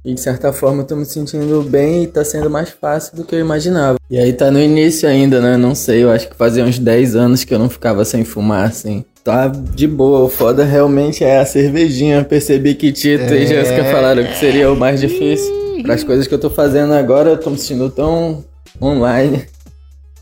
E 0.04 0.12
de 0.12 0.20
certa 0.20 0.52
forma 0.52 0.82
eu 0.82 0.86
tô 0.86 0.96
me 0.96 1.04
sentindo 1.04 1.62
bem 1.62 2.02
e 2.02 2.06
tá 2.08 2.24
sendo 2.24 2.50
mais 2.50 2.70
fácil 2.70 3.16
do 3.16 3.24
que 3.24 3.36
eu 3.36 3.38
imaginava. 3.38 3.98
E 4.10 4.18
aí 4.18 4.32
tá 4.32 4.50
no 4.50 4.60
início 4.60 5.08
ainda, 5.08 5.40
né? 5.40 5.56
Não 5.56 5.76
sei, 5.76 6.02
eu 6.02 6.10
acho 6.10 6.28
que 6.28 6.34
fazia 6.34 6.64
uns 6.64 6.76
10 6.76 7.14
anos 7.14 7.44
que 7.44 7.54
eu 7.54 7.58
não 7.60 7.70
ficava 7.70 8.04
sem 8.04 8.24
fumar, 8.24 8.66
assim. 8.68 9.04
Tá 9.22 9.46
de 9.46 9.86
boa, 9.86 10.24
o 10.24 10.28
foda 10.28 10.64
realmente 10.64 11.22
é 11.22 11.38
a 11.38 11.46
cervejinha. 11.46 12.24
Percebi 12.24 12.74
que 12.74 12.90
Tito 12.90 13.32
e 13.32 13.38
É. 13.38 13.42
É. 13.44 13.46
Jéssica 13.46 13.84
falaram 13.84 14.24
que 14.24 14.36
seria 14.36 14.72
o 14.72 14.76
mais 14.76 15.00
difícil. 15.00 15.62
Para 15.84 15.94
as 15.94 16.02
coisas 16.02 16.26
que 16.26 16.34
eu 16.34 16.40
tô 16.40 16.50
fazendo 16.50 16.92
agora, 16.94 17.30
eu 17.30 17.38
tô 17.38 17.50
me 17.50 17.56
sentindo 17.56 17.88
tão 17.88 18.44
online. 18.80 19.44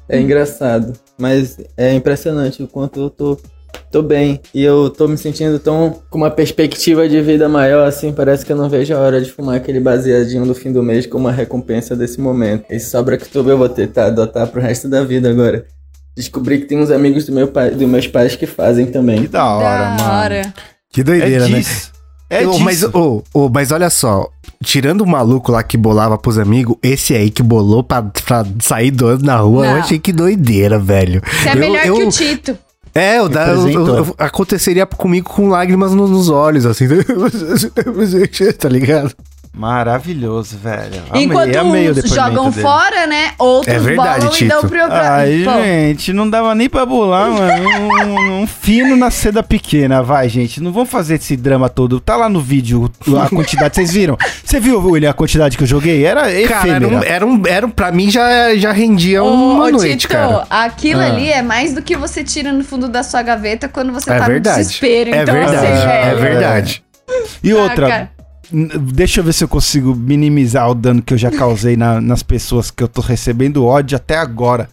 É 0.09 0.21
engraçado, 0.21 0.93
mas 1.17 1.59
é 1.77 1.95
impressionante 1.95 2.63
o 2.63 2.69
quanto 2.69 3.01
eu 3.01 3.11
tô 3.11 3.39
tô 3.91 4.03
bem 4.03 4.41
e 4.55 4.63
eu 4.63 4.89
tô 4.89 5.09
me 5.09 5.19
sentindo 5.19 5.59
tão 5.59 6.01
com 6.09 6.19
uma 6.19 6.31
perspectiva 6.31 7.09
de 7.09 7.21
vida 7.21 7.49
maior 7.49 7.87
assim, 7.87 8.13
parece 8.13 8.47
que 8.47 8.53
eu 8.53 8.57
não 8.57 8.69
vejo 8.69 8.95
a 8.95 8.99
hora 8.99 9.21
de 9.21 9.31
fumar 9.31 9.57
aquele 9.57 9.81
baseadinho 9.81 10.47
do 10.47 10.55
fim 10.55 10.73
do 10.73 10.83
mês 10.83 11.07
como 11.07 11.27
uma 11.27 11.33
recompensa 11.33 11.97
desse 11.97 12.21
momento. 12.21 12.65
Esse 12.71 12.89
sobra 12.91 13.17
que 13.17 13.37
eu 13.37 13.59
vou 13.59 13.69
tentar 13.69 14.07
adotar 14.07 14.47
pro 14.47 14.61
resto 14.61 14.89
da 14.89 15.03
vida 15.03 15.29
agora. 15.29 15.67
Descobri 16.17 16.59
que 16.61 16.67
tem 16.67 16.79
uns 16.79 16.91
amigos 16.91 17.25
do 17.27 17.33
meu 17.33 17.49
pai, 17.49 17.71
dos 17.71 17.89
meus 17.89 18.07
pais 18.07 18.37
que 18.37 18.47
fazem 18.47 18.87
também. 18.87 19.23
Que 19.23 19.29
da 19.29 19.45
hora, 19.45 19.97
hora. 20.03 20.55
Que 20.93 21.03
doideira, 21.03 21.47
É 21.47 21.49
né? 21.49 21.63
É 22.31 22.45
mas, 22.61 22.79
disso. 22.79 22.91
ô, 22.97 23.23
ô, 23.35 23.49
mas 23.49 23.73
olha 23.73 23.91
só, 23.91 24.31
tirando 24.65 25.01
o 25.01 25.07
maluco 25.07 25.51
lá 25.51 25.63
que 25.65 25.77
bolava 25.77 26.17
pros 26.17 26.39
amigos, 26.39 26.77
esse 26.83 27.13
aí 27.13 27.29
que 27.29 27.43
bolou 27.43 27.83
pra, 27.83 28.03
pra 28.03 28.47
sair 28.61 28.93
do 28.93 29.07
ano 29.09 29.25
na 29.25 29.37
rua, 29.37 29.67
eu 29.67 29.73
Não. 29.73 29.81
achei 29.81 29.99
que 29.99 30.13
doideira, 30.13 30.79
velho. 30.79 31.21
Você 31.43 31.49
é 31.49 31.53
Eu- 31.53 31.57
melhor 31.59 31.87
eu- 31.87 31.97
que 31.97 32.03
o 32.05 32.09
Tito. 32.11 32.57
É, 32.95 33.21
o 33.23 33.29
da, 33.29 33.47
eu- 33.49 33.55
eu- 33.55 33.65
Representou. 33.67 33.97
eu- 33.99 34.15
aconteceria 34.19 34.85
comigo 34.87 35.29
com 35.29 35.49
lágrimas 35.49 35.93
no- 35.93 36.09
nos 36.09 36.29
olhos, 36.29 36.67
assim. 36.67 36.87
tá 38.59 38.69
ligado? 38.69 39.13
Maravilhoso, 39.53 40.57
velho. 40.57 41.03
Amei, 41.11 41.25
Enquanto 41.25 41.57
amei 41.57 41.91
uns 41.91 42.03
jogam 42.09 42.51
dele. 42.51 42.63
fora, 42.63 43.07
né? 43.07 43.33
Outros 43.37 43.75
É 43.75 43.79
verdade, 43.81 44.21
bolam 44.27 44.37
e 44.41 44.45
dão 44.49 44.61
Tito. 44.63 44.69
pro... 44.71 44.87
pra- 44.87 45.15
Ai, 45.17 45.43
Pô, 45.45 45.53
gente, 45.63 46.13
não 46.13 46.31
dava 46.31 46.55
nem 46.55 46.69
pra 46.69 46.87
bolar, 46.87 47.29
mano. 47.31 47.65
Um, 48.07 48.43
um 48.43 48.47
fino 48.47 48.97
na 48.97 49.11
seda 49.11 49.43
pequena, 49.43 50.03
vai, 50.03 50.29
gente. 50.29 50.63
Não 50.63 50.73
vamos 50.73 50.89
fazer 50.89 51.17
esse 51.17 51.37
drama 51.37 51.69
todo. 51.69 51.99
Tá 52.01 52.17
lá 52.17 52.29
no 52.29 52.41
vídeo 52.41 52.91
a 53.23 53.29
quantidade, 53.29 53.75
vocês 53.75 53.93
viram? 53.93 54.17
Você 54.45 54.61
viu, 54.61 54.81
William, 54.81 55.11
a 55.11 55.15
quantidade 55.15 55.57
que 55.59 55.65
eu 55.65 55.67
joguei? 55.67 56.05
Era 56.07 56.23
Cara, 56.23 56.31
efêmera. 56.69 56.87
era 56.87 56.87
um, 56.87 57.03
era 57.03 57.27
um, 57.27 57.43
era 57.47 57.67
um- 57.67 57.71
pra 57.71 57.91
mim 57.91 58.09
já, 58.09 58.55
já 58.57 58.71
rendia 58.71 59.23
uma 59.23 59.65
Ô, 59.67 59.71
noite, 59.71 59.97
Tito, 59.99 60.09
cara. 60.13 60.47
aquilo 60.49 61.01
Ah. 61.01 61.07
ali 61.07 61.29
é 61.29 61.43
mais 61.43 61.75
do 61.75 61.83
que 61.83 61.97
você 61.97 62.23
tira 62.23 62.53
no 62.53 62.63
fundo 62.63 62.89
da 62.89 63.03
sua 63.03 63.21
gaveta 63.21 63.69
quando 63.69 63.93
você 63.93 64.11
É 64.13 64.19
tá 64.19 64.27
verdade. 64.27 64.59
no 64.59 64.63
desespero. 64.65 65.11
É 65.15 65.23
Então, 65.23 65.35
verdade, 65.35 65.57
assim, 65.67 65.89
é 65.89 66.05
velho. 66.05 66.19
verdade. 66.21 66.85
E 67.43 67.53
outra, 67.53 67.89
cara. 67.89 68.01
n- 68.03 68.20
deixa 68.53 69.21
eu 69.21 69.25
ver 69.25 69.33
se 69.33 69.45
eu 69.45 69.49
consigo 69.49 69.95
minimizar 69.95 70.69
o 70.71 70.75
dano 70.75 71.01
que 71.03 71.15
eu 71.15 71.19
já 71.19 71.31
causei 71.31 71.77
na- 71.77 72.01
nas 72.01 72.23
pessoas 72.23 72.71
que 72.71 72.83
eu 72.83 72.89
tô 72.89 73.01
recebendo 73.01 73.65
ódio 73.65 73.97
até 73.97 74.17
agora. 74.17 74.69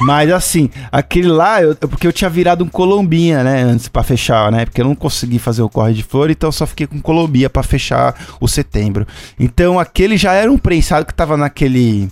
Mas 0.00 0.30
assim, 0.30 0.70
aquele 0.92 1.28
lá, 1.28 1.62
eu, 1.62 1.74
porque 1.74 2.06
eu 2.06 2.12
tinha 2.12 2.30
virado 2.30 2.62
um 2.62 2.68
colombinha, 2.68 3.42
né, 3.42 3.62
antes 3.62 3.88
pra 3.88 4.02
fechar, 4.02 4.50
né? 4.52 4.64
Porque 4.64 4.80
eu 4.80 4.84
não 4.84 4.94
consegui 4.94 5.38
fazer 5.38 5.62
o 5.62 5.68
corre 5.68 5.92
de 5.92 6.02
flor, 6.02 6.30
então 6.30 6.48
eu 6.48 6.52
só 6.52 6.66
fiquei 6.66 6.86
com 6.86 7.00
colombia 7.00 7.50
pra 7.50 7.62
fechar 7.62 8.14
o 8.40 8.46
setembro. 8.46 9.06
Então 9.38 9.78
aquele 9.78 10.16
já 10.16 10.32
era 10.34 10.50
um 10.52 10.58
prensado 10.58 11.04
que 11.04 11.14
tava 11.14 11.36
naquele 11.36 12.08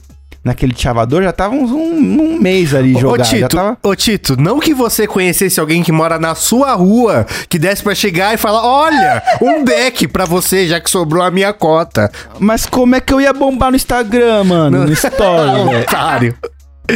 naquele 0.47 0.75
chavador, 0.75 1.23
já 1.23 1.33
tava 1.33 1.55
uns- 1.55 1.71
um, 1.71 1.77
um 2.23 2.39
mês 2.41 2.75
ali 2.75 2.95
Ô, 2.95 3.01
jogado. 3.01 3.27
já 3.27 3.37
Tito, 3.37 3.57
tava... 3.57 3.77
ô 3.83 3.95
Tito, 3.95 4.41
não 4.41 4.59
que 4.59 4.73
você 4.73 5.07
conhecesse 5.07 5.61
alguém 5.61 5.83
que 5.83 5.93
mora 5.93 6.19
na 6.19 6.35
sua 6.35 6.73
rua, 6.75 7.27
que 7.49 7.59
desse 7.59 7.83
pra 7.83 7.95
chegar 7.95 8.33
e 8.33 8.37
falar, 8.39 8.65
olha, 8.65 9.23
um 9.43 9.65
deck 9.65 10.09
pra 10.09 10.25
você, 10.25 10.67
já 10.67 10.81
que 10.81 10.89
sobrou 10.89 11.23
a 11.23 11.31
minha 11.31 11.53
cota. 11.53 12.11
Mas 12.39 12.65
como 12.65 12.95
é 12.95 13.01
que 13.01 13.13
eu 13.13 13.21
ia 13.21 13.33
bombar 13.33 13.71
no 13.71 13.77
Instagram, 13.77 14.45
mano? 14.45 14.87
No 14.87 14.93
story, 14.93 15.65
velho? 15.69 15.81
Otário. 15.81 16.35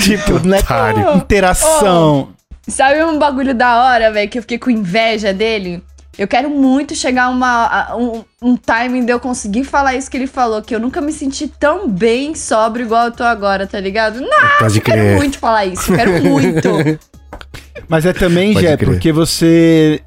Tipo, 0.01 0.47
né? 0.47 0.59
Otário. 0.61 1.17
Interação. 1.17 2.29
Sabe 2.69 3.03
um 3.03 3.19
bagulho 3.19 3.53
da 3.53 3.83
hora, 3.83 4.13
velho, 4.13 4.31
que 4.31 4.39
eu 4.39 4.43
fiquei 4.43 4.59
com 4.59 4.71
inveja 4.71 5.33
dele? 5.33 5.83
Eu 6.21 6.29
quero 6.29 6.51
muito 6.51 6.95
chegar 6.95 7.25
a 7.25 7.29
uma, 7.31 7.67
a 7.67 7.97
um, 7.97 8.23
um 8.43 8.55
timing 8.55 9.07
de 9.07 9.11
eu 9.11 9.19
conseguir 9.19 9.65
falar 9.65 9.95
isso 9.95 10.11
que 10.11 10.19
ele 10.19 10.27
falou, 10.27 10.61
que 10.61 10.75
eu 10.75 10.79
nunca 10.79 11.01
me 11.01 11.13
senti 11.13 11.49
tão 11.49 11.89
bem 11.89 12.35
sóbrio 12.35 12.85
igual 12.85 13.07
eu 13.07 13.11
tô 13.11 13.25
agora, 13.25 13.67
tá 13.67 13.81
ligado? 13.81 14.21
Não, 14.21 14.29
Pode 14.59 14.77
eu 14.77 14.83
quero 14.83 15.01
crer. 15.01 15.17
muito 15.17 15.39
falar 15.39 15.65
isso, 15.65 15.91
eu 15.91 15.97
quero 15.97 16.23
muito. 16.23 16.69
Mas 17.89 18.05
é 18.05 18.13
também, 18.13 18.53
Pode 18.53 18.67
Jé, 18.67 18.77
crer. 18.77 18.87
porque 18.91 19.11
você. 19.13 20.03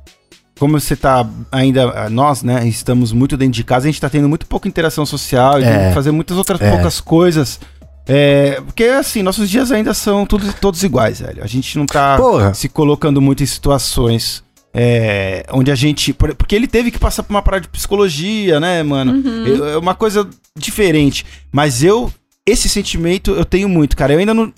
Como 0.60 0.80
você 0.80 0.96
tá 0.96 1.28
ainda. 1.52 2.08
Nós, 2.12 2.44
né? 2.44 2.68
Estamos 2.68 3.12
muito 3.12 3.36
dentro 3.36 3.54
de 3.56 3.64
casa, 3.64 3.88
a 3.88 3.92
gente 3.92 4.00
tá 4.00 4.08
tendo 4.08 4.30
muito 4.30 4.46
pouca 4.46 4.68
interação 4.68 5.08
social 5.08 5.60
e 5.60 5.64
É. 5.64 5.78
tem 5.80 5.88
que 5.88 5.94
fazer 5.96 6.12
muitas 6.12 6.38
outras 6.38 6.62
É. 6.62 6.70
poucas 6.70 7.02
coisas. 7.02 7.60
É, 8.08 8.62
porque 8.64 8.84
assim, 8.84 9.24
nossos 9.24 9.50
dias 9.50 9.72
ainda 9.72 9.96
são 9.96 10.28
tudo, 10.28 10.54
todos 10.62 10.84
iguais, 10.84 11.22
velho. 11.22 11.44
A 11.44 11.48
gente 11.48 11.76
não 11.76 11.88
tá 11.88 12.18
Porra. 12.18 12.54
se 12.54 12.70
colocando 12.70 13.20
muito 13.20 13.42
em 13.42 13.48
situações 13.48 14.44
é, 14.74 15.46
onde 15.52 15.72
a 15.72 15.76
gente. 15.76 16.14
por- 16.14 16.34
Porque 16.36 16.56
ele 16.56 16.68
teve 16.68 16.90
que 16.92 17.00
passar 17.00 17.24
por 17.24 17.32
uma 17.34 17.42
parada 17.42 17.62
de 17.64 17.70
psicologia, 17.70 18.60
né, 18.60 18.82
mano? 18.84 19.14
Uhum. 19.14 19.68
É 19.68 19.78
uma 19.78 19.94
coisa 19.96 20.28
diferente. 20.58 21.26
Mas 21.52 21.84
eu. 21.84 22.12
Esse 22.46 22.68
sentimento 22.68 23.32
eu 23.32 23.46
tenho 23.46 23.70
muito, 23.70 23.96
cara. 23.96 24.12
Eu 24.14 24.20
ainda 24.20 24.34
não, 24.34 24.52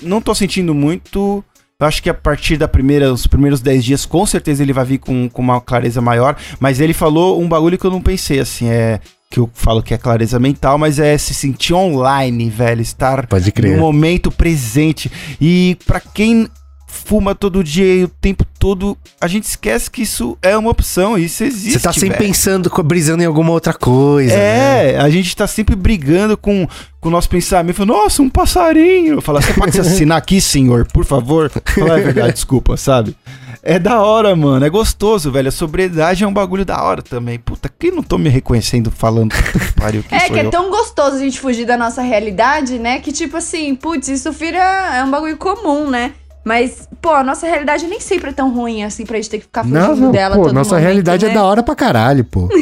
não 0.00 0.20
tô 0.20 0.32
sentindo 0.34 0.72
muito. 0.72 1.42
Eu 1.80 1.86
acho 1.88 2.00
que 2.00 2.08
a 2.08 2.14
partir 2.14 2.56
da 2.56 2.68
primeira, 2.68 3.12
os 3.12 3.26
primeiros 3.26 3.60
10 3.60 3.84
dias, 3.84 4.06
com 4.06 4.24
certeza 4.24 4.62
ele 4.62 4.72
vai 4.72 4.84
vir 4.84 4.98
com, 4.98 5.28
com 5.28 5.42
uma 5.42 5.60
clareza 5.60 6.00
maior. 6.00 6.36
Mas 6.60 6.78
ele 6.78 6.92
falou 6.92 7.42
um 7.42 7.48
bagulho 7.48 7.76
que 7.76 7.84
eu 7.84 7.90
não 7.90 8.00
pensei, 8.00 8.38
assim, 8.38 8.68
é. 8.68 9.00
Que 9.28 9.40
eu 9.40 9.50
falo 9.54 9.82
que 9.82 9.92
é 9.94 9.98
clareza 9.98 10.38
mental, 10.38 10.76
mas 10.78 10.98
é 11.00 11.16
se 11.18 11.32
sentir 11.34 11.72
online, 11.74 12.48
velho. 12.50 12.82
Estar 12.82 13.26
Pode 13.26 13.50
crer. 13.50 13.74
no 13.74 13.80
momento 13.80 14.30
presente. 14.30 15.10
E 15.40 15.76
pra 15.86 15.98
quem 15.98 16.46
fuma 16.92 17.34
todo 17.34 17.64
dia 17.64 17.94
e 17.94 18.04
o 18.04 18.08
tempo 18.08 18.44
todo, 18.58 18.96
a 19.20 19.26
gente 19.26 19.44
esquece 19.44 19.90
que 19.90 20.02
isso 20.02 20.36
é 20.42 20.56
uma 20.56 20.70
opção. 20.70 21.16
Isso 21.16 21.42
existe. 21.42 21.78
Você 21.78 21.80
tá 21.80 21.92
sempre 21.92 22.10
velho. 22.10 22.20
pensando, 22.20 22.70
brisando 22.84 23.22
em 23.22 23.26
alguma 23.26 23.50
outra 23.50 23.72
coisa. 23.72 24.34
né? 24.36 24.92
É, 24.92 24.98
a 25.00 25.08
gente 25.08 25.34
tá 25.34 25.46
sempre 25.46 25.74
brigando 25.74 26.36
com, 26.36 26.68
com 27.00 27.08
o 27.08 27.12
nosso 27.12 27.28
pensamento. 27.28 27.76
Falando, 27.76 27.94
Nossa, 27.94 28.22
um 28.22 28.28
passarinho. 28.28 29.14
Eu 29.14 29.22
falo, 29.22 29.40
você 29.40 29.54
pode 29.54 29.72
se 29.72 29.80
assinar 29.80 30.18
aqui, 30.18 30.40
senhor, 30.40 30.86
por 30.92 31.04
favor? 31.04 31.50
Fala, 31.50 31.98
é 31.98 32.02
verdade, 32.02 32.34
desculpa, 32.34 32.76
sabe? 32.76 33.16
É 33.64 33.78
da 33.78 34.02
hora, 34.02 34.34
mano. 34.34 34.64
É 34.66 34.68
gostoso, 34.68 35.30
velho. 35.30 35.48
A 35.48 35.52
sobriedade 35.52 36.24
é 36.24 36.26
um 36.26 36.32
bagulho 36.32 36.64
da 36.64 36.82
hora 36.82 37.00
também. 37.00 37.38
Puta, 37.38 37.70
quem 37.78 37.92
não 37.92 38.02
tô 38.02 38.18
me 38.18 38.28
reconhecendo 38.28 38.90
falando? 38.90 39.32
Pariu, 39.76 40.04
É 40.10 40.28
que 40.28 40.38
é 40.40 40.46
eu? 40.46 40.50
tão 40.50 40.68
gostoso 40.68 41.14
a 41.16 41.18
gente 41.20 41.38
fugir 41.38 41.64
da 41.64 41.76
nossa 41.76 42.02
realidade, 42.02 42.76
né? 42.78 42.98
Que 42.98 43.12
tipo 43.12 43.36
assim, 43.36 43.74
putz, 43.76 44.08
isso 44.08 44.32
vira 44.32 44.58
é 44.96 45.04
um 45.04 45.10
bagulho 45.12 45.36
comum, 45.36 45.88
né? 45.88 46.12
Mas, 46.44 46.88
pô, 47.00 47.10
a 47.10 47.22
nossa 47.22 47.46
realidade 47.46 47.86
nem 47.86 48.00
sempre 48.00 48.30
é 48.30 48.32
tão 48.32 48.52
ruim 48.52 48.82
assim 48.82 49.06
pra 49.06 49.16
gente 49.16 49.30
ter 49.30 49.38
que 49.38 49.44
ficar 49.44 49.62
fugindo 49.62 49.78
Não, 49.78 49.96
não, 49.96 50.10
dela 50.10 50.34
pô, 50.36 50.42
todo 50.44 50.54
nossa 50.54 50.70
momento, 50.70 50.84
realidade 50.84 51.24
né? 51.24 51.30
é 51.30 51.34
da 51.34 51.44
hora 51.44 51.62
pra 51.62 51.74
caralho, 51.74 52.24
pô. 52.24 52.48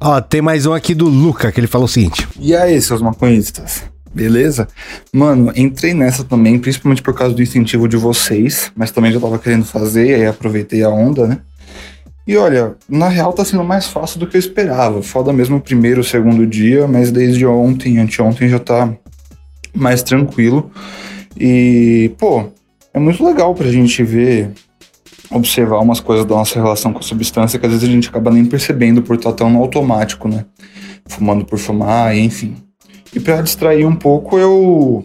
Ó, 0.00 0.20
tem 0.20 0.40
mais 0.40 0.66
um 0.66 0.72
aqui 0.72 0.94
do 0.94 1.06
Luca, 1.06 1.50
que 1.50 1.58
ele 1.58 1.66
falou 1.66 1.86
o 1.86 1.88
seguinte. 1.88 2.28
E 2.38 2.54
aí, 2.54 2.80
seus 2.80 3.02
maconhistas? 3.02 3.82
Beleza? 4.14 4.68
Mano, 5.12 5.52
entrei 5.56 5.92
nessa 5.94 6.24
também, 6.24 6.58
principalmente 6.58 7.02
por 7.02 7.14
causa 7.14 7.34
do 7.34 7.42
incentivo 7.42 7.88
de 7.88 7.96
vocês, 7.96 8.72
mas 8.74 8.90
também 8.90 9.12
já 9.12 9.20
tava 9.20 9.38
querendo 9.38 9.64
fazer, 9.64 10.14
aí 10.14 10.26
aproveitei 10.26 10.82
a 10.82 10.88
onda, 10.88 11.26
né? 11.26 11.38
E 12.26 12.36
olha, 12.36 12.74
na 12.88 13.08
real 13.08 13.32
tá 13.32 13.44
sendo 13.44 13.64
mais 13.64 13.86
fácil 13.86 14.20
do 14.20 14.26
que 14.26 14.36
eu 14.36 14.38
esperava. 14.38 15.02
Foda 15.02 15.32
mesmo 15.32 15.56
o 15.56 15.60
primeiro, 15.60 16.02
o 16.02 16.04
segundo 16.04 16.46
dia, 16.46 16.86
mas 16.86 17.10
desde 17.10 17.46
ontem, 17.46 17.98
anteontem 17.98 18.48
já 18.48 18.58
tá 18.58 18.92
mais 19.74 20.02
tranquilo. 20.02 20.70
E, 21.38 22.10
pô, 22.18 22.44
é 22.92 22.98
muito 22.98 23.24
legal 23.24 23.54
pra 23.54 23.70
gente 23.70 24.02
ver, 24.02 24.50
observar 25.30 25.78
umas 25.78 26.00
coisas 26.00 26.26
da 26.26 26.34
nossa 26.34 26.60
relação 26.60 26.92
com 26.92 26.98
a 26.98 27.02
substância 27.02 27.58
que 27.58 27.66
às 27.66 27.72
vezes 27.72 27.88
a 27.88 27.92
gente 27.92 28.08
acaba 28.08 28.30
nem 28.30 28.44
percebendo 28.44 29.02
por 29.02 29.16
estar 29.16 29.32
tão 29.32 29.56
automático, 29.56 30.28
né? 30.28 30.44
Fumando 31.06 31.44
por 31.44 31.58
fumar, 31.58 32.16
enfim. 32.16 32.56
E 33.14 33.20
pra 33.20 33.40
distrair 33.40 33.86
um 33.86 33.94
pouco, 33.94 34.38
eu 34.38 35.04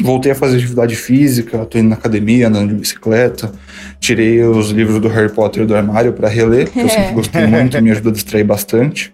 voltei 0.00 0.32
a 0.32 0.34
fazer 0.34 0.56
atividade 0.56 0.96
física, 0.96 1.64
tô 1.66 1.78
indo 1.78 1.90
na 1.90 1.96
academia, 1.96 2.48
andando 2.48 2.70
de 2.70 2.74
bicicleta, 2.74 3.52
tirei 4.00 4.42
os 4.42 4.70
livros 4.70 5.00
do 5.00 5.08
Harry 5.08 5.32
Potter 5.32 5.66
do 5.66 5.76
armário 5.76 6.12
pra 6.12 6.28
reler, 6.28 6.70
que 6.70 6.80
eu 6.80 6.88
sempre 6.90 7.12
gostei 7.12 7.46
muito 7.46 7.76
e 7.76 7.80
me 7.80 7.90
ajuda 7.90 8.08
a 8.10 8.12
distrair 8.12 8.44
bastante. 8.44 9.12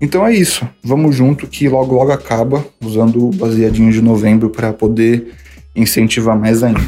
Então 0.00 0.26
é 0.26 0.34
isso, 0.34 0.68
vamos 0.82 1.16
junto 1.16 1.46
que 1.46 1.68
logo 1.68 1.94
logo 1.94 2.12
acaba, 2.12 2.64
usando 2.84 3.26
o 3.26 3.30
baseadinho 3.30 3.90
de 3.90 4.02
novembro 4.02 4.50
pra 4.50 4.72
poder 4.72 5.32
incentivar 5.74 6.36
mais 6.38 6.62
ainda. 6.62 6.80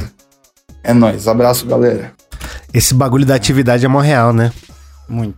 É 0.83 0.93
nóis, 0.93 1.27
abraço 1.27 1.67
galera. 1.67 2.13
Esse 2.73 2.95
bagulho 2.95 3.25
da 3.27 3.35
atividade 3.35 3.85
é 3.85 3.89
mó 3.89 4.01
real, 4.01 4.33
né? 4.33 4.53
Muito. 5.09 5.37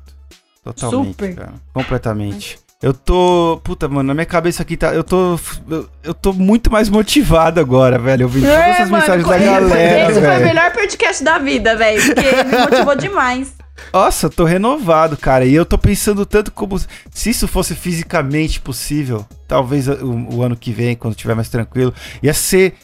Totalmente, 0.64 1.08
Super. 1.08 1.34
cara. 1.34 1.52
Completamente. 1.72 2.58
Eu 2.82 2.92
tô. 2.94 3.60
Puta, 3.64 3.88
mano, 3.88 4.04
na 4.08 4.14
minha 4.14 4.26
cabeça 4.26 4.62
aqui 4.62 4.76
tá. 4.76 4.94
Eu 4.94 5.02
tô. 5.02 5.38
Eu, 5.68 5.88
eu 6.04 6.14
tô 6.14 6.32
muito 6.32 6.70
mais 6.70 6.88
motivado 6.88 7.58
agora, 7.58 7.98
velho. 7.98 8.22
Eu 8.24 8.28
vi 8.28 8.40
todas 8.40 8.54
É, 8.56 8.70
essas 8.70 8.90
mano, 8.90 9.02
mensagens 9.02 9.26
da 9.26 9.36
esse 9.36 9.46
galera, 9.46 10.04
foi 10.04 10.16
o 10.16 10.20
velho. 10.20 10.44
melhor 10.46 10.72
podcast 10.72 11.24
da 11.24 11.38
vida, 11.38 11.74
velho. 11.76 12.00
Porque 12.14 12.44
me 12.44 12.58
motivou 12.58 12.94
demais. 12.94 13.52
Nossa, 13.92 14.26
eu 14.26 14.30
tô 14.30 14.44
renovado, 14.44 15.16
cara. 15.16 15.44
E 15.44 15.54
eu 15.54 15.64
tô 15.64 15.76
pensando 15.78 16.24
tanto 16.26 16.52
como. 16.52 16.78
Se 17.10 17.30
isso 17.30 17.48
fosse 17.48 17.74
fisicamente 17.74 18.60
possível, 18.60 19.26
talvez 19.48 19.88
o, 19.88 20.36
o 20.36 20.42
ano 20.42 20.56
que 20.56 20.70
vem, 20.70 20.94
quando 20.94 21.14
tiver 21.16 21.34
mais 21.34 21.48
tranquilo, 21.48 21.92
ia 22.22 22.34
ser. 22.34 22.74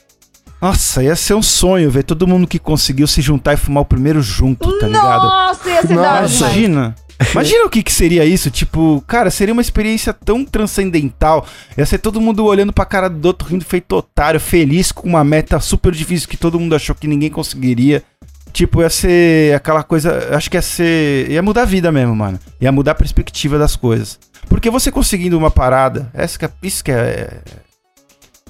Nossa, 0.65 1.03
ia 1.03 1.15
ser 1.15 1.35
um 1.35 1.43
sonho 1.43 1.91
ver 1.91 2.05
todo 2.05 2.27
mundo 2.27 2.47
que 2.47 2.59
conseguiu 2.59 3.07
se 3.07 3.21
juntar 3.21 3.53
e 3.53 3.57
fumar 3.59 3.83
o 3.83 3.85
primeiro 3.85 4.23
junto, 4.23 4.79
tá 4.79 4.87
ligado? 4.87 5.25
Nossa, 5.25 5.69
ia 5.69 5.83
ser 5.83 5.89
da 5.89 6.01
hora 6.01 6.27
demais. 6.27 6.41
Imagina. 6.41 6.95
Imagina 7.33 7.67
o 7.67 7.69
que, 7.69 7.83
que 7.83 7.93
seria 7.93 8.25
isso, 8.25 8.51
tipo, 8.51 9.05
cara, 9.07 9.31
seria 9.31 9.53
uma 9.53 9.61
experiência 9.61 10.15
tão 10.15 10.43
transcendental. 10.43 11.47
Ia 11.77 11.85
ser 11.85 11.99
todo 11.99 12.19
mundo 12.19 12.47
olhando 12.47 12.73
pra 12.73 12.87
cara 12.87 13.11
do 13.11 13.27
outro, 13.27 13.47
rindo 13.47 13.63
feito 13.63 13.95
otário, 13.95 14.41
feliz 14.41 14.91
com 14.91 15.07
uma 15.07 15.23
meta 15.23 15.61
super 15.61 15.93
difícil 15.93 16.31
que 16.31 16.37
todo 16.39 16.59
mundo 16.59 16.75
achou 16.75 16.95
que 16.95 17.07
ninguém 17.07 17.29
conseguiria. 17.29 18.03
Tipo, 18.51 18.81
ia 18.81 18.89
ser 18.89 19.55
aquela 19.55 19.83
coisa. 19.83 20.35
Acho 20.35 20.51
que 20.51 20.57
ia 20.57 20.63
ser. 20.63 21.31
ia 21.31 21.43
mudar 21.43 21.63
a 21.63 21.67
vida 21.67 21.93
mesmo, 21.93 22.17
mano. 22.17 22.41
Ia 22.59 22.73
mudar 22.73 22.93
a 22.93 22.95
perspectiva 22.95 23.59
das 23.59 23.77
coisas. 23.77 24.19
Porque 24.49 24.71
você 24.71 24.91
conseguindo 24.91 25.37
uma 25.37 25.51
parada. 25.51 26.11
Essa 26.15 26.39
que 26.39 26.45
é, 26.47 26.51
isso 26.63 26.83
que 26.83 26.91
é. 26.91 27.43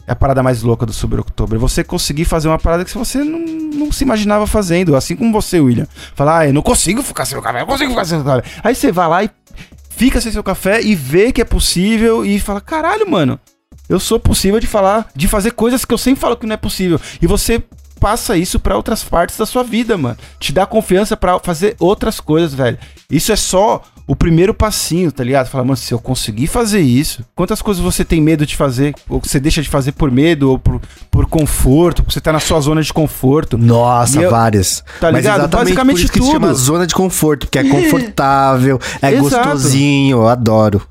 É 0.07 0.13
a 0.13 0.17
parada 0.17 0.43
mais 0.43 0.63
louca 0.63 0.85
do 0.85 0.93
Super 0.93 1.21
October. 1.21 1.59
Você 1.59 1.83
conseguir 1.83 2.25
fazer 2.25 2.49
uma 2.49 2.59
parada 2.59 2.85
que 2.85 2.93
você 2.97 3.25
não, 3.25 3.39
não 3.39 3.93
se 3.93 4.05
imaginava 4.05 4.47
fazendo. 4.47 4.95
Assim 4.95 5.17
como 5.17 5.33
você, 5.33 5.61
William. 5.61 5.87
Falar, 6.15 6.41
ah, 6.41 6.47
eu 6.47 6.53
não 6.53 6.63
consigo 6.63 7.03
ficar 7.03 7.25
sem 7.25 7.39
o 7.39 7.43
café, 7.43 7.63
eu 7.63 7.67
consigo 7.67 7.91
ficar 7.91 8.05
sem 8.05 8.19
o 8.19 8.25
café. 8.25 8.43
Aí 8.63 8.75
você 8.75 8.93
vai 8.93 9.09
lá 9.09 9.25
e 9.25 9.31
fica 9.91 10.21
sem 10.21 10.31
seu 10.31 10.43
café 10.43 10.83
e 10.83 10.95
vê 10.95 11.33
que 11.33 11.41
é 11.41 11.45
possível 11.45 12.25
e 12.25 12.39
fala, 12.39 12.61
caralho, 12.61 13.11
mano. 13.11 13.41
Eu 13.89 14.01
sou 14.01 14.19
possível 14.19 14.61
de 14.61 14.67
falar, 14.67 15.09
de 15.15 15.29
fazer 15.29 15.53
coisas 15.53 15.85
que 15.85 15.93
eu 15.93 15.99
sempre 15.99 16.21
falo 16.21 16.37
que 16.37 16.47
não 16.47 16.55
é 16.55 16.59
possível. 16.59 17.01
E 17.21 17.27
você 17.27 17.63
passa 18.01 18.37
isso 18.37 18.61
pra 18.61 18.77
outras 18.77 19.03
partes 19.03 19.37
da 19.37 19.47
sua 19.47 19.63
vida, 19.63 19.97
mano. 19.97 20.17
Te 20.39 20.53
dá 20.53 20.67
confiança 20.67 21.17
pra 21.17 21.39
fazer 21.39 21.77
outras 21.79 22.21
coisas, 22.21 22.55
velho. 22.55 22.79
Isso 23.11 23.33
é 23.33 23.37
só 23.37 23.83
o 24.07 24.15
primeiro 24.15 24.53
passinho, 24.53 25.11
tá 25.11 25.25
ligado? 25.25 25.47
Fala, 25.49 25.65
mano, 25.65 25.77
se 25.77 25.93
eu 25.93 25.99
conseguir 25.99 26.47
fazer 26.47 26.81
isso, 26.81 27.25
quantas 27.35 27.63
coisas 27.63 27.83
você 27.83 28.05
tem 28.05 28.21
medo 28.21 28.45
de 28.45 28.55
fazer, 28.55 28.95
ou 29.09 29.21
que 29.21 29.29
você 29.29 29.41
deixa 29.41 29.63
de 29.63 29.69
fazer 29.69 29.93
por 29.93 30.11
medo, 30.11 30.51
ou 30.51 30.59
por, 30.59 30.81
por 31.11 31.27
conforto, 31.27 32.03
porque 32.03 32.13
você 32.15 32.21
tá 32.21 32.33
na 32.33 32.41
sua 32.41 32.61
zona 32.61 32.83
de 32.83 32.93
conforto. 32.93 33.57
Nossa, 33.57 34.21
eu- 34.21 34.31
várias. 34.31 34.85
Tá 35.01 35.11
Mas 35.11 35.25
ligado? 35.25 35.49
Basicamente 35.49 35.95
por 35.97 36.03
isso 36.05 36.13
que 36.13 36.19
se 36.19 36.25
tudo. 36.25 36.33
chama 36.33 36.53
zona 36.55 36.87
de 36.87 36.95
conforto, 36.95 37.47
porque 37.47 37.59
é 37.59 37.65
confortável, 37.69 38.79
é 39.01 39.13
Exato. 39.13 39.23
gostosinho, 39.49 40.19
eu 40.19 40.29
adoro. 40.29 40.83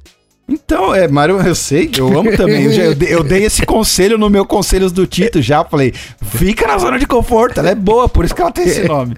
Então, 0.47 0.93
é, 0.93 1.07
Mário, 1.07 1.39
eu 1.39 1.55
sei, 1.55 1.89
eu 1.97 2.07
amo 2.19 2.35
também. 2.35 2.65
Eu, 2.65 2.71
eu 2.71 2.95
dei, 2.95 3.13
eu 3.13 3.23
dei 3.23 3.45
esse 3.45 3.65
conselho 3.65 4.17
no 4.17 4.29
meu 4.29 4.45
Conselhos 4.45 4.91
do 4.91 5.07
Tito 5.07 5.41
já. 5.41 5.63
Falei, 5.63 5.93
fica 6.21 6.67
na 6.67 6.77
zona 6.77 6.99
de 6.99 7.05
conforto, 7.07 7.59
ela 7.59 7.69
é 7.69 7.75
boa, 7.75 8.09
por 8.09 8.25
isso 8.25 8.35
que 8.35 8.41
ela 8.41 8.51
tem 8.51 8.65
esse 8.65 8.83
nome. 8.83 9.15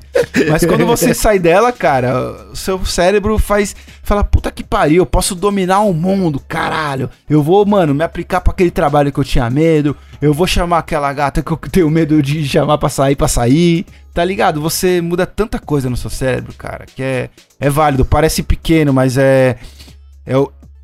Mas 0.49 0.63
quando 0.63 0.85
você 0.85 1.15
sai 1.15 1.39
dela, 1.39 1.71
cara, 1.71 2.49
o 2.51 2.55
seu 2.55 2.85
cérebro 2.85 3.39
faz. 3.39 3.75
Fala, 4.03 4.23
puta 4.23 4.51
que 4.51 4.63
pariu, 4.63 5.01
eu 5.01 5.05
posso 5.05 5.33
dominar 5.33 5.79
o 5.79 5.93
mundo, 5.93 6.39
caralho. 6.47 7.09
Eu 7.27 7.41
vou, 7.41 7.65
mano, 7.65 7.95
me 7.95 8.03
aplicar 8.03 8.39
pra 8.39 8.53
aquele 8.53 8.69
trabalho 8.69 9.11
que 9.11 9.19
eu 9.19 9.23
tinha 9.23 9.49
medo. 9.49 9.97
Eu 10.21 10.31
vou 10.31 10.45
chamar 10.45 10.77
aquela 10.77 11.11
gata 11.11 11.41
que 11.41 11.51
eu 11.51 11.57
tenho 11.57 11.89
medo 11.89 12.21
de 12.21 12.47
chamar 12.47 12.77
pra 12.77 12.87
sair, 12.87 13.15
pra 13.15 13.27
sair. 13.27 13.83
Tá 14.13 14.23
ligado? 14.23 14.61
Você 14.61 15.01
muda 15.01 15.25
tanta 15.25 15.59
coisa 15.59 15.89
no 15.89 15.97
seu 15.97 16.09
cérebro, 16.09 16.53
cara, 16.53 16.85
que 16.85 17.01
é, 17.01 17.29
é 17.59 17.69
válido. 17.69 18.05
Parece 18.05 18.43
pequeno, 18.43 18.93
mas 18.93 19.17
é. 19.17 19.57
É 20.27 20.33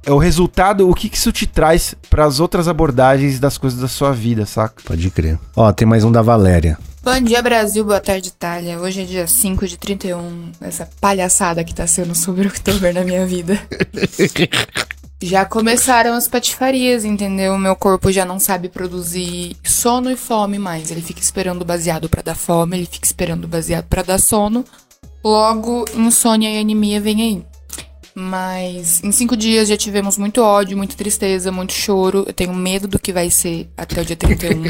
é 0.05 0.11
o 0.11 0.17
resultado, 0.17 0.89
o 0.89 0.93
que, 0.93 1.09
que 1.09 1.17
isso 1.17 1.31
te 1.31 1.45
traz 1.45 1.95
para 2.09 2.25
as 2.25 2.39
outras 2.39 2.67
abordagens 2.67 3.39
das 3.39 3.57
coisas 3.57 3.79
da 3.79 3.87
sua 3.87 4.11
vida, 4.11 4.45
saca? 4.45 4.81
Pode 4.83 5.09
crer. 5.09 5.37
Ó, 5.55 5.71
tem 5.71 5.87
mais 5.87 6.03
um 6.03 6.11
da 6.11 6.21
Valéria. 6.21 6.77
Bom 7.03 7.19
dia, 7.19 7.41
Brasil. 7.41 7.83
Boa 7.83 7.99
tarde, 7.99 8.29
Itália. 8.29 8.79
Hoje 8.79 9.01
é 9.01 9.05
dia 9.05 9.27
5 9.27 9.67
de 9.67 9.77
31. 9.77 10.51
Essa 10.61 10.87
palhaçada 10.99 11.63
que 11.63 11.73
tá 11.73 11.87
sendo 11.87 12.13
sobre 12.13 12.47
outubro 12.47 12.93
na 12.93 13.03
minha 13.03 13.25
vida. 13.25 13.59
Já 15.23 15.45
começaram 15.45 16.13
as 16.13 16.27
patifarias, 16.27 17.05
entendeu? 17.05 17.55
Meu 17.55 17.75
corpo 17.75 18.11
já 18.11 18.25
não 18.25 18.39
sabe 18.39 18.69
produzir 18.69 19.55
sono 19.63 20.09
e 20.09 20.17
fome 20.17 20.57
mais. 20.57 20.89
Ele 20.89 21.01
fica 21.01 21.21
esperando 21.21 21.61
o 21.61 21.65
baseado 21.65 22.09
pra 22.09 22.23
dar 22.23 22.33
fome, 22.33 22.75
ele 22.75 22.89
fica 22.91 23.05
esperando 23.05 23.45
o 23.45 23.47
baseado 23.47 23.85
pra 23.85 24.01
dar 24.01 24.19
sono. 24.19 24.65
Logo, 25.23 25.85
insônia 25.93 26.49
e 26.49 26.59
anemia 26.59 26.99
vem 26.99 27.21
aí. 27.21 27.50
Mas 28.13 29.01
em 29.03 29.11
cinco 29.11 29.37
dias 29.37 29.69
já 29.69 29.77
tivemos 29.77 30.17
muito 30.17 30.41
ódio, 30.41 30.77
muita 30.77 30.95
tristeza, 30.95 31.51
muito 31.51 31.73
choro. 31.73 32.25
Eu 32.27 32.33
tenho 32.33 32.53
medo 32.53 32.87
do 32.87 32.99
que 32.99 33.13
vai 33.13 33.29
ser 33.29 33.69
até 33.77 34.01
o 34.01 34.05
dia 34.05 34.15
31. 34.15 34.63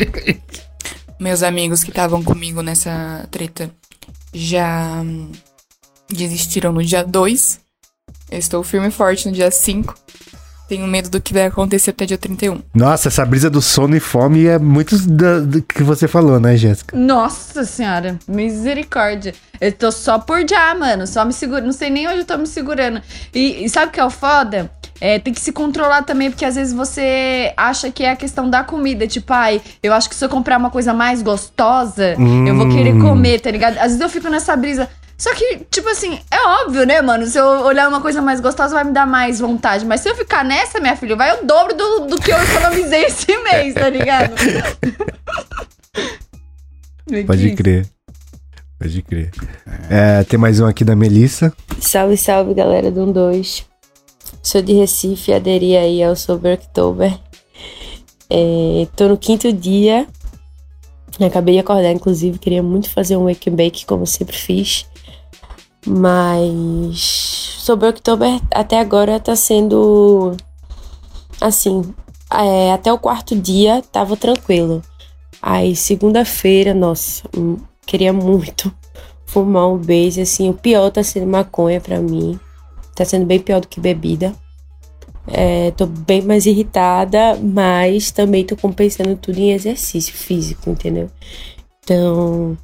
Meus 1.19 1.43
amigos 1.43 1.84
que 1.84 1.89
estavam 1.89 2.23
comigo 2.23 2.61
nessa 2.61 3.27
treta 3.30 3.72
já 4.34 5.01
hum, 5.01 5.31
desistiram 6.09 6.72
no 6.72 6.84
dia 6.84 7.03
2. 7.03 7.59
Eu 8.30 8.39
estou 8.39 8.63
firme 8.63 8.88
e 8.88 8.91
forte 8.91 9.27
no 9.27 9.34
dia 9.34 9.51
5. 9.51 9.93
Tenho 10.72 10.88
medo 10.88 11.10
do 11.10 11.19
que 11.19 11.34
vai 11.34 11.48
acontecer 11.48 11.89
até 11.89 12.06
dia 12.06 12.18
31. 12.18 12.61
Nossa, 12.73 13.10
essa 13.10 13.26
brisa 13.26 13.49
do 13.49 13.61
sono 13.61 13.93
e 13.93 13.99
fome 13.99 14.45
é 14.48 14.57
muito 14.57 14.98
da- 14.99 15.41
do 15.41 15.61
que 15.61 15.84
você 15.84 16.07
falou, 16.07 16.39
né, 16.39 16.56
Jéssica? 16.56 16.95
Nossa 16.95 17.65
senhora, 17.65 18.18
misericórdia. 18.26 19.34
Eu 19.60 19.73
tô 19.73 19.91
só 19.91 20.18
por 20.18 20.48
já, 20.49 20.73
mano. 20.73 21.06
Só 21.06 21.26
me 21.26 21.34
seguro. 21.34 21.65
Não 21.65 21.73
sei 21.73 21.89
nem 21.89 22.07
onde 22.07 22.19
eu 22.19 22.26
tô 22.26 22.38
me 22.38 22.48
segurando. 22.48 23.02
E, 23.35 23.65
e 23.65 23.69
sabe 23.69 23.88
o 23.88 23.91
que 23.91 23.99
é 23.99 24.06
o 24.06 24.10
foda? 24.10 24.72
É, 25.02 25.19
tem 25.19 25.34
que 25.34 25.41
se 25.41 25.52
controlar 25.52 26.03
também, 26.03 26.31
porque 26.31 26.45
às 26.45 26.56
vezes 26.56 26.72
você 26.73 27.52
acha 27.57 27.91
que 27.91 28.06
é 28.06 28.11
a 28.11 28.15
questão 28.15 28.49
da 28.49 28.64
comida. 28.64 29.06
Tipo, 29.06 29.34
ai, 29.34 29.61
eu 29.84 29.91
acho 29.91 30.07
que 30.07 30.15
se 30.15 30.23
eu 30.23 30.30
comprar 30.30 30.57
uma 30.57 30.69
coisa 30.69 30.93
mais 30.93 31.22
gostosa, 31.22 32.15
eu 32.48 32.56
vou 32.56 32.69
querer 32.69 32.93
Hum. 32.93 33.02
comer, 33.02 33.41
tá 33.41 33.52
ligado? 33.52 33.73
Às 33.77 33.88
vezes 33.88 33.99
eu 33.99 34.07
fico 34.07 34.30
nessa 34.30 34.56
brisa. 34.56 34.88
Só 35.22 35.34
que, 35.35 35.60
tipo 35.69 35.88
assim, 35.88 36.19
é 36.31 36.48
óbvio, 36.64 36.84
né, 36.84 36.99
mano? 36.99 37.27
Se 37.27 37.38
eu 37.38 37.45
olhar 37.45 37.88
uma 37.88 38.02
coisa 38.02 38.23
mais 38.23 38.39
gostosa, 38.39 38.73
vai 38.73 38.84
me 38.84 38.91
dar 38.91 39.06
mais 39.06 39.39
vontade. 39.39 39.85
Mas 39.85 40.02
se 40.02 40.10
eu 40.10 40.15
ficar 40.15 40.43
nessa, 40.43 40.80
minha 40.80 40.95
filha, 40.95 41.15
vai 41.15 41.39
o 41.39 41.45
dobro 41.45 41.76
do, 41.76 42.07
do 42.07 42.19
que 42.19 42.31
eu 42.31 42.41
economizei 42.41 43.03
esse 43.06 43.38
mês, 43.43 43.76
tá 43.76 43.88
ligado? 43.88 44.34
Pode 47.27 47.53
crer. 47.53 47.85
Pode 48.80 49.02
crer. 49.03 49.30
É, 49.91 50.23
tem 50.23 50.39
mais 50.39 50.60
um 50.60 50.65
aqui 50.65 50.84
da 50.84 50.95
Melissa. 50.95 51.53
Salve, 51.80 52.18
salve, 52.18 52.56
galera 52.56 52.89
do 52.89 53.14
2. 53.14 53.64
Sou 54.41 54.61
de 54.64 54.73
Recife, 54.73 55.34
aderi 55.34 55.77
aí 55.77 56.02
ao 56.02 56.15
Sober 56.15 56.57
October. 56.57 57.15
É, 58.27 58.88
tô 58.95 59.07
no 59.07 59.19
quinto 59.19 59.53
dia. 59.53 60.07
Acabei 61.23 61.53
de 61.53 61.60
acordar, 61.60 61.91
inclusive, 61.91 62.39
queria 62.39 62.64
muito 62.64 62.89
fazer 62.89 63.18
um 63.18 63.26
wake 63.26 63.52
and 63.52 63.53
bake, 63.53 63.85
como 63.85 64.07
sempre 64.07 64.35
fiz. 64.35 64.89
Mas 65.85 66.99
Sober 67.59 67.89
October 67.89 68.39
até 68.53 68.79
agora 68.79 69.19
tá 69.19 69.35
sendo 69.35 70.35
assim. 71.39 71.93
é, 72.33 72.71
até 72.71 72.91
o 72.91 72.99
quarto 72.99 73.35
dia 73.35 73.81
tava 73.91 74.15
tranquilo. 74.17 74.81
Aí 75.41 75.75
segunda-feira, 75.75 76.73
nossa, 76.73 77.23
hum, 77.35 77.57
queria 77.85 78.13
muito 78.13 78.73
fumar 79.25 79.67
um 79.67 79.77
beijo, 79.77 80.21
assim, 80.21 80.49
o 80.49 80.53
pior 80.53 80.91
tá 80.91 81.03
sendo 81.03 81.27
maconha 81.27 81.81
pra 81.81 81.99
mim. 81.99 82.39
Tá 82.95 83.05
sendo 83.05 83.25
bem 83.25 83.39
pior 83.39 83.61
do 83.61 83.67
que 83.67 83.79
bebida. 83.79 84.33
É, 85.27 85.71
tô 85.71 85.85
bem 85.85 86.21
mais 86.21 86.45
irritada, 86.45 87.35
mas 87.41 88.11
também 88.11 88.45
tô 88.45 88.55
compensando 88.57 89.15
tudo 89.15 89.37
em 89.39 89.51
exercício 89.51 90.13
físico, 90.13 90.69
entendeu? 90.69 91.09
Então, 91.83 92.57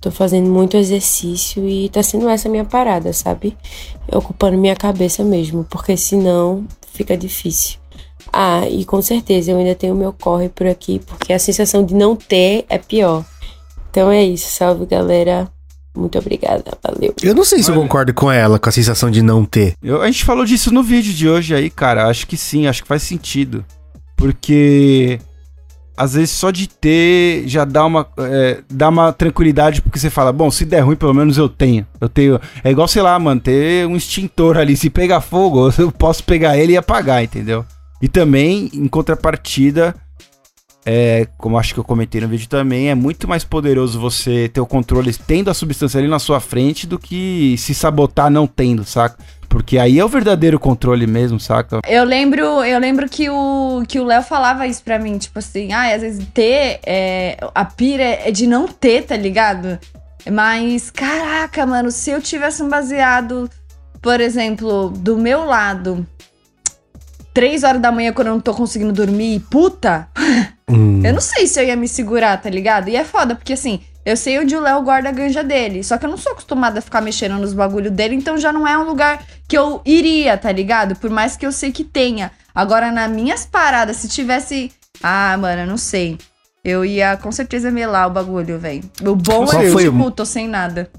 tô 0.00 0.10
fazendo 0.10 0.48
muito 0.50 0.76
exercício 0.76 1.68
e 1.68 1.88
tá 1.88 2.02
sendo 2.02 2.28
essa 2.28 2.48
a 2.48 2.50
minha 2.50 2.64
parada, 2.64 3.12
sabe? 3.12 3.56
Ocupando 4.12 4.56
minha 4.58 4.76
cabeça 4.76 5.22
mesmo, 5.24 5.64
porque 5.68 5.96
senão 5.96 6.64
fica 6.92 7.16
difícil. 7.16 7.78
Ah, 8.32 8.68
e 8.68 8.84
com 8.84 9.00
certeza 9.00 9.50
eu 9.52 9.58
ainda 9.58 9.74
tenho 9.74 9.94
meu 9.94 10.12
corre 10.12 10.48
por 10.48 10.66
aqui, 10.66 11.00
porque 11.06 11.32
a 11.32 11.38
sensação 11.38 11.84
de 11.84 11.94
não 11.94 12.14
ter 12.14 12.64
é 12.68 12.78
pior. 12.78 13.24
Então 13.90 14.10
é 14.10 14.22
isso, 14.24 14.50
salve 14.50 14.84
galera. 14.86 15.50
Muito 15.96 16.16
obrigada, 16.18 16.64
valeu. 16.82 17.12
Eu 17.22 17.34
não 17.34 17.44
sei 17.44 17.60
se 17.62 17.70
eu 17.70 17.74
concordo 17.74 18.14
com 18.14 18.30
ela, 18.30 18.58
com 18.58 18.68
a 18.68 18.72
sensação 18.72 19.10
de 19.10 19.20
não 19.20 19.44
ter. 19.44 19.74
Eu- 19.82 20.00
a 20.00 20.06
gente 20.06 20.24
falou 20.24 20.44
disso 20.44 20.72
no 20.72 20.82
vídeo 20.82 21.12
de 21.12 21.28
hoje 21.28 21.54
aí, 21.54 21.68
cara. 21.70 22.06
Acho 22.06 22.24
que 22.26 22.36
sim, 22.36 22.68
acho 22.68 22.82
que 22.82 22.88
faz 22.88 23.02
sentido. 23.02 23.64
Porque 24.16 25.18
às 25.98 26.14
vezes 26.14 26.30
só 26.30 26.52
de 26.52 26.68
ter 26.68 27.42
já 27.48 27.64
dá 27.64 27.84
uma, 27.84 28.06
é, 28.18 28.62
dá 28.70 28.88
uma 28.88 29.12
tranquilidade, 29.12 29.82
porque 29.82 29.98
você 29.98 30.08
fala, 30.08 30.32
bom, 30.32 30.48
se 30.48 30.64
der 30.64 30.80
ruim, 30.80 30.94
pelo 30.94 31.12
menos 31.12 31.36
eu 31.36 31.48
tenho. 31.48 31.84
Eu 32.00 32.08
tenho. 32.08 32.40
É 32.62 32.70
igual, 32.70 32.86
sei 32.86 33.02
lá, 33.02 33.18
mano, 33.18 33.40
ter 33.40 33.86
um 33.86 33.96
extintor 33.96 34.56
ali. 34.56 34.76
Se 34.76 34.88
pegar 34.88 35.20
fogo, 35.20 35.70
eu 35.76 35.90
posso 35.90 36.22
pegar 36.22 36.56
ele 36.56 36.74
e 36.74 36.76
apagar, 36.76 37.22
entendeu? 37.22 37.66
E 38.00 38.06
também, 38.06 38.70
em 38.72 38.86
contrapartida, 38.86 39.92
é, 40.86 41.26
como 41.36 41.58
acho 41.58 41.74
que 41.74 41.80
eu 41.80 41.84
comentei 41.84 42.20
no 42.20 42.28
vídeo 42.28 42.48
também, 42.48 42.88
é 42.88 42.94
muito 42.94 43.26
mais 43.26 43.42
poderoso 43.42 43.98
você 43.98 44.48
ter 44.48 44.60
o 44.60 44.66
controle 44.66 45.12
tendo 45.12 45.50
a 45.50 45.54
substância 45.54 45.98
ali 45.98 46.06
na 46.06 46.20
sua 46.20 46.38
frente 46.38 46.86
do 46.86 46.98
que 46.98 47.56
se 47.58 47.74
sabotar 47.74 48.30
não 48.30 48.46
tendo, 48.46 48.84
saca? 48.84 49.18
Porque 49.48 49.78
aí 49.78 49.98
é 49.98 50.04
o 50.04 50.08
verdadeiro 50.08 50.58
controle 50.58 51.06
mesmo, 51.06 51.40
saca? 51.40 51.80
Eu 51.88 52.04
lembro, 52.04 52.42
eu 52.64 52.78
lembro 52.78 53.08
que 53.08 53.30
o 53.30 53.82
que 53.88 53.98
o 53.98 54.04
Léo 54.04 54.22
falava 54.22 54.66
isso 54.66 54.82
pra 54.82 54.98
mim, 54.98 55.16
tipo 55.16 55.38
assim, 55.38 55.72
ah, 55.72 55.94
às 55.94 56.02
vezes 56.02 56.26
ter 56.34 56.80
é, 56.84 57.38
a 57.54 57.64
pira 57.64 58.02
é 58.02 58.30
de 58.30 58.46
não 58.46 58.68
ter, 58.68 59.04
tá 59.04 59.16
ligado? 59.16 59.78
Mas 60.30 60.90
caraca, 60.90 61.64
mano, 61.64 61.90
se 61.90 62.10
eu 62.10 62.20
tivesse 62.20 62.62
um 62.62 62.68
baseado, 62.68 63.48
por 64.02 64.20
exemplo, 64.20 64.90
do 64.90 65.16
meu 65.16 65.44
lado, 65.44 66.06
três 67.32 67.62
horas 67.64 67.80
da 67.80 67.90
manhã 67.90 68.12
quando 68.12 68.28
eu 68.28 68.34
não 68.34 68.40
tô 68.40 68.52
conseguindo 68.52 68.92
dormir, 68.92 69.40
puta, 69.50 70.08
eu 70.68 71.12
não 71.14 71.20
sei 71.20 71.46
se 71.46 71.58
eu 71.58 71.64
ia 71.64 71.76
me 71.76 71.88
segurar, 71.88 72.36
tá 72.36 72.50
ligado? 72.50 72.88
E 72.88 72.96
é 72.96 73.04
foda, 73.04 73.34
porque 73.34 73.54
assim, 73.54 73.80
eu 74.10 74.16
sei 74.16 74.38
onde 74.38 74.54
o 74.56 74.60
Léo 74.60 74.82
guarda 74.82 75.08
a 75.08 75.12
ganja 75.12 75.42
dele. 75.44 75.82
Só 75.84 75.96
que 75.98 76.06
eu 76.06 76.10
não 76.10 76.16
sou 76.16 76.32
acostumada 76.32 76.78
a 76.78 76.82
ficar 76.82 77.00
mexendo 77.00 77.38
nos 77.38 77.52
bagulho 77.52 77.90
dele, 77.90 78.14
então 78.14 78.36
já 78.38 78.52
não 78.52 78.66
é 78.66 78.76
um 78.78 78.84
lugar 78.86 79.22
que 79.46 79.56
eu 79.56 79.80
iria, 79.84 80.36
tá 80.36 80.50
ligado? 80.52 80.96
Por 80.96 81.10
mais 81.10 81.36
que 81.36 81.46
eu 81.46 81.52
sei 81.52 81.72
que 81.72 81.84
tenha. 81.84 82.30
Agora, 82.54 82.90
nas 82.90 83.10
minhas 83.10 83.46
paradas, 83.46 83.96
se 83.96 84.08
tivesse. 84.08 84.72
Ah, 85.02 85.36
mano, 85.38 85.62
eu 85.62 85.66
não 85.66 85.76
sei. 85.76 86.18
Eu 86.64 86.84
ia 86.84 87.16
com 87.16 87.30
certeza 87.30 87.70
melar 87.70 88.08
o 88.08 88.10
bagulho, 88.10 88.58
velho. 88.58 88.82
O 89.02 89.14
bom 89.14 89.46
Qual 89.46 89.62
é 89.62 89.70
foi 89.70 89.84
tipo, 89.84 90.10
tô 90.10 90.24
sem 90.24 90.48
nada. 90.48 90.90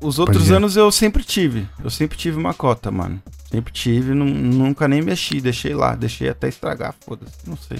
Os 0.00 0.18
outros 0.18 0.48
ir. 0.48 0.54
anos 0.54 0.76
eu 0.76 0.90
sempre 0.90 1.22
tive. 1.22 1.68
Eu 1.82 1.90
sempre 1.90 2.16
tive 2.18 2.36
uma 2.38 2.52
cota, 2.54 2.90
mano. 2.90 3.22
Sempre 3.50 3.72
tive, 3.72 4.14
nu- 4.14 4.24
nunca 4.24 4.88
nem 4.88 5.02
mexi, 5.02 5.40
deixei 5.40 5.74
lá, 5.74 5.94
deixei 5.94 6.28
até 6.28 6.48
estragar, 6.48 6.94
foda-se, 7.04 7.32
não 7.46 7.56
sei. 7.56 7.78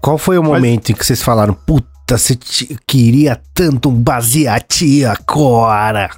Qual 0.00 0.16
foi 0.16 0.38
o 0.38 0.42
momento 0.42 0.90
em 0.90 0.94
que 0.94 1.04
vocês 1.04 1.20
falaram, 1.22 1.54
puta, 1.54 1.88
você 2.16 2.34
te- 2.34 2.78
queria 2.86 3.40
tanto 3.52 3.88
um 3.90 3.94
baseati 4.02 5.04
agora? 5.04 6.08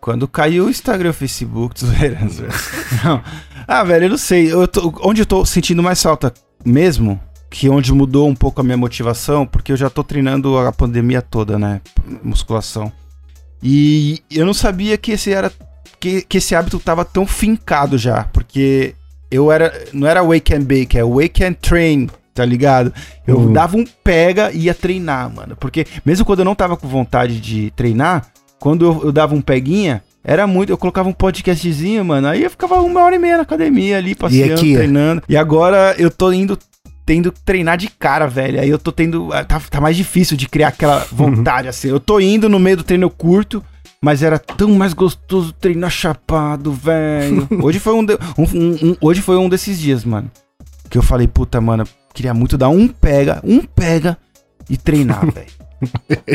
Quando 0.00 0.28
caiu 0.28 0.66
o 0.66 0.70
Instagram 0.70 1.08
e 1.08 1.10
o 1.10 1.14
Facebook. 1.14 1.80
Não. 3.04 3.22
Ah, 3.66 3.82
velho, 3.82 4.04
eu 4.04 4.10
não 4.10 4.18
sei. 4.18 4.52
Eu 4.52 4.68
tô- 4.68 4.92
onde 5.02 5.22
eu 5.22 5.26
tô 5.26 5.44
sentindo 5.46 5.82
mais 5.82 6.02
falta 6.02 6.32
mesmo, 6.64 7.18
que 7.48 7.70
onde 7.70 7.92
mudou 7.92 8.28
um 8.28 8.34
pouco 8.34 8.60
a 8.60 8.64
minha 8.64 8.76
motivação, 8.76 9.46
porque 9.46 9.72
eu 9.72 9.76
já 9.76 9.88
tô 9.88 10.04
treinando 10.04 10.58
a 10.58 10.70
pandemia 10.70 11.22
toda, 11.22 11.58
né? 11.58 11.80
Musculação. 12.22 12.92
E 13.62 14.22
eu 14.30 14.44
não 14.44 14.52
sabia 14.52 14.98
que 14.98 15.12
esse 15.12 15.32
era. 15.32 15.50
que, 15.98 16.20
que 16.20 16.36
esse 16.36 16.54
hábito 16.54 16.78
tava 16.78 17.02
tão 17.06 17.26
fincado 17.26 17.96
já, 17.96 18.24
porque 18.24 18.94
eu 19.30 19.50
era. 19.50 19.72
Não 19.94 20.06
era 20.06 20.22
wake 20.22 20.54
and 20.54 20.64
bake, 20.64 20.98
é 20.98 21.02
wake 21.04 21.42
and 21.42 21.54
train, 21.54 22.10
tá 22.34 22.44
ligado? 22.44 22.92
Eu 23.26 23.38
Uhum. 23.38 23.52
dava 23.52 23.76
um 23.76 23.84
pega 24.02 24.50
e 24.52 24.64
ia 24.64 24.74
treinar, 24.74 25.32
mano. 25.34 25.56
Porque 25.56 25.86
mesmo 26.04 26.24
quando 26.26 26.40
eu 26.40 26.44
não 26.44 26.54
tava 26.54 26.76
com 26.76 26.88
vontade 26.88 27.40
de 27.40 27.70
treinar, 27.76 28.26
quando 28.58 28.84
eu, 28.84 29.00
eu 29.04 29.12
dava 29.12 29.34
um 29.34 29.40
peguinha, 29.40 30.02
era 30.24 30.46
muito. 30.46 30.70
Eu 30.70 30.78
colocava 30.78 31.08
um 31.08 31.12
podcastzinho, 31.12 32.04
mano. 32.04 32.28
Aí 32.28 32.42
eu 32.42 32.50
ficava 32.50 32.80
uma 32.80 33.02
hora 33.02 33.14
e 33.14 33.18
meia 33.18 33.36
na 33.36 33.42
academia 33.42 33.98
ali, 33.98 34.14
passeando, 34.14 34.52
é? 34.52 34.74
treinando. 34.74 35.22
E 35.28 35.36
agora 35.36 35.94
eu 35.98 36.10
tô 36.10 36.32
indo. 36.32 36.58
Tendo 37.06 37.30
que 37.30 37.40
treinar 37.42 37.76
de 37.76 37.88
cara, 37.88 38.26
velho. 38.26 38.58
Aí 38.58 38.70
eu 38.70 38.78
tô 38.78 38.90
tendo. 38.90 39.30
ah, 39.34 39.44
Tá, 39.44 39.60
tá 39.60 39.78
mais 39.78 39.94
difícil 39.94 40.38
de 40.38 40.48
criar 40.48 40.68
aquela 40.68 41.00
vontade, 41.12 41.68
assim. 41.68 41.88
Eu 41.88 42.00
tô 42.00 42.18
indo 42.18 42.48
no 42.48 42.58
meio 42.58 42.78
do 42.78 42.82
treino 42.82 43.10
curto, 43.10 43.62
mas 44.00 44.22
era 44.22 44.38
tão 44.38 44.70
mais 44.70 44.94
gostoso 44.94 45.52
treinar 45.52 45.90
chapado, 45.90 46.72
velho. 46.72 47.46
Hoje 47.62 47.78
foi 47.78 47.92
um, 47.92 48.02
de- 48.02 48.16
um- 48.38 48.58
um- 48.58 48.78
um- 48.92 48.96
hoje 49.02 49.20
foi 49.20 49.36
um 49.36 49.50
desses 49.50 49.78
dias, 49.78 50.02
mano. 50.02 50.30
Que 50.88 50.96
eu 50.96 51.02
falei, 51.02 51.28
puta, 51.28 51.60
mano, 51.60 51.84
queria 52.14 52.32
muito 52.32 52.56
dar 52.56 52.70
um 52.70 52.88
pega, 52.88 53.40
um 53.44 53.60
pega 53.60 54.16
e 54.70 54.76
treinar, 54.78 55.26
velho. 55.30 55.52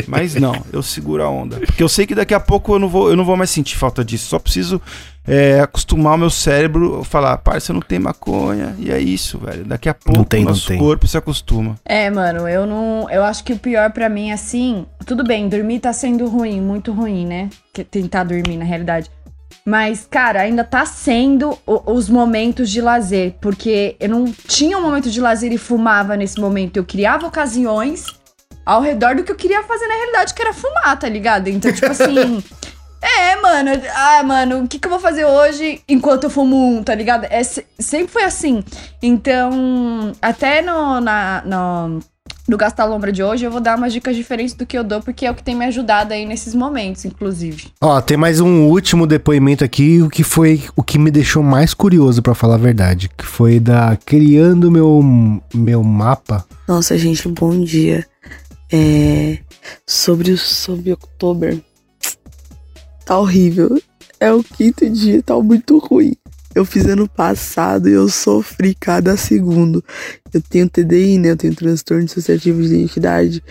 Mas 0.06 0.34
não, 0.36 0.54
eu 0.72 0.82
seguro 0.82 1.24
a 1.24 1.28
onda. 1.28 1.58
Porque 1.58 1.82
eu 1.82 1.88
sei 1.88 2.06
que 2.06 2.14
daqui 2.14 2.34
a 2.34 2.38
pouco 2.38 2.74
eu 2.74 2.78
não 2.78 2.88
vou, 2.88 3.10
eu 3.10 3.16
não 3.16 3.24
vou 3.24 3.36
mais 3.36 3.50
sentir 3.50 3.76
falta 3.76 4.04
disso. 4.04 4.28
Só 4.28 4.38
preciso 4.38 4.80
é, 5.26 5.60
acostumar 5.60 6.14
o 6.14 6.18
meu 6.18 6.30
cérebro 6.30 7.00
a 7.00 7.04
falar, 7.04 7.36
parça, 7.38 7.72
não 7.72 7.80
tem 7.80 7.98
maconha. 7.98 8.76
E 8.78 8.92
é 8.92 9.00
isso, 9.00 9.38
velho. 9.38 9.64
Daqui 9.64 9.88
a 9.88 9.94
pouco 9.94 10.24
tem, 10.24 10.42
o 10.42 10.44
não 10.44 10.50
nosso 10.50 10.68
tem. 10.68 10.78
corpo 10.78 11.06
se 11.08 11.16
acostuma. 11.16 11.74
É, 11.84 12.08
mano, 12.10 12.48
eu 12.48 12.66
não. 12.66 13.08
Eu 13.10 13.24
acho 13.24 13.42
que 13.42 13.52
o 13.52 13.58
pior 13.58 13.90
pra 13.90 14.08
mim, 14.08 14.30
assim. 14.30 14.86
Tudo 15.04 15.24
bem, 15.24 15.48
dormir 15.48 15.80
tá 15.80 15.92
sendo 15.92 16.28
ruim, 16.28 16.60
muito 16.60 16.92
ruim, 16.92 17.26
né? 17.26 17.50
Tentar 17.90 18.24
dormir, 18.24 18.56
na 18.56 18.64
realidade. 18.64 19.10
Mas, 19.64 20.06
cara, 20.10 20.40
ainda 20.40 20.64
tá 20.64 20.84
sendo 20.86 21.56
o- 21.66 21.92
os 21.92 22.08
momentos 22.08 22.70
de 22.70 22.80
lazer. 22.80 23.34
Porque 23.40 23.96
eu 24.00 24.08
não 24.08 24.24
tinha 24.46 24.76
um 24.78 24.82
momento 24.82 25.10
de 25.10 25.20
lazer 25.20 25.52
e 25.52 25.58
fumava 25.58 26.16
nesse 26.16 26.40
momento. 26.40 26.76
Eu 26.78 26.84
criava 26.84 27.26
ocasiões 27.26 28.06
ao 28.64 28.80
redor 28.80 29.14
do 29.16 29.22
que 29.24 29.30
eu 29.32 29.36
queria 29.36 29.62
fazer 29.62 29.86
na 29.86 29.94
realidade, 29.94 30.34
que 30.34 30.42
era 30.42 30.52
fumar, 30.52 30.98
tá 30.98 31.08
ligado? 31.08 31.48
Então, 31.48 31.72
tipo 31.72 31.90
assim. 31.90 32.42
É, 33.02 33.34
mano. 33.36 33.70
Ah, 33.94 34.22
mano, 34.22 34.62
o 34.64 34.68
que, 34.68 34.78
que 34.78 34.86
eu 34.86 34.90
vou 34.90 35.00
fazer 35.00 35.24
hoje 35.24 35.80
enquanto 35.88 36.24
eu 36.24 36.30
fumo 36.30 36.54
um, 36.76 36.82
tá 36.84 36.94
ligado? 36.94 37.24
É, 37.30 37.42
se- 37.42 37.64
sempre 37.78 38.12
foi 38.12 38.24
assim. 38.24 38.62
Então, 39.02 40.12
até 40.20 40.60
no, 40.60 41.00
na, 41.00 41.42
no, 41.46 42.00
no 42.50 42.56
Gastar 42.56 42.84
Lombra 42.84 43.12
de 43.12 43.22
hoje, 43.22 43.44
eu 43.44 43.50
vou 43.50 43.60
dar 43.60 43.78
umas 43.78 43.92
dicas 43.92 44.16
diferentes 44.16 44.54
do 44.54 44.66
que 44.66 44.76
eu 44.76 44.82
dou, 44.82 45.00
porque 45.00 45.24
é 45.24 45.30
o 45.30 45.34
que 45.36 45.42
tem 45.42 45.54
me 45.54 45.64
ajudado 45.66 46.12
aí 46.12 46.26
nesses 46.26 46.52
momentos, 46.52 47.04
inclusive. 47.04 47.68
Ó, 47.80 48.00
tem 48.00 48.16
mais 48.16 48.40
um 48.40 48.66
último 48.66 49.06
depoimento 49.06 49.62
aqui, 49.62 50.02
o 50.02 50.10
que 50.10 50.24
foi 50.24 50.64
o 50.74 50.82
que 50.82 50.98
me 50.98 51.12
deixou 51.12 51.44
mais 51.44 51.72
curioso, 51.72 52.20
pra 52.20 52.34
falar 52.34 52.56
a 52.56 52.58
verdade, 52.58 53.08
que 53.16 53.24
foi 53.24 53.60
da 53.60 53.96
Criando 54.04 54.68
Meu, 54.68 55.00
meu 55.54 55.84
Mapa. 55.84 56.44
Nossa, 56.66 56.98
gente, 56.98 57.28
bom 57.28 57.60
dia. 57.60 58.04
É, 58.72 59.38
sobre 59.86 60.32
o 60.32 60.38
sobre 60.38 60.90
outubro. 60.90 61.62
Tá 63.04 63.16
horrível. 63.16 63.80
É 64.18 64.32
o 64.32 64.42
quinto 64.42 64.90
dia, 64.90 65.22
tá 65.22 65.36
muito 65.40 65.78
ruim. 65.78 66.16
Eu 66.54 66.64
fiz 66.64 66.84
ano 66.86 67.08
passado 67.08 67.88
e 67.88 67.92
eu 67.92 68.08
sofri 68.08 68.74
cada 68.74 69.16
segundo. 69.16 69.84
Eu 70.32 70.40
tenho 70.40 70.68
TDI, 70.68 71.18
né? 71.18 71.30
Eu 71.30 71.36
tenho 71.36 71.54
transtorno 71.54 72.04
dissociativo 72.04 72.60
de 72.60 72.74
identidade. 72.74 73.42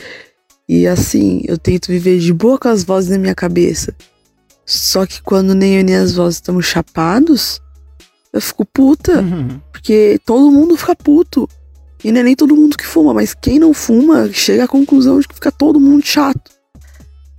E 0.68 0.86
assim, 0.86 1.42
eu 1.46 1.58
tento 1.58 1.88
viver 1.88 2.20
de 2.20 2.34
boa 2.34 2.60
com 2.60 2.68
as 2.68 2.84
vozes 2.84 3.10
na 3.10 3.18
minha 3.18 3.36
cabeça. 3.36 3.96
Só 4.66 5.06
que 5.06 5.22
quando 5.22 5.56
nem 5.56 5.78
eu 5.78 5.84
nem 5.84 5.96
as 5.96 6.14
vozes 6.14 6.38
estamos 6.38 6.66
chapados, 6.66 7.62
eu 8.32 8.42
fico 8.42 8.66
puta. 8.66 9.24
Porque 9.72 10.20
todo 10.26 10.52
mundo 10.52 10.78
fica 10.78 10.96
puto. 10.96 11.50
E 12.04 12.12
não 12.12 12.22
é 12.22 12.24
nem 12.24 12.36
todo 12.36 12.56
mundo 12.56 12.78
que 12.78 12.86
fuma, 12.86 13.14
mas 13.14 13.34
quem 13.34 13.60
não 13.60 13.74
fuma 13.74 14.32
chega 14.32 14.66
à 14.66 14.68
conclusão 14.68 15.20
de 15.20 15.28
que 15.28 15.36
fica 15.36 15.52
todo 15.52 15.80
mundo 15.80 16.06
chato. 16.06 16.52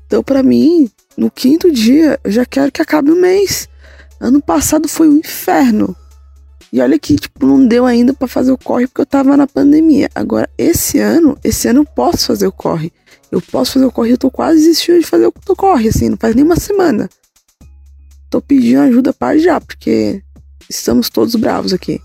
Então, 0.06 0.22
pra 0.22 0.42
mim, 0.42 0.90
no 1.16 1.30
quinto 1.30 1.70
dia, 1.70 2.18
eu 2.24 2.30
já 2.30 2.44
quero 2.44 2.72
que 2.72 2.82
acabe 2.82 3.10
o 3.10 3.16
mês. 3.16 3.69
Ano 4.20 4.42
passado 4.42 4.86
foi 4.86 5.08
um 5.08 5.16
inferno. 5.16 5.96
E 6.72 6.80
olha 6.80 6.98
que, 6.98 7.16
tipo, 7.16 7.46
não 7.46 7.66
deu 7.66 7.86
ainda 7.86 8.12
pra 8.12 8.28
fazer 8.28 8.52
o 8.52 8.58
corre 8.58 8.86
porque 8.86 9.00
eu 9.00 9.06
tava 9.06 9.36
na 9.36 9.46
pandemia. 9.46 10.10
Agora, 10.14 10.48
esse 10.58 10.98
ano, 10.98 11.36
esse 11.42 11.66
ano 11.66 11.80
eu 11.80 11.84
posso 11.84 12.26
fazer 12.26 12.46
o 12.46 12.52
corre. 12.52 12.92
Eu 13.32 13.40
posso 13.40 13.72
fazer 13.72 13.86
o 13.86 13.92
corre, 13.92 14.12
eu 14.12 14.18
tô 14.18 14.30
quase 14.30 14.60
desistindo 14.60 15.00
de 15.00 15.06
fazer 15.06 15.26
o 15.26 15.32
corre, 15.56 15.88
assim, 15.88 16.10
não 16.10 16.16
faz 16.16 16.34
nem 16.34 16.44
uma 16.44 16.56
semana. 16.56 17.08
Tô 18.28 18.40
pedindo 18.40 18.80
ajuda 18.80 19.12
para 19.12 19.38
já, 19.38 19.60
porque 19.60 20.22
estamos 20.68 21.08
todos 21.08 21.34
bravos 21.34 21.72
aqui. 21.72 22.00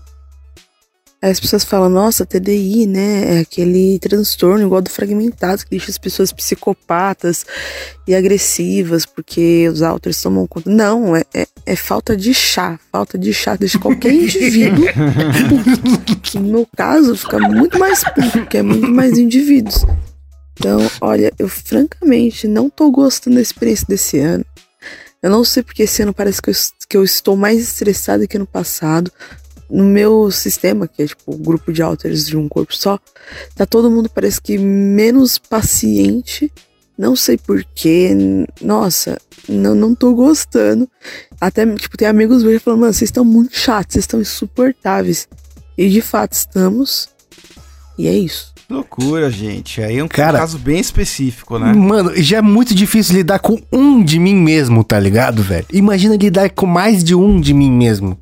Aí 1.26 1.32
as 1.32 1.40
pessoas 1.40 1.64
falam, 1.64 1.90
nossa, 1.90 2.24
TDI, 2.24 2.86
né? 2.86 3.38
É 3.38 3.40
aquele 3.40 3.98
transtorno 3.98 4.64
igual 4.64 4.80
do 4.80 4.88
fragmentado 4.88 5.64
que 5.64 5.70
deixa 5.70 5.90
as 5.90 5.98
pessoas 5.98 6.32
psicopatas 6.32 7.44
e 8.06 8.14
agressivas 8.14 9.04
porque 9.04 9.68
os 9.68 9.82
autores 9.82 10.22
tomam 10.22 10.46
conta. 10.46 10.70
Não, 10.70 11.16
é, 11.16 11.24
é, 11.34 11.48
é 11.66 11.74
falta 11.74 12.16
de 12.16 12.32
chá. 12.32 12.78
Falta 12.92 13.18
de 13.18 13.34
chá 13.34 13.56
deixa 13.56 13.76
qualquer 13.76 14.12
indivíduo 14.14 14.86
puto. 15.48 16.38
No 16.38 16.48
meu 16.48 16.68
caso, 16.76 17.16
fica 17.16 17.40
muito 17.40 17.76
mais 17.76 18.04
puto, 18.04 18.30
porque 18.30 18.58
é 18.58 18.62
muito 18.62 18.86
mais 18.86 19.18
indivíduos. 19.18 19.84
Então, 20.52 20.78
olha, 21.00 21.32
eu 21.40 21.48
francamente 21.48 22.46
não 22.46 22.70
tô 22.70 22.88
gostando 22.88 23.34
da 23.34 23.42
experiência 23.42 23.84
desse 23.88 24.20
ano. 24.20 24.46
Eu 25.20 25.30
não 25.30 25.42
sei 25.42 25.64
porque 25.64 25.82
esse 25.82 26.02
ano 26.02 26.14
parece 26.14 26.40
que 26.40 26.50
eu, 26.50 26.54
que 26.88 26.96
eu 26.96 27.02
estou 27.02 27.36
mais 27.36 27.60
estressada 27.60 28.28
que 28.28 28.36
ano 28.36 28.46
passado 28.46 29.10
no 29.70 29.84
meu 29.84 30.30
sistema, 30.30 30.86
que 30.88 31.02
é 31.02 31.06
tipo 31.06 31.34
o 31.34 31.38
grupo 31.38 31.72
de 31.72 31.82
alters 31.82 32.26
de 32.26 32.36
um 32.36 32.48
corpo 32.48 32.74
só, 32.76 32.98
tá 33.54 33.66
todo 33.66 33.90
mundo 33.90 34.08
parece 34.08 34.40
que 34.40 34.56
menos 34.58 35.38
paciente. 35.38 36.50
Não 36.98 37.14
sei 37.14 37.36
porquê. 37.36 38.10
Nossa, 38.62 39.18
não, 39.48 39.74
não 39.74 39.94
tô 39.94 40.14
gostando. 40.14 40.88
Até, 41.38 41.66
tipo, 41.76 41.96
tem 41.96 42.08
amigos 42.08 42.42
meus 42.42 42.62
falando, 42.62 42.80
mano, 42.80 42.92
vocês 42.94 43.08
estão 43.08 43.24
muito 43.24 43.54
chatos, 43.54 43.92
vocês 43.94 44.04
estão 44.04 44.20
insuportáveis. 44.20 45.28
E 45.76 45.90
de 45.90 46.00
fato 46.00 46.32
estamos. 46.32 47.08
E 47.98 48.08
é 48.08 48.16
isso. 48.16 48.54
Loucura, 48.68 49.30
gente. 49.30 49.80
Aí 49.82 49.98
é 49.98 50.02
um 50.02 50.08
Cara- 50.08 50.38
caso 50.38 50.58
bem 50.58 50.80
específico, 50.80 51.58
né? 51.58 51.72
Mano, 51.74 52.12
já 52.16 52.38
é 52.38 52.42
muito 52.42 52.74
difícil 52.74 53.14
lidar 53.16 53.38
com 53.40 53.60
um 53.70 54.02
de 54.02 54.18
mim 54.18 54.34
mesmo, 54.34 54.82
tá 54.82 54.98
ligado, 54.98 55.42
velho? 55.42 55.66
Imagina 55.72 56.16
lidar 56.16 56.50
com 56.50 56.66
mais 56.66 57.04
de 57.04 57.14
um 57.14 57.38
de 57.40 57.52
mim 57.54 57.70
mesmo. 57.70 58.18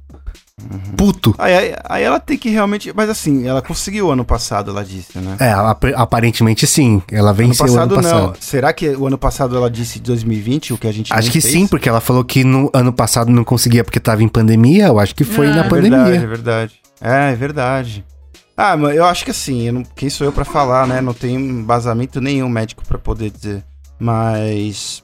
Puto. 0.97 1.35
Aí, 1.39 1.55
aí, 1.55 1.75
aí 1.85 2.03
ela 2.03 2.19
tem 2.21 2.37
que 2.39 2.49
realmente. 2.49 2.93
Mas 2.95 3.09
assim, 3.11 3.47
ela 3.47 3.61
conseguiu 3.63 4.11
ano 4.11 4.25
passado, 4.25 4.71
ela 4.71 4.85
disse, 4.85 5.19
né? 5.19 5.37
É, 5.39 5.51
ap- 5.53 5.85
aparentemente 5.97 6.67
sim. 6.67 7.03
Ela 7.11 7.31
ano 7.31 7.37
venceu 7.39 7.67
passado, 7.67 7.95
ano 7.95 8.03
passado. 8.03 8.27
não. 8.27 8.35
Será 8.41 8.73
que 8.73 8.89
o 8.91 9.07
ano 9.07 9.19
passado 9.19 9.57
ela 9.57 9.71
disse 9.71 9.99
2020, 10.01 10.73
o 10.73 10.79
que 10.79 10.87
a 10.87 10.93
gente 10.93 11.13
Acho 11.13 11.31
que 11.31 11.41
fez? 11.41 11.53
sim, 11.53 11.67
porque 11.67 11.89
ela 11.89 12.01
falou 12.01 12.25
que 12.25 12.43
no 12.45 12.71
ano 12.73 12.93
passado 12.93 13.31
não 13.31 13.45
conseguia 13.45 13.85
porque 13.85 14.01
tava 14.01 14.23
em 14.23 14.29
pandemia. 14.29 14.87
Eu 14.87 14.99
acho 14.99 15.15
que 15.15 15.25
foi 15.25 15.49
Ah, 15.49 15.55
na 15.57 15.65
é 15.65 15.69
pandemia. 15.69 15.99
Verdade, 16.05 16.25
é 16.25 16.27
verdade. 16.27 16.73
É, 17.01 17.33
é 17.33 17.35
verdade. 17.35 18.05
Ah, 18.57 18.77
mas 18.77 18.97
eu 18.97 19.05
acho 19.05 19.25
que 19.25 19.31
assim, 19.31 19.71
não- 19.71 19.83
quem 19.97 20.09
sou 20.09 20.27
eu 20.27 20.33
pra 20.33 20.45
falar, 20.45 20.87
né? 20.87 21.01
Não 21.01 21.13
tem 21.13 21.35
embasamento 21.35 22.21
nenhum 22.21 22.49
médico 22.49 22.83
pra 22.87 22.99
poder 22.99 23.31
dizer. 23.31 23.63
Mas 23.99 25.04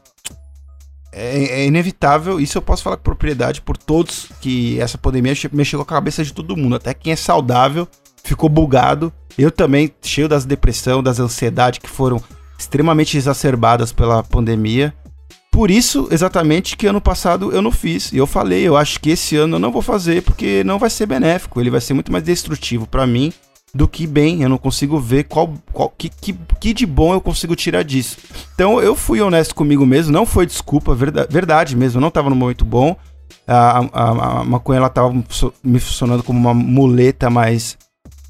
é, 1.12 1.62
é 1.62 1.66
inevitável, 1.66 2.40
isso 2.40 2.56
eu 2.56 2.62
posso 2.62 2.82
falar 2.82 2.96
com 2.96 3.02
propriedade 3.02 3.60
por 3.60 3.76
todos 3.76 4.28
que 4.40 4.80
essa 4.80 4.96
pandemia 4.96 5.34
mexeu 5.52 5.78
com 5.78 5.82
a 5.82 5.86
cabeça 5.86 6.24
de 6.24 6.32
todo 6.32 6.56
mundo. 6.56 6.76
Até 6.76 6.94
quem 6.94 7.12
é 7.12 7.16
saudável 7.16 7.86
ficou 8.22 8.48
bugado. 8.48 9.12
Eu 9.36 9.50
também, 9.50 9.92
cheio 10.02 10.28
das 10.28 10.44
depressão, 10.44 11.02
das 11.02 11.18
ansiedades 11.18 11.78
que 11.78 11.88
foram 11.88 12.22
extremamente 12.58 13.16
exacerbadas 13.16 13.92
pela 13.92 14.22
pandemia. 14.22 14.94
Por 15.50 15.70
isso, 15.70 16.06
exatamente, 16.10 16.76
que 16.76 16.86
ano 16.86 17.00
passado 17.00 17.50
eu 17.50 17.60
não 17.60 17.72
fiz. 17.72 18.12
E 18.12 18.18
eu 18.18 18.26
falei, 18.26 18.62
eu 18.62 18.76
acho 18.76 19.00
que 19.00 19.10
esse 19.10 19.36
ano 19.36 19.56
eu 19.56 19.60
não 19.60 19.72
vou 19.72 19.82
fazer 19.82 20.22
porque 20.22 20.62
não 20.64 20.78
vai 20.78 20.90
ser 20.90 21.06
benéfico. 21.06 21.60
Ele 21.60 21.70
vai 21.70 21.80
ser 21.80 21.94
muito 21.94 22.12
mais 22.12 22.22
destrutivo 22.22 22.86
pra 22.86 23.06
mim 23.06 23.32
do 23.74 23.86
que 23.88 24.06
bem. 24.06 24.42
Eu 24.42 24.48
não 24.48 24.58
consigo 24.58 24.98
ver 24.98 25.24
qual, 25.24 25.52
qual 25.72 25.92
que, 25.96 26.08
que, 26.08 26.32
que 26.60 26.74
de 26.74 26.86
bom 26.86 27.12
eu 27.12 27.20
consigo 27.20 27.54
tirar 27.56 27.82
disso. 27.82 28.16
Então 28.54 28.80
eu 28.80 28.94
fui 28.94 29.20
honesto 29.20 29.54
comigo 29.54 29.84
mesmo, 29.86 30.12
não 30.12 30.26
foi 30.26 30.46
desculpa, 30.46 30.94
verda- 30.94 31.26
verdade 31.30 31.76
mesmo. 31.76 31.98
Eu 31.98 32.02
não 32.02 32.10
tava 32.10 32.30
no 32.30 32.36
momento 32.36 32.64
bom. 32.64 32.96
A, 33.46 33.78
a, 33.92 34.40
a 34.40 34.44
maconha 34.44 34.78
ela 34.78 34.88
tava 34.88 35.12
me 35.62 35.80
funcionando 35.80 36.22
como 36.22 36.38
uma 36.38 36.54
muleta, 36.54 37.28
mas 37.30 37.76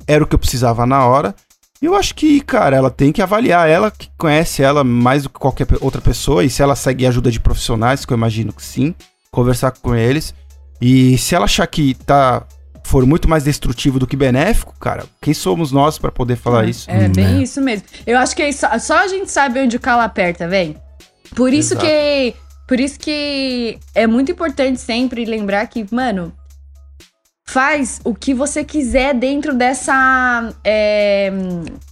era 0.06 0.24
o 0.24 0.26
que 0.26 0.34
eu 0.34 0.38
precisava 0.38 0.86
na 0.86 1.04
hora. 1.06 1.34
E 1.82 1.86
eu 1.86 1.94
acho 1.94 2.14
que, 2.14 2.40
cara, 2.42 2.76
ela 2.76 2.90
tem 2.90 3.10
que 3.10 3.22
avaliar. 3.22 3.68
Ela 3.68 3.90
que 3.90 4.10
conhece 4.18 4.62
ela 4.62 4.84
mais 4.84 5.22
do 5.22 5.30
que 5.30 5.38
qualquer 5.38 5.66
outra 5.80 6.00
pessoa. 6.00 6.44
E 6.44 6.50
se 6.50 6.62
ela 6.62 6.76
segue 6.76 7.06
ajuda 7.06 7.30
de 7.30 7.40
profissionais, 7.40 8.04
que 8.04 8.12
eu 8.12 8.16
imagino 8.18 8.52
que 8.52 8.62
sim, 8.62 8.94
conversar 9.30 9.70
com 9.70 9.94
eles. 9.94 10.34
E 10.80 11.16
se 11.16 11.34
ela 11.34 11.46
achar 11.46 11.66
que 11.66 11.94
tá 11.94 12.42
for 12.90 13.06
muito 13.06 13.28
mais 13.28 13.44
destrutivo 13.44 14.00
do 14.00 14.06
que 14.06 14.16
benéfico, 14.16 14.74
cara, 14.80 15.04
quem 15.22 15.32
somos 15.32 15.70
nós 15.70 15.96
pra 15.96 16.10
poder 16.10 16.34
falar 16.34 16.68
isso? 16.68 16.90
É 16.90 17.08
bem 17.08 17.40
isso 17.40 17.60
mesmo. 17.60 17.86
Eu 18.04 18.18
acho 18.18 18.34
que 18.34 18.42
é 18.42 18.50
só, 18.50 18.76
só 18.80 18.98
a 18.98 19.06
gente 19.06 19.30
sabe 19.30 19.60
onde 19.60 19.76
o 19.76 19.80
calo 19.80 20.02
aperta, 20.02 20.48
velho. 20.48 20.74
Por 21.36 21.52
isso 21.52 21.74
Exato. 21.74 21.86
que 21.86 22.34
Por 22.66 22.80
isso 22.80 22.98
que 22.98 23.78
é 23.94 24.08
muito 24.08 24.32
importante 24.32 24.80
sempre 24.80 25.24
lembrar 25.24 25.68
que, 25.68 25.86
mano, 25.92 26.32
faz 27.50 28.00
o 28.04 28.14
que 28.14 28.32
você 28.32 28.62
quiser 28.62 29.12
dentro 29.12 29.52
dessa. 29.52 30.52
é, 30.62 31.32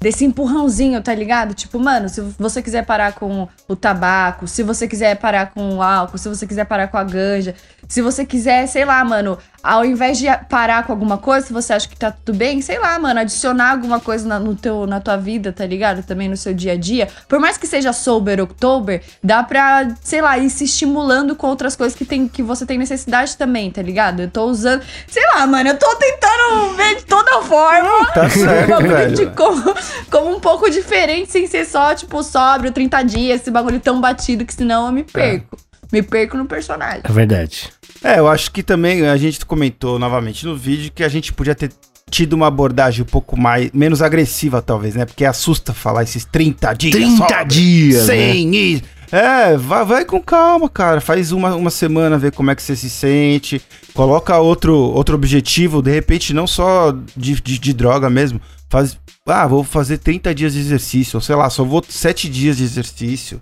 desse 0.00 0.24
empurrãozinho, 0.24 1.02
tá 1.02 1.12
ligado? 1.12 1.52
Tipo, 1.52 1.80
mano, 1.80 2.08
se 2.08 2.20
você 2.38 2.62
quiser 2.62 2.86
parar 2.86 3.12
com 3.14 3.48
o 3.66 3.74
tabaco, 3.74 4.46
se 4.46 4.62
você 4.62 4.86
quiser 4.86 5.16
parar 5.16 5.50
com 5.52 5.76
o 5.76 5.82
álcool, 5.82 6.16
se 6.16 6.28
você 6.28 6.46
quiser 6.46 6.64
parar 6.64 6.86
com 6.86 6.96
a 6.96 7.02
ganja, 7.02 7.56
se 7.88 8.00
você 8.02 8.24
quiser, 8.24 8.66
sei 8.68 8.84
lá, 8.84 9.02
mano, 9.02 9.38
ao 9.62 9.84
invés 9.84 10.18
de 10.18 10.26
parar 10.48 10.84
com 10.84 10.92
alguma 10.92 11.18
coisa, 11.18 11.46
se 11.46 11.52
você 11.52 11.72
acha 11.72 11.88
que 11.88 11.96
tá 11.96 12.12
tudo 12.12 12.36
bem, 12.36 12.60
sei 12.60 12.78
lá, 12.78 12.98
mano, 12.98 13.18
adicionar 13.20 13.72
alguma 13.72 13.98
coisa 13.98 14.28
na, 14.28 14.38
no 14.38 14.54
teu, 14.54 14.86
na 14.86 15.00
tua 15.00 15.16
vida, 15.16 15.52
tá 15.52 15.66
ligado? 15.66 16.02
Também 16.02 16.28
no 16.28 16.36
seu 16.36 16.54
dia 16.54 16.72
a 16.72 16.76
dia. 16.76 17.08
Por 17.26 17.40
mais 17.40 17.56
que 17.56 17.66
seja 17.66 17.92
sober 17.92 18.40
October, 18.40 19.02
dá 19.24 19.42
pra, 19.42 19.88
sei 20.02 20.20
lá, 20.20 20.38
ir 20.38 20.50
se 20.50 20.64
estimulando 20.64 21.34
com 21.34 21.46
outras 21.46 21.74
coisas 21.74 21.96
que, 21.96 22.04
tem, 22.04 22.28
que 22.28 22.42
você 22.42 22.64
tem 22.64 22.78
necessidade 22.78 23.36
também, 23.36 23.70
tá 23.70 23.82
ligado? 23.82 24.20
Eu 24.20 24.30
tô 24.30 24.44
usando, 24.44 24.82
sei 25.08 25.26
lá, 25.34 25.46
mano, 25.48 25.70
eu 25.70 25.78
tô 25.78 25.94
tentando 25.96 26.74
ver 26.76 26.96
de 26.96 27.04
toda 27.04 27.42
forma. 27.42 28.06
Tá 28.12 28.28
certo, 28.30 28.82
velho. 28.82 29.14
de 29.14 29.26
como, 29.26 29.74
como 30.10 30.36
um 30.36 30.40
pouco 30.40 30.70
diferente, 30.70 31.30
sem 31.30 31.46
ser 31.46 31.64
só, 31.64 31.94
tipo, 31.94 32.22
sóbrio, 32.22 32.70
30 32.70 33.02
dias, 33.04 33.40
esse 33.40 33.50
bagulho 33.50 33.80
tão 33.80 34.00
batido 34.00 34.44
que 34.44 34.54
senão 34.54 34.86
eu 34.86 34.92
me 34.92 35.02
perco. 35.02 35.56
Me 35.90 36.02
perco 36.02 36.36
no 36.36 36.46
personagem. 36.46 37.00
É 37.02 37.12
verdade. 37.12 37.70
É, 38.04 38.18
eu 38.18 38.28
acho 38.28 38.52
que 38.52 38.62
também 38.62 39.08
a 39.08 39.16
gente 39.16 39.44
comentou 39.44 39.98
novamente 39.98 40.46
no 40.46 40.56
vídeo 40.56 40.92
que 40.94 41.02
a 41.02 41.08
gente 41.08 41.32
podia 41.32 41.54
ter 41.54 41.72
tido 42.08 42.32
uma 42.32 42.46
abordagem 42.46 43.02
um 43.02 43.06
pouco 43.06 43.38
mais 43.38 43.70
menos 43.72 44.02
agressiva, 44.02 44.62
talvez, 44.62 44.94
né? 44.94 45.04
Porque 45.04 45.24
assusta 45.24 45.72
falar 45.72 46.02
esses 46.02 46.24
30 46.24 46.72
dias. 46.74 46.94
30 46.94 47.16
sóbrio, 47.16 47.46
dias, 47.46 48.06
Sem 48.06 48.46
né? 48.46 48.56
isso. 48.56 48.82
É, 49.10 49.56
vai, 49.56 49.84
vai 49.84 50.04
com 50.04 50.20
calma, 50.20 50.68
cara. 50.68 51.00
Faz 51.00 51.32
uma, 51.32 51.54
uma 51.54 51.70
semana, 51.70 52.18
ver 52.18 52.32
como 52.32 52.50
é 52.50 52.54
que 52.54 52.62
você 52.62 52.76
se 52.76 52.90
sente. 52.90 53.60
Coloca 53.94 54.38
outro, 54.38 54.74
outro 54.76 55.14
objetivo, 55.14 55.80
de 55.80 55.90
repente, 55.90 56.34
não 56.34 56.46
só 56.46 56.94
de, 57.16 57.40
de, 57.40 57.58
de 57.58 57.72
droga 57.72 58.10
mesmo. 58.10 58.40
Faz. 58.68 58.98
Ah, 59.26 59.46
vou 59.46 59.64
fazer 59.64 59.98
30 59.98 60.34
dias 60.34 60.52
de 60.52 60.60
exercício. 60.60 61.16
Ou 61.16 61.20
sei 61.20 61.36
lá, 61.36 61.48
só 61.48 61.64
vou 61.64 61.82
7 61.86 62.28
dias 62.28 62.58
de 62.58 62.64
exercício. 62.64 63.40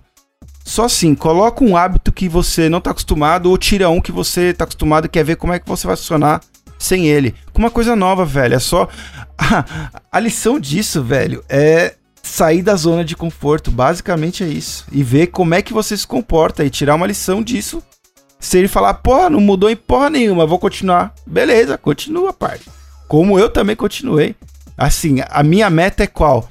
Só 0.63 0.85
assim, 0.85 1.15
coloca 1.15 1.63
um 1.63 1.77
hábito 1.77 2.11
que 2.11 2.27
você 2.27 2.67
não 2.67 2.81
tá 2.81 2.91
acostumado 2.91 3.49
ou 3.49 3.57
tira 3.57 3.89
um 3.89 4.01
que 4.01 4.11
você 4.11 4.53
tá 4.53 4.65
acostumado 4.65 5.05
e 5.05 5.09
quer 5.09 5.23
ver 5.23 5.37
como 5.37 5.53
é 5.53 5.59
que 5.59 5.67
você 5.67 5.87
vai 5.87 5.95
funcionar 5.95 6.41
sem 6.77 7.07
ele. 7.07 7.35
Com 7.53 7.59
uma 7.59 7.71
coisa 7.71 7.95
nova, 7.95 8.25
velho. 8.25 8.55
É 8.55 8.59
só. 8.59 8.87
A, 10.11 10.19
lição 10.19 10.59
disso, 10.59 11.03
velho, 11.03 11.43
é 11.47 11.95
sair 12.23 12.61
da 12.61 12.75
zona 12.75 13.05
de 13.05 13.15
conforto. 13.15 13.71
Basicamente 13.71 14.43
é 14.43 14.47
isso. 14.47 14.85
E 14.91 15.03
ver 15.03 15.27
como 15.27 15.53
é 15.53 15.61
que 15.61 15.73
você 15.73 15.95
se 15.95 16.07
comporta 16.07 16.65
e 16.65 16.69
tirar 16.69 16.95
uma 16.95 17.07
lição 17.07 17.41
disso. 17.41 17.81
Se 18.39 18.57
ele 18.57 18.67
falar, 18.67 18.93
porra, 18.95 19.29
não 19.29 19.41
mudou 19.41 19.69
em 19.69 19.75
porra 19.75 20.09
nenhuma, 20.09 20.45
vou 20.45 20.59
continuar. 20.59 21.13
Beleza, 21.25 21.77
continua, 21.77 22.31
parte. 22.31 22.69
Como 23.07 23.39
eu 23.39 23.49
também 23.49 23.75
continuei. 23.75 24.35
Assim, 24.77 25.17
a 25.29 25.41
minha 25.41 25.69
meta 25.69 26.03
é 26.03 26.07
qual? 26.07 26.47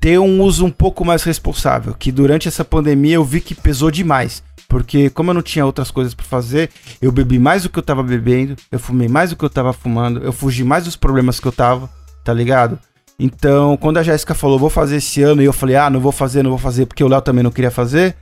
ter 0.00 0.18
um 0.18 0.42
uso 0.42 0.64
um 0.64 0.70
pouco 0.70 1.04
mais 1.04 1.22
responsável, 1.22 1.94
que 1.94 2.12
durante 2.12 2.48
essa 2.48 2.64
pandemia 2.64 3.16
eu 3.16 3.24
vi 3.24 3.40
que 3.40 3.54
pesou 3.54 3.90
demais. 3.90 4.42
Porque 4.68 5.08
como 5.08 5.30
eu 5.30 5.34
não 5.34 5.42
tinha 5.42 5.64
outras 5.64 5.90
coisas 5.90 6.12
pra 6.12 6.26
fazer, 6.26 6.70
eu 7.00 7.10
bebi 7.10 7.38
mais 7.38 7.62
do 7.62 7.70
que 7.70 7.78
eu 7.78 7.82
tava 7.82 8.02
bebendo, 8.02 8.54
eu 8.70 8.78
fumei 8.78 9.08
mais 9.08 9.30
do 9.30 9.36
que 9.36 9.44
eu 9.44 9.48
tava 9.50 9.72
fumando, 9.72 10.22
eu 10.22 10.32
fugi 10.32 10.62
mais 10.62 10.84
dos 10.84 10.94
problemas 10.94 11.40
que 11.40 11.48
eu 11.48 11.52
tava, 11.52 11.88
tá 12.22 12.34
ligado? 12.34 12.78
Então, 13.18 13.76
quando 13.78 13.96
a 13.96 14.02
Jéssica 14.02 14.34
falou, 14.34 14.58
vou 14.58 14.70
fazer 14.70 14.96
esse 14.96 15.22
ano, 15.22 15.40
e 15.40 15.46
eu 15.46 15.52
falei, 15.52 15.74
ah, 15.74 15.88
não 15.88 15.98
vou 15.98 16.12
fazer, 16.12 16.42
não 16.42 16.50
vou 16.50 16.58
fazer, 16.58 16.86
porque 16.86 17.02
o 17.02 17.08
Léo 17.08 17.22
também 17.22 17.42
não 17.42 17.50
queria 17.50 17.70
fazer, 17.70 18.14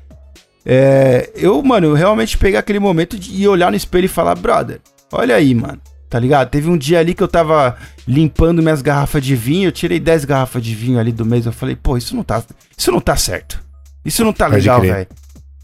é, 0.65 1.31
eu, 1.35 1.63
mano, 1.63 1.89
eu 1.89 1.95
realmente 1.95 2.39
peguei 2.39 2.59
aquele 2.59 2.79
momento 2.79 3.19
de 3.19 3.47
olhar 3.47 3.71
no 3.71 3.77
espelho 3.77 4.07
e 4.07 4.09
falar, 4.09 4.35
brother, 4.37 4.81
olha 5.13 5.35
aí, 5.35 5.55
mano, 5.55 5.81
tá 6.09 6.19
ligado? 6.19 6.49
Teve 6.49 6.71
um 6.71 6.79
dia 6.79 6.99
ali 7.01 7.13
que 7.13 7.23
eu 7.23 7.29
tava 7.29 7.77
limpando 8.07 8.63
minhas 8.63 8.83
garrafas 8.83 9.23
de 9.23 9.37
vinho, 9.37 9.69
eu 9.69 9.73
tirei 9.73 10.01
10 10.01 10.25
garrafas 10.25 10.63
de 10.63 10.75
vinho 10.75 10.99
ali 10.99 11.13
do 11.13 11.27
mês, 11.27 11.45
eu 11.45 11.53
falei, 11.53 11.77
pô, 11.77 11.97
isso 11.97 12.17
não 12.17 12.25
tá, 12.25 12.43
isso 12.77 12.91
não 12.91 13.01
tá 13.01 13.17
certo. 13.17 13.65
Isso 14.05 14.25
não 14.25 14.33
tá 14.33 14.47
Pode 14.47 14.61
legal, 14.61 14.81
velho. 14.81 15.09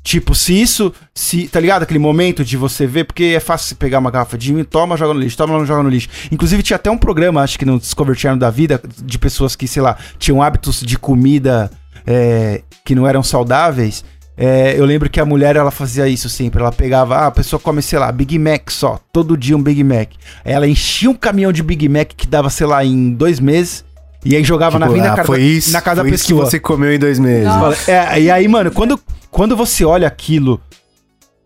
Tipo, 0.03 0.35
se 0.35 0.61
isso, 0.61 0.93
se, 1.15 1.47
tá 1.47 1.61
ligado? 1.61 1.85
Aquele 1.85 1.99
momento 2.01 2.45
de 2.45 2.57
você 2.57 2.87
ver, 2.87 3.05
porque 3.05 3.25
é 3.37 3.41
fácil 3.41 3.69
você 3.69 3.75
pegar 3.77 4.01
uma 4.01 4.11
garrafa 4.11 4.37
de 4.37 4.53
vinho, 4.53 4.65
toma, 4.65 4.97
joga 4.97 5.15
no 5.15 5.21
lixo, 5.21 5.37
toma, 5.37 5.65
joga 5.65 5.83
no 5.83 5.89
lixo. 5.89 6.09
Inclusive, 6.31 6.63
tinha 6.63 6.77
até 6.77 6.91
um 6.91 6.99
programa, 6.99 7.41
acho 7.41 7.57
que 7.59 7.65
no 7.65 7.79
Discovery 7.79 8.19
Channel 8.19 8.39
da 8.39 8.51
vida, 8.51 8.81
de 9.05 9.19
pessoas 9.19 9.55
que, 9.55 9.69
sei 9.69 9.81
lá, 9.83 9.97
tinham 10.19 10.43
hábitos 10.43 10.81
de 10.81 10.99
comida 10.99 11.71
é, 12.05 12.63
que 12.85 12.95
não 12.95 13.07
eram 13.07 13.23
saudáveis. 13.23 14.05
É, 14.37 14.75
eu 14.77 14.85
lembro 14.85 15.09
que 15.09 15.21
a 15.21 15.25
mulher, 15.25 15.55
ela 15.55 15.71
fazia 15.71 16.09
isso 16.09 16.29
sempre. 16.29 16.61
Ela 16.61 16.73
pegava, 16.73 17.17
ah, 17.17 17.27
a 17.29 17.31
pessoa 17.31 17.61
come, 17.61 17.81
sei 17.81 17.99
lá, 17.99 18.11
Big 18.11 18.37
Mac 18.39 18.71
só, 18.71 18.99
todo 19.13 19.37
dia 19.37 19.57
um 19.57 19.63
Big 19.63 19.85
Mac. 19.85 20.09
Ela 20.45 20.67
enchia 20.67 21.11
um 21.11 21.15
caminhão 21.15 21.53
de 21.53 21.63
Big 21.63 21.89
Mac 21.89 22.09
que 22.17 22.27
dava, 22.27 22.51
sei 22.51 22.67
lá, 22.67 22.85
em 22.85 23.13
dois 23.13 23.39
meses. 23.39 23.85
E 24.25 24.35
aí 24.35 24.43
jogava 24.43 24.79
na 24.79 24.87
Tipo, 24.87 24.97
vida 24.97 25.13
ah, 25.13 25.17
casa, 25.17 25.27
foi 25.27 25.43
isso, 25.43 25.73
na 25.73 25.81
casa 25.81 26.01
foi 26.01 26.11
da 26.11 26.15
isso 26.15 26.25
que 26.25 26.33
pessoa. 26.33 26.51
você 26.51 26.59
comeu 26.59 26.93
em 26.93 26.99
dois 26.99 27.19
meses. 27.19 27.49
É, 27.89 28.21
e 28.21 28.31
aí, 28.31 28.49
mano, 28.49 28.71
quando, 28.71 28.99
quando 29.33 29.57
você 29.57 29.85
olha 29.85 30.07
aquilo 30.07 30.61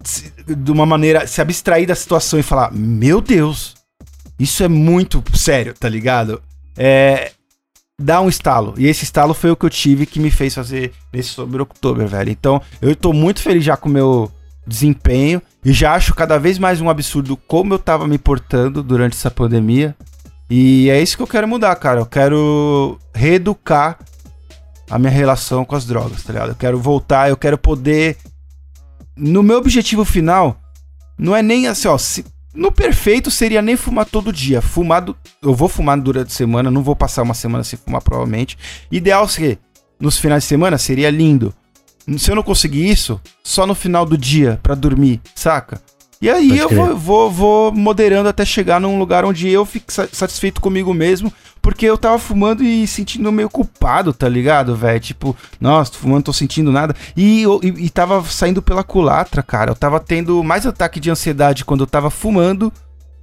se- 0.05 0.31
de 0.47 0.71
uma 0.71 0.85
maneira, 0.85 1.27
se 1.27 1.41
abstrair 1.41 1.87
da 1.87 1.95
situação 1.95 2.39
e 2.39 2.43
falar, 2.43 2.71
meu 2.73 3.21
Deus, 3.23 3.75
isso 4.39 4.63
é 4.63 4.69
muito 4.69 5.23
sério, 5.35 5.73
tá 5.73 5.89
ligado? 5.89 6.43
É. 6.77 7.33
Dá 7.99 8.21
um 8.21 8.29
estalo. 8.29 8.75
E 8.77 8.87
esse 8.87 9.05
estalo 9.05 9.33
foi 9.33 9.51
o 9.51 9.57
que 9.57 9.65
eu 9.65 9.71
tive 9.71 10.05
que 10.05 10.21
me 10.21 10.31
fez 10.31 10.55
fazer 10.55 10.93
esse 11.15 11.31
sobre 11.31 11.61
outubro, 11.61 12.07
velho. 12.07 12.29
Então, 12.31 12.61
eu 12.83 12.95
tô 12.95 13.11
muito 13.15 13.41
feliz 13.41 13.65
já 13.65 13.75
com 13.75 13.89
o 13.89 13.93
meu 13.93 14.31
desempenho 14.67 15.41
e 15.65 15.73
já 15.73 15.95
acho 15.95 16.15
cada 16.15 16.39
vez 16.39 16.59
mais 16.59 16.79
um 16.83 16.91
absurdo 16.91 17.39
como 17.39 17.73
eu 17.73 17.79
tava 17.79 18.07
me 18.07 18.19
portando 18.19 18.83
durante 18.83 19.15
essa 19.15 19.31
pandemia. 19.31 19.97
E 20.51 20.91
é 20.91 21.01
isso 21.01 21.17
que 21.17 21.23
eu 21.23 21.27
quero 21.27 21.49
mudar, 21.49 21.75
cara. 21.77 22.01
Eu 22.01 22.07
quero 22.07 22.99
reeducar 23.15 23.99
a 24.91 24.99
minha 24.99 25.11
relação 25.11 25.65
com 25.65 25.75
as 25.77 25.85
drogas, 25.85 26.23
tá 26.23 26.33
ligado? 26.33 26.51
Eu 26.51 26.55
quero 26.57 26.79
voltar, 26.79 27.29
eu 27.29 27.37
quero 27.37 27.59
poder. 27.59 28.17
No 29.17 29.43
meu 29.43 29.59
objetivo 29.59 30.05
final, 30.05 30.59
não 31.19 31.35
é 31.35 31.43
nem 31.43 31.67
assim, 31.69 31.89
ó. 31.89 31.97
se- 31.99 32.25
No 32.55 32.73
perfeito 32.73 33.31
seria 33.31 33.61
nem 33.61 33.77
fumar 33.77 34.07
todo 34.07 34.33
dia. 34.33 34.63
Fumado. 34.63 35.15
Eu 35.43 35.55
vou 35.55 35.69
fumar 35.69 35.99
durante 36.01 36.29
a 36.29 36.35
semana, 36.35 36.71
não 36.71 36.83
vou 36.83 36.97
passar 36.97 37.23
uma 37.23 37.35
semana 37.35 37.63
sem 37.65 37.79
fumar, 37.79 38.01
provavelmente. 38.01 38.57
Ideal 38.91 39.29
seria, 39.29 39.59
nos 40.01 40.17
finais 40.19 40.43
de 40.45 40.49
semana, 40.49 40.79
seria 40.79 41.11
lindo. 41.11 41.53
Se 42.19 42.31
eu 42.31 42.35
não 42.37 42.43
conseguir 42.43 42.89
isso, 42.89 43.21
só 43.43 43.67
no 43.67 43.75
final 43.75 44.07
do 44.07 44.17
dia, 44.17 44.59
pra 44.63 44.75
dormir, 44.75 45.21
saca? 45.35 45.81
E 46.23 46.31
aí 46.31 46.49
Pode 46.49 46.61
eu 46.61 46.69
vou, 46.71 46.97
vou, 46.97 47.31
vou 47.31 47.73
moderando 47.73 48.29
até 48.29 48.43
chegar 48.45 48.81
num 48.81 48.99
lugar 48.99 49.25
onde 49.25 49.49
eu 49.51 49.67
fique 49.67 49.93
sa- 49.93 50.09
satisfeito 50.11 50.61
comigo 50.63 50.95
mesmo, 50.95 51.31
porque 51.67 51.85
eu 51.85 51.99
tava 51.99 52.17
fumando 52.17 52.63
e 52.63 52.87
sentindo 52.87 53.33
meio 53.33 53.51
culpado, 53.51 54.13
tá 54.13 54.29
ligado, 54.29 54.77
velho? 54.77 55.01
Tipo, 55.01 55.37
nossa, 55.61 55.91
tô 55.91 55.99
fumando, 55.99 56.23
tô 56.23 56.33
sentindo 56.33 56.71
nada. 56.71 56.95
E, 57.17 57.43
e, 57.43 57.87
e 57.87 57.91
tava 57.91 58.23
saindo 58.23 58.63
pela 58.63 58.85
culatra, 58.85 59.43
cara. 59.43 59.73
Eu 59.73 59.75
tava 59.75 59.99
tendo 59.99 60.45
mais 60.45 60.65
ataque 60.65 61.01
de 61.01 61.11
ansiedade 61.11 61.65
quando 61.65 61.81
eu 61.81 61.87
tava 61.89 62.09
fumando 62.09 62.73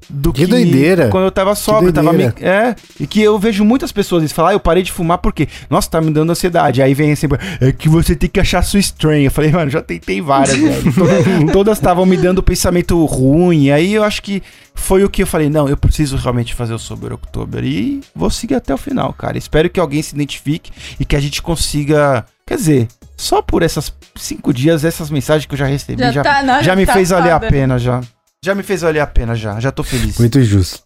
do 0.10 0.32
Que 0.34 0.42
que, 0.42 0.48
doideira. 0.48 1.10
quando 1.10 1.26
eu 1.26 1.32
tava 1.32 1.54
sóbrio. 1.56 1.92
Tava 1.94 2.12
me, 2.14 2.24
é, 2.42 2.76
e 3.00 3.06
que 3.08 3.22
eu 3.22 3.38
vejo 3.40 3.64
muitas 3.64 3.92
pessoas 3.92 4.22
eles 4.24 4.32
falam, 4.32 4.52
ah, 4.52 4.54
eu 4.54 4.60
parei 4.60 4.84
de 4.84 4.92
fumar 4.92 5.18
porque, 5.18 5.48
nossa, 5.70 5.90
tá 5.90 6.02
me 6.02 6.12
dando 6.12 6.32
ansiedade. 6.32 6.82
Aí 6.82 6.94
vem 6.94 7.16
sempre, 7.16 7.40
é 7.62 7.72
que 7.72 7.88
você 7.90 8.16
tem 8.16 8.30
que 8.30 8.40
achar 8.40 8.62
sua 8.64 8.80
strain. 8.80 9.24
Eu 9.24 9.32
falei, 9.32 9.52
mano, 9.52 9.70
já 9.72 9.82
tentei 9.82 10.22
várias, 10.22 10.56
velho. 10.58 11.52
Todas- 11.52 11.78
estavam 11.78 12.06
me 12.06 12.18
dando 12.18 12.42
pensamento 12.44 13.04
ruim. 13.06 13.70
Aí 13.72 13.94
eu 13.94 14.04
acho 14.04 14.22
que 14.22 14.42
foi 14.76 15.04
o 15.04 15.10
que 15.10 15.24
eu 15.24 15.28
falei, 15.28 15.50
não, 15.50 15.68
eu 15.68 15.78
preciso 15.78 16.16
realmente 16.18 16.54
fazer 16.54 16.74
o 16.74 16.80
Sober 16.80 17.14
October. 17.14 17.64
E 17.64 18.02
vou 18.16 18.30
seguir 18.30 18.56
até 18.56 18.74
o 18.74 18.78
final, 18.78 19.14
cara. 19.14 19.38
Espero 19.38 19.70
que 19.70 19.80
alguém 19.80 20.02
se 20.02 20.14
identifique 20.16 20.72
e 21.00 21.06
que 21.06 21.16
a 21.16 21.20
gente 21.20 21.42
consiga. 21.42 22.26
Quer 22.46 22.56
dizer, 22.58 22.88
só 23.16 23.42
por 23.42 23.64
essas 23.64 23.94
cinco 24.16 24.54
dias, 24.54 24.84
essas 24.84 25.10
mensagens 25.10 25.46
que 25.46 25.54
eu 25.54 25.58
já 25.58 25.66
recebi, 25.66 26.02
Já 26.02 26.12
já, 26.12 26.24
tá- 26.24 26.44
não, 26.44 26.56
já 26.56 26.62
já 26.64 26.76
me 26.76 26.86
tá 26.86 26.94
fez 26.94 27.10
valer 27.10 27.32
a 27.32 27.40
pena, 27.40 27.78
já. 27.80 28.02
Já 28.44 28.54
me 28.54 28.62
fez 28.62 28.82
valer 28.82 29.00
a 29.00 29.08
pena, 29.08 29.36
já. 29.36 29.58
Já 29.60 29.72
tô 29.72 29.84
feliz. 29.84 30.18
Muito 30.18 30.42
justo. 30.44 30.80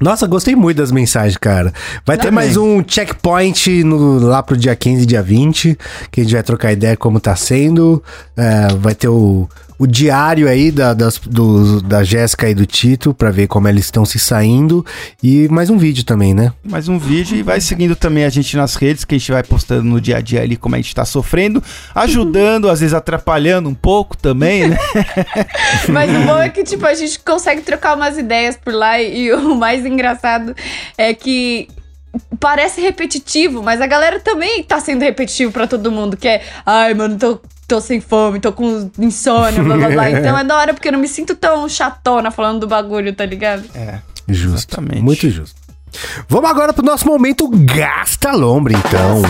Nossa, 0.00 0.26
gostei 0.28 0.54
muito 0.54 0.76
das 0.76 0.92
mensagens, 0.92 1.36
cara. 1.36 1.72
Vai 2.06 2.16
ter 2.16 2.30
mais 2.30 2.56
um 2.56 2.82
checkpoint 2.86 3.82
no- 3.84 4.18
lá 4.20 4.42
pro 4.42 4.56
dia 4.56 4.74
15 4.76 5.02
e 5.02 5.06
dia 5.06 5.22
20, 5.22 5.76
que 6.10 6.20
a 6.20 6.24
gente 6.24 6.32
vai 6.32 6.42
trocar 6.42 6.72
ideia 6.72 6.96
como 6.96 7.18
tá 7.20 7.34
sendo. 7.34 8.02
É, 8.36 8.68
vai 8.78 8.94
ter 8.94 9.08
o, 9.08 9.48
o 9.80 9.86
diário 9.86 10.46
aí 10.46 10.70
da, 10.70 10.92
das, 10.92 11.16
do, 11.16 11.80
da 11.80 12.04
Jéssica 12.04 12.50
e 12.50 12.54
do 12.54 12.66
Tito, 12.66 13.14
pra 13.14 13.30
ver 13.30 13.46
como 13.46 13.66
eles 13.66 13.86
estão 13.86 14.04
se 14.04 14.18
saindo. 14.18 14.84
E 15.22 15.48
mais 15.48 15.70
um 15.70 15.78
vídeo 15.78 16.04
também, 16.04 16.34
né? 16.34 16.52
mais 16.62 16.86
um 16.86 16.98
vídeo 16.98 17.34
e 17.34 17.42
vai 17.42 17.62
seguindo 17.62 17.96
também 17.96 18.26
a 18.26 18.28
gente 18.28 18.54
nas 18.58 18.74
redes, 18.74 19.06
que 19.06 19.14
a 19.14 19.18
gente 19.18 19.32
vai 19.32 19.42
postando 19.42 19.84
no 19.84 19.98
dia 19.98 20.18
a 20.18 20.20
dia 20.20 20.42
ali 20.42 20.54
como 20.54 20.74
a 20.74 20.78
gente 20.78 20.94
tá 20.94 21.06
sofrendo, 21.06 21.62
ajudando, 21.94 22.68
às 22.68 22.80
vezes 22.80 22.92
atrapalhando 22.92 23.70
um 23.70 23.74
pouco 23.74 24.18
também, 24.18 24.68
né? 24.68 24.76
Mas 25.88 26.10
o 26.10 26.26
bom 26.26 26.38
é 26.38 26.50
que, 26.50 26.62
tipo, 26.62 26.84
a 26.84 26.92
gente 26.92 27.18
consegue 27.18 27.62
trocar 27.62 27.96
umas 27.96 28.18
ideias 28.18 28.58
por 28.58 28.74
lá 28.74 29.00
e 29.00 29.32
o 29.32 29.54
mais 29.54 29.86
engraçado 29.86 30.54
é 30.98 31.14
que 31.14 31.68
parece 32.38 32.80
repetitivo, 32.80 33.62
mas 33.62 33.80
a 33.80 33.86
galera 33.86 34.20
também 34.20 34.62
tá 34.62 34.80
sendo 34.80 35.02
repetitivo 35.02 35.52
pra 35.52 35.66
todo 35.66 35.90
mundo, 35.90 36.16
que 36.16 36.28
é, 36.28 36.42
ai, 36.64 36.94
mano, 36.94 37.18
tô 37.18 37.40
tô 37.68 37.80
sem 37.80 38.00
fome, 38.00 38.40
tô 38.40 38.52
com 38.52 38.90
insônia, 38.98 39.62
blá 39.62 39.76
blá 39.76 39.88
blá. 39.90 40.10
Então 40.18 40.36
é 40.36 40.42
da 40.42 40.56
hora 40.56 40.74
porque 40.74 40.88
eu 40.88 40.92
não 40.92 40.98
me 40.98 41.06
sinto 41.06 41.36
tão 41.36 41.68
chatona 41.68 42.32
falando 42.32 42.60
do 42.60 42.66
bagulho, 42.66 43.14
tá 43.14 43.24
ligado? 43.24 43.64
É. 43.76 44.00
Justo. 44.28 44.82
Muito 44.82 45.30
justo. 45.30 45.54
Vamos 46.28 46.50
agora 46.50 46.72
pro 46.72 46.84
nosso 46.84 47.06
momento 47.06 47.48
Gasta 47.48 48.32
Lombra, 48.32 48.74
então. 48.74 49.22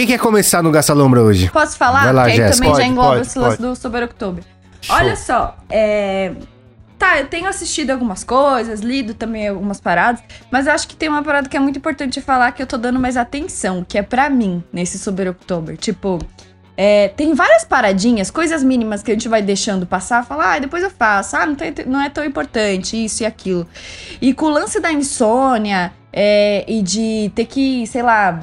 Quem 0.00 0.06
quer 0.06 0.18
começar 0.18 0.62
no 0.62 0.70
Gasta 0.70 0.94
Lombra 0.94 1.22
hoje? 1.22 1.50
Posso 1.50 1.76
falar? 1.76 2.04
Vai 2.04 2.12
lá, 2.14 2.24
que 2.24 2.30
aí 2.30 2.36
Jéssica. 2.38 2.56
também 2.56 2.70
já 2.70 2.76
Pode, 2.76 2.88
engloba 2.90 3.08
pode, 3.16 3.26
esse 3.26 3.38
lance 3.38 3.56
pode. 3.58 3.68
do 3.68 3.76
Sober 3.76 4.02
October. 4.04 4.44
Olha 4.88 5.14
só, 5.14 5.58
é. 5.68 6.32
Tá, 6.98 7.18
eu 7.20 7.26
tenho 7.26 7.46
assistido 7.46 7.90
algumas 7.90 8.24
coisas, 8.24 8.80
lido 8.80 9.12
também 9.12 9.48
algumas 9.48 9.78
paradas, 9.78 10.22
mas 10.50 10.66
eu 10.66 10.72
acho 10.72 10.88
que 10.88 10.96
tem 10.96 11.10
uma 11.10 11.22
parada 11.22 11.50
que 11.50 11.54
é 11.54 11.60
muito 11.60 11.76
importante 11.76 12.18
falar 12.22 12.50
que 12.52 12.62
eu 12.62 12.66
tô 12.66 12.78
dando 12.78 12.98
mais 12.98 13.14
atenção, 13.18 13.84
que 13.86 13.98
é 13.98 14.02
pra 14.02 14.30
mim, 14.30 14.64
nesse 14.72 14.98
Sober 14.98 15.28
October. 15.28 15.76
Tipo, 15.76 16.18
é, 16.78 17.08
tem 17.08 17.34
várias 17.34 17.64
paradinhas, 17.64 18.30
coisas 18.30 18.64
mínimas 18.64 19.02
que 19.02 19.10
a 19.10 19.14
gente 19.14 19.28
vai 19.28 19.42
deixando 19.42 19.84
passar, 19.84 20.24
falar, 20.24 20.54
ah, 20.54 20.58
depois 20.60 20.82
eu 20.82 20.90
faço, 20.90 21.36
ah, 21.36 21.44
não, 21.44 21.54
tem- 21.54 21.74
não 21.86 22.00
é 22.00 22.08
tão 22.08 22.24
importante, 22.24 22.96
isso 23.04 23.22
e 23.22 23.26
aquilo. 23.26 23.66
E 24.18 24.32
com 24.32 24.46
o 24.46 24.50
lance 24.50 24.80
da 24.80 24.90
insônia 24.90 25.92
é, 26.10 26.64
e 26.66 26.80
de 26.80 27.30
ter 27.34 27.44
que, 27.44 27.86
sei 27.86 28.00
lá, 28.00 28.40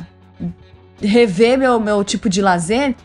rever 1.01 1.57
meu, 1.57 1.79
meu 1.79 2.03
tipo 2.03 2.29
de 2.29 2.41
lazer, 2.41 2.95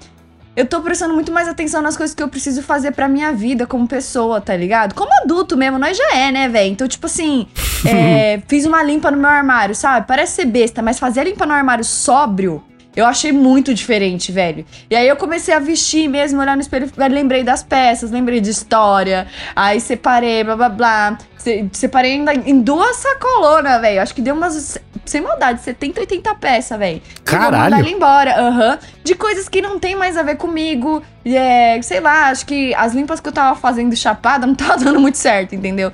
eu 0.54 0.66
tô 0.66 0.80
prestando 0.82 1.14
muito 1.14 1.32
mais 1.32 1.48
atenção 1.48 1.80
nas 1.80 1.96
coisas 1.96 2.14
que 2.14 2.22
eu 2.22 2.28
preciso 2.28 2.62
fazer 2.62 2.92
pra 2.92 3.08
minha 3.08 3.32
vida 3.32 3.66
como 3.66 3.88
pessoa, 3.88 4.40
tá 4.40 4.54
ligado? 4.54 4.94
Como 4.94 5.10
adulto 5.22 5.56
mesmo, 5.56 5.78
nós 5.78 5.96
já 5.96 6.14
é, 6.14 6.30
né, 6.30 6.48
velho? 6.48 6.70
Então, 6.70 6.86
tipo 6.86 7.06
assim, 7.06 7.46
é, 7.88 8.42
fiz 8.46 8.66
uma 8.66 8.82
limpa 8.82 9.10
no 9.10 9.16
meu 9.16 9.30
armário, 9.30 9.74
sabe? 9.74 10.06
Parece 10.06 10.32
ser 10.32 10.44
besta, 10.44 10.82
mas 10.82 10.98
fazer 10.98 11.20
a 11.20 11.24
limpa 11.24 11.46
no 11.46 11.54
armário 11.54 11.84
sóbrio, 11.84 12.62
eu 12.94 13.06
achei 13.06 13.32
muito 13.32 13.72
diferente, 13.74 14.30
velho. 14.32 14.64
E 14.90 14.94
aí 14.96 15.08
eu 15.08 15.16
comecei 15.16 15.54
a 15.54 15.58
vestir 15.58 16.08
mesmo, 16.08 16.40
olhar 16.40 16.54
no 16.56 16.62
espelho, 16.62 16.90
aí 16.96 17.08
lembrei 17.08 17.42
das 17.42 17.62
peças, 17.62 18.10
lembrei 18.10 18.40
de 18.40 18.50
história, 18.50 19.26
aí 19.56 19.80
separei, 19.80 20.44
blá 20.44 20.56
blá 20.56 20.68
blá. 20.68 21.18
Se- 21.38 21.68
Separei 21.72 22.12
ainda 22.12 22.32
em 22.34 22.60
duas 22.60 22.96
sacolonas, 22.96 23.80
velho. 23.80 24.00
Acho 24.00 24.14
que 24.14 24.20
deu 24.22 24.34
umas, 24.34 24.78
sem 25.04 25.20
maldade, 25.20 25.60
70, 25.62 25.98
80 26.00 26.34
peças, 26.36 26.78
velho. 26.78 26.98
Eu 27.16 27.22
Caralho. 27.24 27.56
mandar 27.64 27.78
ele 27.80 27.90
embora, 27.90 28.38
aham. 28.40 28.78
De 29.02 29.14
coisas 29.16 29.48
que 29.48 29.60
não 29.60 29.78
tem 29.78 29.96
mais 29.96 30.16
a 30.16 30.22
ver 30.22 30.36
comigo. 30.36 31.02
E 31.24 31.36
É, 31.36 31.80
sei 31.82 31.98
lá, 32.00 32.28
acho 32.28 32.46
que 32.46 32.72
as 32.74 32.92
limpas 32.94 33.18
que 33.20 33.28
eu 33.28 33.32
tava 33.32 33.58
fazendo 33.58 33.96
chapada 33.96 34.46
não 34.46 34.54
tava 34.54 34.76
dando 34.76 35.00
muito 35.00 35.18
certo, 35.18 35.54
entendeu? 35.54 35.90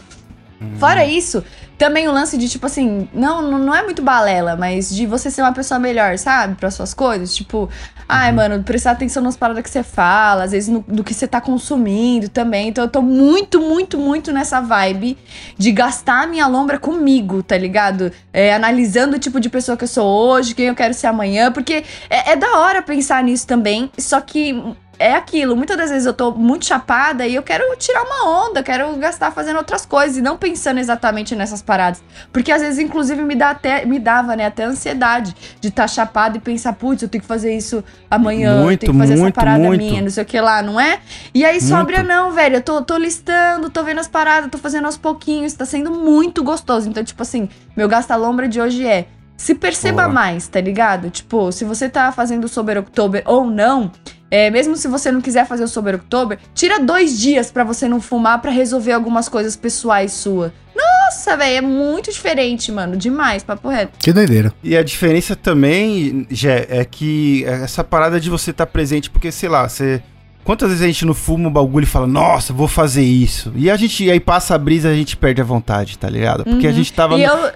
Fora 0.79 1.07
isso, 1.07 1.43
também 1.79 2.09
o 2.09 2.13
lance 2.13 2.37
de, 2.37 2.49
tipo 2.49 2.67
assim, 2.67 3.09
não, 3.15 3.41
não 3.41 3.59
não 3.59 3.75
é 3.75 3.83
muito 3.83 4.03
balela, 4.03 4.57
mas 4.57 4.95
de 4.95 5.07
você 5.07 5.31
ser 5.31 5.43
uma 5.43 5.53
pessoa 5.53 5.79
melhor, 5.79 6.19
sabe? 6.19 6.57
Para 6.57 6.71
suas 6.71 6.93
coisas. 6.93 7.35
Tipo, 7.35 7.69
ai, 8.09 8.33
mano, 8.33 8.63
prestar 8.65 8.93
atenção 8.93 9.23
nas 9.23 9.37
palavras 9.37 9.63
que 9.63 9.71
você 9.71 9.83
fala, 9.83 10.45
às 10.45 10.53
vezes 10.53 10.69
no, 10.69 10.81
do 10.89 11.05
que 11.05 11.15
você 11.15 11.29
tá 11.29 11.41
consumindo 11.41 12.29
também. 12.29 12.69
Então 12.69 12.85
eu 12.85 12.91
tô 12.91 13.01
muito, 13.01 13.61
muito, 13.61 13.99
muito 13.99 14.33
nessa 14.33 14.61
vibe 14.61 15.17
de 15.57 15.71
gastar 15.71 16.25
a 16.25 16.27
minha 16.27 16.47
lombra 16.47 16.79
comigo, 16.79 17.43
tá 17.43 17.57
ligado? 17.57 18.11
É, 18.33 18.55
analisando 18.55 19.17
o 19.17 19.19
tipo 19.19 19.39
de 19.39 19.49
pessoa 19.49 19.77
que 19.77 19.85
eu 19.85 19.89
sou 19.89 20.07
hoje, 20.07 20.55
quem 20.55 20.67
eu 20.67 20.75
quero 20.75 20.95
ser 20.95 21.07
amanhã, 21.07 21.53
porque 21.53 21.85
é, 22.11 22.33
é 22.33 22.37
da 22.37 22.59
hora 22.59 22.83
pensar 22.83 23.23
nisso 23.23 23.47
também, 23.47 23.91
só 23.99 24.21
que 24.21 24.61
é 24.99 25.15
aquilo, 25.15 25.55
muitas 25.55 25.77
das 25.77 25.91
vezes 25.91 26.07
eu 26.07 26.13
tô 26.13 26.33
muito 26.33 26.67
chapada 26.67 27.27
e 27.27 27.35
eu 27.35 27.43
quero 27.43 27.65
tirar 27.77 28.03
uma 28.03 28.49
onda, 28.49 28.63
quero 28.63 28.95
gastar 28.97 29.31
fazendo 29.31 29.59
outras 29.59 29.87
coisas 29.87 30.17
e 30.17 30.23
não 30.23 30.37
pensando 30.37 30.79
exatamente 30.79 31.37
nessas 31.37 31.63
paradas. 31.63 32.03
Porque 32.33 32.51
às 32.51 32.61
vezes, 32.61 32.79
inclusive, 32.79 33.23
me, 33.23 33.35
dá 33.37 33.51
até, 33.51 33.85
me 33.85 33.99
dava, 33.99 34.35
né, 34.35 34.47
até 34.47 34.65
ansiedade 34.65 35.35
de 35.61 35.69
estar 35.69 35.83
tá 35.83 35.89
chapada 35.89 36.37
e 36.37 36.41
pensar, 36.41 36.73
putz, 36.73 37.03
eu 37.03 37.09
tenho 37.09 37.23
que 37.23 37.29
fazer 37.29 37.55
isso 37.57 37.85
amanhã, 38.11 38.59
eu 38.59 38.65
Muito, 38.65 38.81
tenho 38.81 38.93
que 38.93 38.99
fazer 38.99 39.17
muito, 39.17 39.27
essa 39.29 39.35
parada 39.35 39.63
muito. 39.63 39.85
minha, 39.85 40.03
não 40.03 40.11
sei 40.11 40.23
o 40.23 40.27
que 40.27 40.41
lá, 40.41 40.63
não 40.63 40.81
é? 40.81 40.99
E 41.33 41.45
aí 41.45 41.61
sobra 41.61 42.03
não, 42.03 42.33
velho, 42.33 42.57
eu 42.57 42.63
tô, 42.63 42.83
tô 42.83 42.97
listando, 42.97 43.71
tô 43.71 43.85
vendo 43.85 44.01
as 44.01 44.09
paradas, 44.09 44.51
tô 44.51 44.59
fazendo 44.59 44.87
aos 44.87 44.97
pouquinhos, 44.97 45.53
tá 45.53 45.65
sendo 45.65 45.91
muito 45.91 46.43
gostoso. 46.43 46.89
Então, 46.89 47.05
tipo 47.05 47.23
assim, 47.23 47.49
meu 47.77 47.89
gasta-lombra 47.89 48.49
de 48.49 48.61
hoje 48.61 48.85
é 48.85 49.07
se 49.39 49.55
perceba 49.55 50.03
Boa. 50.03 50.13
mais, 50.15 50.47
tá 50.49 50.61
ligado? 50.61 51.09
Tipo, 51.09 51.51
se 51.53 51.65
você 51.65 51.89
tá 51.89 52.13
fazendo 52.13 52.45
o 52.45 52.49
Sober 52.49 52.77
October 52.77 53.23
ou 53.25 53.47
não, 53.47 53.91
é, 54.31 54.51
mesmo 54.51 54.77
se 54.77 54.87
você 54.89 55.11
não 55.11 55.21
quiser 55.23 55.47
fazer 55.47 55.65
o 55.65 55.69
Sober 55.69 55.95
October, 55.95 56.39
tira 56.55 56.79
dois 56.81 57.19
dias 57.19 57.51
pra 57.51 57.65
você 57.65 57.89
não 57.89 58.01
fumar 58.01 58.43
pra 58.43 58.51
resolver 58.51 58.93
algumas 58.93 59.29
coisas 59.29 59.57
pessoais 59.57 60.13
sua. 60.13 60.53
Nossa, 60.77 61.37
velho, 61.37 61.57
é 61.57 61.61
muito 61.61 62.13
diferente, 62.13 62.71
mano. 62.71 62.97
Demais, 62.97 63.43
papo 63.43 63.69
reto. 63.69 63.93
Que 63.99 64.13
doideira. 64.13 64.53
E 64.63 64.77
a 64.77 64.83
diferença 64.83 65.35
também, 65.35 66.27
Jé, 66.31 66.67
é 66.69 66.85
que 66.85 67.45
essa 67.47 67.83
parada 67.83 68.21
de 68.21 68.29
você 68.29 68.51
estar 68.51 68.67
presente, 68.67 69.09
porque, 69.09 69.31
sei 69.33 69.49
lá, 69.49 69.67
você. 69.69 70.03
Quantas 70.45 70.69
vezes 70.71 70.83
a 70.83 70.87
gente 70.87 71.05
não 71.05 71.13
fuma 71.15 71.49
um 71.49 71.53
bagulho 71.53 71.85
e 71.85 71.87
fala, 71.87 72.07
nossa, 72.07 72.53
vou 72.55 72.67
fazer 72.69 73.03
isso? 73.03 73.53
E 73.55 73.71
a 73.71 73.77
gente, 73.77 74.11
aí 74.11 74.19
passa 74.19 74.55
a 74.55 74.59
brisa 74.59 74.89
e 74.89 74.93
a 74.93 74.97
gente 74.97 75.15
perde 75.17 75.41
a 75.43 75.45
vontade, 75.45 75.99
tá 75.99 76.09
ligado? 76.09 76.43
Porque 76.45 76.67
a 76.67 76.71
Uhum. 76.71 76.77
gente 76.77 76.93
tava. 76.93 77.19
E 77.19 77.27
no- 77.27 77.33
eu. 77.33 77.53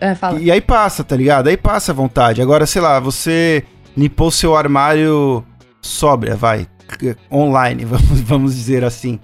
É, 0.00 0.14
fala. 0.14 0.40
E 0.40 0.50
aí 0.50 0.60
passa, 0.60 1.04
tá 1.04 1.14
ligado? 1.14 1.48
Aí 1.48 1.56
passa 1.56 1.92
a 1.92 1.94
vontade. 1.94 2.40
Agora, 2.40 2.66
sei 2.66 2.80
lá, 2.80 2.98
você 2.98 3.62
limpou 3.96 4.30
seu 4.30 4.56
armário 4.56 5.44
sóbria, 5.80 6.34
vai. 6.36 6.66
Online, 7.30 7.84
vamos, 7.86 8.20
vamos 8.20 8.54
dizer 8.54 8.84
assim. 8.84 9.18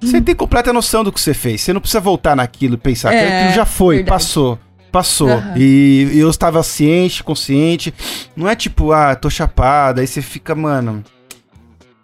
Você 0.00 0.20
tem 0.20 0.34
completa 0.34 0.72
noção 0.72 1.02
do 1.02 1.10
que 1.12 1.20
você 1.20 1.32
fez. 1.32 1.62
Você 1.62 1.72
não 1.72 1.80
precisa 1.80 2.00
voltar 2.00 2.36
naquilo 2.36 2.74
e 2.74 2.78
pensar 2.78 3.10
que 3.10 3.16
É, 3.16 3.38
aquilo 3.40 3.54
já 3.54 3.64
foi, 3.64 3.96
verdade. 3.96 4.10
passou. 4.14 4.58
Passou. 4.92 5.30
Aham. 5.30 5.54
E, 5.56 6.10
e 6.12 6.18
eu 6.18 6.28
estava 6.30 6.62
ciente, 6.62 7.22
consciente. 7.24 7.92
Não 8.36 8.48
é 8.48 8.54
tipo, 8.54 8.92
ah, 8.92 9.14
tô 9.14 9.28
chapada. 9.30 10.00
Aí 10.00 10.06
você 10.06 10.20
fica, 10.22 10.54
mano. 10.54 11.02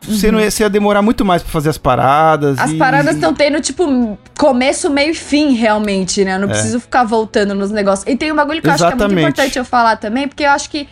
Você 0.02 0.30
não 0.32 0.40
ia, 0.40 0.50
você 0.50 0.62
ia 0.64 0.70
demorar 0.70 1.00
muito 1.02 1.24
mais 1.24 1.42
pra 1.42 1.50
fazer 1.52 1.70
as 1.70 1.78
paradas. 1.78 2.58
As 2.58 2.70
e- 2.72 2.76
paradas 2.76 3.14
estão 3.14 3.32
tendo, 3.32 3.60
tipo, 3.60 4.18
começo, 4.38 4.90
meio 4.90 5.12
e 5.12 5.14
fim, 5.14 5.52
realmente, 5.54 6.24
né? 6.24 6.34
Eu 6.34 6.40
não 6.40 6.48
É. 6.48 6.52
preciso 6.52 6.80
ficar 6.80 7.04
voltando 7.04 7.54
nos 7.54 7.70
negócios. 7.70 8.06
E 8.08 8.16
tem 8.16 8.32
um 8.32 8.36
bagulho 8.36 8.60
que 8.60 8.68
eu 8.68 8.72
acho 8.72 8.78
que 8.82 8.84
é 8.84 8.90
muito 8.90 9.02
Exatamente. 9.02 9.28
importante 9.28 9.58
eu 9.58 9.64
falar 9.64 9.96
também, 9.96 10.26
porque 10.28 10.42
eu 10.44 10.50
acho 10.50 10.68
que. 10.70 10.88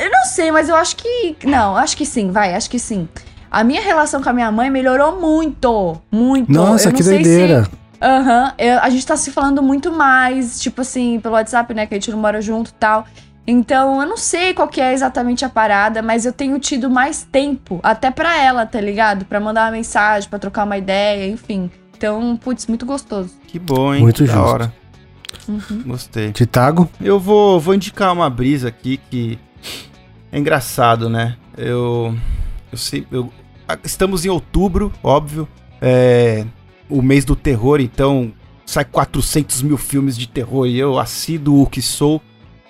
Eu 0.00 0.10
não 0.10 0.24
sei, 0.24 0.50
mas 0.50 0.68
eu 0.68 0.74
acho 0.76 0.96
que. 0.96 1.36
Não, 1.44 1.76
acho 1.76 1.96
que 1.96 2.04
sim, 2.04 2.30
vai, 2.32 2.54
acho 2.54 2.68
que 2.68 2.78
sim. 2.78 3.08
A 3.50 3.62
minha 3.62 3.80
relação 3.80 4.20
com 4.20 4.28
a 4.28 4.32
minha 4.32 4.50
mãe 4.50 4.68
melhorou 4.68 5.20
muito. 5.20 5.96
Muito. 6.10 6.50
Nossa, 6.50 6.88
Eu 6.88 6.90
não 6.92 6.96
que 6.96 7.04
sei 7.04 7.14
doideira. 7.22 7.64
Se... 7.64 7.70
Aham, 8.02 8.52
eu- 8.58 8.80
a 8.80 8.90
gente 8.90 9.06
tá 9.06 9.16
se 9.16 9.30
falando 9.30 9.62
muito 9.62 9.92
mais, 9.92 10.58
tipo 10.60 10.80
assim, 10.80 11.20
pelo 11.20 11.34
WhatsApp, 11.34 11.72
né? 11.72 11.86
Que 11.86 11.94
a 11.94 11.96
gente 11.96 12.10
não 12.10 12.18
mora 12.18 12.42
junto 12.42 12.70
e 12.70 12.74
tal. 12.74 13.06
Então, 13.46 14.00
eu 14.00 14.08
não 14.08 14.16
sei 14.16 14.54
qual 14.54 14.68
que 14.68 14.80
é 14.80 14.92
exatamente 14.94 15.44
a 15.44 15.48
parada, 15.48 16.00
mas 16.00 16.24
eu 16.24 16.32
tenho 16.32 16.58
tido 16.58 16.88
mais 16.88 17.24
tempo, 17.30 17.78
até 17.82 18.10
pra 18.10 18.40
ela, 18.42 18.64
tá 18.64 18.80
ligado? 18.80 19.24
Pra 19.26 19.38
mandar 19.38 19.66
uma 19.66 19.72
mensagem, 19.72 20.28
pra 20.30 20.38
trocar 20.38 20.64
uma 20.64 20.78
ideia, 20.78 21.30
enfim. 21.30 21.70
Então, 21.96 22.36
putz, 22.38 22.66
muito 22.66 22.86
gostoso. 22.86 23.30
Que 23.46 23.58
bom, 23.58 23.94
hein? 23.94 24.00
Muito 24.02 24.24
da 24.24 24.32
justo. 24.32 24.48
hora. 24.48 24.74
Uhum. 25.46 25.82
Gostei. 25.86 26.32
Titago? 26.32 26.88
Eu 27.00 27.20
vou, 27.20 27.60
vou 27.60 27.74
indicar 27.74 28.12
uma 28.12 28.30
brisa 28.30 28.68
aqui 28.68 28.98
que 29.10 29.38
é 30.32 30.38
engraçado, 30.38 31.10
né? 31.10 31.36
Eu, 31.56 32.16
eu 32.72 32.78
sei, 32.78 33.06
eu- 33.12 33.30
estamos 33.84 34.24
em 34.24 34.30
outubro, 34.30 34.90
óbvio, 35.02 35.46
é 35.82 36.44
o 36.88 37.02
mês 37.02 37.24
do 37.26 37.36
terror, 37.36 37.80
então 37.80 38.32
sai 38.64 38.84
400 38.86 39.60
mil 39.62 39.76
filmes 39.76 40.16
de 40.16 40.26
terror 40.26 40.66
e 40.66 40.78
eu, 40.78 40.98
assíduo 40.98 41.66
que 41.66 41.82
sou, 41.82 42.22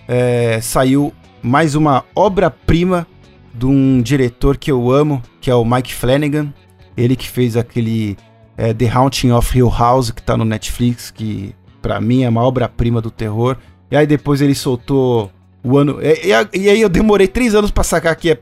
é, 0.08 0.60
saiu 0.60 1.12
mais 1.42 1.74
uma 1.74 2.04
obra-prima 2.14 3.06
de 3.52 3.66
um 3.66 4.02
diretor 4.02 4.56
que 4.56 4.70
eu 4.70 4.90
amo, 4.90 5.22
que 5.40 5.50
é 5.50 5.54
o 5.54 5.64
Mike 5.64 5.94
Flanagan, 5.94 6.52
ele 6.96 7.14
que 7.16 7.28
fez 7.28 7.56
aquele 7.56 8.16
é, 8.56 8.72
The 8.72 8.88
Haunting 8.88 9.30
of 9.30 9.56
Hill 9.56 9.70
House, 9.70 10.10
que 10.10 10.22
tá 10.22 10.36
no 10.36 10.44
Netflix, 10.44 11.10
que 11.10 11.54
pra 11.80 12.00
mim 12.00 12.22
é 12.22 12.28
uma 12.28 12.42
obra-prima 12.42 13.00
do 13.00 13.10
terror. 13.10 13.56
E 13.90 13.96
aí 13.96 14.06
depois 14.06 14.40
ele 14.40 14.54
soltou 14.54 15.30
o 15.62 15.78
ano. 15.78 15.98
E, 16.00 16.28
e 16.28 16.58
e 16.64 16.68
aí 16.68 16.80
eu 16.80 16.88
demorei 16.88 17.28
três 17.28 17.54
anos 17.54 17.70
pra 17.70 17.84
sacar 17.84 18.14
que 18.16 18.32
é. 18.32 18.38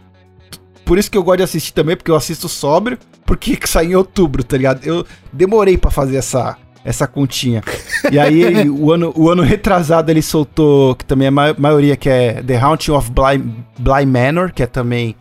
Por 0.85 0.99
isso 0.99 1.11
que 1.11 1.17
eu 1.17 1.23
gosto 1.23 1.39
de 1.39 1.45
assistir 1.45 1.73
também, 1.73 1.97
porque 1.97 2.11
eu 2.11 2.17
assisto 2.17 2.49
sóbrio, 2.49 2.99
porque 3.25 3.59
sai 3.67 3.87
em 3.87 3.95
outubro, 3.95 4.43
tá 4.45 4.57
ligado? 4.57 4.85
Eu 4.85 5.07
demorei 5.33 5.77
pra 5.79 5.91
fazer 5.91 6.17
essa, 6.17 6.57
essa 6.85 7.07
continha. 7.07 7.63
E 8.11 8.19
aí 8.19 8.69
o, 8.69 8.93
ano, 8.93 9.13
o 9.17 9.31
ano 9.31 9.43
retrasado 9.43 10.11
ele 10.11 10.23
soltou, 10.23 10.95
que 10.95 11.05
também 11.05 11.29
é 11.29 11.31
ma- 11.31 11.55
maioria, 11.59 11.97
que 11.97 12.09
é 12.09 12.43
The 12.43 12.57
Haunting 12.59 12.91
of 12.93 13.11
Bly, 13.11 13.39
Bly 13.79 14.07
Manor, 14.07 14.53
que 14.53 14.63
é 14.63 14.67
também 14.67 15.15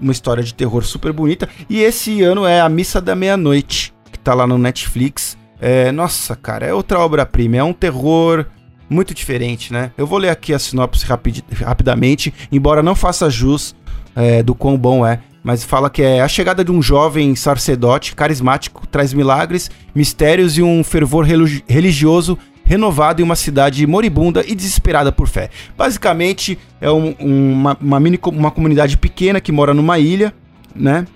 uma 0.00 0.12
história 0.12 0.42
de 0.42 0.52
terror 0.54 0.82
super 0.84 1.12
bonita. 1.12 1.48
E 1.68 1.80
esse 1.80 2.22
ano 2.22 2.46
é 2.46 2.60
A 2.60 2.68
Missa 2.68 3.00
da 3.00 3.14
Meia-Noite, 3.14 3.92
que 4.10 4.18
tá 4.18 4.34
lá 4.34 4.46
no 4.46 4.58
Netflix. 4.58 5.36
É, 5.60 5.92
nossa, 5.92 6.34
cara, 6.34 6.66
é 6.66 6.74
outra 6.74 6.98
obra-prima. 6.98 7.56
É 7.58 7.62
um 7.62 7.72
terror 7.72 8.46
muito 8.90 9.14
diferente, 9.14 9.72
né? 9.72 9.92
Eu 9.96 10.06
vou 10.06 10.18
ler 10.18 10.28
aqui 10.30 10.52
a 10.52 10.58
sinopse 10.58 11.06
rapid- 11.06 11.44
rapidamente, 11.64 12.34
embora 12.50 12.82
não 12.82 12.94
faça 12.94 13.30
jus 13.30 13.74
é, 14.16 14.42
do 14.42 14.54
quão 14.54 14.76
bom 14.76 15.06
é. 15.06 15.20
Mas 15.42 15.64
fala 15.64 15.90
que 15.90 16.02
é 16.02 16.20
a 16.20 16.28
chegada 16.28 16.64
de 16.64 16.70
um 16.70 16.80
jovem 16.80 17.34
sacerdote 17.34 18.14
carismático 18.14 18.86
traz 18.86 19.12
milagres, 19.12 19.70
mistérios 19.94 20.56
e 20.56 20.62
um 20.62 20.84
fervor 20.84 21.24
religi- 21.24 21.64
religioso 21.68 22.38
renovado 22.64 23.20
em 23.20 23.24
uma 23.24 23.34
cidade 23.34 23.84
moribunda 23.86 24.44
e 24.46 24.54
desesperada 24.54 25.10
por 25.10 25.26
fé. 25.26 25.50
Basicamente, 25.76 26.56
é 26.80 26.88
um- 26.90 27.14
uma, 27.18 27.76
uma 27.80 27.98
mini 27.98 28.18
uma 28.26 28.52
comunidade 28.52 28.96
pequena 28.96 29.40
que 29.40 29.50
mora 29.50 29.74
numa 29.74 29.98
ilha, 29.98 30.32
né? 30.74 31.06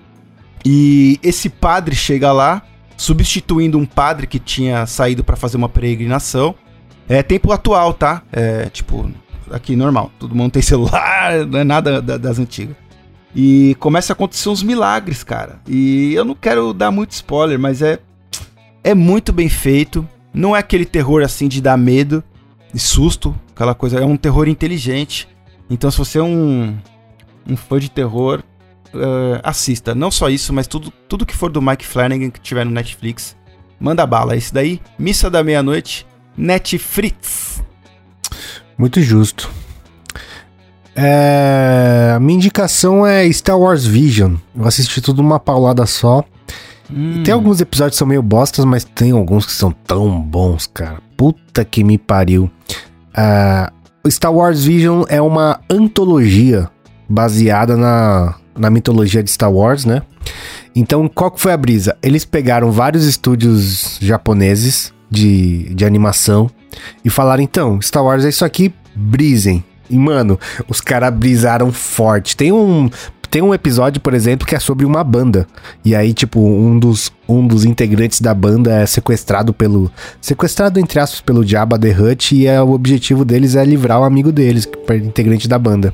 E 0.65 1.17
esse 1.23 1.47
padre 1.49 1.95
chega 1.95 2.33
lá, 2.33 2.61
substituindo 2.97 3.77
um 3.77 3.85
padre 3.85 4.27
que 4.27 4.39
tinha 4.39 4.85
saído 4.85 5.23
para 5.23 5.37
fazer 5.37 5.55
uma 5.55 5.69
peregrinação. 5.69 6.53
É 7.07 7.23
tempo 7.23 7.51
atual, 7.53 7.93
tá? 7.93 8.21
É 8.33 8.65
tipo, 8.65 9.09
aqui 9.49 9.73
normal. 9.77 10.11
Todo 10.19 10.35
mundo 10.35 10.51
tem 10.51 10.61
celular, 10.61 11.45
não 11.45 11.59
é 11.59 11.63
nada 11.63 12.01
da- 12.01 12.17
das 12.17 12.37
antigas. 12.39 12.75
E 13.35 13.75
começa 13.79 14.13
a 14.13 14.15
acontecer 14.15 14.49
uns 14.49 14.63
milagres, 14.63 15.23
cara. 15.23 15.59
E 15.67 16.13
eu 16.13 16.25
não 16.25 16.35
quero 16.35 16.73
dar 16.73 16.91
muito 16.91 17.11
spoiler, 17.11 17.59
mas 17.59 17.81
é 17.81 17.99
é 18.83 18.93
muito 18.93 19.33
bem 19.33 19.49
feito. 19.49 20.07
Não 20.33 20.55
é 20.55 20.59
aquele 20.59 20.85
terror 20.85 21.21
assim 21.21 21.47
de 21.47 21.61
dar 21.61 21.77
medo 21.77 22.23
e 22.73 22.79
susto, 22.79 23.35
aquela 23.53 23.75
coisa, 23.75 23.99
é 23.99 24.05
um 24.05 24.17
terror 24.17 24.47
inteligente. 24.47 25.27
Então 25.69 25.91
se 25.91 25.97
você 25.97 26.19
é 26.19 26.23
um 26.23 26.77
um 27.49 27.55
fã 27.55 27.79
de 27.79 27.89
terror, 27.89 28.43
eh, 28.93 29.41
assista. 29.43 29.95
Não 29.95 30.11
só 30.11 30.29
isso, 30.29 30.53
mas 30.53 30.67
tudo, 30.67 30.91
tudo 31.07 31.25
que 31.25 31.35
for 31.35 31.49
do 31.49 31.61
Mike 31.61 31.85
Flanagan 31.85 32.29
que 32.29 32.39
tiver 32.39 32.65
no 32.65 32.71
Netflix, 32.71 33.35
manda 33.79 34.05
bala. 34.05 34.35
Esse 34.35 34.53
daí, 34.53 34.81
Missa 34.97 35.29
da 35.29 35.43
Meia-Noite, 35.43 36.05
Netflix. 36.35 37.63
Muito 38.77 39.01
justo. 39.01 39.49
É, 40.97 42.13
a 42.15 42.19
minha 42.19 42.37
indicação 42.37 43.05
é 43.05 43.31
Star 43.31 43.57
Wars 43.57 43.85
Vision. 43.85 44.35
Eu 44.55 44.65
assisti 44.65 44.99
tudo 44.99 45.21
numa 45.21 45.39
paulada 45.39 45.85
só. 45.85 46.23
Hum. 46.91 47.21
Tem 47.23 47.33
alguns 47.33 47.61
episódios 47.61 47.95
que 47.95 47.99
são 47.99 48.07
meio 48.07 48.23
bostas, 48.23 48.65
mas 48.65 48.83
tem 48.83 49.11
alguns 49.11 49.45
que 49.45 49.51
são 49.51 49.71
tão 49.71 50.19
bons, 50.19 50.65
cara. 50.65 50.97
Puta 51.15 51.63
que 51.63 51.83
me 51.83 51.97
pariu. 51.97 52.49
O 54.03 54.09
Star 54.09 54.33
Wars 54.33 54.63
Vision 54.63 55.03
é 55.07 55.21
uma 55.21 55.59
antologia 55.69 56.69
baseada 57.07 57.77
na, 57.77 58.35
na 58.57 58.69
mitologia 58.69 59.21
de 59.21 59.29
Star 59.29 59.51
Wars, 59.51 59.85
né? 59.85 60.01
Então, 60.75 61.07
qual 61.07 61.31
que 61.31 61.41
foi 61.41 61.51
a 61.51 61.57
brisa? 61.57 61.97
Eles 62.01 62.25
pegaram 62.25 62.71
vários 62.71 63.05
estúdios 63.05 63.97
japoneses 64.01 64.93
de, 65.09 65.73
de 65.73 65.85
animação 65.85 66.49
e 67.03 67.09
falaram, 67.09 67.43
então, 67.43 67.81
Star 67.81 68.03
Wars 68.03 68.25
é 68.25 68.29
isso 68.29 68.45
aqui, 68.45 68.73
brisem. 68.95 69.63
E, 69.89 69.97
mano, 69.97 70.39
os 70.67 70.81
caras 70.81 71.13
brisaram 71.13 71.71
forte. 71.71 72.35
Tem 72.35 72.51
um, 72.51 72.89
tem 73.29 73.41
um 73.41 73.53
episódio, 73.53 74.01
por 74.01 74.13
exemplo, 74.13 74.47
que 74.47 74.55
é 74.55 74.59
sobre 74.59 74.85
uma 74.85 75.03
banda. 75.03 75.47
E 75.83 75.95
aí, 75.95 76.13
tipo, 76.13 76.39
um 76.39 76.77
dos, 76.79 77.11
um 77.27 77.45
dos 77.45 77.65
integrantes 77.65 78.21
da 78.21 78.33
banda 78.33 78.73
é 78.73 78.85
sequestrado 78.85 79.53
pelo. 79.53 79.91
Sequestrado, 80.21 80.79
entre 80.79 80.99
aspas, 80.99 81.21
pelo 81.21 81.45
Jabba 81.45 81.77
the 81.79 81.91
Hutt. 81.91 82.35
E 82.35 82.47
é, 82.47 82.61
o 82.61 82.71
objetivo 82.71 83.23
deles 83.25 83.55
é 83.55 83.63
livrar 83.65 83.99
o 83.99 84.03
amigo 84.03 84.31
deles, 84.31 84.65
que 84.65 84.77
é 84.91 84.97
integrante 84.97 85.47
da 85.47 85.59
banda. 85.59 85.93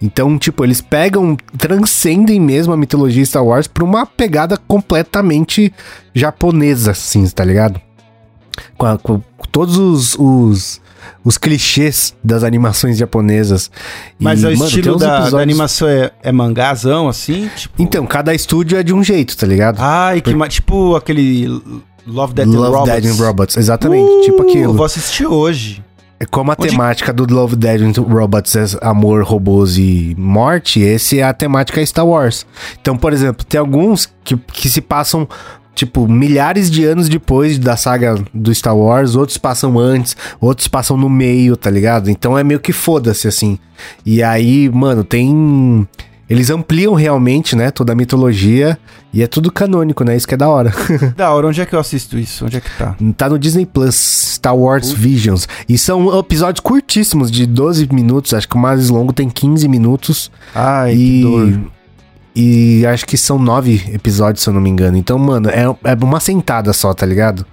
Então, 0.00 0.38
tipo, 0.38 0.62
eles 0.62 0.82
pegam, 0.82 1.36
transcendem 1.56 2.38
mesmo 2.38 2.70
a 2.72 2.76
mitologia 2.76 3.24
Star 3.24 3.42
Wars 3.42 3.66
pra 3.66 3.82
uma 3.82 4.04
pegada 4.04 4.56
completamente 4.58 5.72
japonesa, 6.14 6.90
assim, 6.90 7.26
tá 7.28 7.42
ligado? 7.42 7.80
Com, 8.76 8.84
a- 8.86 8.98
com 8.98 9.20
todos 9.50 9.78
os, 9.78 10.14
os, 10.18 10.80
os 11.24 11.36
clichês 11.38 12.14
das 12.22 12.42
animações 12.44 12.96
japonesas. 12.98 13.70
E, 14.18 14.24
Mas 14.24 14.42
o 14.42 14.50
mano, 14.50 14.64
estilo 14.64 14.96
da, 14.98 15.06
da 15.06 15.14
episódios- 15.22 15.42
animação 15.42 15.88
é, 15.88 16.10
é 16.22 16.32
mangazão, 16.32 17.08
assim? 17.08 17.50
Tipo... 17.56 17.74
Então, 17.82 18.06
cada 18.06 18.34
estúdio 18.34 18.78
é 18.78 18.82
de 18.82 18.92
um 18.94 19.02
jeito, 19.02 19.36
tá 19.36 19.46
ligado? 19.46 19.78
Ai, 19.80 20.20
que 20.20 20.34
ma- 20.34 20.48
tipo 20.48 20.94
aquele 20.96 21.46
Love, 22.06 22.34
Death 22.34 22.46
and 22.46 22.50
Love, 22.52 22.70
Robots. 22.76 22.92
Dead 23.02 23.04
and 23.12 23.24
Robots, 23.24 23.56
exatamente, 23.56 24.24
tipo 24.24 24.42
aquilo. 24.42 24.74
Vou 24.74 24.86
assistir 24.86 25.26
hoje. 25.26 25.82
É 26.18 26.24
Como 26.24 26.50
a 26.50 26.56
Onde- 26.58 26.70
temática 26.70 27.12
do 27.12 27.26
Love, 27.32 27.56
Dead 27.56 27.82
and 27.82 28.00
Robots 28.00 28.56
é 28.56 28.64
amor, 28.80 29.22
robôs 29.22 29.76
e 29.76 30.14
morte, 30.18 30.80
esse 30.80 31.18
é 31.18 31.22
a 31.24 31.34
temática 31.34 31.84
Star 31.84 32.06
Wars. 32.06 32.46
Então, 32.80 32.96
por 32.96 33.12
exemplo, 33.12 33.44
tem 33.44 33.60
alguns 33.60 34.08
que, 34.24 34.34
que 34.34 34.70
se 34.70 34.80
passam, 34.80 35.28
tipo, 35.76 36.08
milhares 36.08 36.70
de 36.70 36.84
anos 36.84 37.06
depois 37.08 37.58
da 37.58 37.76
saga 37.76 38.16
do 38.32 38.52
Star 38.52 38.74
Wars, 38.74 39.14
outros 39.14 39.36
passam 39.36 39.78
antes, 39.78 40.16
outros 40.40 40.66
passam 40.66 40.96
no 40.96 41.08
meio, 41.08 41.56
tá 41.56 41.70
ligado? 41.70 42.10
Então 42.10 42.36
é 42.36 42.42
meio 42.42 42.58
que 42.58 42.72
foda-se, 42.72 43.28
assim. 43.28 43.58
E 44.04 44.22
aí, 44.22 44.68
mano, 44.70 45.04
tem... 45.04 45.86
Eles 46.28 46.50
ampliam 46.50 46.94
realmente, 46.94 47.54
né, 47.54 47.70
toda 47.70 47.92
a 47.92 47.96
mitologia 47.96 48.76
e 49.12 49.22
é 49.22 49.28
tudo 49.28 49.52
canônico, 49.52 50.02
né? 50.02 50.16
Isso 50.16 50.26
que 50.26 50.34
é 50.34 50.36
da 50.36 50.48
hora. 50.48 50.72
Da 51.14 51.30
hora, 51.30 51.46
onde 51.46 51.60
é 51.60 51.66
que 51.66 51.72
eu 51.72 51.78
assisto 51.78 52.18
isso? 52.18 52.44
Onde 52.44 52.56
é 52.56 52.60
que 52.60 52.70
tá? 52.76 52.96
Tá 53.16 53.28
no 53.28 53.38
Disney 53.38 53.64
Plus, 53.64 53.94
Star 54.34 54.56
Wars 54.56 54.90
Visions. 54.90 55.48
E 55.68 55.78
são 55.78 56.18
episódios 56.18 56.58
curtíssimos, 56.58 57.30
de 57.30 57.46
12 57.46 57.88
minutos. 57.92 58.34
Acho 58.34 58.48
que 58.48 58.56
o 58.56 58.58
mais 58.58 58.88
longo 58.88 59.12
tem 59.12 59.30
15 59.30 59.68
minutos. 59.68 60.32
Ai, 60.52 60.94
e... 60.94 60.96
que 60.96 61.22
dor. 61.22 61.75
E 62.38 62.84
acho 62.84 63.06
que 63.06 63.16
são 63.16 63.38
nove 63.38 63.82
episódios, 63.94 64.44
se 64.44 64.50
eu 64.50 64.52
não 64.52 64.60
me 64.60 64.68
engano. 64.68 64.98
Então, 64.98 65.18
mano, 65.18 65.48
é, 65.48 65.62
é 65.62 65.94
uma 65.94 66.20
sentada 66.20 66.70
só, 66.74 66.92
tá 66.92 67.06
ligado? 67.06 67.46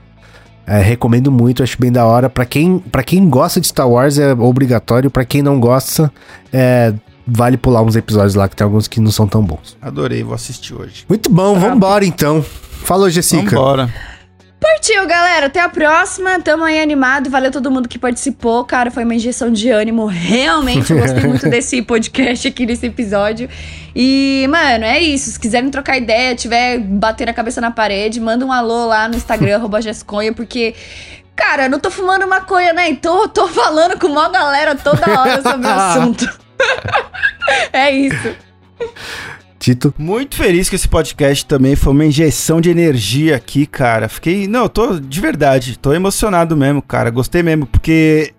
É, 0.68 0.82
recomendo 0.82 1.32
muito, 1.32 1.64
acho 1.64 1.80
bem 1.80 1.90
da 1.90 2.06
hora. 2.06 2.30
Pra 2.30 2.46
quem, 2.46 2.80
pra 2.80 3.02
quem 3.02 3.30
gosta 3.30 3.62
de 3.62 3.68
Star 3.68 3.90
Wars 3.90 4.18
é 4.18 4.34
obrigatório. 4.34 5.10
Pra 5.10 5.24
quem 5.24 5.42
não 5.42 5.58
gosta, 5.58 6.12
é, 6.52 6.94
vale 7.26 7.56
pular 7.56 7.82
uns 7.82 7.96
episódios 7.96 8.36
lá, 8.36 8.50
que 8.50 8.58
tem 8.58 8.66
alguns 8.66 8.90
que 8.90 9.00
não 9.00 9.10
são 9.10 9.26
tão 9.26 9.42
bons. 9.42 9.78
Adorei, 9.82 10.22
vou 10.22 10.36
assistir 10.36 10.74
hoje. 10.74 11.06
Muito 11.08 11.30
bom, 11.30 11.58
vambora 11.58 12.04
então. 12.04 12.44
Falou, 12.44 13.10
Jessica. 13.10 13.56
Vambora. 13.56 13.90
Partiu, 14.64 15.06
galera. 15.06 15.48
Até 15.48 15.60
a 15.60 15.68
próxima. 15.68 16.40
Tamo 16.40 16.64
aí 16.64 16.81
animado. 16.81 17.30
Valeu 17.30 17.52
todo 17.52 17.69
mundo 17.69 17.90
que 17.90 17.99
participou. 17.99 18.64
Cara, 18.64 18.90
foi 18.90 19.03
uma 19.03 19.14
injeção 19.14 19.52
de 19.52 19.69
ânimo. 19.69 20.06
Realmente, 20.06 20.90
eu 20.90 20.99
gostei 20.99 21.23
muito 21.23 21.48
desse 21.52 21.81
podcast 21.81 22.48
aqui, 22.48 22.65
nesse 22.65 22.85
episódio. 22.85 23.49
E, 23.94 24.48
mano, 24.49 24.85
é 24.85 25.02
isso. 25.02 25.31
Se 25.31 25.38
quiserem 25.38 25.69
trocar 25.69 25.98
ideia, 25.98 26.34
tiver 26.34 26.80
bater 26.80 27.27
a 27.27 27.34
cabeça 27.34 27.60
na 27.60 27.72
parede, 27.72 28.22
manda 28.22 28.45
um 28.45 28.53
alô 28.53 28.85
lá 28.85 29.10
no 29.10 29.18
Instagram, 29.18 29.56
arroba 29.60 29.80
porque. 30.34 30.73
Cara, 31.35 31.65
eu 31.65 31.69
não 31.69 31.80
tô 31.80 31.91
fumando 31.91 32.26
maconha, 32.26 32.72
né? 32.72 32.88
Então 32.88 33.23
eu 33.23 33.27
tô 33.27 33.49
falando 33.49 33.99
com 33.99 34.07
uma 34.07 34.30
galera 34.30 34.76
toda 34.76 35.19
hora 35.19 35.41
sobre 35.41 35.68
o 35.68 35.69
assunto. 35.76 36.40
é 37.73 37.91
isso. 37.91 38.35
Tito. 39.64 39.94
Muito 39.98 40.35
feliz 40.35 40.68
que 40.68 40.76
esse 40.76 40.90
podcast 40.90 41.45
também 41.45 41.73
foi 41.73 41.94
uma 41.94 42.03
injeção 42.03 42.60
de 42.60 42.69
energia 42.69 43.38
aqui, 43.38 43.65
cara. 43.65 44.10
Fiquei. 44.10 44.45
Não, 44.45 44.64
eu 44.64 44.69
tô 44.69 44.99
de 44.99 45.22
verdade, 45.22 45.80
tô 45.80 45.94
emocionado 45.94 46.57
mesmo, 46.57 46.81
cara. 46.81 47.10
Gostei 47.10 47.41
mesmo, 47.41 47.65
porque 47.65 48.34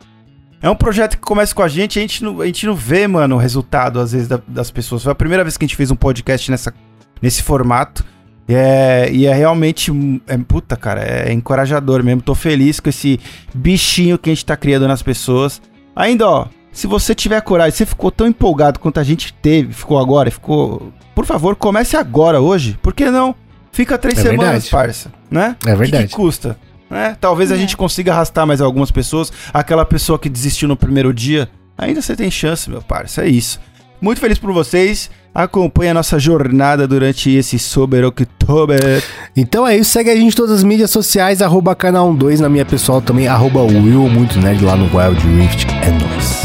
é 0.61 0.69
um 0.69 0.77
projeto 0.77 1.17
que 1.17 1.23
começa 1.23 1.55
com 1.55 1.63
a 1.63 1.69
gente, 1.69 1.99
a 1.99 2.03
gente 2.03 2.23
não, 2.23 2.43
a 2.43 2.47
gente 2.47 2.67
não 2.67 2.75
vê, 2.75 3.07
mano, 3.09 3.37
o 3.37 3.39
resultado, 3.39 4.01
às 4.01 4.13
vezes, 4.13 4.29
da- 4.29 4.43
das 4.47 4.71
pessoas. 4.71 5.03
Foi 5.03 5.13
a 5.13 5.15
primeira 5.15 5.43
vez 5.43 5.57
que 5.57 5.65
a 5.65 5.67
gente 5.67 5.77
fez 5.77 5.91
um 5.91 5.97
podcast 5.97 6.51
nessa, 6.51 6.75
nesse 7.23 7.43
formato. 7.43 8.05
É, 8.47 9.09
e 9.11 9.25
é 9.25 9.33
realmente. 9.33 9.91
É, 10.27 10.37
puta, 10.37 10.77
cara, 10.77 11.01
é 11.03 11.33
encorajador 11.33 12.05
mesmo. 12.05 12.21
Tô 12.21 12.35
feliz 12.35 12.81
com 12.81 12.91
esse 12.91 13.19
bichinho 13.55 14.19
que 14.19 14.29
a 14.29 14.35
gente 14.35 14.45
tá 14.45 14.59
criando 14.59 14.87
nas 14.87 15.01
pessoas. 15.01 15.63
Ainda, 15.97 16.29
ó, 16.29 16.47
se 16.75 16.87
você 16.87 17.15
tiver 17.15 17.41
coragem, 17.41 17.73
você 17.73 17.87
ficou 17.87 18.11
tão 18.11 18.27
empolgado 18.27 18.79
quanto 18.79 19.01
a 19.01 19.03
gente 19.05 19.33
teve, 19.33 19.73
ficou 19.73 19.99
agora, 19.99 20.31
ficou. 20.31 20.93
Por 21.15 21.25
favor, 21.25 21.55
comece 21.57 21.97
agora, 21.97 22.41
hoje. 22.41 22.77
Por 22.83 22.93
que 22.93 23.09
não? 23.09 23.35
Fica 23.73 23.97
três 23.97 24.19
É 24.19 24.23
semanas, 24.23 24.51
verdade. 24.51 24.71
parça. 24.71 25.13
Né? 25.31 25.57
É 25.65 25.71
O 25.71 25.73
que 25.73 25.79
verdade. 25.79 26.07
que 26.09 26.15
custa? 26.15 26.59
Né? 26.91 27.17
Talvez 27.21 27.51
a 27.51 27.57
gente 27.57 27.77
consiga 27.77 28.13
arrastar 28.13 28.47
mais 28.47 28.61
algumas 28.61 28.91
pessoas. 28.91 29.33
Aquela 29.53 29.85
pessoa 29.85 30.19
que 30.19 30.29
desistiu 30.29 30.69
no 30.69 30.77
primeiro 30.77 31.13
dia, 31.15 31.49
ainda 31.79 32.03
você 32.03 32.15
tem 32.15 32.31
chance, 32.31 32.69
meu 32.69 32.83
parça. 32.83 33.23
É 33.25 33.29
isso. 33.29 33.59
Muito 34.01 34.21
feliz 34.21 34.39
por 34.39 34.53
vocês. 34.53 35.11
Acompanhe 35.35 35.91
a 35.91 35.95
nossa 35.95 36.19
jornada 36.19 36.87
durante 36.87 37.31
esse 37.31 37.59
Sober 37.59 38.05
October. 38.05 39.03
Então 39.37 39.67
é 39.67 39.77
isso, 39.77 39.91
segue 39.91 40.11
a 40.11 40.15
gente 40.15 40.33
em 40.33 40.37
todas 40.37 40.53
as 40.59 40.63
mídias 40.63 40.91
sociais, 40.91 41.43
arroba 41.43 41.75
canal 41.75 42.13
12 42.15 42.41
na 42.43 42.49
minha 42.49 42.65
pessoal 42.65 43.01
também, 43.03 43.27
arroba 43.27 43.61
Will 43.63 44.09
Muito 44.09 44.39
Nerd 44.39 44.65
lá 44.65 44.77
no 44.77 44.85
Wild 44.97 45.21
Rift. 45.27 45.67
É 45.83 45.91
nóis. 45.91 46.44